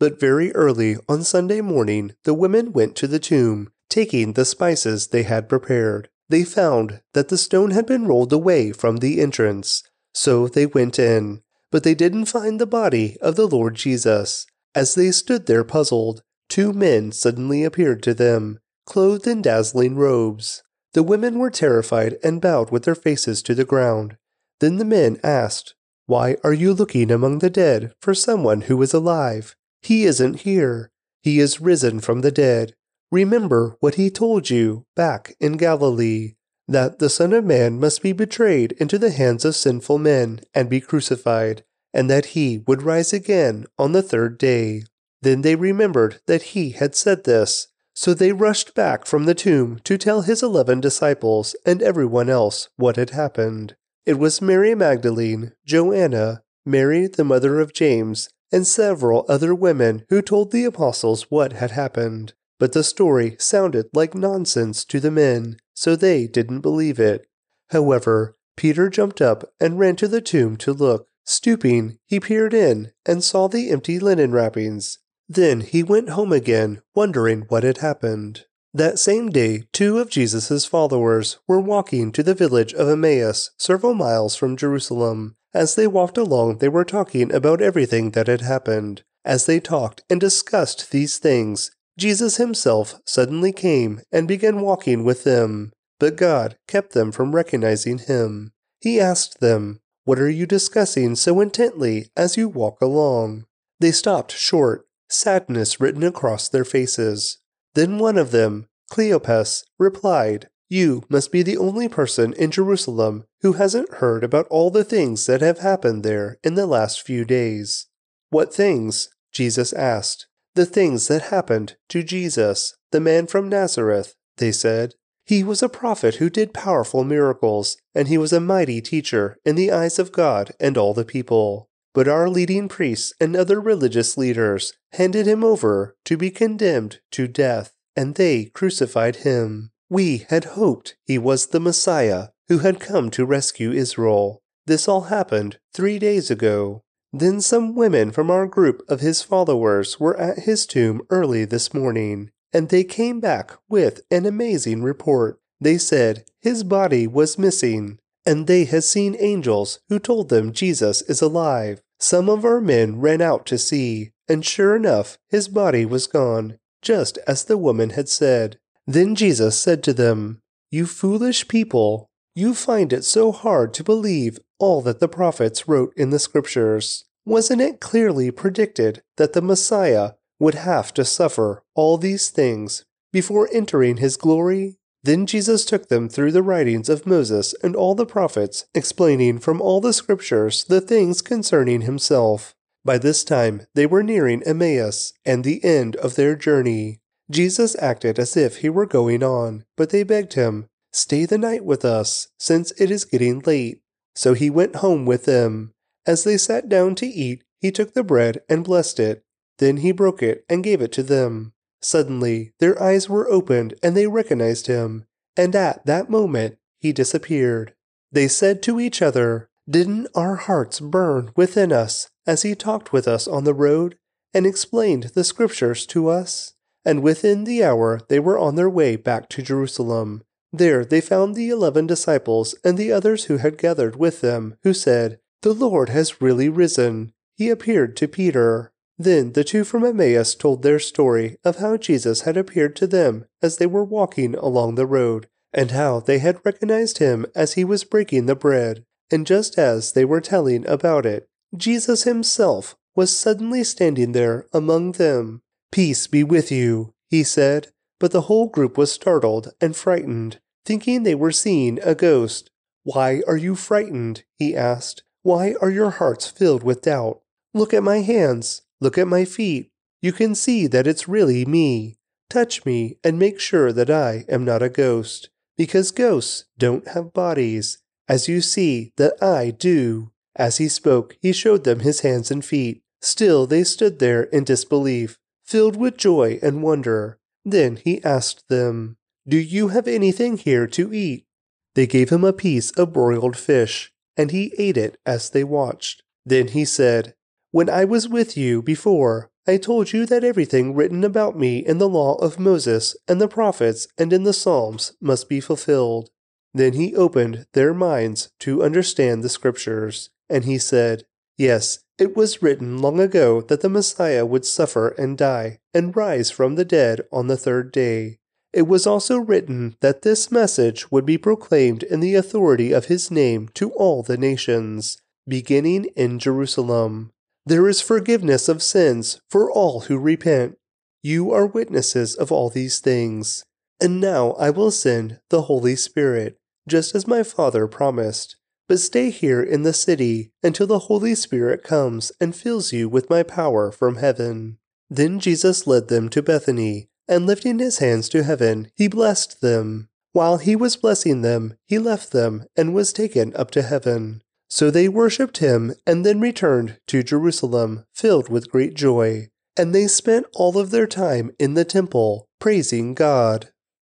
but 0.00 0.18
very 0.18 0.52
early 0.54 0.96
on 1.08 1.22
Sunday 1.22 1.60
morning, 1.60 2.12
the 2.24 2.34
women 2.34 2.72
went 2.72 2.96
to 2.96 3.06
the 3.06 3.18
tomb, 3.18 3.70
taking 3.88 4.32
the 4.32 4.44
spices 4.44 5.06
they 5.06 5.22
had 5.22 5.48
prepared. 5.48 6.08
They 6.28 6.44
found 6.44 7.00
that 7.12 7.28
the 7.28 7.38
stone 7.38 7.70
had 7.70 7.86
been 7.86 8.06
rolled 8.06 8.32
away 8.32 8.72
from 8.72 8.96
the 8.96 9.20
entrance. 9.20 9.82
So 10.12 10.48
they 10.48 10.66
went 10.66 10.98
in, 10.98 11.42
but 11.70 11.84
they 11.84 11.94
didn't 11.94 12.26
find 12.26 12.60
the 12.60 12.66
body 12.66 13.16
of 13.20 13.36
the 13.36 13.46
Lord 13.46 13.76
Jesus. 13.76 14.46
As 14.74 14.94
they 14.94 15.10
stood 15.10 15.46
there 15.46 15.64
puzzled, 15.64 16.22
two 16.48 16.72
men 16.72 17.12
suddenly 17.12 17.62
appeared 17.62 18.02
to 18.02 18.14
them, 18.14 18.58
clothed 18.86 19.26
in 19.26 19.42
dazzling 19.42 19.94
robes. 19.94 20.62
The 20.94 21.02
women 21.02 21.38
were 21.38 21.50
terrified 21.50 22.16
and 22.22 22.40
bowed 22.40 22.70
with 22.70 22.84
their 22.84 22.94
faces 22.94 23.42
to 23.42 23.54
the 23.54 23.64
ground. 23.64 24.16
Then 24.60 24.76
the 24.76 24.84
men 24.84 25.18
asked, 25.22 25.74
Why 26.06 26.36
are 26.42 26.52
you 26.52 26.72
looking 26.72 27.10
among 27.10 27.40
the 27.40 27.50
dead 27.50 27.92
for 28.00 28.14
someone 28.14 28.62
who 28.62 28.80
is 28.80 28.94
alive? 28.94 29.56
He 29.82 30.04
isn't 30.04 30.40
here. 30.40 30.90
He 31.22 31.40
is 31.40 31.60
risen 31.60 32.00
from 32.00 32.20
the 32.20 32.30
dead. 32.30 32.74
Remember 33.10 33.76
what 33.80 33.96
he 33.96 34.08
told 34.08 34.50
you 34.50 34.86
back 34.96 35.34
in 35.40 35.56
Galilee 35.56 36.34
that 36.66 36.98
the 36.98 37.10
Son 37.10 37.32
of 37.32 37.44
Man 37.44 37.78
must 37.78 38.02
be 38.02 38.12
betrayed 38.12 38.72
into 38.72 38.98
the 38.98 39.10
hands 39.10 39.44
of 39.44 39.54
sinful 39.54 39.98
men 39.98 40.40
and 40.54 40.70
be 40.70 40.80
crucified, 40.80 41.64
and 41.92 42.08
that 42.08 42.26
he 42.26 42.62
would 42.66 42.82
rise 42.82 43.12
again 43.12 43.66
on 43.78 43.92
the 43.92 44.02
third 44.02 44.38
day. 44.38 44.82
Then 45.20 45.42
they 45.42 45.56
remembered 45.56 46.20
that 46.26 46.54
he 46.54 46.70
had 46.70 46.94
said 46.94 47.24
this. 47.24 47.68
So 47.94 48.12
they 48.12 48.32
rushed 48.32 48.74
back 48.74 49.06
from 49.06 49.24
the 49.24 49.34
tomb 49.34 49.78
to 49.84 49.96
tell 49.96 50.22
his 50.22 50.42
eleven 50.42 50.80
disciples 50.80 51.54
and 51.64 51.80
everyone 51.80 52.28
else 52.28 52.68
what 52.76 52.96
had 52.96 53.10
happened. 53.10 53.76
It 54.04 54.18
was 54.18 54.42
Mary 54.42 54.74
Magdalene, 54.74 55.52
Joanna, 55.64 56.42
Mary 56.66 57.06
the 57.06 57.24
mother 57.24 57.60
of 57.60 57.72
James, 57.72 58.28
and 58.52 58.66
several 58.66 59.24
other 59.28 59.54
women 59.54 60.04
who 60.08 60.20
told 60.22 60.50
the 60.50 60.64
apostles 60.64 61.30
what 61.30 61.54
had 61.54 61.70
happened. 61.70 62.34
But 62.58 62.72
the 62.72 62.84
story 62.84 63.36
sounded 63.38 63.86
like 63.92 64.14
nonsense 64.14 64.84
to 64.86 65.00
the 65.00 65.10
men, 65.10 65.56
so 65.74 65.96
they 65.96 66.26
didn't 66.26 66.60
believe 66.60 67.00
it. 67.00 67.26
However, 67.70 68.34
Peter 68.56 68.88
jumped 68.88 69.20
up 69.20 69.44
and 69.58 69.78
ran 69.78 69.96
to 69.96 70.08
the 70.08 70.20
tomb 70.20 70.56
to 70.58 70.72
look. 70.72 71.08
Stooping, 71.24 71.98
he 72.04 72.20
peered 72.20 72.54
in 72.54 72.92
and 73.06 73.24
saw 73.24 73.48
the 73.48 73.70
empty 73.70 73.98
linen 73.98 74.32
wrappings. 74.32 74.98
Then 75.28 75.60
he 75.60 75.82
went 75.82 76.10
home 76.10 76.32
again, 76.32 76.82
wondering 76.94 77.42
what 77.48 77.62
had 77.62 77.78
happened. 77.78 78.44
That 78.72 78.98
same 78.98 79.30
day, 79.30 79.64
two 79.72 79.98
of 79.98 80.10
Jesus' 80.10 80.64
followers 80.64 81.38
were 81.46 81.60
walking 81.60 82.10
to 82.12 82.22
the 82.22 82.34
village 82.34 82.74
of 82.74 82.88
Emmaus, 82.88 83.50
several 83.56 83.94
miles 83.94 84.34
from 84.34 84.56
Jerusalem. 84.56 85.36
As 85.54 85.76
they 85.76 85.86
walked 85.86 86.18
along, 86.18 86.58
they 86.58 86.68
were 86.68 86.84
talking 86.84 87.32
about 87.32 87.62
everything 87.62 88.10
that 88.10 88.26
had 88.26 88.40
happened. 88.40 89.04
As 89.24 89.46
they 89.46 89.60
talked 89.60 90.02
and 90.10 90.20
discussed 90.20 90.90
these 90.90 91.18
things, 91.18 91.70
Jesus 91.96 92.36
himself 92.36 92.96
suddenly 93.06 93.52
came 93.52 94.00
and 94.10 94.26
began 94.26 94.60
walking 94.60 95.04
with 95.04 95.22
them, 95.22 95.72
but 96.00 96.16
God 96.16 96.56
kept 96.66 96.92
them 96.92 97.12
from 97.12 97.34
recognizing 97.34 97.98
him. 97.98 98.52
He 98.80 99.00
asked 99.00 99.40
them, 99.40 99.80
What 100.04 100.18
are 100.18 100.28
you 100.28 100.46
discussing 100.46 101.14
so 101.14 101.40
intently 101.40 102.10
as 102.16 102.36
you 102.36 102.48
walk 102.48 102.80
along? 102.82 103.46
They 103.78 103.92
stopped 103.92 104.32
short, 104.32 104.84
sadness 105.08 105.80
written 105.80 106.02
across 106.02 106.48
their 106.48 106.64
faces. 106.64 107.38
Then 107.74 107.98
one 107.98 108.18
of 108.18 108.30
them, 108.30 108.68
Cleopas, 108.90 109.64
replied, 109.78 110.48
you 110.68 111.04
must 111.08 111.30
be 111.30 111.42
the 111.42 111.58
only 111.58 111.88
person 111.88 112.32
in 112.32 112.50
Jerusalem 112.50 113.24
who 113.42 113.52
hasn't 113.52 113.94
heard 113.94 114.24
about 114.24 114.48
all 114.48 114.70
the 114.70 114.84
things 114.84 115.26
that 115.26 115.40
have 115.40 115.58
happened 115.58 116.02
there 116.02 116.38
in 116.42 116.54
the 116.54 116.66
last 116.66 117.02
few 117.02 117.24
days. 117.24 117.86
What 118.30 118.52
things? 118.52 119.08
Jesus 119.30 119.72
asked. 119.72 120.26
The 120.54 120.66
things 120.66 121.08
that 121.08 121.22
happened 121.22 121.76
to 121.90 122.02
Jesus, 122.02 122.74
the 122.92 123.00
man 123.00 123.26
from 123.26 123.48
Nazareth, 123.48 124.14
they 124.38 124.52
said. 124.52 124.94
He 125.26 125.42
was 125.42 125.62
a 125.62 125.68
prophet 125.68 126.16
who 126.16 126.30
did 126.30 126.54
powerful 126.54 127.04
miracles, 127.04 127.76
and 127.94 128.08
he 128.08 128.18
was 128.18 128.32
a 128.32 128.40
mighty 128.40 128.80
teacher 128.80 129.36
in 129.44 129.56
the 129.56 129.72
eyes 129.72 129.98
of 129.98 130.12
God 130.12 130.52
and 130.60 130.76
all 130.76 130.94
the 130.94 131.04
people. 131.04 131.70
But 131.94 132.08
our 132.08 132.28
leading 132.28 132.68
priests 132.68 133.14
and 133.20 133.36
other 133.36 133.60
religious 133.60 134.18
leaders 134.18 134.74
handed 134.92 135.26
him 135.26 135.44
over 135.44 135.96
to 136.04 136.16
be 136.16 136.30
condemned 136.30 137.00
to 137.12 137.28
death, 137.28 137.72
and 137.96 138.16
they 138.16 138.46
crucified 138.46 139.16
him. 139.16 139.70
We 139.88 140.26
had 140.28 140.44
hoped 140.44 140.96
he 141.04 141.18
was 141.18 141.46
the 141.46 141.60
Messiah 141.60 142.28
who 142.48 142.58
had 142.58 142.80
come 142.80 143.10
to 143.10 143.24
rescue 143.24 143.70
Israel. 143.70 144.42
This 144.66 144.88
all 144.88 145.02
happened 145.02 145.58
three 145.72 145.98
days 145.98 146.30
ago. 146.30 146.82
Then 147.12 147.40
some 147.40 147.76
women 147.76 148.10
from 148.10 148.28
our 148.28 148.46
group 148.46 148.82
of 148.88 149.00
his 149.00 149.22
followers 149.22 150.00
were 150.00 150.16
at 150.18 150.40
his 150.40 150.66
tomb 150.66 151.02
early 151.10 151.44
this 151.44 151.72
morning, 151.72 152.32
and 152.52 152.68
they 152.68 152.82
came 152.82 153.20
back 153.20 153.52
with 153.68 154.00
an 154.10 154.26
amazing 154.26 154.82
report. 154.82 155.38
they 155.60 155.78
said 155.78 156.24
his 156.40 156.64
body 156.64 157.06
was 157.06 157.38
missing, 157.38 157.98
and 158.26 158.46
they 158.46 158.64
had 158.64 158.84
seen 158.84 159.16
angels 159.18 159.80
who 159.88 159.98
told 159.98 160.28
them 160.28 160.52
Jesus 160.52 161.02
is 161.02 161.20
alive. 161.20 161.80
Some 161.98 162.28
of 162.28 162.44
our 162.44 162.60
men 162.60 163.00
ran 163.00 163.20
out 163.20 163.46
to 163.46 163.58
see, 163.58 164.12
and 164.28 164.44
sure 164.44 164.74
enough, 164.74 165.18
his 165.28 165.48
body 165.48 165.84
was 165.84 166.06
gone, 166.06 166.58
just 166.82 167.18
as 167.26 167.44
the 167.44 167.58
woman 167.58 167.90
had 167.90 168.08
said. 168.08 168.58
Then 168.86 169.14
Jesus 169.14 169.58
said 169.58 169.82
to 169.84 169.92
them, 169.92 170.40
You 170.70 170.86
foolish 170.86 171.48
people, 171.48 172.10
you 172.34 172.54
find 172.54 172.92
it 172.92 173.04
so 173.04 173.32
hard 173.32 173.72
to 173.74 173.84
believe 173.84 174.38
all 174.58 174.82
that 174.82 175.00
the 175.00 175.08
prophets 175.08 175.68
wrote 175.68 175.92
in 175.96 176.10
the 176.10 176.18
scriptures. 176.18 177.04
Wasn't 177.24 177.60
it 177.60 177.80
clearly 177.80 178.30
predicted 178.30 179.02
that 179.16 179.32
the 179.32 179.42
Messiah 179.42 180.12
would 180.38 180.54
have 180.54 180.92
to 180.94 181.04
suffer 181.04 181.62
all 181.74 181.96
these 181.96 182.28
things 182.28 182.84
before 183.12 183.48
entering 183.52 183.98
his 183.98 184.16
glory? 184.16 184.76
Then 185.04 185.26
Jesus 185.26 185.66
took 185.66 185.88
them 185.88 186.08
through 186.08 186.32
the 186.32 186.42
writings 186.42 186.88
of 186.88 187.06
Moses 187.06 187.54
and 187.62 187.76
all 187.76 187.94
the 187.94 188.06
prophets, 188.06 188.64
explaining 188.74 189.38
from 189.38 189.60
all 189.60 189.82
the 189.82 189.92
scriptures 189.92 190.64
the 190.64 190.80
things 190.80 191.20
concerning 191.20 191.82
himself. 191.82 192.54
By 192.86 192.96
this 192.98 193.22
time 193.22 193.66
they 193.74 193.84
were 193.86 194.02
nearing 194.02 194.42
Emmaus 194.42 195.12
and 195.24 195.44
the 195.44 195.62
end 195.62 195.94
of 195.96 196.16
their 196.16 196.34
journey. 196.34 197.00
Jesus 197.30 197.76
acted 197.80 198.18
as 198.18 198.36
if 198.36 198.58
he 198.58 198.70
were 198.70 198.86
going 198.86 199.22
on, 199.22 199.64
but 199.76 199.90
they 199.90 200.02
begged 200.02 200.34
him, 200.34 200.68
Stay 200.92 201.26
the 201.26 201.38
night 201.38 201.64
with 201.64 201.84
us, 201.84 202.28
since 202.38 202.72
it 202.78 202.90
is 202.90 203.04
getting 203.04 203.40
late. 203.40 203.80
So 204.14 204.32
he 204.34 204.48
went 204.48 204.76
home 204.76 205.04
with 205.06 205.24
them. 205.24 205.72
As 206.06 206.24
they 206.24 206.36
sat 206.36 206.68
down 206.68 206.94
to 206.96 207.06
eat, 207.06 207.42
he 207.60 207.70
took 207.70 207.94
the 207.94 208.04
bread 208.04 208.42
and 208.48 208.64
blessed 208.64 209.00
it. 209.00 209.24
Then 209.58 209.78
he 209.78 209.92
broke 209.92 210.22
it 210.22 210.44
and 210.48 210.62
gave 210.62 210.80
it 210.80 210.92
to 210.92 211.02
them. 211.02 211.53
Suddenly, 211.84 212.52
their 212.60 212.82
eyes 212.82 213.10
were 213.10 213.28
opened 213.28 213.74
and 213.82 213.94
they 213.94 214.06
recognized 214.06 214.68
him, 214.68 215.04
and 215.36 215.54
at 215.54 215.84
that 215.84 216.08
moment, 216.08 216.56
he 216.80 216.92
disappeared. 216.92 217.74
They 218.10 218.26
said 218.26 218.62
to 218.62 218.80
each 218.80 219.02
other, 219.02 219.50
Didn't 219.68 220.08
our 220.14 220.36
hearts 220.36 220.80
burn 220.80 221.32
within 221.36 221.72
us 221.72 222.08
as 222.26 222.40
he 222.40 222.54
talked 222.54 222.92
with 222.92 223.06
us 223.06 223.28
on 223.28 223.44
the 223.44 223.52
road 223.52 223.98
and 224.32 224.46
explained 224.46 225.12
the 225.14 225.24
scriptures 225.24 225.84
to 225.86 226.08
us? 226.08 226.54
And 226.86 227.02
within 227.02 227.44
the 227.44 227.62
hour, 227.62 228.00
they 228.08 228.18
were 228.18 228.38
on 228.38 228.56
their 228.56 228.70
way 228.70 228.96
back 228.96 229.28
to 229.30 229.42
Jerusalem. 229.42 230.22
There 230.54 230.86
they 230.86 231.02
found 231.02 231.34
the 231.34 231.50
eleven 231.50 231.86
disciples 231.86 232.54
and 232.64 232.78
the 232.78 232.92
others 232.92 233.24
who 233.24 233.36
had 233.36 233.58
gathered 233.58 233.96
with 233.96 234.22
them, 234.22 234.56
who 234.62 234.72
said, 234.72 235.18
The 235.42 235.52
Lord 235.52 235.90
has 235.90 236.22
really 236.22 236.48
risen. 236.48 237.12
He 237.36 237.50
appeared 237.50 237.94
to 237.98 238.08
Peter. 238.08 238.72
Then 238.98 239.32
the 239.32 239.44
two 239.44 239.64
from 239.64 239.84
Emmaus 239.84 240.34
told 240.34 240.62
their 240.62 240.78
story 240.78 241.36
of 241.44 241.56
how 241.56 241.76
Jesus 241.76 242.22
had 242.22 242.36
appeared 242.36 242.76
to 242.76 242.86
them 242.86 243.24
as 243.42 243.56
they 243.56 243.66
were 243.66 243.84
walking 243.84 244.34
along 244.36 244.74
the 244.76 244.86
road, 244.86 245.28
and 245.52 245.72
how 245.72 246.00
they 246.00 246.18
had 246.18 246.44
recognized 246.44 246.98
him 246.98 247.26
as 247.34 247.54
he 247.54 247.64
was 247.64 247.84
breaking 247.84 248.26
the 248.26 248.36
bread. 248.36 248.84
And 249.10 249.26
just 249.26 249.58
as 249.58 249.92
they 249.92 250.04
were 250.04 250.20
telling 250.20 250.66
about 250.66 251.06
it, 251.06 251.28
Jesus 251.56 252.04
himself 252.04 252.76
was 252.96 253.16
suddenly 253.16 253.64
standing 253.64 254.12
there 254.12 254.46
among 254.52 254.92
them. 254.92 255.42
Peace 255.72 256.06
be 256.06 256.22
with 256.22 256.50
you, 256.52 256.94
he 257.08 257.24
said. 257.24 257.68
But 258.00 258.12
the 258.12 258.22
whole 258.22 258.48
group 258.48 258.76
was 258.76 258.92
startled 258.92 259.52
and 259.60 259.76
frightened, 259.76 260.40
thinking 260.64 261.02
they 261.02 261.14
were 261.14 261.32
seeing 261.32 261.78
a 261.82 261.94
ghost. 261.94 262.50
Why 262.82 263.22
are 263.26 263.36
you 263.36 263.54
frightened? 263.54 264.24
he 264.36 264.56
asked. 264.56 265.02
Why 265.22 265.54
are 265.60 265.70
your 265.70 265.90
hearts 265.90 266.26
filled 266.26 266.62
with 266.62 266.82
doubt? 266.82 267.20
Look 267.54 267.72
at 267.72 267.82
my 267.82 268.00
hands. 268.00 268.62
Look 268.80 268.98
at 268.98 269.08
my 269.08 269.24
feet. 269.24 269.70
You 270.02 270.12
can 270.12 270.34
see 270.34 270.66
that 270.66 270.86
it's 270.86 271.08
really 271.08 271.44
me. 271.44 271.96
Touch 272.28 272.64
me 272.64 272.98
and 273.04 273.18
make 273.18 273.40
sure 273.40 273.72
that 273.72 273.90
I 273.90 274.24
am 274.28 274.44
not 274.44 274.62
a 274.62 274.68
ghost, 274.68 275.30
because 275.56 275.90
ghosts 275.90 276.44
don't 276.58 276.88
have 276.88 277.12
bodies, 277.12 277.78
as 278.08 278.28
you 278.28 278.40
see 278.40 278.92
that 278.96 279.22
I 279.22 279.50
do. 279.50 280.10
As 280.36 280.58
he 280.58 280.68
spoke, 280.68 281.16
he 281.20 281.32
showed 281.32 281.64
them 281.64 281.80
his 281.80 282.00
hands 282.00 282.30
and 282.30 282.44
feet. 282.44 282.82
Still 283.00 283.46
they 283.46 283.64
stood 283.64 283.98
there 283.98 284.24
in 284.24 284.44
disbelief, 284.44 285.18
filled 285.44 285.76
with 285.76 285.96
joy 285.96 286.38
and 286.42 286.62
wonder. 286.62 287.18
Then 287.44 287.76
he 287.76 288.02
asked 288.02 288.48
them, 288.48 288.96
Do 289.28 289.36
you 289.38 289.68
have 289.68 289.86
anything 289.86 290.38
here 290.38 290.66
to 290.68 290.92
eat? 290.92 291.26
They 291.74 291.86
gave 291.86 292.10
him 292.10 292.24
a 292.24 292.32
piece 292.32 292.70
of 292.72 292.92
broiled 292.92 293.36
fish, 293.36 293.92
and 294.16 294.30
he 294.30 294.54
ate 294.58 294.76
it 294.76 294.98
as 295.04 295.30
they 295.30 295.44
watched. 295.44 296.02
Then 296.24 296.48
he 296.48 296.64
said, 296.64 297.14
when 297.54 297.70
I 297.70 297.84
was 297.84 298.08
with 298.08 298.36
you 298.36 298.62
before, 298.62 299.30
I 299.46 299.58
told 299.58 299.92
you 299.92 300.06
that 300.06 300.24
everything 300.24 300.74
written 300.74 301.04
about 301.04 301.38
me 301.38 301.58
in 301.58 301.78
the 301.78 301.88
law 301.88 302.16
of 302.16 302.40
Moses 302.40 302.96
and 303.06 303.20
the 303.20 303.28
prophets 303.28 303.86
and 303.96 304.12
in 304.12 304.24
the 304.24 304.32
Psalms 304.32 304.94
must 305.00 305.28
be 305.28 305.38
fulfilled. 305.38 306.10
Then 306.52 306.72
he 306.72 306.96
opened 306.96 307.46
their 307.52 307.72
minds 307.72 308.28
to 308.40 308.64
understand 308.64 309.22
the 309.22 309.28
scriptures, 309.28 310.10
and 310.28 310.44
he 310.44 310.58
said, 310.58 311.04
Yes, 311.38 311.78
it 311.96 312.16
was 312.16 312.42
written 312.42 312.78
long 312.78 312.98
ago 312.98 313.40
that 313.42 313.60
the 313.60 313.68
Messiah 313.68 314.26
would 314.26 314.44
suffer 314.44 314.88
and 314.88 315.16
die 315.16 315.60
and 315.72 315.94
rise 315.94 316.32
from 316.32 316.56
the 316.56 316.64
dead 316.64 317.02
on 317.12 317.28
the 317.28 317.36
third 317.36 317.70
day. 317.70 318.18
It 318.52 318.66
was 318.66 318.84
also 318.84 319.18
written 319.18 319.76
that 319.78 320.02
this 320.02 320.32
message 320.32 320.90
would 320.90 321.06
be 321.06 321.18
proclaimed 321.18 321.84
in 321.84 322.00
the 322.00 322.16
authority 322.16 322.72
of 322.72 322.86
his 322.86 323.12
name 323.12 323.48
to 323.54 323.70
all 323.74 324.02
the 324.02 324.16
nations, 324.16 325.00
beginning 325.28 325.84
in 325.94 326.18
Jerusalem. 326.18 327.12
There 327.46 327.68
is 327.68 327.80
forgiveness 327.80 328.48
of 328.48 328.62
sins 328.62 329.20
for 329.28 329.50
all 329.50 329.80
who 329.80 329.98
repent. 329.98 330.56
You 331.02 331.30
are 331.32 331.46
witnesses 331.46 332.14
of 332.14 332.32
all 332.32 332.48
these 332.48 332.78
things. 332.78 333.44
And 333.80 334.00
now 334.00 334.32
I 334.32 334.50
will 334.50 334.70
send 334.70 335.20
the 335.28 335.42
Holy 335.42 335.76
Spirit, 335.76 336.38
just 336.66 336.94
as 336.94 337.06
my 337.06 337.22
Father 337.22 337.66
promised. 337.66 338.36
But 338.66 338.80
stay 338.80 339.10
here 339.10 339.42
in 339.42 339.62
the 339.62 339.74
city 339.74 340.32
until 340.42 340.66
the 340.66 340.78
Holy 340.80 341.14
Spirit 341.14 341.62
comes 341.62 342.12
and 342.18 342.34
fills 342.34 342.72
you 342.72 342.88
with 342.88 343.10
my 343.10 343.22
power 343.22 343.70
from 343.70 343.96
heaven. 343.96 344.56
Then 344.88 345.20
Jesus 345.20 345.66
led 345.66 345.88
them 345.88 346.08
to 346.10 346.22
Bethany, 346.22 346.88
and 347.06 347.26
lifting 347.26 347.58
his 347.58 347.78
hands 347.78 348.08
to 348.10 348.22
heaven, 348.22 348.70
he 348.74 348.88
blessed 348.88 349.42
them. 349.42 349.90
While 350.12 350.38
he 350.38 350.56
was 350.56 350.76
blessing 350.76 351.20
them, 351.20 351.58
he 351.66 351.78
left 351.78 352.12
them 352.12 352.46
and 352.56 352.72
was 352.72 352.92
taken 352.92 353.34
up 353.36 353.50
to 353.50 353.62
heaven. 353.62 354.22
So 354.48 354.70
they 354.70 354.88
worshipped 354.88 355.38
him 355.38 355.74
and 355.86 356.04
then 356.04 356.20
returned 356.20 356.78
to 356.88 357.02
Jerusalem, 357.02 357.84
filled 357.92 358.28
with 358.28 358.50
great 358.50 358.74
joy. 358.74 359.28
And 359.56 359.74
they 359.74 359.86
spent 359.86 360.26
all 360.34 360.58
of 360.58 360.70
their 360.70 360.86
time 360.86 361.30
in 361.38 361.54
the 361.54 361.64
temple, 361.64 362.28
praising 362.38 362.94
God. 362.94 363.50